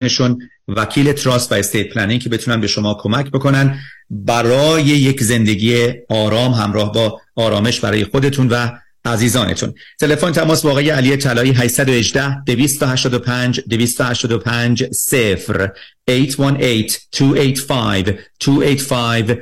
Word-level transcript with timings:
نشون 0.00 0.38
وکیل 0.68 1.12
trust 1.12 1.52
و 1.52 1.54
estate 1.54 1.88
planning 1.88 2.22
که 2.22 2.28
بتونن 2.28 2.60
به 2.60 2.66
شما 2.66 2.94
کمک 2.94 3.30
بکنن 3.30 3.78
برای 4.10 4.82
یک 4.82 5.22
زندگی 5.22 5.92
آرام 6.08 6.52
همراه 6.52 6.92
با 6.92 7.20
آرامش 7.36 7.80
برای 7.80 8.04
خودتون 8.04 8.48
و 8.48 8.68
عزیزانتون. 9.04 9.74
تلفن 10.00 10.32
تماس 10.32 10.62
با 10.62 10.80
علی 10.80 11.16
طلایی 11.16 11.52
818 11.52 12.42
285 12.44 13.60
285 13.60 14.84
0 14.84 15.72
818 16.08 17.00
285 17.16 18.14
285 18.40 19.36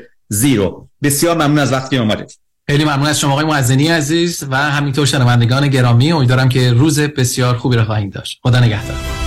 بسیار 1.03 1.37
ممنون 1.37 1.59
از 1.59 1.73
وقتی 1.73 1.99
آمدید 1.99 2.39
خیلی 2.67 2.85
ممنون 2.85 3.07
از 3.07 3.21
شما 3.21 3.33
آقای 3.33 3.45
معزنی 3.45 3.89
عزیز 3.89 4.45
و 4.51 4.57
همینطور 4.57 5.07
شنوندگان 5.07 5.69
گرامی 5.69 6.13
امیدوارم 6.13 6.49
که 6.49 6.73
روز 6.73 7.01
بسیار 7.01 7.57
خوبی 7.57 7.77
را 7.77 7.85
خواهید 7.85 8.13
داشت. 8.13 8.39
خدا 8.43 8.61
نگهدار. 8.61 9.18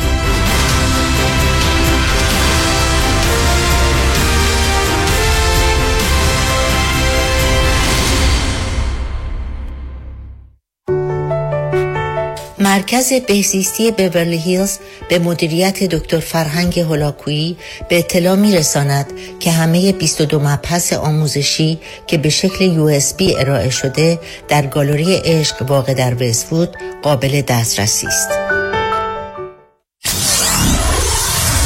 مرکز 12.71 13.13
بهزیستی 13.27 13.91
بورلی 13.91 14.37
هیلز 14.37 14.77
به 15.09 15.19
مدیریت 15.19 15.83
دکتر 15.83 16.19
فرهنگ 16.19 16.79
هلاکویی 16.79 17.57
به 17.89 17.99
اطلاع 17.99 18.35
می 18.35 18.55
رساند 18.55 19.05
که 19.39 19.51
همه 19.51 19.91
22 19.91 20.39
مبحث 20.39 20.93
آموزشی 20.93 21.79
که 22.07 22.17
به 22.17 22.29
شکل 22.29 22.65
یو 22.65 22.99
ارائه 23.37 23.69
شده 23.69 24.19
در 24.47 24.65
گالری 24.65 25.15
عشق 25.15 25.69
واقع 25.69 25.93
در 25.93 26.23
وستوود 26.23 26.69
قابل 27.03 27.41
دسترسی 27.41 28.07
است. 28.07 28.29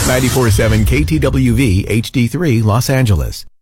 947 0.08 0.85
KTWV 0.85 1.85
HD3 1.90 2.63
Los 2.63 2.90
Angeles 2.90 3.55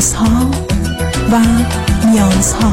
رازها 0.00 0.50
و 1.32 1.40
نیازها 2.06 2.72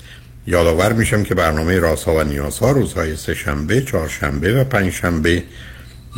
یادآور 0.47 0.93
میشم 0.93 1.23
که 1.23 1.35
برنامه 1.35 1.79
رازها 1.79 2.15
و 2.15 2.23
نیازها 2.23 2.71
روزهای 2.71 3.15
سه 3.15 3.33
شنبه، 3.33 3.81
چهارشنبه 3.81 4.61
و 4.61 4.63
پنجشنبه 4.63 5.43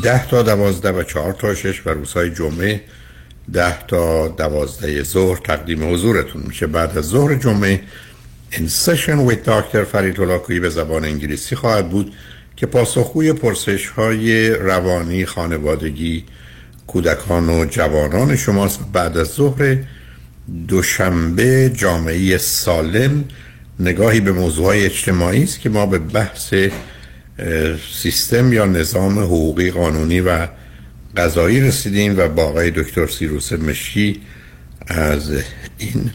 ده 0.04 0.28
تا 0.28 0.42
دوازده 0.42 0.92
و 0.92 1.04
چهار 1.04 1.34
تا 1.34 1.56
شش 1.56 1.88
و 1.88 1.90
روزهای 1.90 2.30
جمعه 2.30 2.82
ده 3.54 3.86
تا 3.88 4.28
دوازده 4.28 5.04
ظهر 5.04 5.38
تقدیم 5.38 5.94
حضورتون 5.94 6.44
میشه. 6.48 6.68
بعد 6.68 6.98
از 6.98 7.06
ظهر 7.06 7.36
جمعه 7.36 7.82
این 8.52 8.68
سشن 8.68 9.28
with 9.28 9.50
دکتر 9.50 9.84
فرید 9.84 10.16
به 10.62 10.70
زبان 10.70 11.06
انگلیسی 11.06 11.56
خواهد 11.56 11.90
بود 11.90 12.14
که 12.56 12.66
پاسخگوی 12.66 13.34
پرسش 13.34 13.88
های 13.88 14.50
روانی 14.50 15.26
خانوادگی 15.26 16.24
کودکان 16.88 17.50
و 17.50 17.66
جوانان 17.66 18.36
شماست. 18.36 18.80
بعد 18.94 19.18
از 19.18 19.28
ظهر 19.28 19.78
دوشنبه 20.68 21.72
جامعه 21.76 22.38
سالم 22.38 23.26
نگاهی 23.80 24.20
به 24.20 24.32
موضوع 24.32 24.66
های 24.66 24.86
اجتماعی 24.86 25.44
است 25.44 25.60
که 25.60 25.70
ما 25.70 25.86
به 25.86 26.00
بحث 26.00 26.54
سیستم 27.94 28.54
یا 28.54 28.66
نظام 28.66 29.20
حقوقی 29.20 29.72
قانونی 29.72 30.22
و 30.22 30.48
قضایی 31.18 31.62
رسیدیم 31.62 32.18
و 32.18 32.28
با 32.28 32.44
آقای 32.44 32.72
دکتر 32.72 33.08
سیروس 33.08 33.54
مشی 33.54 34.22
از 34.88 35.32
این 35.78 36.12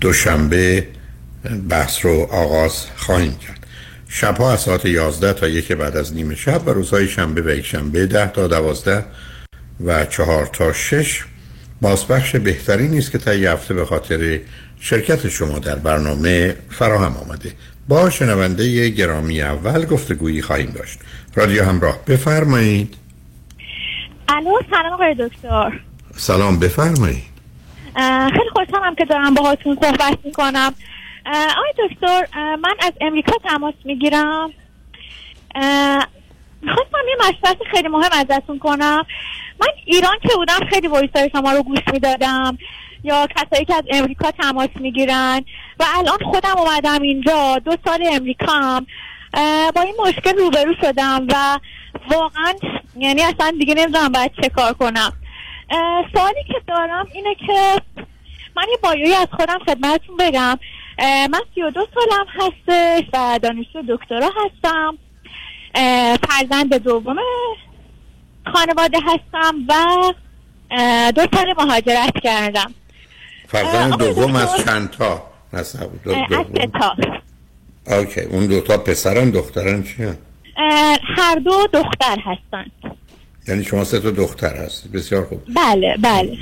دوشنبه 0.00 0.86
بحث 1.68 2.04
رو 2.04 2.28
آغاز 2.30 2.86
خواهیم 2.96 3.36
کرد. 3.38 3.66
شبها 4.08 4.52
از 4.52 4.60
ساعت 4.60 4.84
11 4.84 5.32
تا 5.32 5.48
یک 5.48 5.72
بعد 5.72 5.96
از 5.96 6.14
نیمه 6.14 6.34
شب 6.34 6.68
و 6.68 6.70
روزهای 6.70 7.08
شنبه 7.08 7.42
و 7.42 7.48
یک 7.48 7.66
شنبه 7.66 8.06
10 8.06 8.26
تا 8.26 8.46
12 8.46 9.04
و 9.84 10.04
4 10.04 10.46
تا 10.46 10.72
6 10.72 11.24
بازبخش 11.80 12.36
بهتری 12.36 12.88
نیست 12.88 13.10
که 13.10 13.18
تا 13.18 13.30
هفته 13.30 13.74
به 13.74 13.84
خاطر 13.84 14.40
شرکت 14.84 15.28
شما 15.28 15.58
در 15.58 15.74
برنامه 15.74 16.56
فراهم 16.70 17.16
آمده. 17.16 17.52
با 17.88 18.10
شنونده 18.10 18.88
گرامی 18.88 19.42
اول 19.42 19.84
گفتگویی 19.84 20.42
خواهیم 20.42 20.70
داشت. 20.70 20.98
رادیو 21.34 21.64
همراه 21.64 21.98
بفرمایید. 22.06 22.96
الو 24.28 24.60
سلام 24.70 24.92
آقای 24.92 25.14
دکتر. 25.14 25.80
سلام 26.16 26.58
بفرمایید. 26.58 27.24
خیلی 28.32 28.50
خوشحالم 28.52 28.94
که 28.94 29.04
دارم 29.04 29.34
باهاتون 29.34 29.78
صحبت 29.82 30.18
می‌کنم. 30.24 30.74
آقای 31.26 31.88
دکتر 31.88 32.26
من 32.56 32.74
از 32.80 32.92
امریکا 33.00 33.32
تماس 33.44 33.74
می‌گیرم. 33.84 34.50
می‌خواستم 36.62 36.98
یه 37.08 37.16
مشورت 37.28 37.56
خیلی 37.70 37.88
مهم 37.88 38.10
ازتون 38.12 38.58
کنم. 38.58 39.04
من 39.60 39.68
ایران 39.84 40.18
که 40.22 40.28
بودم 40.36 40.60
خیلی 40.70 40.88
وایسای 40.88 41.30
شما 41.32 41.52
رو 41.52 41.62
گوش 41.62 41.80
می‌دادم. 41.92 42.58
یا 43.04 43.26
کسایی 43.26 43.64
که 43.64 43.74
از 43.74 43.84
امریکا 43.90 44.30
تماس 44.30 44.68
می‌گیرن. 44.74 45.44
و 45.80 45.84
الان 45.94 46.18
خودم 46.32 46.58
اومدم 46.58 47.02
اینجا 47.02 47.58
دو 47.64 47.76
سال 47.86 48.06
امریکا 48.12 48.52
هم 48.52 48.86
با 49.74 49.80
این 49.82 49.94
مشکل 50.06 50.36
روبرو 50.36 50.74
شدم 50.80 51.26
و 51.32 51.58
واقعا 52.10 52.54
یعنی 52.96 53.22
اصلا 53.22 53.54
دیگه 53.58 53.74
نمی‌دونم 53.74 54.12
باید 54.12 54.32
چه 54.42 54.48
کار 54.48 54.72
کنم. 54.72 55.12
سوالی 56.14 56.44
که 56.46 56.60
دارم 56.68 57.08
اینه 57.14 57.34
که 57.34 57.82
من 58.56 58.64
یه 58.70 58.78
بایوی 58.82 59.14
از 59.14 59.28
خودم 59.32 59.58
خدمتتون 59.58 60.16
بگم. 60.16 60.58
من 61.30 61.40
سی 61.54 61.62
و 61.62 61.70
دو 61.70 61.86
سالم 61.94 62.26
هستش 62.34 63.04
و 63.12 63.38
دانشجو 63.42 63.82
دکترا 63.88 64.30
هستم. 64.44 64.98
فرزند 66.28 66.74
دوم 66.74 67.16
خانواده 68.54 68.98
هستم 69.06 69.54
و 69.68 69.74
دو 71.12 71.26
سال 71.36 71.54
مهاجرت 71.58 72.20
کردم. 72.22 72.74
فرزند 73.48 73.98
دوم 73.98 74.36
از 74.36 74.56
چند 74.64 74.90
تا 74.90 75.22
از 75.52 75.76
تا 76.74 76.96
اوکی 77.86 78.20
اون 78.20 78.46
دو 78.46 78.60
تا 78.60 78.78
پسرن 78.78 79.30
دخترن 79.30 79.82
چی 79.82 80.06
هر 81.16 81.34
دو 81.44 81.66
دختر 81.72 82.18
هستن. 82.24 82.64
یعنی 83.48 83.64
شما 83.64 83.84
سه 83.84 84.00
تا 84.00 84.10
دختر 84.10 84.56
هست 84.56 84.88
بسیار 84.92 85.24
خوب. 85.24 85.42
بله 85.56 85.96
بله. 86.02 86.38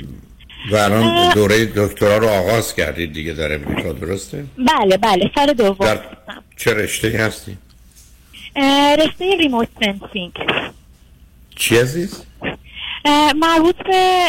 و 0.71 0.75
الان 0.75 1.33
دوره 1.33 1.65
دکترا 1.65 2.17
رو 2.17 2.27
آغاز 2.27 2.75
کردید 2.75 3.13
دیگه 3.13 3.33
در 3.33 3.53
امریکا 3.53 3.91
درسته؟ 3.91 4.45
بله 4.57 4.97
بله 4.97 5.31
سال 5.35 5.53
دوم 5.53 5.85
در 5.85 5.99
چه 6.57 6.73
رشته 6.73 7.07
هستی؟ 7.07 7.57
رشته 8.99 9.35
remote 9.39 9.67
sensing. 9.79 10.33
چی 11.55 11.77
عزیز؟ 11.77 12.23
مربوط 13.35 13.75
به 13.75 14.27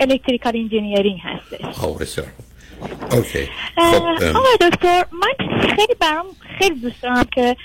electrical 0.00 0.56
engineering 0.56 1.20
هستش. 1.24 1.64
خب 1.64 2.02
بسیار. 2.02 2.26
OK. 3.12 3.48
خب 3.76 4.36
آقای 4.36 4.70
دکتر 4.70 5.04
من 5.12 5.48
خیلی 5.60 5.94
برام 6.00 6.26
خیلی 6.58 6.80
دوست 6.80 7.02
دارم 7.02 7.24
که 7.32 7.56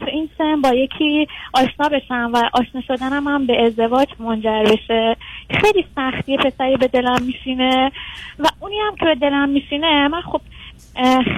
تو 0.00 0.06
این 0.06 0.28
سن 0.38 0.60
با 0.60 0.74
یکی 0.74 1.26
آشنا 1.54 1.88
بشم 1.88 2.30
و 2.34 2.50
آشنا 2.52 2.80
شدنم 2.88 3.28
هم 3.28 3.46
به 3.46 3.62
ازدواج 3.66 4.08
منجر 4.18 4.64
بشه. 4.64 5.16
خیلی 5.50 5.84
سخت 5.96 6.36
پسری 6.36 6.76
به 6.76 6.88
دلم 6.88 7.22
میشینه 7.22 7.92
و 8.38 8.48
اونی 8.60 8.76
هم 8.78 8.96
که 8.96 9.04
به 9.04 9.14
دلم 9.14 9.48
میشینه 9.48 10.08
من 10.08 10.20
خب 10.20 10.40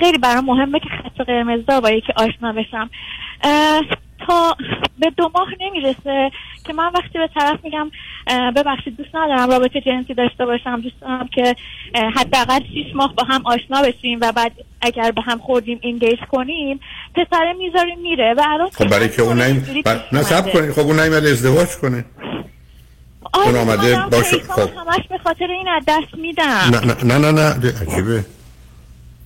خیلی 0.01 0.19
برام 0.19 0.45
مهمه 0.45 0.81
که 0.81 0.89
خط 0.89 1.27
قرمز 1.27 1.65
دار 1.67 1.81
با 1.81 1.91
یکی 1.91 2.13
آشنا 2.17 2.53
بشم. 2.53 2.91
تا 4.27 4.57
به 4.99 5.11
دو 5.17 5.31
ماه 5.35 5.49
نمی‌رسه 5.61 6.31
که 6.65 6.73
من 6.73 6.91
وقتی 6.95 7.19
به 7.19 7.29
طرف 7.35 7.59
میگم 7.65 7.91
ببخشید 8.57 8.97
دوست 8.97 9.15
ندارم 9.15 9.51
رابطه 9.51 9.81
جنسی 9.81 10.15
داشته 10.15 10.47
باشم 10.47 10.81
دوست 10.81 11.01
دارم 11.01 11.29
که 11.35 11.57
حداقل 12.17 12.61
شیش 12.75 12.95
ماه 12.95 13.15
با 13.15 13.25
هم 13.25 13.43
آشنا 13.47 13.83
بشیم 13.83 14.19
و 14.21 14.33
بعد 14.33 14.53
اگر 14.81 15.11
به 15.11 15.23
هم 15.23 15.39
خوردیم 15.39 15.79
اینگیج 15.83 16.19
کنیم 16.31 16.81
پسره 17.15 17.53
می‌ذاره 17.53 17.95
میره 18.03 18.35
و 18.35 18.45
الان 18.49 18.69
خب 18.71 18.89
برای 18.89 19.09
که 19.09 19.23
اون 19.23 19.43
نیم 19.43 19.65
نه 20.13 20.23
سب. 20.23 20.53
کنید 20.53 20.73
خب 20.73 20.81
اون 20.81 21.01
نیومد 21.01 21.27
ازدواج 21.27 21.69
کنه 21.69 22.05
آره، 23.33 23.47
اون 23.47 23.57
آمده 23.57 23.97
باشه. 24.11 24.39
خب. 24.39 24.61
همش 24.61 25.09
به 25.09 25.19
خاطر 25.19 25.47
این 25.51 25.69
از 25.69 25.83
دست 25.89 26.15
میدم 26.15 26.45
نه 26.45 26.81
نه 26.81 27.19
نه 27.19 27.19
نه, 27.19 27.33
نه. 27.33 27.73
عجیبه 27.81 28.25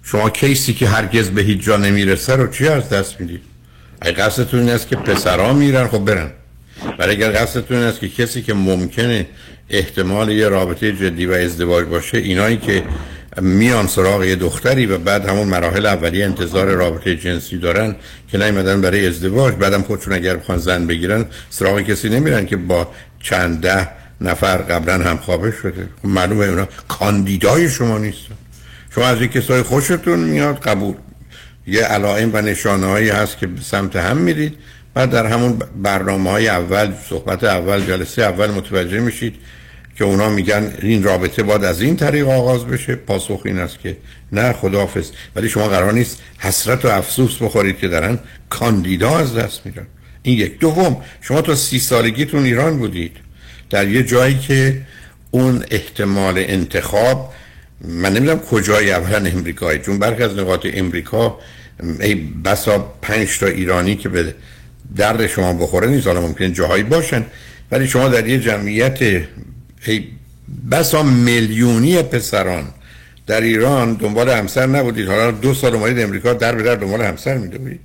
شما 0.03 0.31
کیسی 0.31 0.75
که 0.75 0.89
هرگز 0.89 1.31
به 1.31 1.43
هیچ 1.43 1.61
جا 1.63 1.77
نمی‌رسه 1.77 2.37
رو 2.37 2.53
چی 2.53 2.69
از 2.69 2.89
دست 2.89 3.21
می‌دید 3.21 3.52
اگه 4.05 4.13
قصدتون 4.13 4.69
است 4.69 4.89
که 4.89 4.97
پسرها 4.97 5.53
میرن 5.53 5.89
خب 5.89 5.99
برن. 5.99 6.31
برای 6.99 7.17
اگر 7.17 7.43
قصدتون 7.43 7.77
است 7.77 8.01
که 8.01 8.09
کسی 8.09 8.43
که 8.43 8.55
ممکنه 8.55 9.27
احتمال 9.71 10.29
یه 10.29 10.49
رابطه 10.49 10.93
جدی 10.93 11.27
و 11.27 11.33
ازدواج 11.33 11.87
باشه 11.87 12.19
اینایی 12.19 12.57
که 12.57 12.85
میان 13.41 13.87
سراغ 13.87 14.25
یه 14.25 14.37
دختری 14.37 14.87
و 14.87 14.99
بعد 14.99 15.29
همون 15.29 15.49
مراحل 15.49 15.87
اولیه 15.87 16.25
انتظار 16.25 16.67
رابطه 16.67 17.17
جنسی 17.17 17.59
دارن 17.59 17.97
که 18.29 18.39
نیومدن 18.39 18.81
برای 18.81 19.07
ازدواج 19.07 19.55
بعدم 19.55 19.83
خودشون 19.83 20.13
اگر 20.13 20.37
بخوان 20.37 20.59
زن 20.59 20.87
بگیرن 20.87 21.25
سراغ 21.51 21.81
کسی 21.81 22.09
نمیرن 22.09 22.47
که 22.47 22.57
با 22.57 22.89
چند 23.21 23.61
ده 23.61 23.89
نفر 24.21 24.57
قبلا 24.57 24.99
هم 24.99 25.17
خوابه 25.17 25.51
شده. 25.63 25.89
خب 26.03 26.09
معلومه 26.09 26.45
اونا 26.45 26.69
کاندیدای 26.89 27.71
شما 27.71 27.99
نیستن. 27.99 28.35
شما 28.95 29.05
از 29.05 29.21
این 29.21 29.31
کسای 29.31 29.63
خوشتون 29.63 30.19
میاد 30.19 30.59
قبول. 30.59 30.95
یه 31.67 31.83
علائم 31.83 32.31
و 32.33 32.41
نشانه 32.41 32.87
هایی 32.87 33.09
هست 33.09 33.39
که 33.39 33.47
به 33.47 33.61
سمت 33.61 33.97
هم 33.97 34.17
میرید. 34.17 34.55
بعد 34.95 35.11
در 35.11 35.27
همون 35.27 35.59
برنامه 35.83 36.31
های 36.31 36.49
اول 36.49 36.93
صحبت 37.09 37.45
اول 37.45 37.87
جلسه 37.87 38.23
اول 38.23 38.51
متوجه 38.51 39.01
میشید 39.01 39.35
که 39.99 40.05
اونا 40.05 40.29
میگن 40.29 40.73
این 40.83 41.03
رابطه 41.03 41.43
باید 41.43 41.65
از 41.65 41.81
این 41.81 41.97
طریق 41.97 42.29
آغاز 42.29 42.67
بشه. 42.67 42.95
پاسخ 42.95 43.43
این 43.45 43.59
است 43.59 43.79
که 43.79 43.97
نه 44.33 44.53
خداحافظ. 44.53 45.11
ولی 45.37 45.49
شما 45.49 45.69
قرار 45.69 45.93
نیست 45.93 46.19
حسرت 46.39 46.85
و 46.85 46.89
افسوس 46.89 47.43
بخورید 47.43 47.79
که 47.79 47.89
دارن 47.89 48.19
کاندیدا 48.51 49.19
از 49.19 49.35
دست 49.35 49.67
میرن. 49.67 49.87
این 50.23 50.39
یک. 50.39 50.59
دوم 50.59 50.97
شما 51.21 51.41
تا 51.41 51.55
سی 51.55 51.79
سالگیتون 51.79 52.45
ایران 52.45 52.79
بودید. 52.79 53.17
در 53.71 53.89
یه 53.89 54.03
جایی 54.03 54.39
که 54.39 54.81
اون 55.31 55.65
احتمال 55.71 56.35
انتخاب 56.39 57.33
من 57.89 58.13
نمی‌دونم 58.13 58.41
کجای 58.41 58.93
اولا 58.93 59.31
امریکایی 59.31 59.79
چون 59.79 59.99
برخی 59.99 60.23
از 60.23 60.39
نقاط 60.39 60.67
امریکا 60.75 61.39
ای 62.01 62.15
بسا 62.15 62.79
پنج 63.03 63.39
تا 63.39 63.47
ایرانی 63.47 63.97
که 63.97 64.09
به 64.09 64.35
درد 64.97 65.27
شما 65.27 65.53
بخوره 65.53 65.87
نیست 65.87 66.07
حالا 66.07 66.21
ممکن 66.21 66.53
جاهایی 66.53 66.83
باشن 66.83 67.25
ولی 67.71 67.89
شما 67.89 68.09
در 68.09 68.27
یه 68.27 68.39
جمعیت 68.39 68.99
ای 69.87 70.05
بسا 70.71 71.03
میلیونی 71.03 72.03
پسران 72.03 72.65
در 73.27 73.41
ایران 73.41 73.95
دنبال 73.95 74.29
همسر 74.29 74.67
نبودید. 74.67 75.09
حالا 75.09 75.31
دو 75.31 75.55
سال 75.55 75.75
اومدید 75.75 76.05
امریکا 76.05 76.33
در 76.33 76.55
به 76.55 76.63
در 76.63 76.75
دنبال 76.75 77.03
همسر 77.03 77.39
میدوید. 77.39 77.81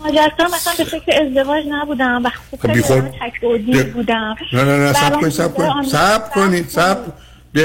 مهاجرت 0.00 0.32
کنم 0.38 0.46
مثلا 0.46 0.72
به 0.78 0.84
فکر 0.84 1.22
ازدواج 1.22 1.64
نبودم 1.68 2.22
و 2.24 2.30
خب 2.30 2.82
خب 2.82 3.02
دودی 3.42 3.82
بودم. 3.82 4.36
نه 4.52 4.64
نه 4.64 4.76
نه 4.76 4.92
سب 4.92 5.20
کنید 5.20 5.32
سب 5.32 5.54
کنید. 5.54 5.84
سب 5.84 6.30
کنید 6.30 6.68
سب 6.68 6.98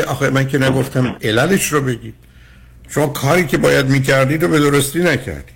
آخه 0.08 0.30
من 0.30 0.48
که 0.48 0.58
نگفتم 0.58 1.16
عللش 1.22 1.68
رو 1.74 1.82
بگید. 1.82 2.14
شما 2.90 3.08
کاری 3.08 3.46
که 3.46 3.58
باید 3.58 3.86
می‌کردید 3.86 4.44
رو 4.44 4.48
به 4.48 4.60
درستی 4.60 5.00
نکردید. 5.00 5.56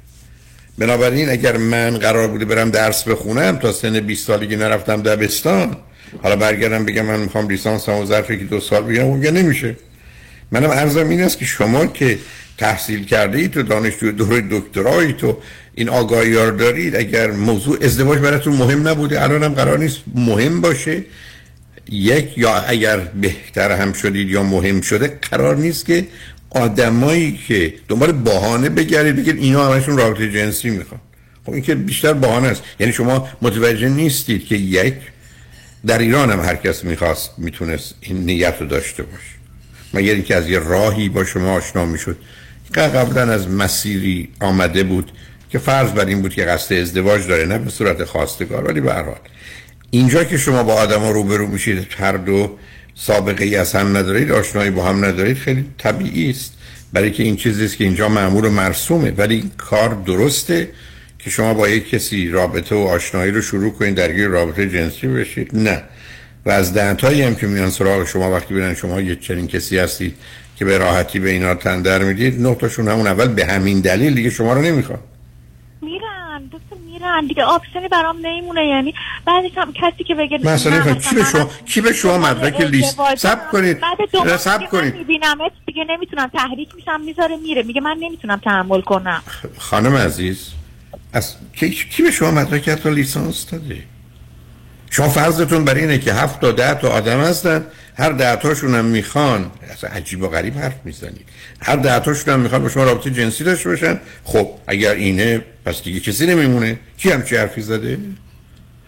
بنابراین 0.78 1.30
اگر 1.30 1.58
من 1.58 1.98
قرار 1.98 2.28
بوده 2.28 2.46
برم 2.46 2.70
درس 2.70 3.04
بخونم 3.04 3.58
تا 3.58 3.72
سن 3.72 4.00
20 4.00 4.28
سالگی 4.28 4.56
نرفتم 4.56 5.02
دبستان 5.02 5.78
حالا 6.24 6.36
برگردم 6.36 6.86
بگم 6.86 7.06
من 7.06 7.20
می‌خوام 7.20 7.50
لیسانس 7.50 7.90
هم 7.90 8.06
ظرف 8.06 8.28
که 8.28 8.36
دو 8.36 8.60
سال 8.60 8.84
بگم 8.84 9.04
اون 9.04 9.20
نمیشه. 9.20 9.76
منم 10.52 10.72
عرضم 10.72 11.10
این 11.10 11.24
است 11.24 11.38
که 11.38 11.46
شما 11.46 11.86
که 11.86 12.20
تحصیل 12.58 13.06
کرده 13.06 13.38
ای 13.38 13.48
تو 13.48 13.64
دانشجو 13.64 14.12
دوره 14.12 14.44
دکترایی 14.52 15.14
تو 15.14 15.38
این 15.76 15.90
آگاهی 15.90 16.34
رو 16.34 16.58
دارید؟ 16.58 16.96
اگر 16.96 17.32
موضوع 17.32 17.78
ازدواج 17.82 18.20
براتون 18.20 18.54
مهم 18.54 18.88
نبوده 18.88 19.24
الان 19.24 19.44
هم 19.44 19.54
قرار 19.54 19.78
نیست 19.80 19.98
مهم 20.16 20.62
باشه. 20.62 21.04
یک 21.92 22.38
یا 22.38 22.56
اگر 22.56 22.98
بهتر 22.98 23.72
هم 23.72 23.94
شدید 23.94 24.30
یا 24.30 24.44
مهم 24.44 24.82
شده 24.82 25.18
قرار 25.32 25.56
نیست 25.56 25.86
که 25.86 26.08
آدمایی 26.50 27.40
که 27.48 27.74
دنبال 27.88 28.12
بهانه 28.12 28.70
بگردید 28.70 29.16
بگید 29.16 29.38
اینا 29.38 29.74
همشون 29.74 29.98
رابطه 29.98 30.32
جنسی 30.32 30.70
می‌خوان. 30.70 31.02
خب 31.46 31.54
این 31.54 31.62
که 31.62 31.76
بیشتر 31.76 32.14
بهانه 32.14 32.48
است. 32.48 32.64
یعنی 32.80 32.94
شما 32.94 33.28
متوجه 33.42 33.90
نیستید 33.90 34.46
که 34.46 34.56
یک 34.56 34.94
در 35.86 35.98
ایران 35.98 36.32
هم 36.32 36.40
هر 36.40 36.56
کس 36.56 36.84
می‌خواست 36.84 37.32
می‌تونست 37.38 37.96
این 38.02 38.18
نیت 38.18 38.56
رو 38.60 38.68
داشته 38.68 39.04
باشه. 39.04 39.24
مگر 39.94 40.14
اینکه 40.14 40.36
از 40.36 40.50
یه 40.50 40.60
راهی 40.60 41.10
با 41.10 41.26
شما 41.26 41.54
آشنا 41.54 41.86
می‌شد. 41.86 42.18
که 42.74 42.82
قبلا 42.82 43.34
از 43.34 43.48
مسیری 43.48 44.30
آمده 44.42 44.84
بود. 44.84 45.12
که 45.50 45.60
فرض 45.60 45.92
بر 45.92 46.06
این 46.06 46.22
بود 46.22 46.34
که 46.34 46.46
قصد 46.46 46.76
ازدواج 46.76 47.28
داره 47.28 47.46
نه 47.46 47.58
به 47.58 47.70
صورت 47.70 48.04
خواستگار 48.04 48.68
ولی 48.68 48.82
به 48.82 48.94
حال. 48.94 49.16
اینجا 49.92 50.24
که 50.24 50.38
شما 50.38 50.64
با 50.64 50.74
آدم 50.74 51.00
ها 51.00 51.12
روبرو 51.12 51.48
میشید 51.48 51.88
هر 51.98 52.12
دو 52.12 52.58
سابقه 52.96 53.46
ای 53.46 53.56
از 53.56 53.76
هم 53.76 53.98
ندارید 53.98 54.32
آشنایی 54.32 54.70
با 54.70 54.86
هم 54.86 55.06
ندارید 55.06 55.38
خیلی 55.38 55.66
طبیعی 55.78 56.30
است. 56.30 56.54
برای 56.94 57.12
که 57.12 57.24
این 57.24 57.36
چیزی 57.36 57.66
است 57.66 57.78
که 57.78 57.84
اینجا 57.84 58.10
معمول 58.10 58.46
و 58.46 58.50
مرسومه. 58.50 59.12
ولی 59.12 59.36
این 59.36 59.52
کار 59.58 59.90
درسته 60.06 60.70
که 61.20 61.30
شما 61.30 61.54
با 61.54 61.70
یک 61.70 61.90
کسی 61.90 62.28
رابطه 62.28 62.76
و 62.76 62.80
آشنایی 62.80 63.32
رو 63.32 63.42
شروع 63.42 63.72
کنید 63.72 63.96
درگیر 63.96 64.28
رابطه 64.28 64.70
جنسی 64.70 65.08
بشید. 65.08 65.50
نه. 65.54 65.84
و 66.46 66.50
از 66.50 66.74
دهتایی 66.74 67.22
هم 67.22 67.36
که 67.36 67.48
میان 67.48 67.70
سراغ 67.70 68.08
شما 68.08 68.32
وقتی 68.32 68.54
ببینن 68.54 68.74
شما 68.74 69.02
یه 69.02 69.16
چنین 69.16 69.48
کسی 69.48 69.78
هستید 69.78 70.16
که 70.56 70.66
به 70.66 70.78
راحتی 70.78 71.20
به 71.20 71.30
اینا 71.30 71.56
تندر 71.56 72.04
می‌دید 72.04 72.42
نه 72.42 72.56
تاشون 72.56 72.88
همون 72.88 73.08
اول 73.08 73.28
به 73.28 73.46
همین 73.46 73.80
دلیل 73.80 74.16
دیگه 74.16 74.30
شما 74.30 74.54
رو 74.54 74.62
نمی‌خوان. 74.62 75.00
میرن. 75.82 76.46
دکتر 76.46 76.82
میرن. 76.86 77.28
دیگه 77.28 77.44
آپشنی 77.44 77.88
برام 77.88 78.18
نمیمونه. 78.22 78.68
یعنی 78.68 78.94
بعدش 79.26 79.52
هم 79.58 79.74
کسی 79.74 80.04
که 80.04 80.16
بگه 80.16 80.38
مثلا 80.38 80.96
کی 80.96 81.16
به 81.16 81.24
شما 81.24 81.50
کی 81.66 81.82
به 81.82 81.94
شما 81.94 82.18
مدرک 82.18 82.62
لیست. 82.62 83.16
سب 83.16 83.52
کنید. 83.52 83.78
سب 84.38 84.70
کنید. 84.70 84.96
میبینمت 84.96 85.52
دیگه 85.66 85.86
نمی‌تونم. 85.90 86.28
تحریک 86.28 86.76
میشم 86.76 87.02
می‌ذاره 87.02 87.36
میره. 87.38 87.64
میگه 87.64 87.82
من 87.82 87.98
نمی‌تونم 88.00 88.38
تحمل 88.38 88.82
کنم. 88.82 89.24
خانم 89.58 89.96
عزیز 89.96 90.52
از 91.14 91.36
کی, 91.56 91.70
کی 91.70 92.04
به 92.04 92.12
شما 92.12 92.32
مدرک 92.32 92.70
حتی 92.70 92.90
لیسانس 92.90 93.50
داده؟ 93.52 93.84
شما 94.90 95.10
فرضتون 95.10 95.66
برای 95.66 95.82
اینه 95.82 95.98
که 95.98 96.14
هفت 96.14 96.42
تا 96.42 96.52
ده 96.52 96.74
تا 96.74 96.90
آدم 96.90 97.20
هستن. 97.20 97.66
هر 98.00 98.12
ده 98.12 98.36
تاشون 98.36 98.76
هم 98.76 98.86
می‌خوان. 98.86 99.52
اصلا 99.72 99.90
عجیب 99.90 100.24
و 100.24 100.28
غریب 100.28 100.58
حرف 100.58 100.76
می‌زنید 100.84 101.30
هر 101.62 101.76
ده 101.76 102.00
تاشون 102.00 102.34
هم 102.34 102.40
می‌خوان 102.40 102.64
با 102.64 102.70
شما 102.70 102.84
رابطه 102.84 103.12
جنسی 103.12 103.44
داشته 103.44 103.70
باشن. 103.70 104.00
خب 104.24 104.52
اگر 104.68 104.94
اینه 104.94 105.42
پس 105.66 105.84
دیگه 105.84 106.00
کسی 106.00 106.28
نمیمونه. 106.28 106.80
کی 106.98 107.12
همچی 107.12 107.36
حرفی 107.36 107.62
زده؟ 107.62 108.00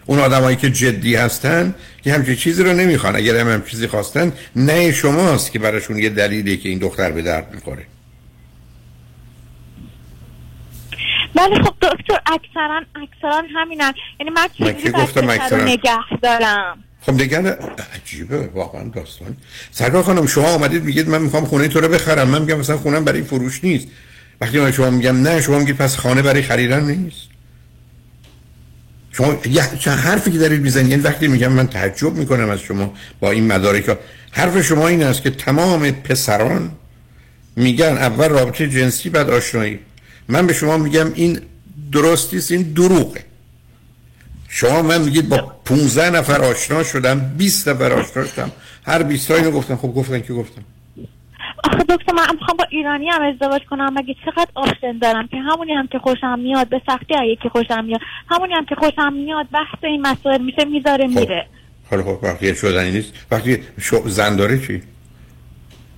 اون 0.06 0.18
آدمایی 0.18 0.56
که 0.56 0.70
جدی 0.70 1.16
هستن 1.16 1.74
که 2.04 2.12
همچین 2.12 2.36
چیزی 2.36 2.62
رو 2.62 2.72
نمی‌خوان. 2.72 3.16
اگر 3.16 3.36
هم, 3.36 3.48
هم 3.48 3.62
چیزی 3.62 3.86
خواستن 3.86 4.32
نه 4.56 4.92
شماست 4.92 5.52
که 5.52 5.58
براشون 5.58 5.98
یه 5.98 6.08
دلیلی 6.08 6.56
که 6.56 6.68
این 6.68 6.78
دختر 6.78 7.12
به 7.12 7.22
درد 7.22 7.54
می‌خوره. 7.54 7.86
ولی 11.34 11.54
خب 11.54 11.74
دکتر 11.82 12.20
اکثرا 12.26 12.82
اکثرا 12.94 13.42
همینن. 13.54 13.92
یعنی 14.20 14.30
من 14.30 14.42
من 14.42 14.48
چجوری 14.48 14.82
که 14.82 14.90
گفتم 14.90 15.28
اکثراً؟ 15.28 15.64
نگه 15.64 16.18
دارم. 16.22 16.84
خب 17.06 17.12
نگن 17.12 17.46
عجیبه 17.94 18.46
واقعا 18.54 18.88
داستان. 18.88 19.36
سرکار 19.70 20.02
خانم 20.02 20.26
شما 20.26 20.48
آمدید 20.48 20.84
میگید 20.84 21.08
من 21.08 21.22
می‌خوام 21.22 21.44
خونه 21.44 21.68
تو 21.68 21.80
رو 21.80 21.88
بخرم. 21.88 22.28
من 22.28 22.40
میگم 22.40 22.58
مثلا 22.58 22.78
خونم 22.78 23.04
برای 23.04 23.22
فروش 23.22 23.64
نیست. 23.64 23.86
وقتی 24.40 24.60
من 24.60 24.72
شما 24.72 24.90
میگم 24.90 25.22
نه 25.22 25.40
شما 25.40 25.58
میگید 25.58 25.76
پس 25.76 25.96
خانه 25.96 26.22
برای 26.22 26.42
خریدن 26.42 26.84
نیست. 26.84 27.32
شما 29.12 29.38
چه 29.78 29.90
حرفی 29.90 30.32
که 30.32 30.38
دارید 30.38 30.62
می‌زنید؟ 30.62 30.90
یعنی 30.90 31.02
وقتی 31.02 31.28
میگم 31.28 31.52
من 31.52 31.66
تعجب 31.66 32.14
می‌کنم 32.14 32.50
از 32.50 32.60
شما 32.60 32.94
با 33.20 33.30
این 33.30 33.46
مدارک 33.46 33.98
حرف 34.30 34.60
شما 34.60 34.88
این 34.88 35.02
است 35.02 35.22
که 35.22 35.30
تمام 35.30 35.90
پسران 35.90 36.70
میگن 37.56 37.86
اول 37.86 38.28
رابطه 38.28 38.68
جنسی 38.68 39.10
بعد 39.10 39.30
آشنایی. 39.30 39.78
من 40.28 40.46
به 40.46 40.52
شما 40.52 40.76
میگم 40.76 41.12
این 41.14 41.40
درستی 41.92 42.36
است 42.36 42.52
این 42.52 42.62
دروغه. 42.62 43.24
شما 44.54 44.82
من 44.82 45.00
میگید 45.02 45.28
با 45.28 45.36
15 45.64 46.10
نفر 46.10 46.40
آشنا 46.40 46.82
شدم 46.82 47.20
20 47.36 47.68
نفر 47.68 47.92
آشنا 47.92 48.26
شدم. 48.26 48.52
هر 48.86 49.02
20 49.02 49.28
تا 49.28 49.34
اینو 49.34 49.50
گفتن. 49.50 49.76
خب 49.76 49.88
گفتن 49.88 50.20
که 50.20 50.32
گفتم 50.32 50.64
آخه 51.64 51.78
دکتر 51.78 52.12
من 52.12 52.26
می‌خوام 52.32 52.56
با 52.58 52.64
ایرانی 52.70 53.08
هم 53.08 53.22
ازدواج 53.22 53.62
کنم. 53.70 53.94
مگه 53.94 54.14
چقدر 54.24 54.50
آپشن 54.54 54.98
دارم 54.98 55.28
که 55.28 55.36
همونی 55.36 55.72
هم 55.72 55.86
که 55.86 55.98
خوشم 55.98 56.38
میاد 56.38 56.68
به 56.68 56.82
سختی 56.86 57.14
های 57.14 57.36
که 57.42 57.48
خوشم 57.48 57.84
میاد. 57.84 58.00
همونی 58.30 58.54
هم 58.54 58.64
که 58.64 58.74
خوشم 58.74 59.12
میاد 59.12 59.46
بحث 59.52 59.84
این 59.84 60.06
مسائل 60.06 60.42
میشه 60.42 60.64
می‌ذاره 60.64 61.08
خب. 61.08 61.18
میره. 61.18 61.46
حالا 61.90 62.02
خب 62.02 62.18
وقتی 62.22 62.54
شدنی 62.54 62.90
نیست. 62.90 63.12
وقتی 63.30 63.62
شو 63.80 64.08
زن 64.08 64.36
داره 64.36 64.66
چی؟ 64.66 64.82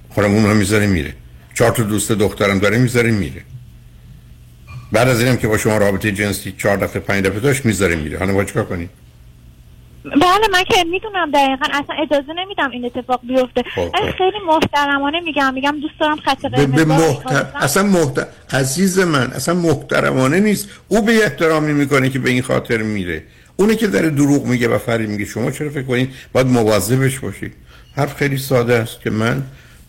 خودم 0.09 0.35
اون 0.35 0.45
رو 0.45 0.55
می‌ذاره 0.55 0.87
میره. 0.87 1.15
چهار 1.55 1.71
تا 1.71 1.83
دوست 1.83 2.13
دخترم 2.13 2.59
داره 2.59 2.79
می‌ذاره 2.79 3.11
میره. 3.11 3.43
بعد 4.95 5.09
از 5.09 5.23
اینم 5.23 5.37
که 5.37 5.49
با 5.49 5.59
شما 5.59 5.79
رابطه 5.79 6.13
جنسی 6.13 6.55
چهار 6.59 6.77
دفعه 6.77 7.01
پنج 7.01 7.25
دفعه 7.25 7.41
داشت 7.41 7.67
می‌ذاره 7.67 7.97
میره. 7.97 8.19
حالا 8.19 8.33
باید 8.33 8.49
چیکار 8.49 8.65
کنی 8.65 8.89
بله 10.05 10.49
من 10.53 10.65
که 10.65 10.85
می‌دونم 10.91 11.31
دقیقا 11.31 11.67
اصلا 11.73 11.97
اجازه 12.03 12.33
نمیدم 12.37 12.71
این 12.71 12.85
اتفاق 12.85 13.21
بیفته. 13.29 13.63
خب، 13.75 13.91
ولی 13.95 14.13
خب. 14.13 14.19
خیلی 14.19 14.39
محترمانه 14.47 15.21
میگم 15.21 15.55
میگم 15.55 15.81
دوست 15.81 15.95
دارم 16.01 16.17
خط 16.17 16.43
به, 16.43 16.49
قرمز 16.49 16.75
به 16.75 16.85
باشه. 16.85 17.09
محتر... 17.09 17.47
اصلا 17.55 17.83
محتر... 17.83 18.27
عزیز 18.53 18.99
من 18.99 19.31
اصلا 19.33 19.55
محترمانه 19.55 20.41
نیست. 20.41 20.69
او 20.89 21.03
به 21.03 21.23
احترامی 21.23 21.73
می‌کنه 21.73 22.11
که 22.11 22.19
به 22.19 22.31
این 22.31 22.43
خاطر 22.43 22.77
میره. 22.77 23.23
اونه 23.57 23.77
که 23.77 23.87
داره 23.87 24.11
دروغ 24.11 24.47
میگه 24.47 24.69
و 24.69 24.79
فریب 24.79 25.11
میگه 25.11 25.25
شما 25.25 25.51
چرا 25.51 25.71
فکر 25.71 25.83
کنید 25.83 26.11
باید 26.33 26.47
مواظبش 26.47 27.19
باشید؟ 27.19 27.53
حرف 27.97 28.17
خیلی 28.17 28.39
ساده 28.39 28.75
است 28.75 29.01
که 29.01 29.11
من 29.11 29.43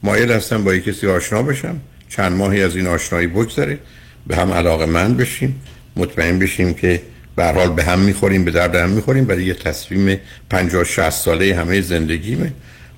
مایل 0.03 0.31
هستم 0.31 0.63
با 0.63 0.74
یک 0.74 0.83
کسی 0.83 1.07
آشنا 1.07 1.43
بشم. 1.43 1.79
چند 2.09 2.31
ماهی 2.31 2.63
از 2.63 2.75
این 2.75 2.88
آشنایی 2.88 3.27
بگذره. 3.27 3.79
به 4.27 4.36
هم 4.36 4.51
علاقه 4.51 4.86
من 4.86 5.17
بشیم 5.17 5.62
مطمئن 5.96 6.39
بشیم 6.39 6.74
که 6.74 7.01
به 7.36 7.46
حال 7.46 7.70
به 7.70 7.84
هم 7.84 8.00
می‌خوریم 8.00 8.46
به 8.46 8.51
درد 8.51 8.75
هم 8.75 8.89
می‌خوریم 8.89 9.25
برای 9.25 9.44
یه 9.44 9.53
تصمیم 9.53 10.20
50 10.50 10.84
60 10.84 11.10
ساله 11.10 11.55
همه 11.55 11.82
زندگیمه 11.82 12.53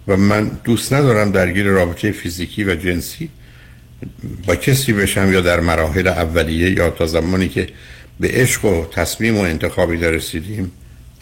و 0.08 0.18
من 0.18 0.52
دوست 0.64 0.94
ندارم 0.94 1.32
درگیر 1.32 1.66
رابطه 1.66 2.12
فیزیکی 2.12 2.64
و 2.64 2.76
جنسی 2.76 3.30
با 4.48 4.56
کسی 4.56 4.94
بشم 4.94 5.34
یا 5.34 5.42
در 5.42 5.60
مراحل 5.60 6.08
اولیه 6.08 6.72
یا 6.72 6.90
تا 6.90 7.06
زمانی 7.06 7.50
که 7.50 7.68
به 8.20 8.28
عشق 8.28 8.66
و 8.66 8.86
تصمیم 8.86 9.38
و 9.38 9.42
انتخابی 9.42 9.98
در 9.98 10.12
رسیدیم 10.12 10.72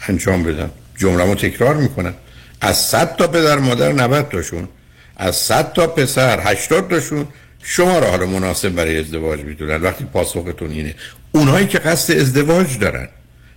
انجام 0.08 0.42
بدم. 0.42 0.70
جمله 0.96 1.34
تکرار 1.34 1.76
می‌کنم. 1.76 2.14
از 2.60 2.76
100 2.76 3.16
تا 3.16 3.26
پدر 3.26 3.58
مادر 3.58 3.92
90 3.92 4.28
تاشون 4.28 4.68
از 5.16 5.36
100 5.36 5.72
تا 5.72 5.86
پسر 5.86 6.40
80 6.40 6.90
تاشون 6.90 7.26
شما 7.68 7.98
را 7.98 8.10
حالا 8.10 8.26
مناسب 8.26 8.68
برای 8.68 8.98
ازدواج 8.98 9.40
می‌دونن. 9.40 9.82
وقتی 9.82 10.04
پاسختون 10.04 10.70
اینه. 10.70 10.94
اونهایی 11.32 11.66
که 11.66 11.78
قصد 11.78 12.18
ازدواج 12.18 12.78
دارن. 12.78 13.08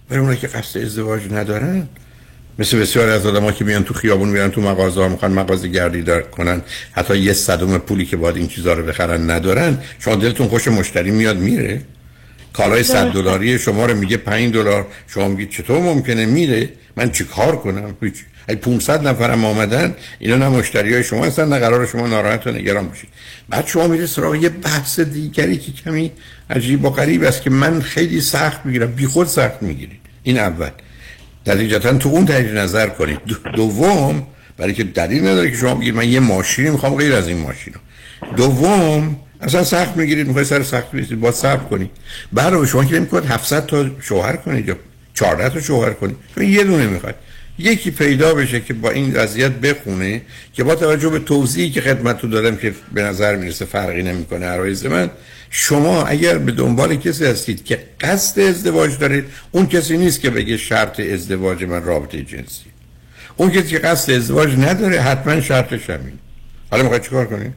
ولی 0.09 0.19
اونهایی 0.19 0.39
که 0.39 0.47
قصد 0.47 0.81
ازدواج 0.81 1.21
ندارن 1.31 1.87
مثل 2.59 2.79
بسیاری 2.79 3.11
از 3.11 3.25
آدم 3.25 3.51
که 3.51 3.65
میان 3.65 3.83
تو 3.83 3.93
خیابون 3.93 4.29
میرن 4.29 4.51
تو 4.51 4.61
مغازه 4.61 5.01
ها 5.01 5.07
می‌خوان 5.07 5.31
مغازه 5.31 5.67
گردی 5.67 6.01
دار 6.01 6.21
کنن. 6.21 6.61
حتی 6.91 7.17
یه 7.17 7.33
صدم 7.33 7.77
پولی 7.77 8.05
که 8.05 8.17
باید 8.17 8.35
این 8.35 8.47
چیزا 8.47 8.73
رو 8.73 8.83
بخرن 8.83 9.29
ندارن. 9.29 9.77
شما 9.99 10.15
دلتون 10.15 10.47
خوش 10.47 10.67
مشتری 10.67 11.11
میاد 11.11 11.37
میره. 11.37 11.81
کالای 12.53 12.83
100 12.83 13.11
دلاری 13.11 13.59
شما 13.59 13.85
رو 13.85 13.95
میگه 13.95 14.17
5 14.17 14.53
دلار. 14.53 14.87
شما 15.07 15.27
میگید 15.27 15.49
چطور 15.49 15.79
ممکنه؟ 15.79 16.25
میره. 16.25 16.69
من 16.95 17.11
چیکار 17.11 17.55
کنم؟ 17.55 17.97
هیچ 18.01 18.13
ای 18.49 18.55
500 18.55 19.07
نفرم 19.07 19.45
آمدن 19.45 19.95
اینا 20.19 20.35
نه 20.35 20.49
مشتری 20.49 20.93
های 20.93 21.03
شما 21.03 21.25
هستن 21.25 21.49
نه 21.49 21.59
قرار 21.59 21.85
شما 21.85 22.07
ناراحت 22.07 22.47
و 22.47 22.51
نگران 22.51 22.87
باشید. 22.87 23.09
بعد 23.49 23.67
شما 23.67 23.87
میره 23.87 24.05
سراغ 24.05 24.35
یه 24.35 24.49
بحث 24.49 24.99
دیگری 24.99 25.57
که 25.57 25.71
کمی 25.71 26.11
عجیب 26.49 26.85
و 26.85 26.89
غریب 26.89 27.23
است 27.23 27.41
که 27.41 27.49
من 27.49 27.81
خیلی 27.81 28.21
سخت 28.21 28.65
می‌گیرم 28.65 28.91
بی 28.91 29.05
خود 29.05 29.27
سخت 29.27 29.61
می‌گیرید. 29.63 29.99
این 30.23 30.39
اول. 30.39 30.69
نتیجتا 31.47 31.93
تو 31.93 32.09
اون 32.09 32.25
تجدید 32.25 32.57
نظر 32.57 32.87
کنید. 32.87 33.19
دو- 33.27 33.51
دوم 33.55 34.27
برای 34.57 34.73
که 34.73 34.83
دلیل 34.83 35.27
نداره 35.27 35.51
که 35.51 35.57
شما 35.57 35.75
بگید 35.75 35.95
من 35.95 36.09
یه 36.09 36.19
ماشین 36.19 36.69
می‌خوام 36.69 36.95
غیر 36.95 37.13
از 37.13 37.27
این 37.27 37.37
ماشین. 37.37 37.73
دوم 38.37 39.15
اصلا 39.41 39.63
سخت 39.63 39.97
می‌گیرید 39.97 40.27
می‌خواید 40.27 40.47
سر 40.47 40.63
سخت 40.63 40.91
بریزید 40.91 41.19
با 41.19 41.31
صبر 41.31 41.63
کنید. 41.63 41.91
برای 42.33 42.67
شما 42.67 42.85
که 42.85 42.95
نمی‌خواد 42.95 43.25
700 43.25 43.65
تا 43.65 43.85
شوهر 44.01 44.35
کنید 44.35 44.67
یا 44.67 44.77
14 45.13 45.49
تا 45.49 45.61
شوهر 45.61 45.93
کنید 45.93 46.15
چون 46.35 46.43
یه 46.43 46.63
دونه 46.63 46.87
می‌خواد 46.87 47.15
یکی 47.59 47.91
پیدا 47.91 48.33
بشه 48.33 48.59
که 48.59 48.73
با 48.73 48.89
این 48.89 49.13
وضعیت 49.13 49.51
بخونه 49.51 50.21
که 50.53 50.63
با 50.63 50.75
توجه 50.75 51.09
به 51.09 51.19
توضیحی 51.19 51.69
که 51.69 51.81
خدمت 51.81 52.23
رو 52.23 52.29
دادم 52.29 52.55
که 52.55 52.73
به 52.93 53.01
نظر 53.03 53.35
می‌رسه 53.35 53.65
فرقی 53.65 54.03
نمی‌کنه 54.03 54.45
عرایز 54.45 54.85
من 54.85 55.09
شما 55.49 56.03
اگر 56.03 56.37
به 56.37 56.51
دنبال 56.51 56.95
کسی 56.95 57.25
هستید 57.25 57.65
که 57.65 57.79
قصد 58.01 58.41
ازدواج 58.41 58.97
دارید 58.97 59.25
اون 59.51 59.67
کسی 59.67 59.97
نیست 59.97 60.21
که 60.21 60.29
بگه 60.29 60.57
شرط 60.57 60.99
ازدواج 60.99 61.63
من 61.63 61.83
رابطه 61.83 62.21
جنسی. 62.21 62.65
اون 63.37 63.51
کسی 63.51 63.67
که 63.67 63.79
قصد 63.79 64.13
ازدواج 64.13 64.49
نداره 64.57 65.01
حتما 65.01 65.41
شرطش 65.41 65.89
همین 65.89 66.13
حالا 66.71 66.83
می‌خواید 66.83 67.03
چیکار 67.03 67.25
کنید 67.25 67.53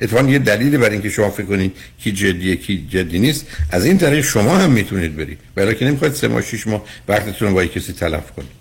اتفاقا 0.00 0.28
یه 0.28 0.38
دلیلی 0.38 0.78
برای 0.78 0.92
اینکه 0.92 1.10
شما 1.10 1.30
فکر 1.30 1.46
کنید 1.46 1.72
کی 1.98 2.12
جدیه 2.12 2.56
کی 2.56 2.86
جدی 2.90 3.18
نیست. 3.18 3.46
از 3.70 3.84
این 3.84 3.98
طریق 3.98 4.24
شما 4.24 4.56
هم 4.56 4.70
می‌تونید 4.70 5.16
برید. 5.16 5.38
ولی 5.56 5.74
که 5.74 5.84
نمی‌خواید 5.84 6.14
سه 6.14 6.28
ماه 6.28 6.42
شش 6.42 6.66
ماه 6.66 6.84
وقتتون 7.08 7.48
رو 7.48 7.54
با 7.54 7.64
کسی 7.66 7.92
تلف 7.92 8.30
کنید. 8.30 8.57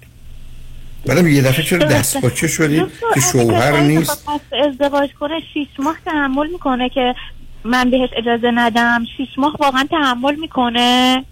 بعدم 1.08 1.28
یه 1.28 1.42
دفعه 1.42 1.64
چرا 1.66 1.88
دست 1.88 2.22
پاچه 2.22 2.48
شدید 2.48 2.84
دکتر، 2.84 3.06
که 3.14 3.20
شوهر 3.20 3.80
نیست؟ 3.80 4.26
با 4.26 4.40
ازدواج 4.68 5.10
کنه؟ 5.20 5.40
6 5.54 5.68
ماه 5.80 5.98
تحمل 6.06 6.48
می‌کنه 6.48 6.90
که 6.90 7.16
من 7.64 7.90
بهش 7.90 8.10
اجازه 8.18 8.52
ندم. 8.54 9.06
6 9.18 9.28
ماه 9.38 9.56
واقعا 9.60 9.88
تحمل 9.92 10.36
می‌کنه. 10.36 11.26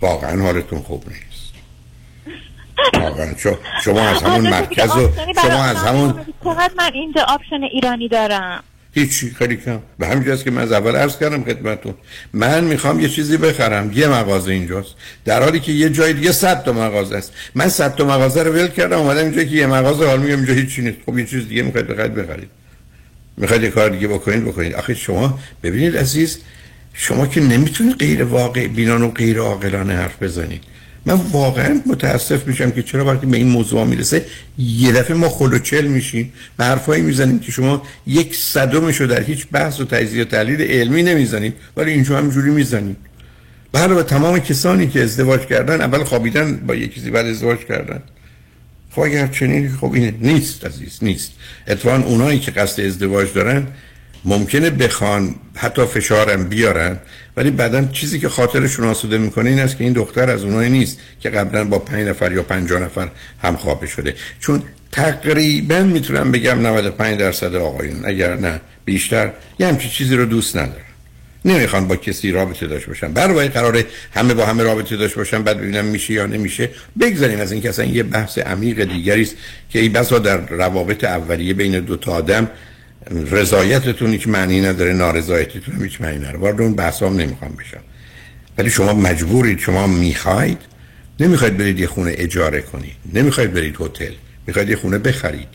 واقعا 0.00 0.42
حالتون 0.42 0.78
خوب 0.82 1.04
نیست. 1.08 1.54
واقعا. 2.94 3.34
شما- 3.84 4.00
از 4.00 4.22
همون 4.22 4.50
مرکز 4.50 4.96
و 4.96 5.10
شما 5.42 5.64
از 5.64 5.76
همون 5.86 6.24
من 6.76 6.92
اینجا 6.94 7.22
آپشن 7.28 7.62
ایرانی 7.72 8.08
دارم؟ 8.08 8.62
هیچی 8.94 9.34
خیلی 9.38 9.56
کم. 9.56 9.78
به 9.98 10.06
همین 10.06 10.24
جاست 10.24 10.44
که 10.44 10.50
من 10.50 10.62
از 10.62 10.72
اول 10.72 10.96
عرض 10.96 11.18
کردم 11.18 11.44
خدمتتون. 11.44 11.94
من 12.32 12.64
می‌خوام 12.64 13.00
یه 13.00 13.08
چیزی 13.08 13.36
بخرم. 13.36 13.92
یه 13.94 14.08
مغازه 14.08 14.52
اینجاست. 14.52 14.94
در 15.24 15.42
حالی 15.42 15.60
که 15.60 15.72
یه 15.72 15.90
جای 15.90 16.12
دیگه 16.12 16.32
صد 16.32 16.62
تا 16.64 16.72
مغازه 16.72 17.16
است. 17.16 17.32
من 17.54 17.68
صد 17.68 17.94
تا 17.94 18.04
مغازه 18.04 18.42
رو 18.42 18.52
ول 18.52 18.66
کردم 18.66 18.98
اومدم 18.98 19.24
اینجا 19.24 19.44
که 19.44 19.56
یه 19.56 19.66
مغازه 19.66 20.06
حال 20.06 20.20
میگم 20.20 20.36
اینجا 20.36 20.52
هیچی 20.52 20.82
نیست. 20.82 20.98
خب 21.06 21.18
یه 21.18 21.26
چیز 21.26 21.48
دیگه 21.48 21.62
می‌خواید 21.62 21.86
بخرید 21.86 22.14
بخرید. 22.14 22.48
می‌خواید 23.36 23.62
یه 23.62 23.70
کار 23.70 23.88
دیگه 23.88 24.08
بکنید 24.08 24.44
بکنید. 24.44 24.74
آخه 24.74 24.94
شما 24.94 25.38
ببینید 25.62 25.96
عزیز 25.96 26.38
شما 26.92 27.26
که 27.26 27.40
نمی‌تونید 27.40 27.96
غیر 27.96 28.24
واقع 28.24 28.66
بینان 28.66 29.02
و 29.02 29.10
غیر 29.10 29.38
عاقلانه 29.38 29.94
حرف 29.94 30.22
بزنید. 30.22 30.62
من 31.06 31.14
واقعا 31.14 31.80
متاسف 31.86 32.46
میشم 32.46 32.70
که 32.70 32.82
چرا 32.82 33.04
وقتی 33.04 33.26
به 33.26 33.36
این 33.36 33.48
موضوع 33.48 33.84
می‌رسه 33.84 34.26
یه 34.58 34.92
دفعه 34.92 35.16
ما 35.16 35.28
خلوچل 35.28 35.86
میشیم 35.86 36.32
به 36.56 36.64
حرفایی 36.64 37.02
می‌زنیم 37.02 37.38
که 37.38 37.52
شما 37.52 37.82
یک 38.06 38.36
صدمش 38.36 39.00
رو 39.00 39.06
در 39.06 39.22
هیچ 39.22 39.46
بحث 39.52 39.80
و 39.80 39.84
تجزیه 39.84 40.22
و 40.22 40.24
تحلیل 40.24 40.62
علمی 40.62 41.02
نمی‌زنید 41.02 41.54
ولی 41.76 41.90
اینجا 41.90 42.18
همجوری 42.18 42.50
می‌زنید 42.50 42.96
برای 43.72 44.02
تمام 44.02 44.38
کسانی 44.38 44.88
که 44.88 45.02
ازدواج 45.02 45.40
کردن 45.40 45.80
اول 45.80 46.04
خوابیدن 46.04 46.56
با 46.56 46.74
یکی 46.74 47.00
کسی 47.00 47.10
بعد 47.10 47.26
ازدواج 47.26 47.58
کردن. 47.58 48.02
خب 48.90 49.00
اگر 49.00 49.26
چنین 49.26 49.72
خب 49.80 49.92
اینه 49.92 50.14
نیست 50.20 50.64
عزیز 50.64 50.98
نیست. 51.02 51.32
اتفاقا 51.68 52.02
اونایی 52.02 52.38
که 52.38 52.50
قصد 52.50 52.82
ازدواج 52.82 53.32
دارن 53.34 53.66
ممکنه 54.24 54.70
بخوان 54.70 55.34
حتی 55.54 55.84
فشارم 55.86 56.48
بیارن 56.48 56.98
ولی 57.36 57.50
بعدا 57.50 57.84
چیزی 57.84 58.18
که 58.18 58.28
خاطرشون 58.28 58.84
آسوده 58.86 59.18
می‌کنه 59.18 59.50
این 59.50 59.58
است 59.58 59.76
که 59.76 59.84
این 59.84 59.92
دختر 59.92 60.30
از 60.30 60.44
اونایی 60.44 60.70
نیست 60.70 60.98
که 61.20 61.30
قبلا 61.30 61.64
با 61.64 61.78
پنج 61.78 62.08
نفر 62.08 62.32
یا 62.32 62.42
پنجاه 62.42 62.80
نفر 62.80 63.08
هم 63.42 63.56
خوابه 63.56 63.86
شده. 63.86 64.14
چون 64.40 64.62
تقریبا 64.92 65.82
می‌تونم 65.82 66.32
بگم 66.32 66.66
95 66.66 67.18
درصد 67.18 67.54
آقایون 67.54 68.04
اگر 68.04 68.36
نه 68.36 68.60
بیشتر 68.84 69.30
یه 69.58 69.66
همچین 69.66 69.90
چیزی 69.90 70.16
رو 70.16 70.24
دوست 70.24 70.56
ندارن. 70.56 70.84
نمی‌خوان 71.44 71.88
با 71.88 71.96
کسی 71.96 72.30
رابطه 72.30 72.66
داشته 72.66 72.88
باشن. 72.88 73.12
برای 73.12 73.48
قراره 73.48 73.86
همه 74.14 74.34
با 74.34 74.46
همه 74.46 74.62
رابطه 74.62 74.96
داشته 74.96 75.16
باشن 75.16 75.42
بعد 75.42 75.58
ببینم 75.58 75.84
میشه 75.84 76.14
یا 76.14 76.26
نمیشه 76.26 76.70
بگذاریم 77.00 77.40
از 77.40 77.52
این 77.52 77.62
که 77.62 77.68
اصلا 77.68 77.84
یه 77.84 78.02
بحث 78.02 78.38
عمیق 78.38 78.84
دیگری 78.84 79.22
است 79.22 79.34
که 79.70 79.78
این 79.78 79.92
بسا 79.92 80.18
در 80.18 80.36
روابط 80.36 81.04
اولیه 81.04 81.54
بین 81.54 81.80
دو 81.80 81.96
تا 81.96 82.12
آدم 82.12 82.50
رضایتتون 83.10 84.10
هیچ 84.10 84.28
معنی 84.28 84.60
نداره 84.60 84.92
نارضایتتون 84.92 85.74
هم 85.74 85.84
هیچ 85.84 86.00
معنی 86.00 86.18
نداره. 86.18 86.38
وارد 86.38 86.60
اون 86.60 86.74
بحثام 86.74 87.20
نمی‌خوام 87.20 87.52
بشم. 87.52 87.80
ولی 88.58 88.70
شما 88.70 88.92
مجبورید 88.92 89.58
شما 89.58 89.86
می‌خواید 89.86 90.58
نمی‌خواید 91.20 91.56
برید 91.56 91.80
یه 91.80 91.86
خونه 91.86 92.14
اجاره 92.14 92.60
کنید. 92.60 92.96
نمی‌خواید 93.12 93.52
برید 93.52 93.76
هتل. 93.80 94.12
می‌خواید 94.46 94.70
یه 94.70 94.76
خونه 94.76 94.98
بخرید. 94.98 95.48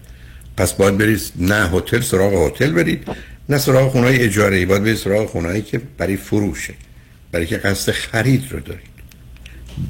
پس 0.58 0.74
باید 0.74 0.98
برید 0.98 1.22
نه 1.36 1.70
هتل 1.70 2.02
سراغ 2.02 2.48
هتل 2.48 2.72
برید 2.72 3.08
نه 3.50 3.58
سراغ 3.58 3.92
خونه 3.92 4.08
های 4.08 4.20
اجاره 4.20 4.58
ای 4.58 4.66
باید 4.66 4.84
برید 4.84 4.96
سراغ 4.96 5.30
خونه 5.30 5.62
که 5.62 5.82
برای 5.98 6.18
فروشه 6.18 6.74
برای 7.32 7.46
که 7.46 7.58
قصد 7.58 7.92
خرید 7.92 8.44
رو 8.52 8.60
دارید. 8.60 8.90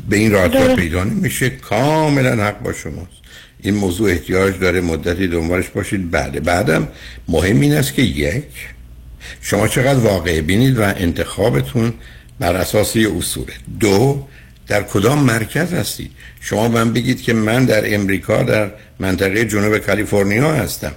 به 0.09 0.17
این 0.17 0.31
راحتی 0.31 0.75
پیدا 0.75 1.03
نمیشه. 1.03 1.49
کاملا 1.49 2.45
حق 2.45 2.59
با 2.59 2.73
شماست. 2.73 3.09
این 3.61 3.75
موضوع 3.75 4.11
احتیاج 4.11 4.59
داره 4.59 4.81
مدتی 4.81 5.27
دنبالش 5.27 5.69
باشید. 5.69 6.11
بعد 6.11 6.43
بعدم 6.43 6.87
مهم 7.27 7.59
این 7.59 7.73
است 7.73 7.93
که 7.93 8.01
یک 8.01 8.67
شما 9.41 9.67
چقدر 9.67 9.99
واقع 9.99 10.41
بینید 10.41 10.77
و 10.77 10.81
انتخابتون 10.81 11.93
بر 12.39 12.55
اساس 12.55 12.97
اصوله. 13.17 13.53
دو 13.79 14.27
در 14.67 14.83
کدام 14.83 15.19
مرکز 15.19 15.73
هستید؟ 15.73 16.11
شما 16.41 16.67
من 16.67 16.93
بگید 16.93 17.21
که 17.21 17.33
من 17.33 17.65
در 17.65 17.95
امریکا 17.95 18.43
در 18.43 18.71
منطقه 18.99 19.45
جنوب 19.45 19.77
کالیفرنیا 19.77 20.51
هستم. 20.51 20.91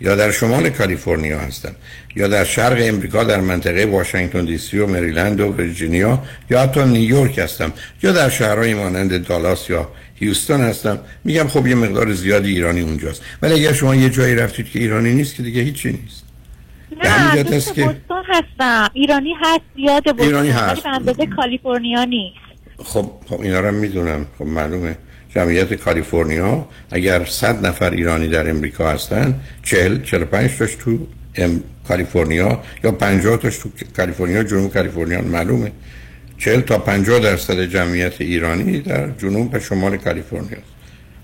یا 0.00 0.16
در 0.16 0.30
شمال 0.30 0.70
کالیفرنیا 0.70 1.38
هستم 1.38 1.76
یا 2.16 2.28
در 2.28 2.44
شرق 2.44 2.78
امریکا 2.80 3.24
در 3.24 3.40
منطقه 3.40 3.86
واشنگتن 3.86 4.44
دی 4.44 4.58
سی 4.58 4.78
و 4.78 4.86
مریلند 4.86 5.40
و 5.40 5.56
ویرجینیا 5.56 6.22
یا 6.50 6.60
حتی 6.60 6.84
نیویورک 6.84 7.38
هستم 7.38 7.72
یا 8.02 8.12
در 8.12 8.28
شهرهای 8.28 8.74
مانند 8.74 9.26
دالاس 9.26 9.70
یا 9.70 9.88
هیوستون 10.14 10.60
هستم 10.60 10.98
میگم 11.24 11.48
خب 11.48 11.66
یه 11.66 11.74
مقدار 11.74 12.12
زیادی 12.12 12.50
ایرانی 12.50 12.80
اونجاست. 12.80 13.22
ولی 13.42 13.54
اگر 13.54 13.72
شما 13.72 13.94
یه 13.94 14.10
جایی 14.10 14.34
رفتید 14.34 14.70
که 14.70 14.78
ایرانی 14.78 15.14
نیست 15.14 15.34
که 15.34 15.42
دیگه 15.42 15.62
هیچی 15.62 15.92
نیست. 15.92 16.24
نه 17.04 17.42
دوست 17.42 17.74
که... 17.74 17.84
بستان 17.84 18.24
هستم. 18.28 18.90
ایرانی 18.92 19.34
هست 19.40 19.60
زیاد 19.76 20.02
بستان 20.02 20.20
ایرانی 20.20 20.50
هست. 20.50 20.86
ولی 20.86 21.26
کالیفرنیا 21.26 22.04
نیست. 22.04 22.36
خب 22.84 23.10
خب 23.28 23.40
اینا 23.40 23.60
رو 23.60 23.72
می‌دونم. 23.72 24.26
خب 24.38 24.44
معلومه. 24.44 24.96
جمعیت 25.36 25.74
کالیفرنیا 25.74 26.68
اگر 26.90 27.24
100 27.24 27.66
نفر 27.66 27.90
ایرانی 27.90 28.28
در 28.28 28.50
امریکا 28.50 28.90
هستن 28.90 29.40
40 29.62 30.02
45 30.02 30.50
تاش 30.58 30.74
تو 30.74 30.98
ام 31.34 31.62
کالیفرنیا 31.88 32.62
یا 32.84 32.92
50 32.92 33.36
تاش 33.36 33.58
تو 33.58 33.68
کالیفرنیا 33.96 34.42
جنوب 34.42 34.72
کالیفرنیا 34.72 35.22
معلومه. 35.22 35.72
40 36.38 36.60
تا 36.60 36.78
50 36.78 37.18
درصد 37.18 37.60
جمعیت 37.60 38.20
ایرانی 38.20 38.80
در 38.80 39.10
جنوب 39.10 39.54
و 39.54 39.60
شمال 39.60 39.96
کالیفرنیا 39.96 40.58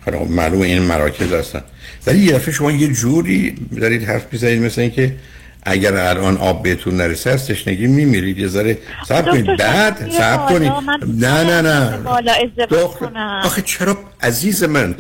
خب 0.05 0.31
معلومه 0.31 0.67
این 0.67 0.83
مراکز 0.83 1.33
هستن. 1.33 1.63
ولی 2.07 2.19
یه 2.19 2.33
دفعه 2.33 2.55
شما 2.55 2.73
یه 2.73 2.89
جوری 2.89 3.55
دارید 3.81 4.03
حرف 4.03 4.27
می‌زنید 4.33 4.63
مثل 4.63 4.81
اینکه 4.81 5.15
اگر 5.63 5.97
الان 5.97 6.37
آب 6.37 6.63
بهتون 6.63 6.97
نرسه 6.97 7.31
از 7.31 7.47
تشنگی 7.47 7.87
میمیرید. 7.87 8.39
یه 8.39 8.49
ذره 8.49 8.79
صبر 9.09 9.31
کنید. 9.31 9.57
بعد 9.57 10.11
صبر 10.11 10.47
کنید. 10.47 10.73
نه 11.19 11.45
نه 11.45 11.63
نه. 11.63 11.99
دختر... 12.71 13.41
آخه 13.45 13.63
چرا 13.63 13.99
عزیز 14.21 14.65
من 14.65 14.95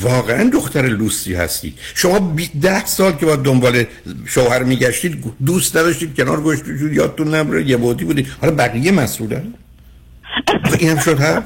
واقعا 0.00 0.50
دختر 0.50 0.82
لوسی 0.82 1.34
هستی. 1.34 1.74
شما 1.94 2.36
ده 2.60 2.86
سال 2.86 3.12
که 3.12 3.26
با 3.26 3.36
دنبال 3.36 3.84
شوهر 4.26 4.62
میگشتید 4.62 5.24
دوست 5.46 5.76
نداشتید 5.76 6.16
کنار 6.16 6.40
گوشتید 6.40 6.92
یادتون 6.92 7.34
نبره 7.34 7.68
یه 7.68 7.76
بودی 7.76 8.04
بودید 8.04 8.26
حالا 8.40 8.54
بقیه 8.54 8.92
مسئولن؟ 8.92 9.54
این 10.78 10.90
هم 10.90 10.98
شد 10.98 11.44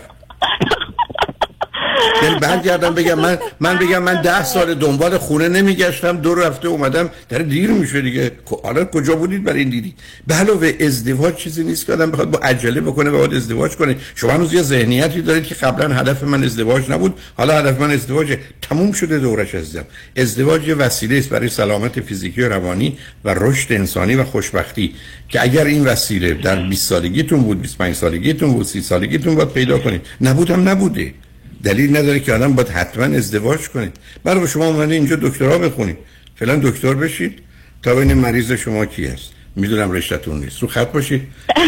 یعنی 2.23 2.38
برگردم 2.38 2.94
بگم 2.94 3.14
من 3.14 3.38
من 3.61 3.78
بگم 3.78 4.02
من 4.02 4.23
ده 4.23 4.44
سال 4.44 4.75
دنبال 4.75 5.18
خونه 5.18 5.49
نمیگشتم 5.49 6.16
دور 6.16 6.47
رفته 6.47 6.68
اومدم 6.68 7.11
در 7.28 7.38
دیر 7.38 7.71
میشه 7.71 8.00
دیگه. 8.00 8.32
حالا 8.62 8.85
کجا 8.85 9.16
بودید 9.16 9.44
برای 9.44 9.59
این 9.59 9.71
دیدی؟ 9.71 9.94
به 10.26 10.35
علاوه 10.35 10.73
ازدواج 10.80 11.35
چیزی 11.35 11.64
نیست 11.64 11.87
که 11.87 11.92
آدم 11.92 12.11
بخواد 12.11 12.30
با 12.30 12.38
عجله 12.38 12.80
بکنه 12.80 13.11
و 13.11 13.18
باید 13.18 13.35
ازدواج 13.35 13.76
کنه. 13.76 13.97
شما 14.14 14.32
هنوز 14.32 14.52
یه 14.54 14.62
ذهنیتی 14.62 15.23
دارید 15.23 15.44
که 15.44 15.54
قبلا 15.54 15.94
هدف 15.94 16.23
من 16.25 16.44
ازدواج 16.44 16.90
نبود 16.90 17.21
حالا 17.37 17.59
هدف 17.59 17.80
من 17.80 17.90
ازدواج 17.90 18.37
تموم 18.62 18.92
شده 18.92 19.18
دورش 19.18 19.54
عزیزم. 19.54 19.85
ازدواج 20.16 20.68
یه 20.68 20.75
وسیله 20.75 21.18
است 21.18 21.28
برای 21.28 21.49
سلامت 21.49 22.00
فیزیکی 22.00 22.42
و 22.42 22.49
روانی 22.49 22.99
و 23.25 23.35
رشد 23.35 23.73
انسانی 23.73 24.14
و 24.14 24.25
خوشبختی 24.25 24.94
که 25.28 25.42
اگر 25.42 25.64
این 25.64 25.85
وسیله 25.85 26.35
در 26.35 26.56
20 26.68 26.88
سالگیتون 26.88 27.42
بود 27.42 27.62
25 27.62 27.94
سالگیتون 27.94 28.52
بود 28.52 28.66
30 28.66 28.82
سالگیتون 28.82 29.35
بود 29.35 29.52
پیدا 29.52 29.78
کنید. 29.78 30.00
نبودم 30.21 30.68
نبوده. 30.68 31.14
دلیل 31.62 31.97
نداره 31.97 32.21
که 32.21 32.33
آدم 32.33 32.52
باید 32.52 32.69
حتما 32.69 33.04
ازدواج 33.04 33.69
کنید 33.69 33.97
برای 34.25 34.49
شما 34.49 34.66
اومده 34.66 34.95
اینجا 34.95 35.16
دکترا 35.16 35.59
بخونید 35.59 35.99
فعلا 36.37 36.57
دکتر 36.57 36.95
بشید 36.95 37.42
تا 37.83 37.95
ببینیم 37.95 38.19
مریض 38.19 38.52
شما 38.52 38.87
کی 38.87 39.07
هست. 39.07 39.33
می‌دونم 39.57 39.92
رشتهتون 39.92 40.40
نیست. 40.40 40.62
رو 40.62 40.69
خط 40.69 40.92
باشید 40.92 41.23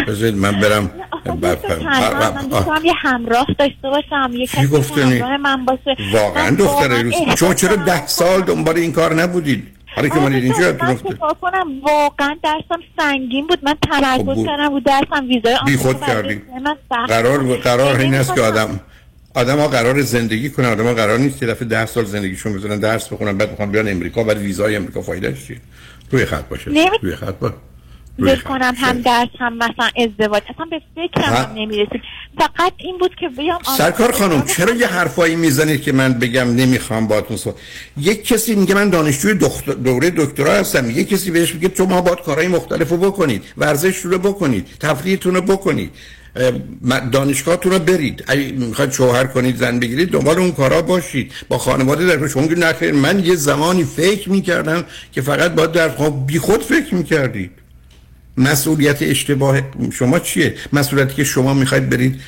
بذارید 0.08 0.36
من 0.36 0.60
برم 0.60 0.90
من 1.26 2.84
یه 2.84 2.92
همراه 2.96 3.46
داشته 3.58 3.88
باشم 3.90 4.30
یه 4.32 4.46
کسی 4.46 5.00
همراه 5.00 5.36
من 5.36 5.64
باشه. 5.64 5.96
واقعا 6.12 6.50
دختر 6.50 7.10
شما 7.36 7.54
چرا 7.54 7.76
ده 7.76 8.06
سال 8.06 8.40
دنبال 8.40 8.76
این 8.76 8.92
کار 8.92 9.14
نبودید؟ 9.14 9.66
حالا 9.96 10.08
که 10.08 10.20
من 10.20 10.32
اینجا 10.32 10.72
من 10.80 10.96
کنم؟ 10.96 11.80
واقعا 11.82 12.36
درسم 12.42 12.82
سنگین 12.96 13.46
بود. 13.46 13.58
من 13.62 13.74
تمرکز 13.90 14.38
خب 14.38 14.46
کردم 14.46 14.68
بود 14.68 14.84
درسم 14.84 15.28
ویزای 15.28 15.56
بی 15.66 15.76
خود 15.76 16.00
کردی. 16.00 16.42
قرار 17.08 17.56
قرار 17.56 17.96
این 17.96 18.14
است 18.14 18.34
که 18.34 18.40
آدم 18.40 18.80
آدم 19.34 19.58
ها 19.58 19.68
قرار 19.68 20.02
زندگی 20.02 20.50
کنن 20.50 20.66
آدم 20.66 20.84
ها 20.84 20.94
قرار 20.94 21.18
نیست 21.18 21.38
که 21.38 21.46
دفعه 21.46 21.68
ده 21.68 21.86
سال 21.86 22.04
زندگیشون 22.04 22.52
بزنن 22.52 22.78
درس 22.78 23.08
بخونن 23.08 23.38
بعد 23.38 23.50
می‌خوان 23.50 23.70
بیان 23.70 23.88
امریکا 23.88 24.24
بعد 24.24 24.38
ویزای 24.38 24.76
امریکا 24.76 25.02
فایده 25.02 25.36
چیه؟ 25.46 25.60
روی 26.10 26.24
خط 26.24 26.48
باشه 26.48 26.70
روی 27.02 27.16
خط 27.16 27.34
باشه. 27.34 27.54
روی 28.18 28.36
کنم 28.36 28.74
هم 28.76 29.00
درس 29.00 29.28
هم 29.38 29.56
مثلا 29.56 29.90
ازدواج 29.96 30.42
اصلا 30.54 30.64
به 30.70 30.80
فکرم 30.94 31.52
نمی‌رسید 31.56 32.00
فقط 32.38 32.72
این 32.76 32.98
بود 32.98 33.14
که 33.20 33.28
بیام 33.28 33.58
سرکار 33.76 34.12
خانم 34.12 34.42
چرا 34.42 34.74
یه 34.74 34.86
حرفایی 34.86 35.36
می‌زنید 35.36 35.82
که 35.82 35.92
من 35.92 36.12
بگم 36.12 36.56
نمی‌خوام 36.56 37.08
باهاتون 37.08 37.36
صحبت 37.36 37.56
یک 37.96 38.26
کسی 38.26 38.54
میگه 38.54 38.74
من 38.74 38.90
دانشجوی 38.90 39.34
دختر 39.34 39.72
دوره 39.72 40.10
دکترا 40.10 40.52
هستم 40.52 40.90
یک 40.90 41.08
کسی 41.08 41.30
بهش 41.30 41.54
میگه 41.54 41.68
تو 41.68 41.86
ما 41.86 42.00
باید 42.00 42.20
کارهای 42.20 42.48
مختلف 42.48 42.88
رو 42.88 42.96
بکنید 42.96 43.42
ورزش 43.56 43.96
رو 43.96 44.18
بکنید 44.18 44.66
تفریحتون 44.80 45.34
رو 45.34 45.40
بکنید. 45.40 45.90
دانشگاهتون 47.12 47.72
رو 47.72 47.78
برید. 47.78 48.24
اگه 48.26 48.52
می‌خواید 48.52 48.92
شوهر 48.92 49.24
کنید 49.26 49.56
زن 49.56 49.78
بگیرید 49.78 50.08
دنبال 50.08 50.38
اون 50.38 50.52
کارا 50.52 50.82
باشید. 50.82 51.32
با 51.48 51.58
خانواده 51.58 52.16
در 52.16 52.28
شما 52.28 52.42
نخیر 52.42 52.92
من 52.92 53.24
یه 53.24 53.34
زمانی 53.34 53.84
فکر 53.84 54.30
می‌کردم 54.30 54.84
که 55.12 55.22
فقط 55.22 55.54
باید 55.54 55.72
در 55.72 55.88
بی 56.26 56.38
خود 56.38 56.62
فکر 56.62 56.94
می‌کردید. 56.94 57.50
مسئولیت 58.38 59.02
اشتباه 59.02 59.60
شما 59.92 60.18
چیه؟ 60.18 60.54
مسئولیتی 60.72 61.14
که 61.14 61.24
شما 61.24 61.54
می‌خواید 61.54 61.90
برید 61.90 62.20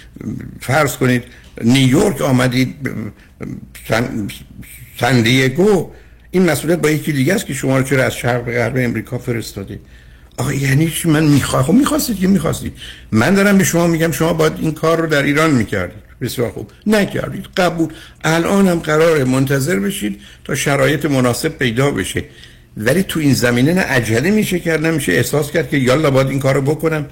فرض 0.61 0.97
کنید 0.97 1.25
نیویورک 1.64 2.21
آمدید 2.23 2.75
سن 5.01 5.23
دیگو. 5.23 5.90
این 6.31 6.51
مسئولیت 6.51 6.79
با 6.79 6.90
یکی 6.90 7.12
دیگه 7.12 7.35
است 7.35 7.47
که 7.47 7.55
شما 7.55 7.79
رو 7.79 7.85
چرا 7.85 8.05
از 8.05 8.14
شرق 8.14 8.45
غرب 8.45 8.77
امریکا 8.77 9.19
فرستاده 9.19 9.79
آقا 10.37 10.53
یعنی 10.53 10.90
چی؟ 10.90 11.09
من 11.09 11.25
می‌خوام 11.25 11.62
خب 11.62 11.72
می‌خواستید 11.72 12.18
که 12.18 12.27
می‌خواستید. 12.27 12.72
من 13.12 13.35
دارم 13.35 13.59
به 13.59 13.64
شما 13.64 13.87
میگم 13.87 14.12
شما 14.12 14.33
باید 14.33 14.53
این 14.61 14.72
کار 14.72 15.01
رو 15.01 15.07
در 15.07 15.22
ایران 15.22 15.51
می‌کردید. 15.51 16.07
بسیار 16.20 16.51
خوب. 16.51 16.70
نکردید. 16.87 17.46
قبول. 17.57 17.88
الان 18.25 18.68
هم 18.68 18.79
قرار 18.79 19.25
منتظر 19.25 19.79
بشید 19.79 20.20
تا 20.44 20.55
شرایط 20.55 21.05
مناسب 21.05 21.49
پیدا 21.49 21.90
بشه. 21.90 22.25
ولی 22.77 23.03
تو 23.03 23.20
این 23.20 23.35
زمینه 23.35 23.75
نه 23.75 23.81
عجله 23.81 24.31
میشه 24.31 24.59
کرد 24.59 24.87
نمیشه 24.87 25.12
احساس 25.12 25.51
کرد 25.51 25.70
که 25.70 25.77
یالا 25.77 26.11
باید 26.11 26.27
این 26.27 26.40
کارو 26.40 26.61
بکنم. 26.61 27.07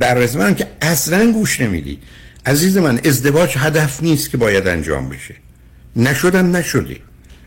در 0.00 0.36
من 0.36 0.54
که 0.54 0.66
اصلا 0.82 1.32
گوش 1.32 1.60
نمیدی. 1.60 1.98
عزیز 2.46 2.76
من 2.76 3.00
ازدواج 3.04 3.54
هدف 3.56 4.02
نیست 4.02 4.30
که 4.30 4.36
باید 4.36 4.68
انجام 4.68 5.08
بشه. 5.08 5.34
نشدم 5.96 6.56
نشدی. 6.56 7.00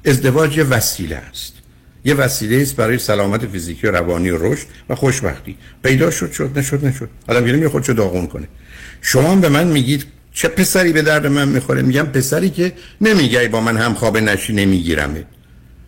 ازدواج 0.06 0.66
وسیله 0.70 1.16
است. 1.16 1.54
یه 2.06 2.14
وسیله 2.14 2.62
است 2.62 2.76
برای 2.76 2.98
سلامت 2.98 3.48
فیزیکی 3.48 3.88
و 3.88 3.92
روانی 3.92 4.30
و 4.30 4.52
رشد 4.52 4.68
و 4.90 4.96
خوشبختی. 4.96 5.56
پیدا 5.84 6.12
شد 6.12 6.32
شد 6.32 6.52
نشد 6.56 6.86
نشد. 6.86 7.10
آدم 7.28 7.44
میره 7.44 7.70
خودشو 7.70 7.94
داغون 7.94 8.28
کنه. 8.28 8.48
شما 9.02 9.36
به 9.36 9.50
من 9.50 9.68
میگید 9.68 10.06
چه 10.34 10.48
پسری 10.48 10.94
به 10.94 11.02
درد 11.02 11.28
من 11.28 11.48
می‌خوره؟ 11.48 11.82
میگم 11.82 12.04
پسری 12.04 12.50
که 12.50 12.74
نمیگه 13.02 13.48
با 13.48 13.62
من 13.62 13.78
هم 13.78 13.94
خواب 13.94 14.18
نشی 14.18 14.54
نمیگیرمه. 14.54 15.24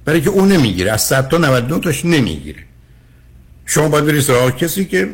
برای 0.06 0.22
که 0.22 0.30
اون 0.30 0.52
نمی‌گیره. 0.52 0.92
از 0.92 1.02
100 1.02 1.30
تا 1.30 1.38
99 1.38 1.80
تاش 1.80 2.06
نمی‌گیره. 2.06 2.60
شما 3.66 3.90
باید 3.90 4.06
برید 4.06 4.22
سراغ 4.22 4.58
کسی 4.58 4.86
که 4.86 5.10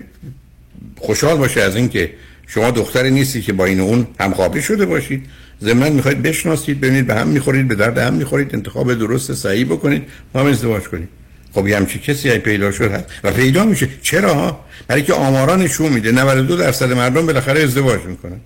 خوشحال 0.98 1.38
باشه 1.38 1.62
از 1.62 1.76
اینکه 1.76 2.14
شما 2.48 2.72
دختری 2.72 3.12
نیستی 3.12 3.42
که 3.42 3.54
با 3.54 3.66
این 3.66 3.80
اون 3.80 4.08
همخوابه 4.20 4.62
شده 4.62 4.86
باشید. 4.86 5.26
زمین 5.60 5.94
می‌خواید 5.94 6.22
بشناسید 6.22 6.82
ببینید 6.82 7.08
به 7.08 7.16
هم 7.16 7.28
می‌خورید 7.28 7.68
به 7.68 7.76
درد 7.76 7.98
هم 7.98 8.14
می‌خورید 8.14 8.56
انتخاب 8.56 8.94
درست 8.94 9.34
صحیح 9.34 9.66
بکنید 9.66 10.04
با 10.34 10.40
هم 10.40 10.46
ازدواج 10.46 10.84
کنید 10.84 11.10
خب 11.54 11.68
یه 11.68 11.78
همچی 11.78 12.00
کسی 12.00 12.30
های 12.30 12.40
پیدا 12.40 12.72
شد 12.72 12.92
هست 12.92 13.06
و 13.24 13.32
پیدا 13.32 13.66
میشه. 13.66 13.90
چرا؟ 14.02 14.60
برای 14.88 15.02
که 15.02 15.14
آمارا 15.14 15.56
نشون 15.56 15.94
میده 15.94 16.12
92 16.12 16.58
درصد 16.58 16.92
مردم 16.92 17.26
بالاخره 17.26 17.64
ازدواج 17.64 18.02
می‌کنن. 18.02 18.40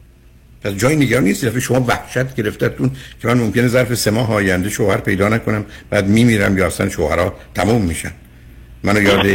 پس 0.64 0.72
جای 0.74 0.96
نگران 0.96 1.24
نیست. 1.24 1.46
دفعه 1.46 1.60
شما 1.60 1.86
وحشت 1.88 2.36
گرفتتون 2.36 2.92
که 3.22 3.28
من 3.28 3.38
ممکنه 3.38 3.68
ظرف 3.68 3.94
سه 3.96 4.12
ماه 4.12 4.34
آینده 4.34 4.70
شوهر 4.70 4.98
پیدا 4.98 5.30
نکنم 5.30 5.66
بعد 5.90 6.08
میمیرم 6.08 6.58
یا 6.58 6.68
اصلا 6.68 6.90
شوهرها 6.90 7.34
تموم 7.56 7.82
میشن. 7.82 8.12
منو 8.84 9.02
یاد 9.02 9.26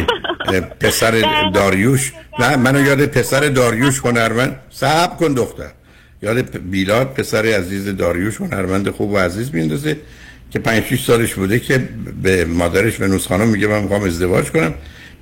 پسر 0.80 1.22
داریوش 1.54 2.12
نه 2.38 2.56
منو 2.56 2.86
یاد 2.86 3.06
پسر 3.06 3.40
داریوش 3.40 4.00
هنرمند. 4.04 4.56
صبر 4.70 5.16
کن 5.16 5.34
دختر. 5.34 5.70
یاد 6.22 6.58
بیلاد 6.58 7.14
پسر 7.14 7.46
عزیز 7.46 7.96
داریوش 7.96 8.40
هنرمند 8.40 8.90
خوب 8.90 9.10
و 9.10 9.18
عزیز 9.18 9.54
میندازه 9.54 9.96
که 10.50 10.58
5 10.58 10.84
6 10.84 11.04
سالش 11.04 11.34
بوده 11.34 11.58
که 11.58 11.88
به 12.22 12.44
مادرش 12.44 13.00
ونوس 13.00 13.26
خانم 13.26 13.48
میگه 13.48 13.66
من 13.66 13.82
می‌خوام 13.82 14.02
ازدواج 14.02 14.50
کنم. 14.50 14.74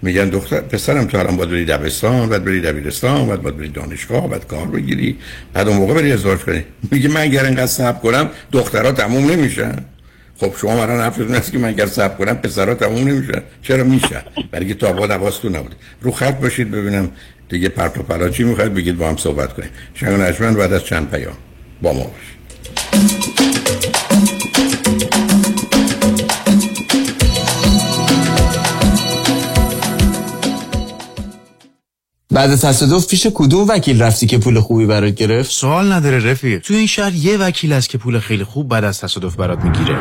میگن 0.03 0.29
دختر 0.29 0.61
پسرم 0.61 1.05
تو 1.05 1.19
الان 1.19 1.37
باید 1.37 1.51
بری 1.51 1.65
دبستان 1.65 2.29
بعد 2.29 2.45
بری 2.45 2.61
دبیرستان 2.61 3.29
بعد 3.29 3.43
باید 3.43 3.57
بری 3.57 3.69
دانشگاه 3.69 4.29
بعد 4.29 4.47
کار 4.47 4.67
بگیری. 4.67 5.19
بعد 5.53 5.69
اون 5.69 5.77
موقع 5.77 5.95
بری 5.95 6.13
ازدواج 6.13 6.39
کنی. 6.39 6.65
میگه 6.91 7.09
من 7.09 7.21
اگر 7.21 7.45
اینقدر 7.45 7.67
صبر 7.67 7.99
کنم 7.99 8.31
دخترها 8.53 8.93
تموم 8.93 9.31
نمیشن. 9.31 9.85
خب 10.37 10.53
شما 10.61 10.77
مرا 10.77 11.03
حرفتون 11.03 11.35
است 11.35 11.53
که 11.53 11.59
من 11.59 11.69
اگر 11.69 11.87
صبر 11.87 12.15
کنم 12.15 12.35
پسرها 12.35 12.75
تموم 12.75 13.09
نمیشن. 13.09 13.43
چرا 13.63 13.85
میشن؟ 13.85 14.23
برای 14.51 14.67
که 14.67 14.75
تابا 14.75 15.07
دواستون 15.07 15.57
نبوده 15.57 15.77
رو 16.01 16.11
خط 16.11 16.41
باشید 16.41 16.71
ببینم. 16.71 17.11
دیگه 17.49 17.69
پرت 17.69 17.99
و 17.99 18.03
پلا 18.03 18.29
چی 18.29 18.45
می‌خواید 18.45 18.75
بگید 18.75 18.99
با 18.99 19.09
هم 19.09 19.17
صحبت 19.17 19.53
کنیم. 19.53 19.71
شنگ 19.95 20.21
نجمن 20.21 20.55
بعد 20.55 20.73
از 20.73 20.85
چند 20.85 21.11
پیام؟ 21.11 21.37
با 21.83 21.93
ما 21.93 22.07
بعد 32.31 32.55
تصادف 32.57 33.07
پیش 33.07 33.27
کدوم 33.35 33.69
وکیل 33.69 34.03
رفتی 34.03 34.27
که 34.27 34.39
پول 34.39 34.61
خوبی 34.61 34.87
برات 34.87 35.15
گرفت؟ 35.15 35.51
سوال 35.51 35.93
نداره 35.93 36.31
رفیق. 36.31 36.63
تو 36.63 36.75
این 36.75 36.87
شهر 36.87 37.15
یه 37.15 37.37
وکیل 37.37 37.73
است 37.73 37.89
که 37.89 37.99
پول 37.99 38.19
خیلی 38.19 38.45
خوب 38.45 38.69
بعد 38.69 38.85
از 38.85 39.01
تصادف 39.01 39.37
برات 39.37 39.59
می‌گیره. 39.65 39.99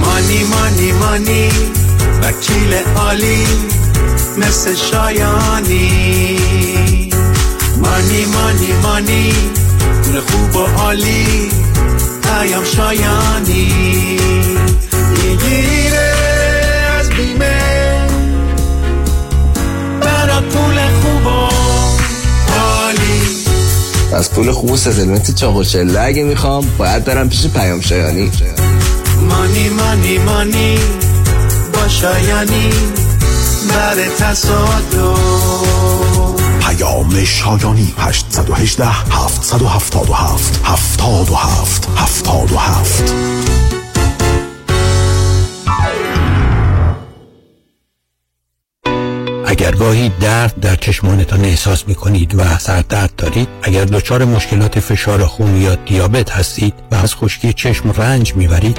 مانی 0.00 0.44
مانی 0.44 0.92
مانی. 0.92 1.77
وکیل 2.28 2.74
عالی 2.96 3.46
مثل 4.38 4.74
شایانی. 4.74 6.38
مانی 7.76 8.24
مانی 8.24 8.72
مانی 8.82 9.32
پول 10.04 10.20
خوب 10.20 10.56
و 10.56 10.66
عالی 10.66 11.50
پیام 12.22 12.64
شایانی. 12.64 13.72
می‌گیره 15.10 16.14
از 17.00 17.10
بیمه 17.10 18.06
برات 20.00 20.44
پول 20.44 20.76
خوب 21.02 21.26
و 21.26 21.48
عالی. 22.58 23.22
از 24.12 24.30
پول 24.30 24.52
خوب 24.52 24.70
و 24.70 24.76
ستلمنت 24.76 25.34
چاق 25.34 25.56
و 25.56 25.64
چله 25.64 26.00
اگه 26.00 26.22
می‌خوام 26.22 26.66
باید 26.78 27.04
برم 27.04 27.28
پیش 27.28 27.46
پیام 27.46 27.80
شایانی. 27.80 28.30
مانی 29.30 29.68
مانی 29.68 30.18
مانی. 30.18 30.78
شایانی 31.88 32.70
بر 33.68 33.94
تصادف. 34.18 35.48
پیام 36.60 37.24
شایانی 37.24 37.94
818 37.98 38.84
777 38.86 40.60
77 40.64 41.88
77 41.96 43.14
اگر 49.46 49.70
گاهی 49.70 50.08
درد 50.20 50.60
در 50.60 50.76
چشمانتان 50.76 51.44
احساس 51.44 51.88
می 51.88 51.94
کنید 51.94 52.34
و 52.34 52.58
سردرد 52.58 53.16
دارید 53.16 53.48
اگر 53.62 53.84
دچار 53.84 54.24
مشکلات 54.24 54.80
فشار 54.80 55.26
خون 55.26 55.56
یا 55.62 55.74
دیابت 55.74 56.30
هستید 56.30 56.74
و 56.90 56.94
از 56.94 57.14
خشکی 57.14 57.52
چشم 57.52 57.90
رنج 57.90 58.34
می‌برید 58.36 58.78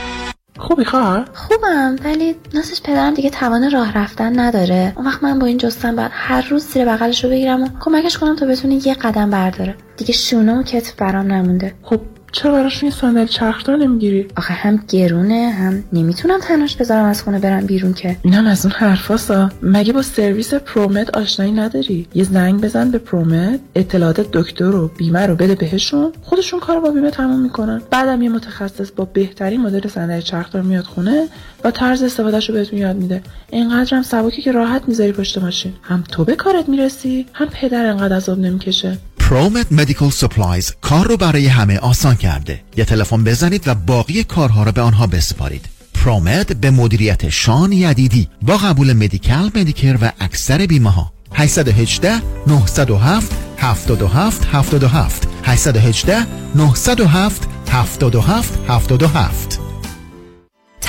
خوبی 0.61 0.85
خواهر؟ 0.85 1.25
خوبم 1.33 1.95
ولی 2.03 2.35
ناسش 2.53 2.81
پدرم 2.81 3.13
دیگه 3.13 3.29
توان 3.29 3.71
راه 3.71 3.97
رفتن 3.97 4.39
نداره. 4.39 4.93
اون 4.95 5.07
وقت 5.07 5.23
من 5.23 5.39
با 5.39 5.47
این 5.47 5.57
جستن 5.57 5.95
باید 5.95 6.11
هر 6.13 6.47
روز 6.49 6.65
زیر 6.65 6.85
بغلش 6.85 7.23
رو 7.23 7.29
بگیرم 7.29 7.63
و 7.63 7.67
کمکش 7.79 8.17
کنم 8.17 8.35
تا 8.35 8.45
بتونه 8.45 8.87
یه 8.87 8.93
قدم 8.93 9.29
برداره. 9.29 9.75
دیگه 9.97 10.13
شونه 10.13 10.59
و 10.59 10.63
کتف 10.63 10.93
برام 10.93 11.31
نمونده. 11.31 11.73
خب 11.83 12.01
چرا 12.31 12.51
براش 12.51 12.83
این 12.83 12.91
صندلی 12.91 13.27
چرخدار 13.27 13.77
نمی‌گیری؟ 13.77 14.27
آخه 14.37 14.53
هم 14.53 14.83
گرونه 14.89 15.49
هم 15.49 15.83
نمی‌تونم 15.93 16.39
تنهاش 16.39 16.75
بذارم 16.75 17.05
از 17.05 17.23
خونه 17.23 17.39
برم 17.39 17.65
بیرون 17.65 17.93
که. 17.93 18.17
اینم 18.23 18.47
از 18.47 18.65
اون 18.65 18.75
حرفاسا 18.77 19.49
مگه 19.61 19.93
با 19.93 20.01
سرویس 20.01 20.53
پرومت 20.53 21.17
آشنایی 21.17 21.51
نداری؟ 21.51 22.07
یه 22.15 22.23
زنگ 22.23 22.61
بزن 22.61 22.91
به 22.91 22.97
پرومت 22.97 23.59
اطلاعات 23.75 24.31
دکتر 24.33 24.75
و 24.75 24.87
بیمه 24.97 25.25
رو 25.25 25.35
بده 25.35 25.55
بهشون. 25.55 26.11
خودشون 26.21 26.59
کار 26.59 26.79
با 26.79 26.89
بیمه 26.89 27.11
تموم 27.11 27.39
می‌کنن. 27.41 27.81
بعدم 27.91 28.21
یه 28.21 28.29
متخصص 28.29 28.91
با 28.95 29.05
بهترین 29.05 29.61
مدل 29.61 29.89
صندلی 29.89 30.21
چرخدار 30.21 30.61
میاد 30.61 30.83
خونه. 30.83 31.27
و 31.63 31.71
طرز 31.71 32.03
استفادهش 32.03 32.49
رو 32.49 32.55
بهتون 32.55 32.79
یاد 32.79 32.95
میده. 32.95 33.21
اینقدرم 33.49 34.01
سبکی 34.01 34.41
که 34.41 34.51
راحت 34.51 34.81
می‌ذاری 34.87 35.11
پشت 35.11 35.37
ماشین. 35.37 35.73
هم 35.81 36.03
تو 36.11 36.25
به 36.25 36.35
کارت 36.35 36.69
می‌رسی 36.69 37.25
هم 37.33 37.47
پدر 37.47 37.85
انقدر 37.85 38.15
عذاب 38.15 38.39
نمی‌کشه. 38.39 38.97
Promed 39.19 39.71
Medical 39.71 40.09
Supplies 40.09 40.73
کار 40.81 41.07
رو 41.07 41.17
برای 41.17 41.47
همه 41.47 41.77
آسان 41.77 42.15
کرده. 42.15 42.61
یه 42.77 42.85
تلفن 42.85 43.23
بزنید 43.23 43.67
و 43.67 43.75
باقی 43.75 44.23
کارها 44.23 44.63
رو 44.63 44.71
به 44.71 44.81
آنها 44.81 45.07
بسپارید. 45.07 45.65
Promed 45.93 46.53
به 46.53 46.71
مدیریت 46.71 47.29
شان 47.29 47.71
یدیدی 47.71 48.29
با 48.41 48.57
قبول 48.57 48.93
Medi-Cal 48.93 49.51
Medicare 49.55 49.97
و 50.01 50.11
اکثر 50.19 50.65
بیمه 50.65 50.89
ها 50.89 51.11
818 51.33 52.21
907 52.47 53.31
77 53.57 54.47
77 54.51 55.27
818 55.43 56.27
907 56.55 57.47
77 57.67 58.59
77 58.67 59.70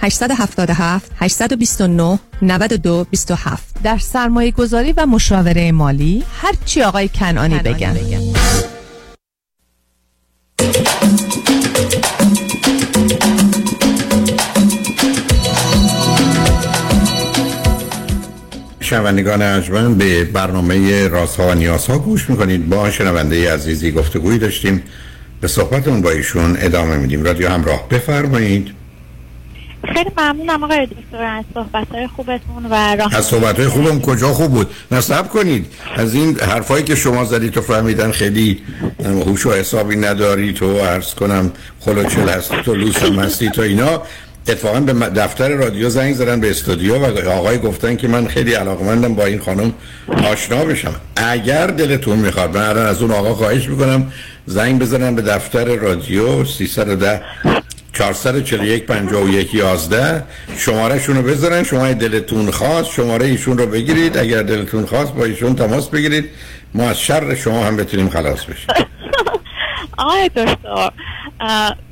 877 0.00 1.12
829 1.16 2.18
92 2.42 3.06
27 3.10 3.76
در 3.82 3.98
سرمایه 3.98 4.50
گذاری 4.50 4.92
و 4.92 5.06
مشاوره 5.06 5.72
مالی 5.72 6.24
هر 6.42 6.52
چی 6.64 6.82
آقای 6.82 7.08
کنانی 7.08 7.58
بگن, 7.58 7.96
شنوندگان 18.80 19.42
ارجمند 19.42 19.98
به 19.98 20.24
برنامه 20.24 21.08
رازها 21.08 21.48
و 21.48 21.54
نیازها 21.54 21.98
گوش 21.98 22.30
می‌کنید. 22.30 22.68
با 22.68 22.90
شنونده 22.90 23.52
عزیزی 23.52 23.92
گفتگویی 23.92 24.38
داشتیم. 24.38 24.82
به 25.40 25.48
صحبتمون 25.48 26.02
با 26.02 26.10
ایشون 26.10 26.56
ادامه 26.60 26.96
میدیم. 26.96 27.24
رادیو 27.24 27.48
همراه 27.48 27.88
بفرمایید. 27.88 28.77
خیلی 29.84 30.10
ممنونم 30.18 30.64
آقای 30.64 30.86
دکتر 30.86 31.22
از 31.22 31.44
صحبت 31.54 32.06
خوبتون 32.16 32.66
و 32.70 32.96
راه 32.96 33.16
از 33.16 33.24
صحبت 33.24 33.66
خوبم. 33.66 34.00
کجا 34.00 34.28
خوب 34.28 34.50
بود؟ 34.50 34.70
نصب 34.90 35.28
کنید. 35.28 35.66
از 35.96 36.14
این 36.14 36.40
حرفایی 36.40 36.84
که 36.84 36.94
شما 36.94 37.24
زدید 37.24 37.52
تو 37.52 37.60
فهمیدن 37.60 38.10
خیلی 38.10 38.62
هوش 39.04 39.46
و 39.46 39.52
حسابی 39.52 39.96
نداری. 39.96 40.52
تو 40.52 40.78
عرض 40.78 41.14
کنم 41.14 41.52
خلوچل 41.80 42.28
هستی 42.28 42.56
تو 42.64 42.74
لوس 42.74 43.02
هم 43.02 43.18
هستی 43.18 43.50
تو 43.50 43.62
اینا. 43.62 44.02
اتفاقا 44.48 44.80
به 44.80 44.92
دفتر 44.92 45.48
رادیو 45.48 45.88
زنگ 45.88 46.14
زدن 46.14 46.40
به 46.40 46.50
استودیو 46.50 46.98
و 46.98 47.28
آقای 47.28 47.58
گفتن 47.58 47.96
که 47.96 48.08
من 48.08 48.26
خیلی 48.26 48.54
علاقمندم 48.54 49.14
با 49.14 49.24
این 49.24 49.38
خانم 49.38 49.72
آشنا 50.32 50.64
بشم. 50.64 50.94
اگر 51.16 51.66
دلتون 51.66 52.18
می‌خواد 52.18 52.56
من 52.56 52.78
از 52.78 53.02
اون 53.02 53.10
آقا 53.10 53.34
خواهش 53.34 53.68
می‌کنم 53.68 54.12
زنگ 54.46 54.78
بزنن 54.78 55.14
به 55.14 55.22
دفتر 55.22 55.64
رادیو 55.64 56.44
310 56.44 57.22
441 57.98 58.86
51 58.86 59.54
11 59.54 60.24
شماره 60.56 60.98
شون 60.98 61.16
رو 61.16 61.22
بذارن. 61.22 61.62
شما 61.62 61.92
دلتون 61.92 62.50
خواست. 62.50 62.90
شماره 62.90 63.26
ایشون 63.26 63.58
رو 63.58 63.66
بگیرید. 63.66 64.18
اگر 64.18 64.42
دلتون 64.42 64.86
خواست 64.86 65.14
با 65.14 65.24
ایشون 65.24 65.54
تماس 65.54 65.88
بگیرید. 65.88 66.30
ما 66.74 66.90
از 66.90 67.00
شر 67.00 67.34
شما 67.34 67.64
هم 67.64 67.76
بتونیم 67.76 68.08
خلاص 68.08 68.44
بشیم. 68.44 68.66
آقای 69.98 70.28
دکتر. 70.28 70.90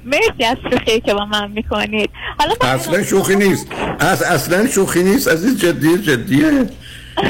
مرسی 0.04 0.44
از 0.44 0.56
شوخی 0.70 1.00
که 1.00 1.14
با 1.14 1.24
من 1.26 1.50
می‌کنید. 1.50 2.10
حالا 2.38 2.74
اصلا 2.74 3.04
شوخی 3.04 3.36
نیست. 3.36 3.66
از 3.98 4.22
اصلا 4.22 4.66
شوخی 4.66 5.02
نیست. 5.02 5.28
از 5.28 5.44
این 5.44 5.56
جدیه 5.56 5.98
جدیه. 5.98 6.66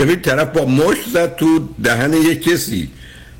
ببین 0.00 0.20
طرف 0.20 0.48
با 0.48 0.64
مش 0.64 0.96
زد 1.12 1.36
تو 1.36 1.68
دهن 1.84 2.12
یک 2.12 2.42
کسی. 2.44 2.90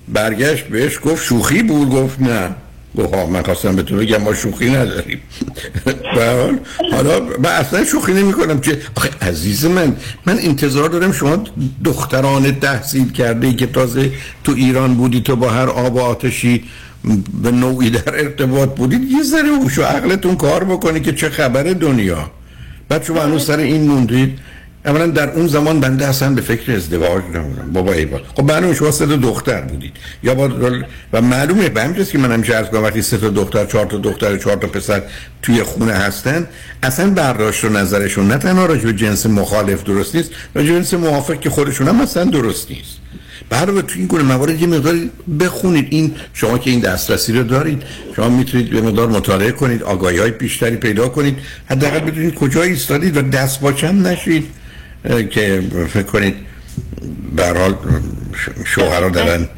برگشت 0.08 0.64
بهش 0.64 0.98
گفت 1.04 1.24
شوخی 1.24 1.62
بود. 1.62 1.90
گفت 1.90 2.20
نه. 2.20 2.54
گفت 2.96 3.14
ها 3.14 3.26
من 3.26 3.42
خواستم 3.42 3.76
بهتون 3.76 3.98
بگم 3.98 4.22
ما 4.22 4.34
شوخی 4.34 4.70
نداریم. 4.70 5.20
حال 6.14 6.58
حالا 6.92 7.20
من 7.20 7.50
اصلا 7.50 7.84
شوخی 7.84 8.12
نمی 8.12 8.32
کنم 8.32 8.60
که 8.60 8.78
آخه 8.96 9.10
عزیز 9.20 9.64
من 9.64 9.96
من 10.26 10.38
انتظار 10.38 10.88
دارم 10.88 11.12
شما 11.12 11.44
دختران 11.84 12.60
تحصیل 12.60 13.12
کرده 13.12 13.46
ای 13.46 13.54
که 13.54 13.66
تازه 13.66 14.12
تو 14.44 14.52
ایران 14.52 14.94
بودی 14.94 15.20
تو 15.20 15.36
با 15.36 15.50
هر 15.50 15.68
آب 15.68 15.96
و 15.96 16.00
آتشی 16.00 16.64
به 17.42 17.50
نوعی 17.50 17.90
در 17.90 18.14
ارتباط 18.14 18.68
بودید 18.68 19.10
یه 19.10 19.22
ذره 19.22 19.48
هوش 19.48 19.78
و 19.78 19.82
عقلتون 19.82 20.36
کار 20.36 20.64
بکنی 20.64 21.00
که 21.00 21.12
چه 21.12 21.30
خبر 21.30 21.62
دنیا. 21.62 22.30
بعد 22.88 23.04
شما 23.04 23.20
هنوز 23.22 23.44
سر 23.44 23.58
این 23.58 23.88
موندید. 23.88 24.38
اولا 24.86 25.06
در 25.06 25.30
اون 25.30 25.46
زمان 25.46 25.80
بنده 25.80 26.06
اصلا 26.06 26.34
به 26.34 26.40
فکر 26.40 26.72
ازدواج 26.72 27.22
نبودم 27.34 27.72
بابا 27.72 27.92
ای 27.92 28.04
بابا 28.06 28.24
خب 28.34 28.52
معلومه 28.52 28.74
شما 28.74 28.90
سه 28.90 29.06
تا 29.06 29.16
دختر 29.16 29.60
بودید. 29.60 29.92
یا 30.22 30.34
با 30.34 30.50
و 31.12 31.22
معلومه 31.22 31.68
به 31.68 31.82
همجاست 31.82 32.12
که 32.12 32.18
من 32.18 32.32
هم 32.32 32.40
عرض 32.40 32.66
وقتی 32.72 33.02
سه 33.02 33.18
تا 33.18 33.28
دختر 33.28 33.66
چهار 33.66 33.86
تا 33.86 33.96
دختر 33.96 34.36
چهار 34.36 34.56
تا 34.56 34.66
پسر 34.66 35.02
توی 35.42 35.62
خونه 35.62 35.92
هستن 35.92 36.46
اصلا 36.82 37.10
برداشت 37.10 37.64
و 37.64 37.68
نظرشون 37.68 38.28
نه 38.28 38.38
تنها 38.38 38.66
راجع 38.66 38.84
به 38.84 38.92
جنس 38.92 39.26
مخالف 39.26 39.84
درست 39.84 40.14
نیست 40.14 40.30
به 40.54 40.64
جنس 40.64 40.94
موافق 40.94 41.40
که 41.40 41.50
خودشون 41.50 41.88
هم 41.88 42.00
اصلا 42.00 42.24
درست 42.24 42.70
نیست. 42.70 42.96
برای 43.50 43.82
تو 43.82 43.94
این 43.96 44.06
گونه 44.06 44.22
موارد 44.22 44.62
یه 44.62 44.66
مقدار 44.66 44.94
بخونید. 45.40 45.86
این 45.90 46.14
شما 46.34 46.58
که 46.58 46.70
این 46.70 46.80
دسترسی 46.80 47.32
رو 47.32 47.42
دارید 47.42 47.82
شما 48.16 48.28
می‌تونید 48.28 48.70
به 48.70 48.80
مقدار 48.80 49.08
مطالعه 49.08 49.52
کنید 49.52 49.82
آگاهی 49.82 50.18
های 50.18 50.30
بیشتری 50.30 50.76
پیدا 50.76 51.08
کنید. 51.08 51.36
حداقل 51.70 52.00
بدونید 52.00 52.34
کجا 52.34 52.62
ایستادید 52.62 53.16
و 53.16 53.22
دست 53.22 53.60
باچم 53.60 54.06
نشید. 54.06 54.46
که 55.30 55.62
فکر 55.88 56.02
کنید 56.02 56.34
به 57.36 57.46
حال 57.46 57.74
شوهرها 58.66 59.08
دارن 59.08 59.48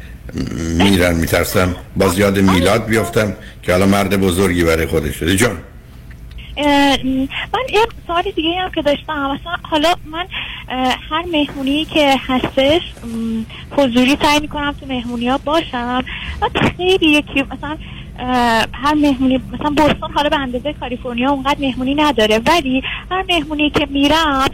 میرن 0.77 1.15
میترسم 1.15 1.75
باز 1.95 2.19
یاد 2.19 2.39
میلاد 2.39 2.85
بیافتم 2.85 3.33
که 3.63 3.71
حالا 3.71 3.85
مرد 3.85 4.19
بزرگی 4.19 4.63
برای 4.63 4.85
خودش 4.85 5.15
شده 5.15 5.35
جان. 5.35 5.57
من 7.53 7.65
یه 7.73 7.79
سوال 8.07 8.23
دیگه 8.35 8.49
هم 8.59 8.71
که 8.75 8.81
داشتم. 8.81 9.13
مثلا 9.13 9.55
حالا 9.61 9.93
من 10.11 10.25
هر 11.09 11.23
مهمونی 11.31 11.85
که 11.85 12.15
هستش 12.27 12.81
حضوری 13.71 14.17
سعی 14.21 14.39
می‌کنم 14.39 14.75
تو 14.79 14.85
مهمونی 14.85 15.29
ها 15.29 15.37
باشم. 15.37 16.03
و 16.41 16.49
خیلی 16.77 17.07
یکی 17.07 17.43
مثلا 17.43 17.77
هر 18.73 18.93
مهمونی 18.95 19.41
مثلا 19.53 19.69
بوستون 19.69 20.11
حالا 20.13 20.29
به 20.29 20.39
اندازه 20.39 20.73
کالیفرنیا 20.73 21.31
اونقدر 21.31 21.59
مهمونی 21.59 21.95
نداره 21.95 22.41
ولی 22.47 22.81
هر 23.11 23.25
مهمونی 23.29 23.69
که 23.69 23.87
میرم 23.89 24.47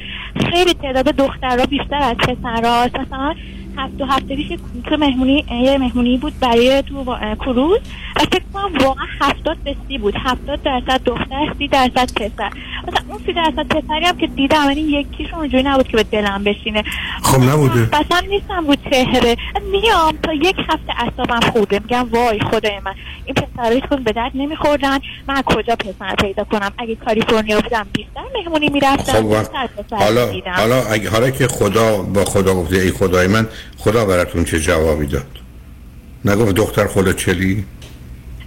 خیلی 0.51 0.73
تعداد 0.73 1.05
دخترها 1.05 1.65
بیشتر 1.65 1.95
از 2.01 2.15
پسراست 2.17 2.99
مثلا 2.99 3.35
هفت 3.77 3.97
دو 3.97 4.05
هفته 4.05 4.35
پیش 4.35 4.47
تو 4.85 4.97
مهمونی 4.97 5.45
یه 5.63 5.77
مهمونی 5.77 6.17
بود 6.17 6.39
برای 6.39 6.81
تو 6.81 7.17
کروز. 7.39 7.79
و 8.15 8.19
فکر 8.19 8.43
کنم 8.53 8.77
واقعا 8.85 9.05
هفتاد 9.21 9.57
به 9.63 9.75
سی 9.87 9.97
بود. 9.97 10.13
هفتاد 10.23 10.61
درصد 10.61 11.03
دختر 11.05 11.53
سی 11.57 11.67
درصد 11.67 12.13
پسر. 12.13 12.49
مثلا 12.87 13.05
اون 13.09 13.19
سی 13.25 13.33
درصد 13.33 13.67
پسری 13.67 14.05
هم 14.05 14.17
که 14.17 14.27
دیدم 14.27 14.65
یعنی 14.67 14.81
یکیشون 14.81 15.39
اونجوری 15.39 15.63
نبود 15.63 15.87
که 15.87 15.97
به 15.97 16.03
دلم 16.03 16.43
بشینه. 16.43 16.83
خب 17.23 17.43
نبوده. 17.43 17.89
مثلا 18.01 18.19
نیستم 18.29 18.65
بود 18.65 18.79
چهره. 18.91 19.35
میام 19.71 20.17
تا 20.23 20.33
یک 20.33 20.55
هفته 20.69 20.93
اصابم 20.97 21.39
خورده. 21.39 21.79
میگم 21.79 22.07
وای 22.11 22.39
خدای 22.39 22.79
من. 22.85 22.93
این 23.25 23.35
پسرایی 23.35 23.81
کن 23.81 24.03
به 24.03 24.11
درد 24.11 24.31
نمیخوردن. 24.35 24.99
من 25.27 25.41
کجا 25.41 25.75
پسر 25.75 26.15
پیدا 26.15 26.43
کنم؟ 26.43 26.71
اگه 26.77 26.95
کالیفرنیا 26.95 27.61
بودم 27.61 27.87
بیشتر 27.93 28.21
مهمونی 28.35 28.69
می‌رفتم. 28.69 29.13
خب 29.13 29.95
حالا 29.95 30.31
حالا 30.55 30.83
اگه 30.91 31.09
حالا 31.09 31.29
که 31.29 31.47
خدا 31.47 32.01
با 32.01 32.25
خدا 32.25 32.53
گفته 32.53 32.75
ای 32.75 32.91
خدای 32.91 33.27
من 33.27 33.47
خدا 33.77 34.05
براتون 34.05 34.43
چه 34.45 34.59
جوابی 34.59 35.05
داد. 35.05 35.27
نگفت 36.25 36.55
دختر 36.55 36.87
خدا 36.87 37.13
چلی؟ 37.13 37.65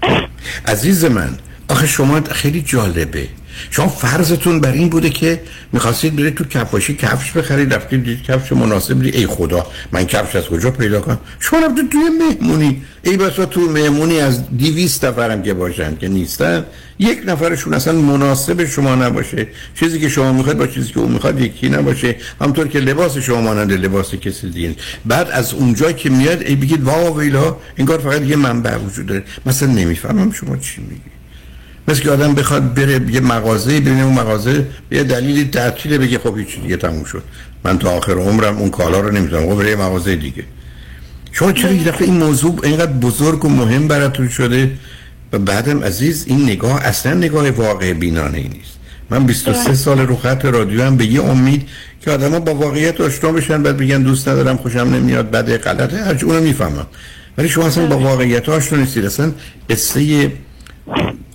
عزیز 0.66 1.04
من 1.04 1.38
آخه 1.68 1.87
شما 1.87 2.20
خیلی 2.20 2.62
جالبه. 2.62 3.28
شما 3.71 3.88
فرضتون 3.88 4.61
بر 4.61 4.73
این 4.73 4.88
بوده 4.88 5.11
که 5.11 5.40
می‌خواستید 5.73 6.16
برید 6.16 6.35
تو 6.35 6.44
کفاشی 6.44 6.94
کفش 6.94 7.33
بخرید 7.33 7.75
رفتید 7.75 8.05
دید 8.05 8.23
کفش 8.23 8.53
مناسب 8.53 9.03
دید. 9.03 9.14
ای 9.14 9.27
خدا 9.27 9.66
من 9.92 10.05
کفش 10.05 10.37
از 10.37 10.44
کجا 10.44 10.71
پیدا 10.71 11.01
کنم؟ 11.01 11.18
شما 11.40 11.59
رفتید 11.59 11.90
توی 11.90 12.01
مهمونی. 12.18 12.83
ای 13.03 13.16
بسا 13.16 13.47
تو 13.47 13.61
مهمونی 13.61 14.21
از 14.21 14.57
دیویست 14.57 15.05
نفرم 15.05 15.42
که 15.42 15.55
باشن 15.55 15.97
که 15.97 16.09
نیستن 16.09 16.64
یک 16.99 17.23
نفرشون 17.27 17.75
اصلا 17.75 17.92
مناسب 17.92 18.64
شما 18.64 18.94
نباشه. 18.94 19.47
چیزی 19.75 20.01
که 20.01 20.09
شما 20.09 20.33
می‌خواید 20.33 20.59
با 20.59 20.66
چیزی 20.66 20.92
که 20.92 21.01
اون 21.01 21.12
می‌خواد 21.12 21.40
یکی 21.40 21.68
نباشه. 21.68 22.16
همطور 22.40 22.68
که 22.68 22.81
لباس 22.81 23.18
شما 23.18 23.40
مانند 23.40 23.73
لباس 23.73 24.14
کسی 24.14 24.51
دیگه 24.51 24.75
بعد 25.07 25.31
از 25.31 25.55
اونجا 25.55 25.92
که 25.92 26.11
میاد 26.11 26.42
ای 26.42 26.57
بگید 26.57 26.83
وا 26.83 27.12
ویلا 27.12 27.57
این 27.77 27.87
کار 27.87 27.99
فقط 27.99 28.23
یه 28.23 28.37
منبع 28.37 28.77
وجود 28.77 29.07
داره. 29.07 29.23
مثلا 29.47 29.68
نمی‌فهمم 29.68 30.33
شما 30.33 30.57
چی 30.57 30.81
میگید. 30.81 31.17
مثل 31.88 32.03
که 32.03 32.11
آدم 32.11 32.35
بخواد 32.35 32.74
بره 32.74 33.01
یه 33.12 33.20
مغازه 33.20 33.81
ببینه 33.81 34.03
اون 34.03 34.14
مغازه 34.14 34.66
یه 34.90 35.05
دلیلی 35.05 35.44
تعطیل 35.44 35.98
بگه 35.98 36.18
خب 36.18 36.38
هیچ 36.38 36.61
دیگه 36.61 36.77
تموم 36.77 37.05
شد. 37.05 37.22
من 37.64 37.79
تا 37.79 37.90
آخر 37.90 38.12
عمرم 38.12 38.57
اون 38.57 38.70
کالا 38.70 39.01
رو 39.01 39.11
نمی‌تونم 39.11 39.51
خب 39.51 39.59
بره 39.59 39.70
یه 39.70 39.77
مغازه 39.77 40.16
دیگه. 40.16 40.44
شما 41.33 41.53
چرا 41.53 41.72
یه 41.72 41.85
دفعه 41.85 42.09
این 42.09 42.16
موضوع 42.16 42.61
اینقدر 42.62 42.92
بزرگ 42.92 43.44
و 43.44 43.48
مهم 43.48 43.88
براتون 43.88 44.29
شده؟ 44.29 44.70
و 45.33 45.38
بعدم 45.38 45.85
عزیز 45.85 46.24
این 46.29 46.42
نگاه 46.42 46.85
اصلا 46.85 47.14
نگاه 47.14 47.51
واقع 47.51 47.92
بینانه 47.92 48.38
ای 48.38 48.48
نیست. 48.48 48.79
من 49.11 49.27
23 49.27 49.74
سال 49.74 50.01
رو 50.01 50.16
خط 50.16 50.44
رادیو 50.44 50.83
هم 50.83 50.96
به 50.96 51.07
یه 51.07 51.22
امید 51.22 51.68
که 52.01 52.11
آدما 52.11 52.40
با 52.40 52.55
واقعیت 52.55 53.01
آشنا 53.01 53.33
بشن 53.33 53.62
بعد 53.62 53.77
بگن 53.77 54.03
دوست 54.03 54.29
ندارم 54.29 54.57
خوشم 54.57 54.79
نمیاد 54.79 55.31
بده 55.31 55.59
غلطه 55.59 56.05
هرچی 56.05 56.27
اونو 56.27 56.40
می‌فهمم. 56.40 56.87
ولی 57.38 57.48
شما 57.48 57.66
اصلا 57.66 57.87
با 57.87 57.98
واقعیت 57.98 58.48
آشنا 58.48 58.79
نیستید. 58.79 59.05
اصلا 59.05 59.33
قصه 59.70 60.33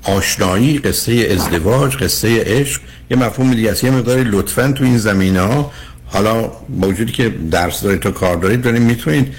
آشنایی 0.03 0.77
قصه 0.77 1.27
ازدواج 1.31 1.97
قصه 1.97 2.43
عشق. 2.45 2.81
یه 3.11 3.17
مفهوم 3.17 3.53
دیگه 3.53 3.71
است. 3.71 3.83
یه 3.83 3.91
مقدار 3.91 4.17
لطفا 4.17 4.71
تو 4.71 4.83
این 4.83 4.97
زمینه 4.97 5.41
ها 5.41 5.71
حالا 6.05 6.51
با 6.69 6.87
وجودی 6.87 7.11
که 7.11 7.33
درس 7.51 7.81
دارید 7.81 7.99
تو 7.99 8.11
کار 8.11 8.35
دارید 8.37 8.61
دارید 8.61 8.81
می‌تونید 8.81 9.33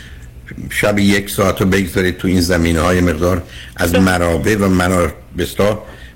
شب 0.70 0.98
یک 0.98 1.30
ساعت 1.30 1.60
رو 1.60 1.66
بگذارید 1.66 2.16
تو 2.16 2.28
این 2.28 2.40
زمینه 2.40 2.80
های 2.80 3.00
مقدار 3.00 3.42
از 3.76 3.94
منابع 3.94 4.56
و 4.56 4.68
منابع 4.68 5.10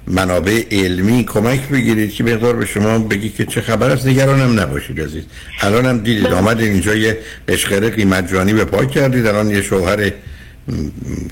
منابع 0.07 0.65
علمی 0.71 1.25
کمک 1.25 1.69
بگیرید 1.69 2.15
که 2.15 2.25
مقدار 2.25 2.57
به 2.57 2.67
شما 2.67 2.99
بگی 2.99 3.29
که 3.29 3.45
چه 3.45 3.61
خبر 3.61 3.91
است. 3.91 4.07
نگران 4.07 4.41
هم 4.41 4.61
نباشید 4.61 5.01
عزیز. 5.01 5.23
الان 5.61 5.87
هم 5.87 5.99
دیدید 5.99 6.27
آمد 6.27 6.61
اینجا 6.61 6.95
یه 6.95 7.19
اشخره 7.49 7.91
قیمت 7.91 8.33
جانی 8.33 8.53
به 8.53 8.65
پای 8.65 8.87
کردید. 8.87 9.27
الان 9.27 9.51
یه 9.51 9.63
شوهر 9.63 10.13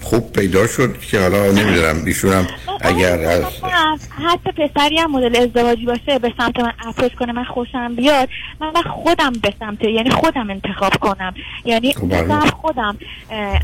خوب 0.03 0.33
پیدا 0.33 0.66
شد 0.66 1.01
که 1.01 1.20
حالا 1.20 1.51
نمی‌دونم 1.51 2.05
ایشون 2.07 2.33
هم 2.33 2.46
اگر 2.81 3.20
از 3.20 3.44
حتی 4.11 4.53
پسری 4.53 4.99
هم 4.99 5.11
مدل 5.11 5.37
ازدواجی 5.37 5.87
باشه 5.87 6.18
به 6.18 6.33
سمت 6.38 6.61
من 6.61 6.72
اپروچ 6.87 7.14
کنه 7.14 7.33
من 7.33 7.44
خوشم 7.44 7.94
بیاد 7.94 8.29
من 8.61 8.83
خودم 8.83 9.33
به 9.42 9.55
سمت 9.61 9.85
یعنی 9.85 10.11
خودم 10.11 10.51
انتخاب 10.51 10.94
کنم 10.94 11.35
یعنی 11.64 11.92
خب،. 11.92 12.09
به 12.09 12.40
خودم 12.40 12.96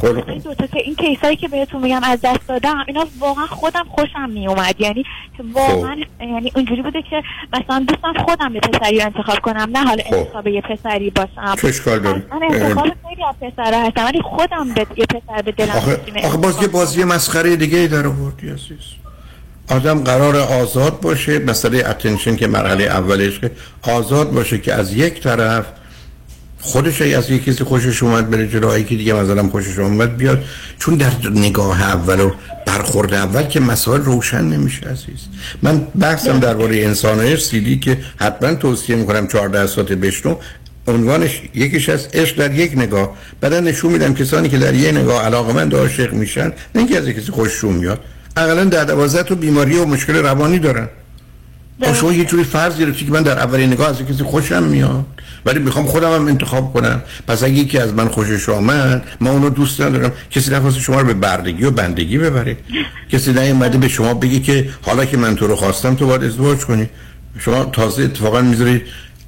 خب. 0.00 0.28
این 0.28 0.38
دوتا 0.38 0.66
که 0.66 0.80
این 0.84 0.94
کیسایی 0.94 1.36
که 1.36 1.48
بهتون 1.48 1.82
میگم 1.82 2.00
از 2.04 2.20
دست 2.20 2.48
دادم 2.48 2.84
اینا 2.86 3.06
واقعا 3.18 3.46
خودم 3.46 3.84
خوشم 3.88 4.30
میومد 4.30 4.80
یعنی 4.80 5.04
واقعا 5.52 5.96
یعنی 6.20 6.52
اونجوری 6.54 6.82
بوده 6.82 7.02
که 7.02 7.22
مثلا 7.52 7.84
دوستم 7.88 8.24
خودم 8.24 8.54
یه 8.54 8.60
پسری 8.60 8.98
رو 8.98 9.04
انتخاب 9.04 9.38
کنم 9.38 9.68
نه 9.72 9.78
حالا 9.78 10.02
انتخاب 10.06 10.46
یه 10.46 10.60
پسری 10.60 11.10
باشم؟ 11.10 11.54
من 12.30 12.42
انتخاب 12.42 12.86
خیلی 13.08 13.24
از 13.24 13.34
پسرها 13.40 13.86
هستم 13.86 14.04
ولی 14.04 14.22
خودم 14.22 14.74
به 14.74 14.86
یه 14.96 15.06
پسر 15.06 15.42
به 15.42 15.52
دلم 15.66 15.76
آخه. 15.76 16.00
آخه 16.24 16.36
باز 16.36 16.62
یه 16.62 16.68
بازی 16.68 17.04
مسخره 17.04 17.56
دیگه 17.56 17.78
ای 17.78 17.88
در 17.88 18.06
آوردی 18.06 18.48
عزیز. 18.48 19.02
آدم 19.68 20.04
قرار 20.04 20.36
آزاد 20.36 21.00
باشه 21.00 21.38
مسئله 21.38 21.88
اتنشن 21.88 22.36
که 22.36 22.46
مرحله 22.46 22.84
اولش 22.84 23.40
که 23.40 23.50
آزاد 23.82 24.30
باشه 24.30 24.58
که 24.58 24.74
از 24.74 24.92
یک 24.92 25.22
طرف 25.22 25.64
خودش 26.60 27.02
از 27.02 27.30
یک 27.30 27.44
کسی 27.44 27.64
خوشش 27.64 28.02
اومد 28.02 28.30
بره 28.30 28.48
جلو 28.48 28.78
یکی 28.78 28.96
دیگه 28.96 29.12
مثلا 29.12 29.48
خوشش 29.48 29.78
اومد 29.78 30.16
بیاد. 30.16 30.44
چون 30.78 30.94
در 30.94 31.10
نگاه 31.34 31.82
اول 31.82 32.20
و 32.20 32.30
برخورد 32.66 33.14
اول 33.14 33.42
که 33.42 33.60
مسائل 33.60 34.00
روشن 34.00 34.44
نمیشه 34.44 34.86
عزیز. 34.86 35.20
من 35.62 35.78
بحثم 35.98 36.40
درباره 36.40 36.76
انسان 36.76 37.36
سیدی 37.36 37.78
که 37.78 37.98
حتما 38.16 38.54
توصیه 38.54 38.96
می‌کنم 38.96 39.26
14 39.26 39.66
ساعت 39.66 39.92
بشنو. 39.92 40.36
عنوانش 40.88 41.42
یکیش 41.54 41.88
از 41.88 42.08
عشق 42.14 42.36
در 42.36 42.54
یک 42.54 42.72
نگاه. 42.76 43.16
بعدا 43.40 43.60
نشون 43.60 43.92
میدم 43.92 44.14
کسانی 44.14 44.48
که 44.48 44.58
در 44.58 44.74
یک 44.74 44.94
نگاه 44.94 45.24
علاقمند 45.24 45.74
عاشق 45.74 46.12
میشن 46.12 46.46
نه 46.46 46.52
اینکه 46.74 46.98
از 46.98 47.08
کسی 47.08 47.32
خوششون 47.32 47.72
میاد. 47.72 48.00
اقلا 48.36 48.64
در 48.64 48.84
دوازده 48.84 49.22
تا 49.22 49.34
بیماری 49.34 49.76
و 49.76 49.84
مشکل 49.84 50.16
روانی 50.16 50.58
دارن. 50.58 50.88
شما 51.94 52.12
یه 52.12 52.24
جوری 52.24 52.44
فرض 52.44 52.78
گرفتی 52.78 53.04
که 53.04 53.12
من 53.12 53.22
در 53.22 53.38
اولین 53.38 53.72
نگاه 53.72 53.88
از 53.88 54.02
کسی 54.02 54.24
خوشم 54.24 54.62
میاد. 54.62 55.04
ولی 55.46 55.58
می‌خوام 55.58 55.86
خودم 55.86 56.14
هم 56.14 56.26
انتخاب 56.26 56.72
کنم. 56.72 57.02
پس 57.28 57.42
اگه 57.42 57.54
یکی 57.54 57.78
از 57.78 57.94
من 57.94 58.08
خوشش 58.08 58.48
آمد 58.48 59.02
من 59.20 59.30
اونو 59.30 59.50
دوست 59.50 59.80
ندارم. 59.80 60.12
کسی 60.30 60.50
نخواست 60.50 60.78
شما 60.78 61.00
رو 61.00 61.06
به 61.06 61.14
بردگی 61.14 61.64
و 61.64 61.70
بندگی 61.70 62.18
ببره. 62.18 62.56
کسی 63.10 63.32
نیومده 63.32 63.78
به 63.78 63.88
شما 63.88 64.14
بگی 64.14 64.40
که 64.40 64.68
حالا 64.82 65.04
که 65.04 65.16
من 65.16 65.36
تو 65.36 65.46
رو 65.46 65.56
خواستم 65.56 65.94
تو 65.94 66.06
باید 66.06 66.24
ازدواج 66.24 66.58
کنی. 66.58 66.88
شما 67.38 67.64
تازه 67.64 68.02
اتفاقا 68.02 68.40
می‌ذارید 68.40 68.82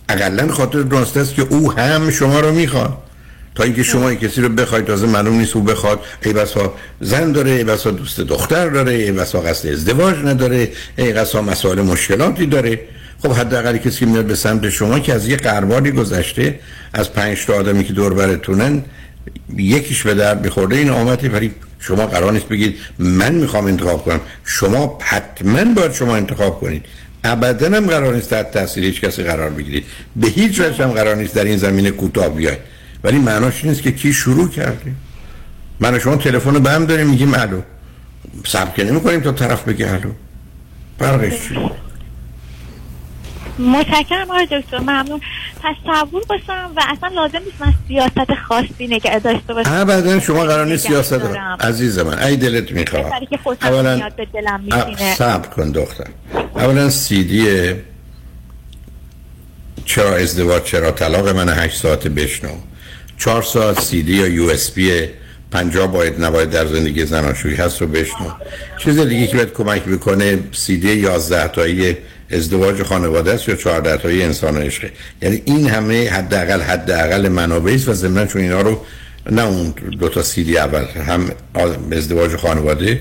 اقلا 0.08 0.52
خاطر 0.52 0.82
درست 0.82 1.16
است 1.16 1.34
که 1.34 1.42
او 1.42 1.72
هم 1.72 2.10
شما 2.10 2.40
رو 2.40 2.52
می‌خواد. 2.52 2.98
تا 3.54 3.62
اینکه 3.62 3.82
شما 3.82 4.12
یک 4.12 4.20
کسی 4.20 4.40
رو 4.40 4.48
بخواید 4.48 4.84
تازه 4.84 5.06
معلوم 5.06 5.38
نیست 5.38 5.56
او 5.56 5.62
بخواد. 5.62 6.00
ای 6.22 6.32
بسا 6.32 6.74
زن 7.00 7.32
داره 7.32 7.50
ای 7.50 7.64
بسا 7.64 7.90
دوست 7.90 8.20
دختر 8.20 8.68
داره 8.68 8.92
ای 8.92 9.12
بسا 9.12 9.40
قصد 9.40 9.68
ازدواج 9.68 10.16
نداره 10.24 10.72
ای 10.96 11.12
بسا 11.12 11.42
مسائل 11.42 11.80
مشکلاتی 11.80 12.46
داره. 12.46 12.80
خب 13.22 13.32
حداقل 13.32 13.76
کسی 13.76 13.98
که 13.98 14.06
میاد 14.06 14.24
به 14.24 14.34
سمت 14.34 14.70
شما 14.70 14.98
که 14.98 15.14
از 15.14 15.28
یه 15.28 15.36
قربانی 15.36 15.90
گذشته 15.90 16.60
از 16.92 17.12
پنج 17.12 17.46
تا 17.46 17.54
آدمی 17.54 17.84
که 17.84 17.92
دور 17.92 18.14
برتونن 18.14 18.82
یکیش 19.56 20.02
به 20.02 20.14
درد 20.14 20.44
میخورده. 20.44 20.76
این 20.76 20.90
آمده 20.90 21.28
ولی 21.28 21.54
شما 21.78 22.06
قرار 22.06 22.32
نیست 22.32 22.48
بگید 22.48 22.76
من 22.98 23.34
می‌خوام 23.34 23.66
انتخاب 23.66 24.04
کنم. 24.04 24.20
شما 24.44 24.98
حتما 25.02 25.64
باید 25.64 25.92
شما 25.92 26.16
انتخاب 26.16 26.60
کنید. 26.60 26.84
ابدا 27.24 27.76
هم 27.76 27.86
قرار 27.86 28.14
نیست 28.14 28.30
تحت 28.30 28.50
تاثیر 28.50 28.84
هیچ 28.84 29.00
کسی 29.00 29.22
قرار 29.22 29.50
بگیرید 29.50 29.84
به 30.16 30.26
هیچ 30.26 30.60
وجه 30.60 30.84
هم 30.84 30.90
قرار 30.90 31.16
نیست 31.16 31.34
در 31.34 31.44
این 31.44 31.56
زمینه 31.56 31.90
کوتاه 31.90 32.28
بیاید 32.28 32.58
ولی 33.04 33.18
معناش 33.18 33.64
نیست 33.64 33.82
که 33.82 33.92
کی 33.92 34.12
شروع 34.12 34.48
کرده. 34.48 34.92
من 35.80 35.98
شما 35.98 36.16
تلفن 36.16 36.54
رو 36.54 36.60
به 36.60 36.70
هم 36.70 36.86
داریم 36.86 37.06
میگیم 37.06 37.34
الو. 37.34 37.60
صبر 38.46 38.70
که 38.70 38.84
نمی 38.84 39.00
کنیم 39.00 39.20
تا 39.20 39.32
طرف 39.32 39.68
بگه 39.68 39.92
الو. 39.92 40.10
فرقش 40.98 41.48
چیه؟ 41.48 41.70
متشکرم 43.58 44.30
آقای 44.30 44.46
دکتر 44.46 44.78
ممنون. 44.78 45.20
پس 45.62 45.74
صبور 45.86 46.22
باشم 46.28 46.72
و 46.76 46.82
اصلا 46.88 47.08
لازم 47.08 47.38
نیست 47.38 47.60
من 47.60 47.74
سیاست 47.88 48.34
خاصی 48.48 48.86
نگه 48.86 49.18
داشته 49.18 49.54
باشم. 49.54 49.70
ابدا 49.72 50.20
شما 50.20 50.44
قرار 50.44 50.66
نیست 50.66 50.86
سیاست 50.86 51.14
دارم. 51.14 51.58
عزیز 51.60 51.98
من. 51.98 52.18
ای 52.18 52.36
دلت 52.36 52.72
می‌خواد. 52.72 53.12
خوشم 53.42 53.58
اولا 53.62 54.10
صبر 55.16 55.48
کن 55.48 55.70
دختر. 55.70 56.06
اولا 56.56 56.90
سیدی 56.90 57.72
چرا 59.84 60.16
ازدواج 60.16 60.62
چرا 60.62 60.90
طلاق 60.90 61.28
من 61.28 61.48
هشت 61.48 61.76
ساعت 61.76 62.06
بشنو. 62.06 62.50
چهار 63.18 63.42
ساعت 63.42 63.80
سیدی 63.80 64.16
یا 64.16 64.26
یو 64.26 64.44
اس 64.44 64.70
بی 64.70 65.08
پنجاه 65.50 65.86
باید 65.86 66.24
نباید 66.24 66.50
در 66.50 66.66
زندگی 66.66 67.06
زناشویی 67.06 67.56
هست 67.56 67.80
رو 67.80 67.86
بشنو. 67.86 68.30
چیز 68.78 69.00
دیگه 69.00 69.26
که 69.26 69.36
بهت 69.36 69.52
کمک 69.52 69.88
می‌کنه 69.88 70.38
سیدی 70.52 70.94
یازده 70.94 71.48
تایی 71.48 71.96
ازدواج 72.34 72.82
خانواده 72.82 73.32
است 73.32 73.48
یا 73.48 73.54
14 73.56 73.96
تایی 73.96 74.22
انسان 74.22 74.56
عشقه 74.56 74.92
یعنی 75.22 75.42
این 75.44 75.68
همه 75.68 76.10
حداقل 76.10 76.60
حداقل 76.60 77.28
منابع 77.28 77.72
است 77.72 77.88
و 77.88 77.92
ضمن 77.92 78.26
چون 78.26 78.42
اینا 78.42 78.60
رو 78.60 78.80
نه 79.30 79.42
اون 79.42 79.74
دو 80.00 80.08
تا 80.08 80.22
سیدی 80.22 80.58
اول 80.58 80.84
هم 80.84 81.30
ازدواج 81.92 82.36
خانواده 82.36 83.00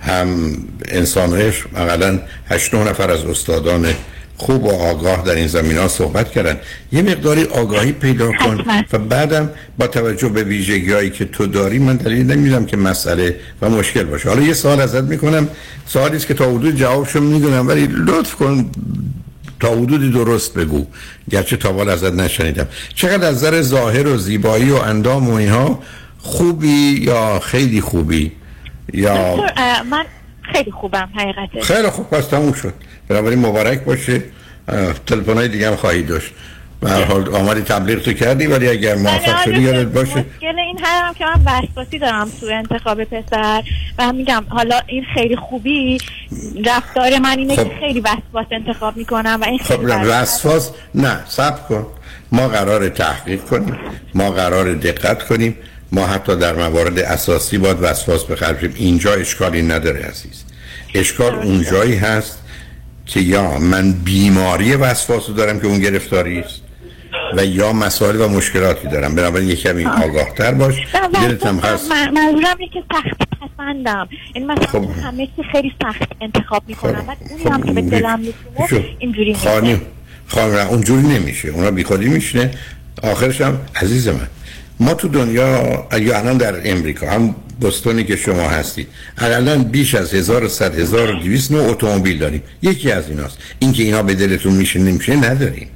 هم 0.00 0.56
انسان 0.88 1.40
عشق. 1.40 1.66
اقلا 1.76 2.18
هشت 2.48 2.74
نفر 2.74 3.10
از 3.10 3.24
استادان 3.24 3.94
خوب 4.38 4.64
و 4.64 4.70
آگاه 4.70 5.22
در 5.22 5.34
این 5.34 5.46
زمین 5.46 5.76
ها 5.76 5.88
صحبت 5.88 6.30
کردن. 6.30 6.56
یه 6.92 7.02
مقداری 7.02 7.44
آگاهی 7.44 7.92
پیدا 7.92 8.32
کن 8.32 8.64
و 8.92 8.98
بعدم 8.98 9.50
با 9.78 9.86
توجه 9.86 10.28
به 10.28 10.42
ویژگی 10.42 10.92
هایی 10.92 11.10
که 11.10 11.24
تو 11.24 11.46
داری 11.46 11.78
من 11.78 11.96
دلیل 11.96 12.26
نمیدم 12.32 12.66
که 12.66 12.76
مسئله 12.76 13.36
و 13.62 13.70
مشکل 13.70 14.04
باشه. 14.04 14.28
حالا 14.28 14.42
یه 14.42 14.54
سوال 14.54 14.80
ازت 14.80 15.04
می‌کنم. 15.04 15.48
سوالی 15.86 16.16
است 16.16 16.26
که 16.26 16.34
تا 16.34 16.50
حدود 16.50 16.76
جوابشو 16.76 17.20
می‌دونم 17.20 17.68
ولی 17.68 17.88
لطف 18.06 18.34
کن 18.34 18.70
تا 19.60 19.68
حدودی 19.68 20.10
درست 20.10 20.54
بگو. 20.54 20.86
گرچه 21.30 21.56
تا 21.56 21.72
حالا 21.72 21.92
ازت 21.92 22.12
نشنیدم. 22.12 22.66
چقدر 22.94 23.28
از 23.28 23.36
نظر 23.36 23.62
ظاهر 23.62 24.06
و 24.06 24.16
زیبایی 24.16 24.70
و 24.70 24.76
اندام 24.76 25.30
و 25.30 25.34
اینها 25.34 25.82
خوبی 26.18 27.00
یا 27.02 27.38
خیلی 27.38 27.80
خوبی؟ 27.80 28.32
یا 28.92 29.36
من 29.90 30.04
خیلی 30.52 30.70
خوبم 30.70 31.08
حقیقتش 31.16 31.62
خیلی 31.62 31.90
خوب 31.90 32.10
پس 32.10 32.26
تموم 32.26 32.52
شد. 32.52 32.74
بنابراین 33.08 33.38
مبارک 33.38 33.84
باشه. 33.84 34.22
تلفن 35.06 35.34
های 35.34 35.48
دیگه 35.48 35.68
هم 35.68 35.76
خواهی 35.76 36.02
داشت. 36.02 36.30
به 36.80 36.90
هر 36.90 37.04
حال 37.04 37.34
آمدی 37.34 37.60
تبلیغ 37.60 38.02
تو 38.02 38.12
کردی 38.12 38.46
ولی 38.46 38.68
اگر 38.68 38.94
موفق 38.94 39.44
شدی 39.44 39.60
یادت 39.60 39.86
باشه. 39.86 40.10
مشکل 40.10 40.58
این 40.58 40.78
هم 40.82 41.14
که 41.14 41.24
من 41.24 41.42
وسواسی 41.46 41.98
دارم 41.98 42.30
تو 42.40 42.46
انتخاب 42.46 43.04
پسر 43.04 43.62
و 43.98 44.02
هم 44.02 44.14
میگم 44.14 44.44
حالا 44.48 44.80
این 44.86 45.04
خیلی 45.14 45.36
خوبی. 45.36 45.98
رفتار 46.66 47.18
من 47.18 47.38
اینه 47.38 47.56
خب. 47.56 47.64
که 47.64 47.76
خیلی 47.80 48.00
وسواس 48.00 48.46
انتخاب 48.50 48.96
می‌کنم 48.96 49.38
و 49.42 49.44
این 49.44 49.58
خیلی 49.58 49.92
خب. 49.92 50.00
وسواس 50.04 50.70
نه 50.94 51.20
سب 51.26 51.68
کن. 51.68 51.86
ما 52.32 52.48
قرار 52.48 52.88
تحقیق 52.88 53.44
کنیم. 53.44 53.76
ما 54.14 54.30
قرار 54.30 54.74
دقت 54.74 55.22
کنیم. 55.22 55.56
ما 55.92 56.06
حتی 56.06 56.36
در 56.36 56.54
موارد 56.56 56.98
اساسی 56.98 57.58
باید 57.58 57.76
وسواس 57.80 58.24
بخرجیم 58.24 58.72
اینجا 58.76 59.12
اشکالی 59.14 59.62
نداره 59.62 60.00
عزیز. 60.02 60.44
اشکال 60.94 61.34
اونجایی 61.34 61.96
هست 61.96 62.38
که 63.06 63.20
یا 63.20 63.58
من 63.58 63.92
بیماری 63.92 64.74
وسواس 64.74 65.28
رو 65.28 65.34
دارم 65.34 65.60
که 65.60 65.66
اون 65.66 65.78
گرفتاری 65.80 66.38
است 66.38 66.60
و 67.36 67.44
یا 67.46 67.72
مسائل 67.72 68.20
و 68.20 68.28
مشکلاتی 68.28 68.88
دارم. 68.88 69.14
بنابراین 69.14 69.48
یک 69.48 69.60
کمی 69.62 69.86
آگاه 69.86 70.34
تر 70.34 70.54
باش. 70.54 70.74
دلت 71.14 71.46
هم 71.46 71.58
هست. 71.58 71.90
من- 71.90 72.10
منظورم 72.10 72.56
اینه 72.58 72.72
که 72.72 72.82
سخت 72.92 73.28
پسندم. 73.40 74.08
این 74.34 74.46
مثلا 74.46 74.66
خب. 74.66 74.84
همه 75.04 75.26
چی 75.26 75.42
خیلی 75.52 75.72
سخت 75.82 76.02
انتخاب 76.20 76.62
می‌کنم. 76.66 77.04
بعد 77.08 77.16
اونی 77.30 77.44
هم 77.44 77.62
که 77.62 77.72
به 77.72 77.82
دلم 77.82 78.22
شو. 78.24 78.62
میشونه 78.62 78.84
اینجوری 78.98 79.34
خانم 79.34 79.80
خانم 80.26 80.54
اونجوری 80.68 81.02
نمیشه. 81.02 81.48
اونا 81.48 81.70
بیخودی 81.70 82.08
میشنه 82.08 82.50
آخرش 83.02 83.40
هم 83.40 83.58
عزیز 83.76 84.08
من 84.08 84.28
ما 84.80 84.94
تو 84.94 85.08
دنیا 85.08 85.88
یا 86.00 86.18
الان 86.18 86.36
در 86.36 86.70
امریکا 86.70 87.10
هم 87.10 87.34
بستونی 87.62 88.04
که 88.04 88.16
شما 88.16 88.48
هستید 88.48 88.88
اقلا 89.18 89.58
بیش 89.58 89.94
از 89.94 90.14
1100 90.14 90.78
1200 90.78 91.52
نوع 91.52 91.70
اتومبیل 91.70 92.18
داریم 92.18 92.42
یکی 92.62 92.92
از 92.92 93.08
ایناست. 93.08 93.38
اینکه 93.58 93.82
اینا 93.82 94.02
به 94.02 94.14
دلتون 94.14 94.52
میشه 94.52 94.78
نمیشه 94.78 95.16
نداریم. 95.16 95.68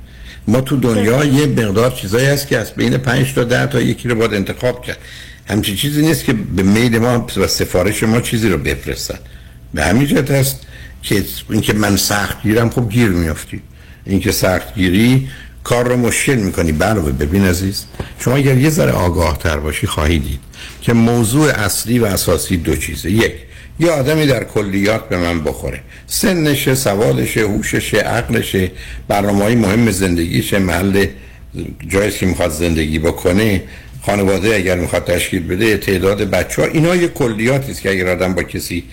ما 0.48 0.60
تو 0.60 0.76
دنیا 0.76 1.24
یه 1.24 1.46
مقدار 1.46 1.90
چیزایی 1.90 2.26
هست 2.26 2.48
که 2.48 2.58
از 2.58 2.74
بین 2.74 2.98
5 2.98 3.34
تا 3.34 3.44
10 3.44 3.66
تا 3.66 3.80
یکی 3.80 4.08
رو 4.08 4.14
باید 4.14 4.34
انتخاب 4.34 4.84
کرد. 4.84 4.98
همچین 5.46 5.76
چیزی 5.76 6.02
نیست 6.02 6.24
که 6.24 6.32
به 6.32 6.62
میل 6.62 6.98
ما 6.98 7.26
و 7.36 7.46
سفارش 7.46 8.02
ما 8.02 8.20
چیزی 8.20 8.48
رو 8.48 8.58
بفرستن. 8.58 9.18
به 9.74 9.84
همین 9.84 10.06
جهت 10.06 10.30
هست 10.30 10.60
که 11.02 11.24
اینکه 11.50 11.72
من 11.72 11.96
سخت 11.96 12.42
گیرم 12.42 12.70
خب 12.70 12.88
گیر 12.88 13.08
میافتی. 13.08 13.62
اینکه 14.06 14.32
سخت 14.32 14.74
گیری 14.74 15.28
کار 15.64 15.88
رو 15.88 15.96
مشکل 15.96 16.34
می‌کنی. 16.34 16.72
علاوه 16.80 17.12
ببین 17.12 17.44
عزیز. 17.44 17.84
شما 18.18 18.36
اگر 18.36 18.58
یه 18.58 18.70
ذره 18.70 18.92
آگاه 18.92 19.38
تر 19.38 19.56
باشی 19.56 19.86
خواهی 19.86 20.18
دید 20.18 20.40
که 20.82 20.92
موضوع 20.92 21.50
اصلی 21.50 21.98
و 21.98 22.04
اساسی 22.04 22.56
دو 22.56 22.76
چیزه. 22.76 23.10
یک 23.10 23.32
یه 23.80 23.90
آدمی 23.90 24.26
در 24.26 24.44
کلیات 24.44 25.08
به 25.08 25.18
من 25.18 25.44
بخوره. 25.44 25.80
سنشه 26.06 26.74
سوادشه 26.74 27.40
هوششه 27.40 27.98
عقلشه. 27.98 28.70
برنامه 29.08 29.44
های 29.44 29.54
مهم 29.54 29.90
زندگیشه. 29.90 30.58
محل 30.58 31.06
جایی 31.88 32.10
که 32.10 32.26
می‌خواد 32.26 32.50
زندگی 32.50 32.98
بکنه. 32.98 33.62
خانواده 34.06 34.54
اگر 34.54 34.78
می‌خواد 34.78 35.04
تشکیل 35.04 35.46
بده 35.46 35.76
تعداد 35.76 36.30
بچه 36.30 36.62
ها 36.62 36.68
اینا 36.68 36.96
یه 36.96 37.08
کلیاتی 37.08 37.74
که 37.74 37.90
اگر 37.90 38.08
آدم 38.08 38.34
با 38.34 38.42
کسی 38.42 38.84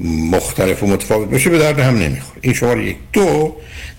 مختلف 0.00 0.82
و 0.82 0.86
متفاوت 0.86 1.30
باشه 1.30 1.50
به 1.50 1.58
درد 1.58 1.78
هم 1.78 1.98
نمی‌خوره. 1.98 2.38
این 2.40 2.54
شماره 2.54 2.84
یک. 2.86 2.96
دو 3.12 3.56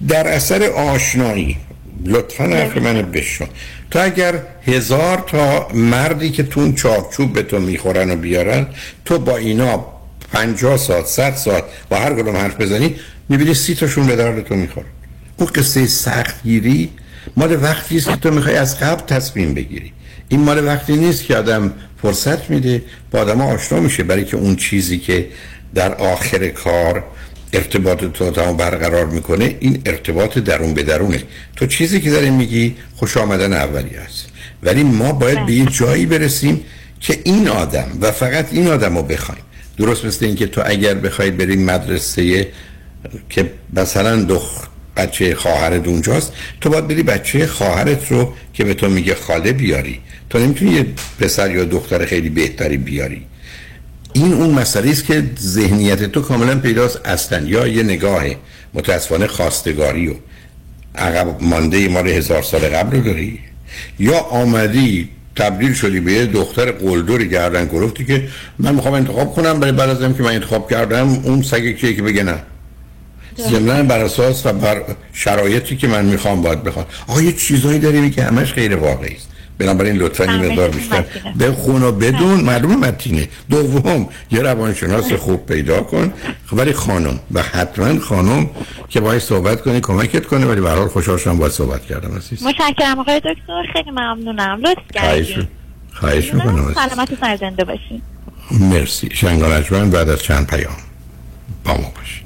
در 0.07 0.27
اثر 0.27 0.63
آشنایی. 0.63 1.57
لطفا 2.05 2.43
حرف 2.43 2.77
من 2.77 3.01
بشن 3.01 3.47
تو 3.91 3.99
اگر 4.03 4.33
هزار 4.67 5.23
تا 5.27 5.67
مردی 5.73 6.29
که 6.29 6.43
تون 6.43 6.75
چارچوب 6.75 7.33
به 7.33 7.43
تو 7.43 7.59
می‌خورن 7.59 8.11
و 8.11 8.15
بیارن 8.15 8.67
تو 9.05 9.19
با 9.19 9.37
اینا 9.37 9.85
پنجاه 10.33 10.77
ساعت 10.77 11.05
صد 11.05 11.35
ساعت 11.35 11.63
با 11.89 11.97
هر 11.97 12.13
کدوم 12.13 12.37
حرف 12.37 12.61
بزنی 12.61 12.95
می‌بینی 13.29 13.53
سی 13.53 13.75
تاشون 13.75 14.07
به 14.07 14.15
درد 14.15 14.43
تو 14.43 14.55
می‌خورن 14.55 14.87
اون 15.37 15.49
قصه 15.49 15.87
سختگیری 15.87 16.89
مال 17.37 17.63
وقتی 17.63 17.97
است 17.97 18.09
که 18.09 18.15
تو 18.15 18.31
می‌خوای 18.31 18.55
از 18.55 18.79
قبل 18.79 19.05
تصمیم 19.15 19.53
بگیری. 19.53 19.91
این 20.29 20.39
مال 20.39 20.65
وقتی 20.65 20.93
نیست 20.93 21.23
که 21.23 21.35
آدم 21.35 21.73
فرصت 22.01 22.49
میده 22.49 22.83
با 23.11 23.19
آدم 23.19 23.41
آشنا 23.41 23.79
میشه 23.79 24.03
برای 24.03 24.25
که 24.25 24.37
اون 24.37 24.55
چیزی 24.55 24.97
که 24.97 25.27
در 25.75 25.95
آخر 25.95 26.47
کار 26.47 27.03
ارتباط 27.53 28.03
تو 28.05 28.31
برقرار 28.31 29.05
می‌کنه 29.05 29.55
این 29.59 29.81
ارتباط 29.85 30.37
درون 30.37 30.73
به 30.73 30.83
درونه. 30.83 31.23
تو 31.55 31.65
چیزی 31.65 32.01
که 32.01 32.11
داری 32.11 32.29
میگی 32.29 32.75
خوش 32.95 33.17
آمدن 33.17 33.53
اولی 33.53 33.95
است 33.95 34.27
ولی 34.63 34.83
ما 34.83 35.11
باید 35.11 35.45
به 35.45 35.53
یه 35.53 35.65
جایی 35.65 36.05
برسیم 36.05 36.61
که 36.99 37.19
این 37.23 37.47
آدم 37.47 37.87
و 38.01 38.11
فقط 38.11 38.47
این 38.51 38.67
آدم 38.67 38.97
رو 38.97 39.03
بخوایم. 39.03 39.41
درست 39.77 40.05
مثل 40.05 40.25
اینکه 40.25 40.47
تو 40.47 40.61
اگر 40.65 40.93
بخواید 40.93 41.37
بریم 41.37 41.65
مدرسه 41.65 42.47
که 43.29 43.51
مثلا 43.73 44.23
دخ 44.23 44.67
بچه 44.97 45.35
خواهرت 45.35 45.87
اونجاست 45.87 46.33
تو 46.61 46.69
باید 46.69 46.87
بری 46.87 47.03
بچه 47.03 47.47
خواهرت 47.47 48.11
رو 48.11 48.33
که 48.53 48.63
به 48.63 48.73
تو 48.73 48.89
میگه 48.89 49.15
خاله 49.15 49.51
بیاری. 49.51 49.99
تو 50.29 50.39
نمی‌تونی 50.39 50.71
یه 50.71 50.85
پسر 51.19 51.55
یا 51.55 51.63
دختر 51.63 52.05
خیلی 52.05 52.29
بهتری 52.29 52.77
بیاری. 52.77 53.25
این 54.15 54.33
اون 54.33 54.49
مسئله 54.49 54.91
است 54.91 55.05
که 55.05 55.23
ذهنیت 55.39 56.03
تو 56.03 56.21
کاملا 56.21 56.59
پیداست 56.59 56.99
اصلا. 57.05 57.47
یا 57.47 57.67
یه 57.67 57.83
نگاه 57.83 58.23
متاسفانه 58.73 59.27
خواستگاری 59.27 60.07
و 60.07 60.13
عقب 60.95 61.43
مانده 61.43 61.87
مال 61.87 62.07
هزار 62.07 62.41
سال 62.41 62.59
قبل 62.59 62.97
رو 62.97 63.03
داری؟ 63.03 63.39
یا 63.99 64.17
آمدی 64.17 65.09
تبدیل 65.35 65.73
شدی 65.73 65.99
به 65.99 66.13
یه 66.13 66.25
دختر 66.25 66.71
قلدری 66.71 67.29
گردن 67.29 67.65
گرفتی 67.65 68.05
که 68.05 68.27
من 68.59 68.75
می‌خوام 68.75 68.93
انتخاب 68.93 69.35
کنم 69.35 69.59
برای 69.59 69.71
بعد 69.71 69.89
از 69.89 70.17
که 70.17 70.23
من 70.23 70.33
انتخاب 70.33 70.69
کردم 70.69 71.09
اون 71.09 71.41
سگ 71.41 71.71
کیه 71.71 71.93
که 71.93 72.01
بگه 72.01 72.23
نه؟ 72.23 72.37
ضمن 73.39 73.87
بر 73.87 73.99
اساس 73.99 74.45
و 74.45 74.53
بر 74.53 74.81
شرایطی 75.13 75.75
که 75.75 75.87
من 75.87 76.05
می‌خوام 76.05 76.41
باید 76.41 76.63
بخوام. 76.63 76.85
آقا 77.07 77.21
یه 77.21 77.31
چیزایی 77.31 77.79
داری 77.79 78.09
که 78.09 78.23
همش 78.23 78.53
غیر 78.53 78.75
واقعی 78.75 79.15
است. 79.15 79.27
بنابراین 79.57 79.95
لطفا 79.95 80.23
این 80.23 80.45
مقدار 80.45 80.69
بیشتر. 80.69 81.03
بخون 81.39 81.83
و 81.83 81.91
بدون 81.91 82.41
معلوم 82.41 82.79
متینه. 82.79 83.27
دوم 83.49 84.09
یه 84.31 84.41
روانشناس 84.41 85.13
خوب 85.13 85.45
پیدا 85.45 85.81
کن. 85.81 86.13
ولی 86.51 86.73
خانم 86.73 87.19
و 87.31 87.41
حتما 87.41 87.99
خانم 87.99 88.49
که 88.89 88.99
باید 88.99 89.21
صحبت 89.21 89.61
کنی 89.61 89.81
کمکت 89.81 90.25
کنه 90.25 90.45
ولی 90.45 90.61
به 90.61 90.69
هر 90.69 90.75
حال 90.75 90.87
خوشحال 90.87 91.17
شدم 91.17 91.37
باید 91.37 91.51
صحبت 91.51 91.85
کردم 91.85 92.15
عزیز. 92.17 92.43
متشکرم 92.43 92.99
آقای 92.99 93.19
دکتر. 93.19 93.63
خیلی 93.73 93.91
ممنونم. 93.91 94.59
لطف 94.63 94.91
کردید 94.93 95.47
خواهش 95.93 96.33
می‌کنم 96.33 96.73
سلامت 96.73 97.11
و 97.11 97.15
سرزنده 97.21 97.63
باشین. 97.63 98.01
مرسی. 98.51 99.09
شنگانجمن 99.13 99.89
بعد 99.89 100.09
از 100.09 100.23
چند 100.23 100.47
پیام 100.47 100.75
با 101.63 101.73
ما 101.73 101.93
باشید 101.95 102.25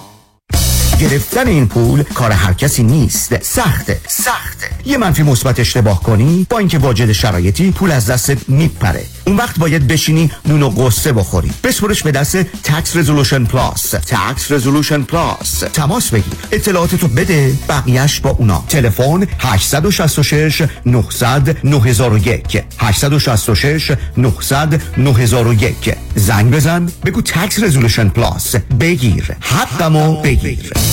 گرفتن 1.01 1.47
این 1.47 1.67
پول 1.67 2.03
کار 2.03 2.31
هر 2.31 2.53
کسی 2.53 2.83
نیست. 2.83 3.43
سخته 3.43 3.99
سخته. 4.07 4.67
یه 4.85 4.97
منفی 4.97 5.23
مثبت 5.23 5.59
اشتباه 5.59 6.03
کنی 6.03 6.47
با 6.49 6.57
اینکه 6.57 6.77
واجد 6.77 7.11
شرایطی 7.11 7.71
پول 7.71 7.91
از 7.91 8.05
دستت 8.05 8.49
میپره. 8.49 9.05
اون 9.25 9.37
وقت 9.37 9.59
باید 9.59 9.87
بشینی 9.87 10.31
نون 10.45 10.63
و 10.63 10.69
غصه 10.69 11.13
بخوری. 11.13 11.51
بسپرش 11.63 12.03
به 12.03 12.11
دست 12.11 12.37
Tax 12.37 12.95
Resolution 12.95 13.45
Plus 13.45 13.89
Tax 13.89 14.51
Resolution 14.51 15.01
Plus 15.01 15.59
تماس 15.73 16.09
بگیر. 16.09 16.33
اطلاعاتتو 16.51 17.07
بده 17.07 17.53
بقیهش 17.69 18.19
با 18.19 18.29
اونا. 18.29 18.63
تلفن 18.69 19.27
866 19.39 20.63
900 20.85 21.57
9001 21.63 22.63
866 22.77 23.91
900 24.17 24.81
9001 24.97 25.95
زنگ 26.15 26.51
بزن. 26.51 26.89
بگو 27.05 27.21
Tax 27.21 27.63
Resolution 27.63 28.09
Plus 28.09 28.55
بگیر. 28.55 29.35
حقمو 29.41 30.21
بگیر. 30.21 30.90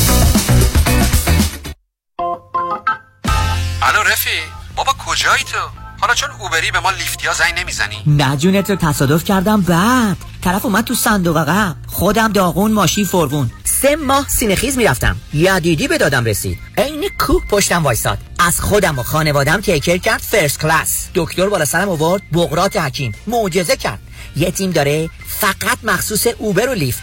کجایی 5.19 5.45
تو؟ 5.45 5.59
حالا 6.01 6.15
چون 6.15 6.31
Uber 6.31 6.63
ی 6.63 6.71
به 6.71 6.81
ما 6.81 6.91
Lyft 6.91 7.24
یا 7.24 7.33
زنگ 7.33 7.59
نمی‌زنی. 7.59 7.97
نه 8.07 8.37
جون 8.37 8.71
تو 8.71 8.77
تصادف 8.77 9.25
کردم. 9.25 9.61
بعد 9.61 10.17
طرف 10.45 10.65
اومد 10.65 10.85
تو 10.85 10.95
صندوق 10.95 11.37
عقب. 11.37 11.77
خودم 11.87 12.33
داغون 12.33 12.73
ماشین 12.73 13.05
فرغون 13.05 13.51
سه 13.65 13.97
ماه 13.97 14.29
سینه‌خیز 14.29 14.77
می‌رفتم. 14.77 15.17
یدیدی 15.35 15.89
به 15.89 15.99
دادم 15.99 16.25
رسید. 16.25 16.59
عین 16.77 17.09
کوه 17.19 17.47
پشتم 17.51 17.85
وایساد 17.85 18.19
از 18.39 18.61
خودم 18.61 18.99
و 18.99 19.03
خانوادم 19.03 19.61
take 19.61 19.79
care 19.79 19.97
کرد 19.97 20.21
first 20.21 20.61
class 20.61 21.09
دکتر 21.15 21.49
بالا 21.49 21.65
سرم 21.65 21.89
آورد 21.89 22.23
بقراط 22.33 22.77
حکیم. 22.77 23.15
معجزه 23.27 23.77
کرد. 23.77 23.99
یه 24.37 24.51
تیم 24.51 24.71
داره 24.71 25.11
فقط 25.41 25.79
مخصوص 25.83 26.27
Uber 26.27 26.69
و 26.69 26.75
Lyft. 26.75 27.03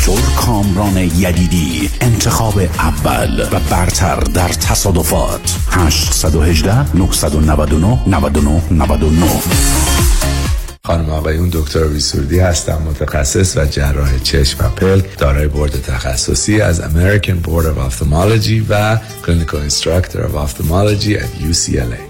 دکتر 0.00 0.30
کامران 0.36 0.96
یدیدی 0.96 1.90
انتخاب 2.00 2.58
اول 2.78 3.48
و 3.52 3.60
برتر 3.70 4.20
در 4.20 4.48
تصادفات. 4.48 5.56
818 5.70 6.96
999 6.96 7.98
99 8.06 8.62
99 8.70 9.26
خانم 10.84 11.10
آقایون 11.10 11.48
دکتر 11.52 11.84
وی 11.84 12.00
سرودی 12.00 12.40
هستم 12.40 12.82
متخصص 12.90 13.56
و 13.56 13.66
جراح 13.66 14.18
چشم 14.18 14.64
و 14.64 14.68
پلک 14.68 15.18
دارای 15.18 15.46
بورد 15.46 15.82
تخصصی 15.82 16.60
از 16.60 16.80
American 16.80 17.46
Board 17.46 17.64
of 17.64 17.92
Ophthalmology 17.92 18.62
و 18.68 18.96
Clinical 18.96 19.70
Instructor 19.70 20.18
of 20.18 20.34
Ophthalmology 20.34 21.16
at 21.16 21.50
UCLA 21.50 22.09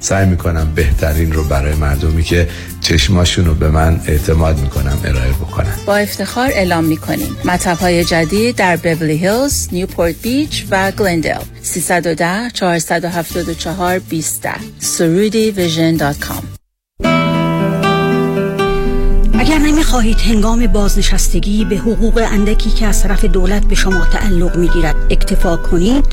سعی 0.00 0.26
می‌کنم 0.26 0.72
بهترین 0.74 1.32
رو 1.32 1.44
برای 1.44 1.74
مردمی 1.74 2.22
که 2.22 2.48
چشماشون 2.80 3.44
رو 3.44 3.54
به 3.54 3.68
من 3.68 4.00
اعتماد 4.06 4.58
می‌کنم 4.58 4.98
ارائه 5.04 5.32
بکنم 5.32 5.74
با 5.86 5.96
افتخار 5.96 6.50
اعلام 6.50 6.84
می‌کنیم. 6.84 7.36
مطب 7.44 7.78
های 7.78 8.04
جدید 8.04 8.56
در 8.56 8.76
بورلی 8.76 9.16
هیلز، 9.16 9.68
نیوپورت 9.72 10.14
بیچ 10.22 10.66
و 10.70 10.90
گلندل 10.90 11.40
310 11.62 12.50
474 12.54 13.98
20 13.98 14.48
سرودی 14.78 15.50
vision 15.50 15.96
dot 15.96 16.18
com. 16.18 16.42
اگر 19.38 19.58
نمی‌خواهید 19.58 20.20
هنگام 20.20 20.66
بازنشستگی 20.66 21.64
به 21.64 21.76
حقوق 21.76 22.26
اندکی 22.32 22.70
که 22.70 22.86
از 22.86 23.02
طرف 23.02 23.24
دولت 23.24 23.64
به 23.64 23.74
شما 23.74 24.04
تعلق 24.04 24.56
می‌گیرد 24.56 24.96
اکتفا 25.10 25.56
کنید 25.56 26.04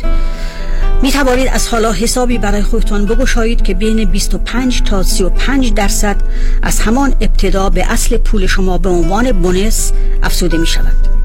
می 1.02 1.12
توانید 1.12 1.48
از 1.48 1.68
حالا 1.68 1.92
حسابی 1.92 2.38
برای 2.38 2.62
خودتان 2.62 3.06
بگشایید 3.06 3.62
که 3.62 3.74
بین 3.74 4.06
25 4.06 4.82
تا 4.82 5.04
35 5.04 5.74
درصد 5.74 6.16
از 6.62 6.80
همان 6.80 7.14
ابتدا 7.22 7.70
به 7.70 7.92
اصل 7.92 8.18
پول 8.18 8.48
شما 8.48 8.78
به 8.78 8.90
عنوان 8.90 9.32
بونس 9.32 9.92
افزوده 10.24 10.58
می 10.58 10.68
شود 10.68 11.25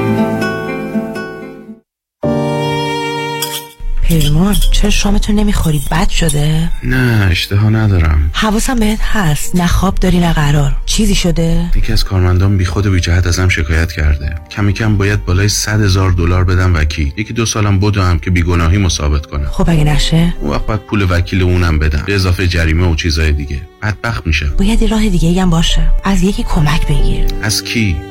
پیمان 4.19 4.55
چرا 4.71 4.89
شامتون 4.89 5.35
نمی‌خوری؟ 5.35 5.81
بد 5.91 6.09
شده؟ 6.09 6.69
نه 6.83 7.27
اشتها 7.31 7.69
ندارم. 7.69 8.29
حواسم 8.33 8.75
بهت 8.79 8.99
هست. 9.01 9.55
نه 9.55 9.67
خواب 9.67 9.95
داری 9.95 10.19
نه 10.19 10.33
قرار. 10.33 10.75
چیزی 10.85 11.15
شده؟ 11.15 11.71
یکی 11.75 11.93
از 11.93 12.03
کارمندان 12.03 12.57
بی 12.57 12.65
خود 12.65 12.85
و 12.85 12.91
بی 12.91 12.99
جهت 12.99 13.27
ازم 13.27 13.49
شکایت 13.49 13.91
کرده. 13.91 14.35
کمی 14.51 14.73
کم 14.73 14.97
باید 14.97 15.25
بالای 15.25 15.49
100 15.49 15.81
هزار 15.81 16.11
دلار 16.11 16.43
بدم 16.43 16.75
وکیل. 16.75 17.13
یکی 17.17 17.33
دو 17.33 17.45
سالم 17.45 17.79
بدم 17.79 18.19
که 18.19 18.31
بیگناهی 18.31 18.77
مثابت 18.77 19.25
کنم. 19.25 19.47
خب 19.51 19.69
اگه 19.69 19.83
نشه؟ 19.83 20.33
اون 20.41 20.51
وقت 20.51 20.65
باید 20.65 20.79
پول 20.79 21.07
وکیل 21.09 21.41
اونم 21.41 21.79
بدم. 21.79 22.03
به 22.07 22.15
اضافه 22.15 22.47
جریمه 22.47 22.87
و 22.87 22.95
چیزای 22.95 23.31
دیگه. 23.31 23.61
بدبخت 23.81 24.27
میشه 24.27 24.45
باید 24.45 24.83
راه 24.83 25.09
دیگه 25.09 25.41
هم 25.41 25.49
باشه. 25.49 25.87
از 26.03 26.23
یکی 26.23 26.43
کمک 26.43 26.87
بگیر. 26.87 27.25
از 27.41 27.63
کی؟ 27.63 28.10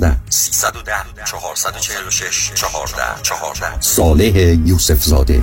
310 0.29 0.91
446 1.25 2.51
14 2.55 3.21
14 3.23 3.81
صالح 3.81 4.37
یوسف 4.65 5.03
زاده 5.03 5.41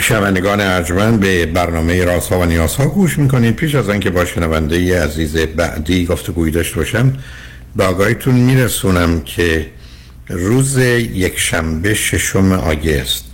شنوندگان 0.00 0.60
ارجمند 0.60 1.20
به 1.20 1.46
برنامه 1.46 2.04
راست 2.04 2.32
ها 2.32 2.38
و 2.38 2.44
نیاز 2.44 2.76
ها 2.76 2.86
گوش 2.86 3.18
می‌کنید. 3.18 3.56
پیش 3.56 3.74
از 3.74 3.88
آنکه 3.88 4.10
با 4.10 4.24
شنونده 4.24 5.02
عزیز 5.04 5.36
بعدی 5.36 6.06
گفتگویی 6.06 6.52
داشته 6.52 6.76
باشم 6.76 7.12
به 7.76 7.84
آگاهیتون 7.84 8.34
میرسونم 8.34 9.20
که 9.20 9.66
روز 10.28 10.78
یک 10.78 11.38
شنبه 11.38 11.94
ششم 11.94 12.52
آگست 12.52 13.25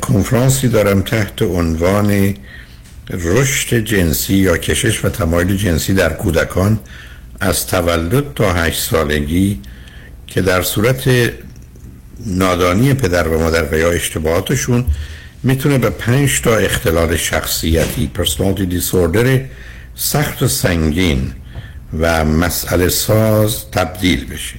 کنفرانسی 0.00 0.68
دارم 0.68 1.02
تحت 1.02 1.42
عنوان 1.42 2.34
رشد 3.10 3.78
جنسی 3.78 4.34
یا 4.34 4.56
کشش 4.56 5.04
و 5.04 5.08
تمایل 5.08 5.56
جنسی 5.56 5.94
در 5.94 6.12
کودکان 6.12 6.78
از 7.40 7.66
تولد 7.66 8.34
تا 8.34 8.52
هشت 8.52 8.82
سالگی 8.82 9.60
که 10.26 10.42
در 10.42 10.62
صورت 10.62 11.10
نادانی 12.26 12.94
پدر 12.94 13.28
و 13.28 13.40
مادر 13.40 13.74
و 13.74 13.78
یا 13.78 13.90
اشتباهاتشون 13.90 14.84
می‌تونه 15.42 15.78
به 15.78 15.90
پنج 15.90 16.40
تا 16.40 16.56
اختلال 16.56 17.16
شخصیتی 17.16 18.06
پرسونالتی 18.14 18.66
دیسوردر 18.66 19.40
سخت 19.94 20.42
و 20.42 20.48
سنگین 20.48 21.32
و 22.00 22.24
مسئله 22.24 22.88
ساز 22.88 23.70
تبدیل 23.70 24.26
بشه. 24.26 24.54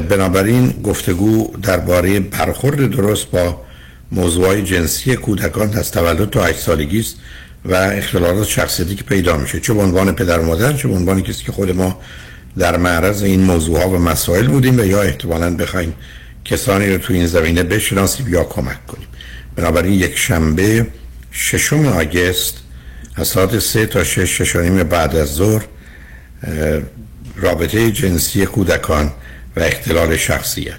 بنابراین 0.00 0.70
گفتگو 0.70 1.56
درباره 1.62 2.20
برخورد 2.20 2.90
درست 2.90 3.30
با 3.30 3.64
موضوع 4.12 4.60
جنسی 4.60 5.16
کودکان 5.16 5.74
از 5.74 5.90
تولد 5.90 6.30
تا 6.30 6.44
8 6.44 6.58
سالگی 6.58 7.00
است 7.00 7.16
و 7.64 7.74
اختلالات 7.74 8.46
شخصیتی 8.46 8.94
که 8.94 9.04
پیدا 9.04 9.36
میشه. 9.36 9.60
چه 9.60 9.74
به 9.74 9.82
عنوان 9.82 10.12
پدر 10.12 10.38
و 10.38 10.46
مادر 10.46 10.72
چه 10.72 10.88
به 10.88 10.94
عنوان 10.94 11.22
کسی 11.22 11.44
که 11.44 11.52
خود 11.52 11.70
ما 11.70 12.00
در 12.58 12.76
معرض 12.76 13.22
این 13.22 13.40
موضوع 13.40 13.82
ها 13.82 13.88
و 13.88 13.98
مسائل 13.98 14.46
بودیم 14.46 14.78
و 14.78 14.84
یا 14.84 15.02
احتمالاً 15.02 15.56
بخوایم 15.56 15.94
کسانی 16.44 16.90
رو 16.90 16.98
تو 16.98 17.12
این 17.12 17.26
زمینه 17.26 17.62
بشناسیم 17.62 18.28
یا 18.28 18.44
کمک 18.44 18.86
کنیم. 18.86 19.06
بنابراین 19.56 19.92
یک 19.92 20.18
شنبه 20.18 20.86
ششم 21.32 21.86
آگست 21.86 22.54
از 23.16 23.28
ساعت 23.28 23.58
سه 23.58 23.86
تا 23.86 24.04
شش 24.04 24.38
ششانیم 24.38 24.82
بعد 24.82 25.16
از 25.16 25.34
ظهر 25.34 25.62
رابطه 27.36 27.90
جنسی 27.90 28.46
کودکان 28.46 29.12
و 29.56 29.60
اختلال 29.60 30.16
شخصیت. 30.16 30.78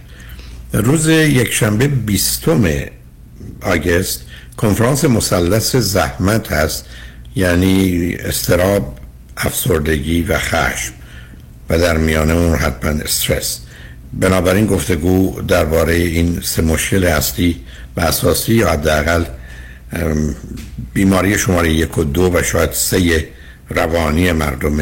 روز 0.73 1.07
یک 1.07 1.53
شنبه 1.53 1.87
بیستم 1.87 2.63
آگست 3.61 4.21
کنفرانس 4.57 5.05
مثلث 5.05 5.75
زحمت 5.75 6.51
هست 6.51 6.85
یعنی 7.35 8.13
استراب 8.19 8.97
افسردگی 9.37 10.21
و 10.21 10.37
خشم 10.37 10.93
و 11.69 11.79
در 11.79 11.97
میانه 11.97 12.33
اون 12.33 12.55
حتما 12.55 12.91
استرس 12.91 13.59
بنابراین 14.13 14.65
گفتگو 14.65 15.41
درباره 15.41 15.93
این 15.93 16.41
سه 16.43 16.61
مشکل 16.61 17.03
اصلی 17.03 17.61
و 17.97 18.01
اساسی 18.01 18.53
یا 18.53 18.71
حداقل 18.71 19.25
بیماری 20.93 21.37
شماره 21.37 21.73
یک 21.73 21.97
و 21.97 22.03
دو 22.03 22.31
و 22.33 22.43
شاید 22.43 22.71
سه 22.71 23.27
روانی 23.69 24.31
مردم 24.31 24.77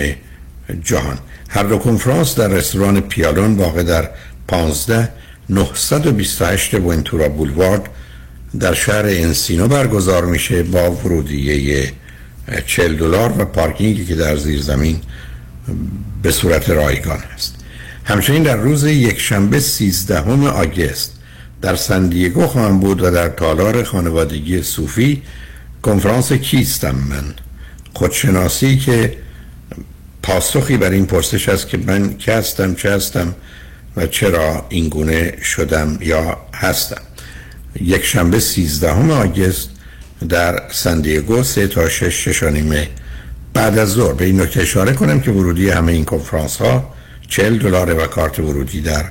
جهان 0.84 1.18
هر 1.50 1.64
دو 1.64 1.78
کنفرانس 1.78 2.36
در 2.36 2.48
رستوران 2.48 3.02
پیالون 3.02 3.56
واقع 3.56 3.84
در 3.84 4.10
15 4.48 5.10
928 5.50 6.74
ونتورا 6.74 7.30
بولوارد 7.30 7.90
در 8.60 8.74
شهر 8.74 9.06
انسینو 9.06 9.68
برگزار 9.68 10.26
میشه 10.26 10.64
با 10.64 10.92
ورودیه 10.92 11.92
40 12.68 12.98
دلار 12.98 13.42
و 13.42 13.46
پارکینگی 13.46 14.06
که 14.06 14.16
در 14.16 14.38
زیر 14.38 14.62
زمین 14.62 15.02
به 16.24 16.32
صورت 16.32 16.70
رایگان 16.70 17.20
هست. 17.20 17.56
همچنین 18.06 18.44
در 18.44 18.56
روز 18.56 18.84
یکشنبه 18.84 19.60
13 19.60 20.20
آگست 20.50 21.14
در 21.62 21.76
سندیگو 21.76 22.48
خواهم 22.48 22.80
بود 22.80 23.04
و 23.04 23.12
در 23.12 23.30
تالار 23.30 23.84
خانوادگی 23.84 24.64
صوفی 24.64 25.22
کنفرانس 25.82 26.34
کیستم 26.34 26.96
من. 26.96 27.34
خودشناسی 27.94 28.78
که 28.78 29.18
پاسخی 30.24 30.78
بر 30.78 30.92
این 30.92 31.06
پرسش 31.06 31.50
است 31.50 31.68
که 31.68 31.78
من 31.78 32.18
که 32.18 32.34
هستم 32.34 32.76
چه 32.76 32.92
هستم 32.92 33.36
و 33.98 34.08
چرا 34.08 34.66
این 34.70 34.90
گونه 34.90 35.38
شدم 35.42 35.98
یا 36.02 36.38
هستم. 36.54 37.02
یک 37.82 38.06
شنبه 38.06 38.40
13 38.40 39.14
آگست 39.14 39.70
در 40.30 40.62
سندیگو 40.72 41.44
سه 41.44 41.68
تا 41.68 41.90
شش 41.90 42.26
ششانیمه 42.26 42.88
بعد 43.54 43.78
از 43.78 43.90
ظهر 43.90 44.14
به 44.14 44.26
این 44.26 44.42
نکته 44.42 44.62
اشاره 44.62 44.94
کنم 44.94 45.20
که 45.20 45.32
ورودی 45.32 45.70
همه 45.70 45.92
این 45.92 46.06
کنفرانس 46.06 46.58
ها 46.58 46.94
40 47.28 47.58
دلار 47.58 47.94
و 47.94 48.08
کارت 48.08 48.40
ورودی 48.40 48.82
در 48.82 49.06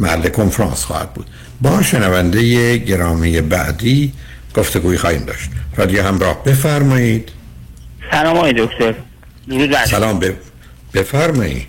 محل 0.00 0.28
کنفرانس 0.28 0.84
خواهد 0.84 1.14
بود. 1.14 1.26
با 1.60 1.82
شنونده 1.82 2.76
گرامی 2.76 3.40
بعدی 3.40 4.12
گفتگوی 4.56 4.96
خواهیم 4.96 5.24
داشت. 5.24 5.50
رادیو 5.76 6.02
همراه 6.02 6.44
بفرمایید. 6.44 7.28
سلام 8.10 8.36
آقای 8.36 8.52
دکتر. 8.52 8.94
درود 9.48 9.84
سلام 9.84 10.18
ب... 10.18 10.32
بفرمایید. 10.94 11.66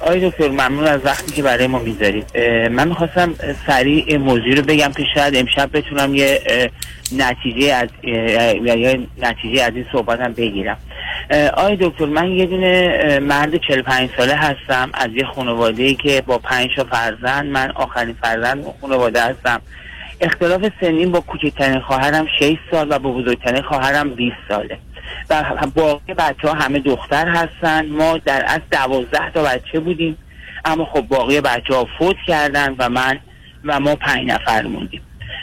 آقای 0.00 0.30
دکتر 0.30 0.48
ممنون 0.48 0.84
از 0.84 1.00
وقتی 1.04 1.32
که 1.32 1.42
برای 1.42 1.66
ما 1.66 1.78
می‌ذارید. 1.78 2.38
من 2.70 2.88
می‌خواستم 2.88 3.34
سریع 3.66 4.16
موضوع 4.16 4.54
رو 4.54 4.62
بگم 4.62 4.92
که 4.96 5.04
شاید 5.14 5.36
امشب 5.36 5.70
بتونم 5.72 6.14
یه 6.14 6.40
نتیجه 7.12 7.72
از 7.74 7.88
یا 8.62 8.98
نتیجه 9.22 9.62
از 9.62 9.72
این 9.74 9.86
صحبتم 9.92 10.32
بگیرم. 10.32 10.76
آقای 11.56 11.76
دکتر 11.80 12.04
من 12.04 12.30
یه 12.30 12.46
دونه 12.46 13.18
مرد 13.18 13.56
45 13.56 14.10
ساله 14.16 14.34
هستم. 14.34 14.90
از 14.94 15.10
یه 15.14 15.24
خانواده 15.24 15.94
که 15.94 16.22
با 16.26 16.38
پنج 16.38 16.70
تا 16.76 16.84
فرزند 16.84 17.46
من 17.46 17.70
آخرین 17.70 18.16
فرزند 18.22 18.64
خانواده 18.80 19.22
هستم. 19.22 19.60
اختلاف 20.20 20.66
سنین 20.80 21.12
با 21.12 21.20
کوچکترین 21.20 21.80
خواهرم 21.80 22.26
6 22.38 22.56
سال 22.70 22.86
و 22.90 22.98
با 22.98 23.10
بزرگترین 23.10 23.62
خواهرم 23.62 24.10
20 24.10 24.36
ساله. 24.48 24.78
و 25.30 25.44
باقی 25.74 26.14
بچه 26.14 26.48
ها 26.48 26.54
همه 26.54 26.78
دختر 26.78 27.28
هستن. 27.28 27.86
ما 27.86 28.18
در 28.18 28.44
از 28.46 28.60
دوازده 28.70 29.30
تا 29.34 29.42
بچه 29.42 29.80
بودیم. 29.80 30.18
اما 30.64 30.84
خب 30.84 31.00
باقی 31.00 31.40
بچه 31.40 31.74
ها 31.74 31.86
فوت 31.98 32.16
کردن 32.26 32.74
و 32.78 32.88
من 32.88 33.18
و 33.64 33.80
ما 33.80 33.94
پنج 33.94 34.30
نفر 34.30 34.62
موندیم. 34.62 35.00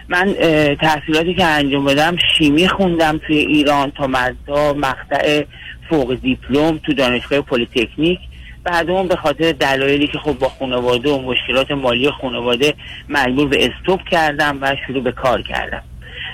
من 0.09 0.33
تحصیلاتی 0.81 1.33
که 1.33 1.45
انجام 1.45 1.85
بدم 1.85 2.17
شیمی 2.37 2.67
خوندم 2.67 3.17
توی 3.27 3.37
ایران 3.37 3.91
تا 3.91 4.07
مزدا 4.07 4.73
مقطع 4.73 5.43
فوق 5.89 6.13
دیپلم 6.13 6.77
تو 6.77 6.93
دانشگاه 6.93 7.41
پلیتکنیک. 7.41 8.19
بعد 8.63 8.89
اون 8.89 9.07
به 9.07 9.15
خاطر 9.15 9.51
دلایلی 9.51 10.07
که 10.07 10.19
خب 10.19 10.33
با 10.33 10.49
خانواده 10.49 11.09
و 11.09 11.21
مشکلات 11.21 11.71
مالی 11.71 12.11
خانواده 12.11 12.73
مجبور 13.09 13.47
به 13.47 13.69
stop 13.69 13.99
کردم 14.11 14.57
و 14.61 14.75
شروع 14.87 15.03
به 15.03 15.11
کار 15.11 15.41
کردم. 15.41 15.83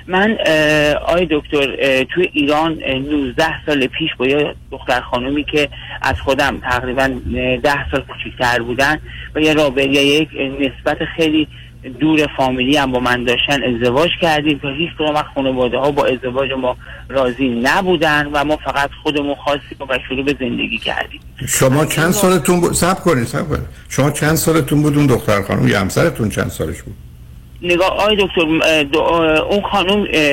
من 0.08 0.38
آقای 1.06 1.28
دکتر 1.32 2.04
توی 2.04 2.30
ایران 2.34 2.78
اه، 2.86 3.00
19 3.00 3.66
سال 3.66 3.88
پیش 3.88 4.10
با 4.18 4.28
یه 4.28 4.56
دختر 4.72 5.02
خانومی 5.02 5.44
که 5.44 5.70
از 6.02 6.22
خودم 6.22 6.58
تقریبا 6.58 7.04
اه، 7.04 7.58
10 7.58 7.92
سال 7.92 8.02
کوچکتر 8.02 8.62
بودن 8.62 9.00
و 9.36 9.40
یه 9.40 9.54
رابطه 9.54 9.88
یک 9.88 10.30
نسبت 10.60 10.98
خیلی 11.16 11.48
دور 12.00 12.28
فامیلی 12.38 12.78
هم 12.78 12.92
با 12.92 13.00
من 13.00 13.24
داشتن 13.24 13.64
ازدواج 13.64 14.10
کردیم 14.22 14.60
که 14.60 14.68
هیچ 14.68 14.90
کدوم 14.96 15.16
از 15.16 15.24
خانواده 15.36 15.78
ها 15.78 15.92
با 15.92 16.06
ازدواج 16.06 16.52
ما 16.52 16.78
راضی 17.10 17.50
نبودن 17.64 18.30
و 18.34 18.44
ما 18.44 18.58
فقط 18.58 18.90
خودمون 19.04 19.36
خواستیم 19.36 19.78
و 19.90 20.00
شروع 20.10 20.26
به 20.26 20.36
زندگی 20.40 20.78
کردیم. 20.78 21.20
شما 21.48 21.86
چند 21.86 22.12
سالتون 22.12 22.62
بود؟ 22.62 22.74
سب 22.74 23.00
کنید 23.00 23.26
سب 23.26 23.50
کنید. 23.50 23.68
شما 23.90 24.12
چند 24.12 24.36
سالتون 24.36 24.82
بود 24.82 24.98
اون 24.98 25.08
دختر 25.08 25.42
خانم 25.42 25.68
یا 25.68 25.80
همسرتون 25.80 26.30
چند 26.30 26.50
سالش 26.50 26.82
بود؟ 26.82 26.96
نگاه 27.62 27.88
آقای 27.88 28.16
دکتر 28.16 28.42
اون 29.42 29.62
خانم 29.72 30.08
اه، 30.14 30.28